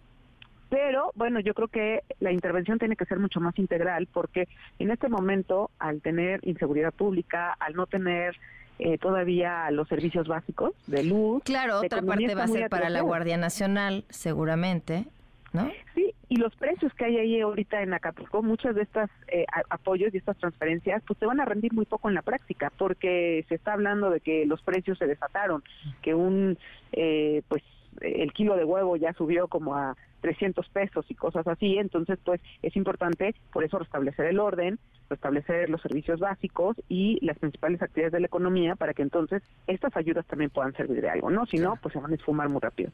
pero 0.73 1.13
bueno, 1.15 1.39
yo 1.39 1.53
creo 1.53 1.69
que 1.69 2.03
la 2.19 2.33
intervención 2.33 2.79
tiene 2.79 2.97
que 2.97 3.05
ser 3.05 3.19
mucho 3.19 3.41
más 3.41 3.59
integral 3.59 4.09
porque 4.11 4.49
en 4.79 4.91
este 4.91 5.11
momento, 5.11 5.71
al 5.79 6.01
tener 6.01 6.41
inseguridad 6.45 6.95
pública, 6.95 7.55
al 7.61 7.75
no 7.75 7.87
tener 7.87 8.39
eh, 8.79 8.97
todavía 8.97 9.71
los 9.71 9.87
servicios 9.87 10.27
básicos 10.27 10.73
de 10.87 11.05
luz. 11.05 11.43
Claro, 11.45 11.81
otra 11.81 12.01
parte 12.01 12.35
va 12.35 12.45
a 12.45 12.49
ser 12.49 12.71
para 12.71 12.89
la 12.89 13.03
Guardia 13.03 13.37
Nacional, 13.37 14.07
seguramente, 14.09 15.05
¿no? 15.53 15.71
Sí, 15.95 16.15
y 16.31 16.37
los 16.37 16.57
precios 16.57 16.95
que 16.95 17.05
hay 17.05 17.19
ahí 17.19 17.41
ahorita 17.43 17.83
en 17.83 17.93
Acapulco, 17.93 18.43
muchos 18.43 18.75
de 18.75 18.85
estos 18.85 19.11
eh, 19.29 19.45
apoyos 19.69 20.15
y 20.15 20.17
estas 20.17 20.39
transferencias, 20.39 21.03
pues 21.07 21.19
se 21.19 21.27
van 21.27 21.41
a 21.41 21.45
rendir 21.45 21.75
muy 21.75 21.85
poco 21.85 22.09
en 22.09 22.15
la 22.15 22.23
práctica, 22.23 22.73
porque 22.79 23.45
se 23.51 23.57
está 23.57 23.75
hablando 23.75 24.09
de 24.09 24.21
que 24.21 24.47
los 24.47 24.63
precios 24.63 24.97
se 24.97 25.07
desataron, 25.07 25.63
que 26.01 26.15
un, 26.15 26.57
eh, 26.93 27.43
pues 27.49 27.63
el 28.01 28.33
kilo 28.33 28.57
de 28.57 28.65
huevo 28.65 28.97
ya 28.97 29.13
subió 29.13 29.49
como 29.49 29.77
a 29.77 29.97
300 30.23 30.69
pesos 30.69 31.05
y 31.09 31.15
cosas 31.15 31.47
así, 31.47 31.79
entonces 31.79 32.19
pues 32.25 32.41
es 32.63 32.77
importante 32.77 33.35
por 33.53 33.65
eso 33.65 33.79
restablecer 33.79 34.27
el 34.27 34.39
orden, 34.39 34.79
restablecer 35.11 35.69
los 35.69 35.83
servicios 35.83 36.21
básicos 36.21 36.77
y 36.89 37.19
las 37.25 37.39
principales 37.39 37.83
actividades 37.83 38.13
de 38.13 38.21
la 38.21 38.27
economía 38.27 38.77
para 38.77 38.95
que 38.95 39.03
entonces 39.03 39.43
estas 39.67 39.95
ayudas 39.97 40.25
también 40.27 40.51
puedan 40.51 40.73
servir 40.75 41.03
de 41.03 41.11
algo, 41.11 41.29
¿no? 41.31 41.45
Si 41.47 41.59
no, 41.59 41.77
pues 41.83 41.93
se 41.93 42.01
van 42.01 42.13
a 42.13 42.15
esfumar 42.15 42.49
muy 42.49 42.61
rápido. 42.61 42.93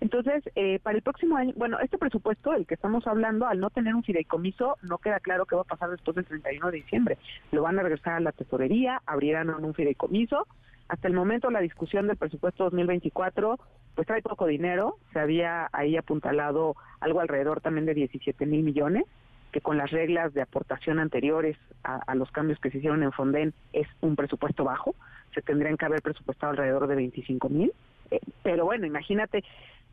Entonces, 0.00 0.44
eh, 0.54 0.78
para 0.80 0.96
el 0.96 1.02
próximo 1.02 1.36
año, 1.36 1.52
bueno, 1.56 1.78
este 1.80 1.98
presupuesto, 1.98 2.52
el 2.52 2.66
que 2.66 2.74
estamos 2.74 3.06
hablando, 3.06 3.46
al 3.46 3.58
no 3.58 3.70
tener 3.70 3.94
un 3.94 4.04
fideicomiso, 4.04 4.76
no 4.82 4.98
queda 4.98 5.18
claro 5.18 5.46
qué 5.46 5.56
va 5.56 5.62
a 5.62 5.64
pasar 5.64 5.90
después 5.90 6.14
del 6.14 6.26
31 6.26 6.70
de 6.70 6.76
diciembre. 6.76 7.18
Lo 7.52 7.62
van 7.62 7.78
a 7.78 7.82
regresar 7.82 8.14
a 8.14 8.20
la 8.20 8.32
tesorería, 8.32 9.02
abrirán 9.06 9.48
un 9.48 9.74
fideicomiso, 9.74 10.46
hasta 10.88 11.08
el 11.08 11.14
momento 11.14 11.50
la 11.50 11.60
discusión 11.60 12.06
del 12.06 12.16
presupuesto 12.16 12.64
2024 12.64 13.58
pues 13.94 14.06
trae 14.06 14.20
poco 14.20 14.46
dinero, 14.46 14.98
se 15.12 15.18
había 15.18 15.68
ahí 15.72 15.96
apuntalado 15.96 16.76
algo 17.00 17.20
alrededor 17.20 17.62
también 17.62 17.86
de 17.86 17.94
17 17.94 18.44
mil 18.44 18.62
millones, 18.62 19.04
que 19.52 19.62
con 19.62 19.78
las 19.78 19.90
reglas 19.90 20.34
de 20.34 20.42
aportación 20.42 20.98
anteriores 20.98 21.56
a, 21.82 22.14
los 22.14 22.30
cambios 22.30 22.60
que 22.60 22.70
se 22.70 22.76
hicieron 22.76 23.02
en 23.02 23.12
Fonden 23.12 23.54
es 23.72 23.88
un 24.02 24.14
presupuesto 24.14 24.64
bajo, 24.64 24.94
se 25.34 25.40
tendrían 25.40 25.78
que 25.78 25.86
haber 25.86 26.02
presupuestado 26.02 26.50
alrededor 26.50 26.88
de 26.88 26.94
25 26.94 27.48
mil, 27.48 27.72
eh, 28.10 28.20
pero 28.42 28.66
bueno, 28.66 28.86
imagínate 28.86 29.44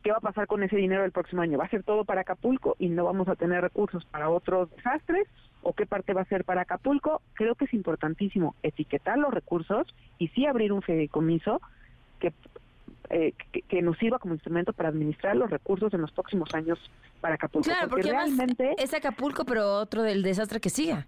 qué 0.04 0.12
va 0.12 0.18
a 0.18 0.22
pasar 0.22 0.48
con 0.48 0.64
ese 0.64 0.76
dinero 0.76 1.06
el 1.06 1.14
próximo 1.14 1.42
año, 1.42 1.58
va 1.58 1.66
a 1.66 1.70
ser 1.70 1.84
todo 1.84 2.04
para 2.04 2.22
Acapulco 2.22 2.76
y 2.80 2.90
no 2.90 3.06
vamos 3.06 3.30
a 3.30 3.38
tener 3.38 3.62
recursos 3.62 4.04
para 4.06 4.30
otros 4.30 4.70
desastres 4.76 5.30
o 5.64 5.74
qué 5.74 5.86
parte 5.86 6.14
va 6.14 6.22
a 6.22 6.26
ser 6.26 6.44
para 6.46 6.62
Acapulco, 6.62 7.22
creo 7.34 7.56
que 7.56 7.66
es 7.66 7.74
importantísimo 7.74 8.56
etiquetar 8.64 9.18
los 9.18 9.34
recursos 9.34 9.88
y 10.20 10.28
sí 10.30 10.46
abrir 10.46 10.72
un 10.72 10.82
fideicomiso 10.82 11.62
que 12.20 12.34
eh, 13.10 13.34
que, 13.68 13.82
nos 13.82 13.98
sirva 13.98 14.18
como 14.18 14.34
instrumento 14.34 14.74
para 14.74 14.90
administrar 14.90 15.36
los 15.36 15.50
recursos 15.50 15.94
en 15.94 16.02
los 16.02 16.12
próximos 16.12 16.54
años 16.56 16.80
para 17.22 17.36
Acapulco. 17.36 17.70
Claro, 17.70 17.90
porque, 17.90 18.10
realmente 18.10 18.74
es 18.78 18.94
Acapulco, 18.94 19.46
pero 19.46 19.76
otro 19.76 20.02
del 20.04 20.24
desastre 20.24 20.60
que 20.60 20.70
siga. 20.70 21.06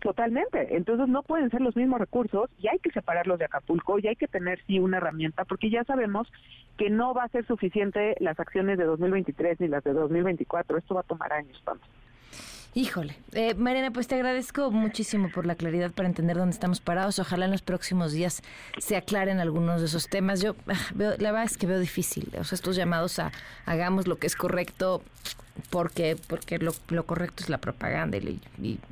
Totalmente. 0.00 0.76
Entonces 0.76 1.08
no 1.08 1.22
pueden 1.22 1.50
ser 1.50 1.60
los 1.60 1.76
mismos 1.76 2.00
recursos 2.00 2.50
y 2.58 2.68
hay 2.68 2.78
que 2.78 2.90
separarlos 2.90 3.38
de 3.38 3.44
Acapulco 3.44 3.98
y 3.98 4.08
hay 4.08 4.16
que 4.16 4.28
tener 4.28 4.60
sí 4.66 4.78
una 4.78 4.96
herramienta 4.96 5.44
porque 5.44 5.70
ya 5.70 5.84
sabemos 5.84 6.26
que 6.78 6.90
no 6.90 7.14
va 7.14 7.24
a 7.24 7.28
ser 7.28 7.46
suficiente 7.46 8.16
las 8.20 8.40
acciones 8.40 8.78
de 8.78 8.84
2023 8.84 9.60
ni 9.60 9.68
las 9.68 9.84
de 9.84 9.92
2024. 9.92 10.78
Esto 10.78 10.94
va 10.94 11.00
a 11.02 11.04
tomar 11.04 11.32
años, 11.32 11.62
vamos. 11.64 11.86
Híjole. 12.76 13.16
Eh, 13.32 13.54
Mariana, 13.54 13.90
pues 13.90 14.06
te 14.06 14.16
agradezco 14.16 14.70
muchísimo 14.70 15.30
por 15.34 15.46
la 15.46 15.54
claridad 15.54 15.92
para 15.92 16.08
entender 16.08 16.36
dónde 16.36 16.52
estamos 16.52 16.78
parados. 16.78 17.18
Ojalá 17.18 17.46
en 17.46 17.52
los 17.52 17.62
próximos 17.62 18.12
días 18.12 18.42
se 18.76 18.96
aclaren 18.96 19.40
algunos 19.40 19.80
de 19.80 19.86
esos 19.86 20.10
temas. 20.10 20.42
Yo 20.42 20.54
ah, 20.68 20.74
veo, 20.94 21.12
la 21.12 21.32
verdad 21.32 21.44
es 21.44 21.56
que 21.56 21.66
veo 21.66 21.80
difícil. 21.80 22.28
O 22.38 22.44
sea, 22.44 22.54
estos 22.54 22.76
llamados 22.76 23.18
a 23.18 23.32
hagamos 23.64 24.06
lo 24.06 24.16
que 24.16 24.26
es 24.26 24.36
correcto 24.36 25.02
porque 25.70 26.18
porque 26.28 26.58
lo, 26.58 26.74
correcto 27.06 27.44
es 27.44 27.48
la 27.48 27.56
propaganda 27.56 28.18
y, 28.18 28.40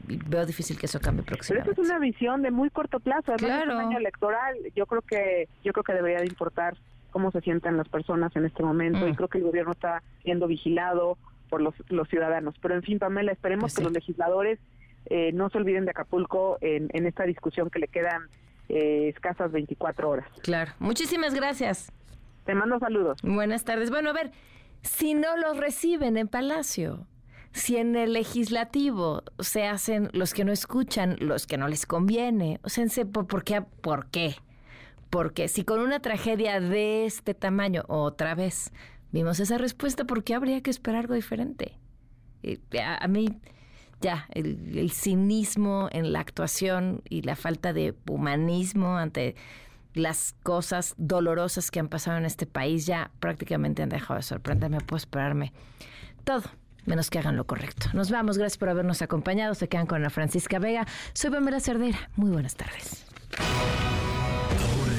veo 0.06 0.46
difícil 0.46 0.78
que 0.78 0.86
eso 0.86 0.98
cambie 0.98 1.22
próximamente. 1.22 1.70
Pero 1.74 1.82
es 1.82 1.90
una 1.90 1.98
visión 1.98 2.40
de 2.40 2.50
muy 2.50 2.70
corto 2.70 3.00
plazo, 3.00 3.34
claro. 3.36 3.70
es 3.70 3.78
un 3.78 3.84
año 3.84 3.98
electoral. 3.98 4.56
Yo 4.74 4.86
creo 4.86 5.02
que 5.02 5.46
yo 5.62 5.74
creo 5.74 5.84
que 5.84 5.92
debería 5.92 6.20
de 6.20 6.26
importar 6.26 6.74
cómo 7.10 7.30
se 7.32 7.42
sienten 7.42 7.76
las 7.76 7.90
personas 7.90 8.34
en 8.34 8.46
este 8.46 8.62
momento 8.62 9.06
y 9.06 9.12
mm. 9.12 9.14
creo 9.14 9.28
que 9.28 9.36
el 9.36 9.44
gobierno 9.44 9.72
está 9.72 10.02
siendo 10.22 10.46
vigilado 10.46 11.18
por 11.54 11.62
los, 11.62 11.74
los 11.88 12.08
ciudadanos. 12.08 12.56
Pero 12.60 12.74
en 12.74 12.82
fin, 12.82 12.98
Pamela, 12.98 13.30
esperemos 13.30 13.72
pues 13.72 13.76
que 13.76 13.84
los 13.84 13.92
legisladores 13.92 14.58
eh, 15.06 15.30
no 15.32 15.48
se 15.50 15.58
olviden 15.58 15.84
de 15.84 15.92
Acapulco 15.92 16.58
en, 16.60 16.88
en 16.92 17.06
esta 17.06 17.22
discusión 17.22 17.70
que 17.70 17.78
le 17.78 17.86
quedan 17.86 18.22
eh, 18.68 19.12
escasas 19.14 19.52
24 19.52 20.10
horas. 20.10 20.26
Claro. 20.42 20.72
Muchísimas 20.80 21.32
gracias. 21.32 21.92
Te 22.44 22.56
mando 22.56 22.80
saludos. 22.80 23.18
Buenas 23.22 23.62
tardes. 23.62 23.90
Bueno, 23.90 24.10
a 24.10 24.14
ver, 24.14 24.32
si 24.82 25.14
no 25.14 25.36
los 25.36 25.58
reciben 25.58 26.16
en 26.16 26.26
Palacio, 26.26 27.06
si 27.52 27.76
en 27.76 27.94
el 27.94 28.14
legislativo 28.14 29.22
se 29.38 29.68
hacen 29.68 30.10
los 30.12 30.34
que 30.34 30.44
no 30.44 30.50
escuchan, 30.50 31.14
los 31.20 31.46
que 31.46 31.56
no 31.56 31.68
les 31.68 31.86
conviene, 31.86 32.58
o 32.64 32.68
sea, 32.68 32.84
¿por 33.04 33.44
qué? 33.44 33.62
¿Por 33.80 34.10
qué? 34.10 34.34
Porque 35.08 35.46
si 35.46 35.62
con 35.62 35.78
una 35.78 36.00
tragedia 36.00 36.58
de 36.58 37.06
este 37.06 37.32
tamaño, 37.32 37.84
otra 37.86 38.34
vez, 38.34 38.72
vimos 39.14 39.38
esa 39.38 39.58
respuesta, 39.58 40.04
¿por 40.04 40.24
qué 40.24 40.34
habría 40.34 40.60
que 40.60 40.70
esperar 40.70 41.02
algo 41.02 41.14
diferente? 41.14 41.78
a, 43.00 43.08
mí, 43.08 43.28
ya, 44.00 44.26
el, 44.32 44.90
cinismo 44.90 45.88
en 45.92 46.12
la 46.12 46.20
actuación 46.20 47.00
y 47.08 47.22
la 47.22 47.36
falta 47.36 47.72
de 47.72 47.94
humanismo 48.10 48.98
ante 48.98 49.36
las 49.94 50.34
cosas 50.42 50.94
dolorosas 50.98 51.70
que 51.70 51.80
han 51.80 51.88
pasado 51.88 52.18
en 52.18 52.26
este 52.26 52.44
país 52.44 52.84
ya 52.84 53.12
prácticamente 53.20 53.82
han 53.82 53.88
dejado 53.88 54.16
de 54.16 54.24
sorprenderme. 54.24 54.80
Puedo 54.80 54.98
esperarme 54.98 55.52
todo 56.24 56.42
menos 56.84 57.08
que 57.08 57.20
hagan 57.20 57.36
lo 57.36 57.46
correcto. 57.46 57.86
Nos 57.94 58.10
vamos, 58.10 58.36
gracias 58.36 58.58
por 58.58 58.68
habernos 58.68 59.00
acompañado. 59.00 59.54
Se 59.54 59.68
quedan 59.68 59.86
con 59.86 59.98
Ana 59.98 60.10
Francisca 60.10 60.58
Vega. 60.58 60.86
Soy 61.14 61.30
Pamela 61.30 61.60
Cerdera. 61.60 62.10
Muy 62.16 62.30
buenas 62.30 62.56
tardes 62.56 63.06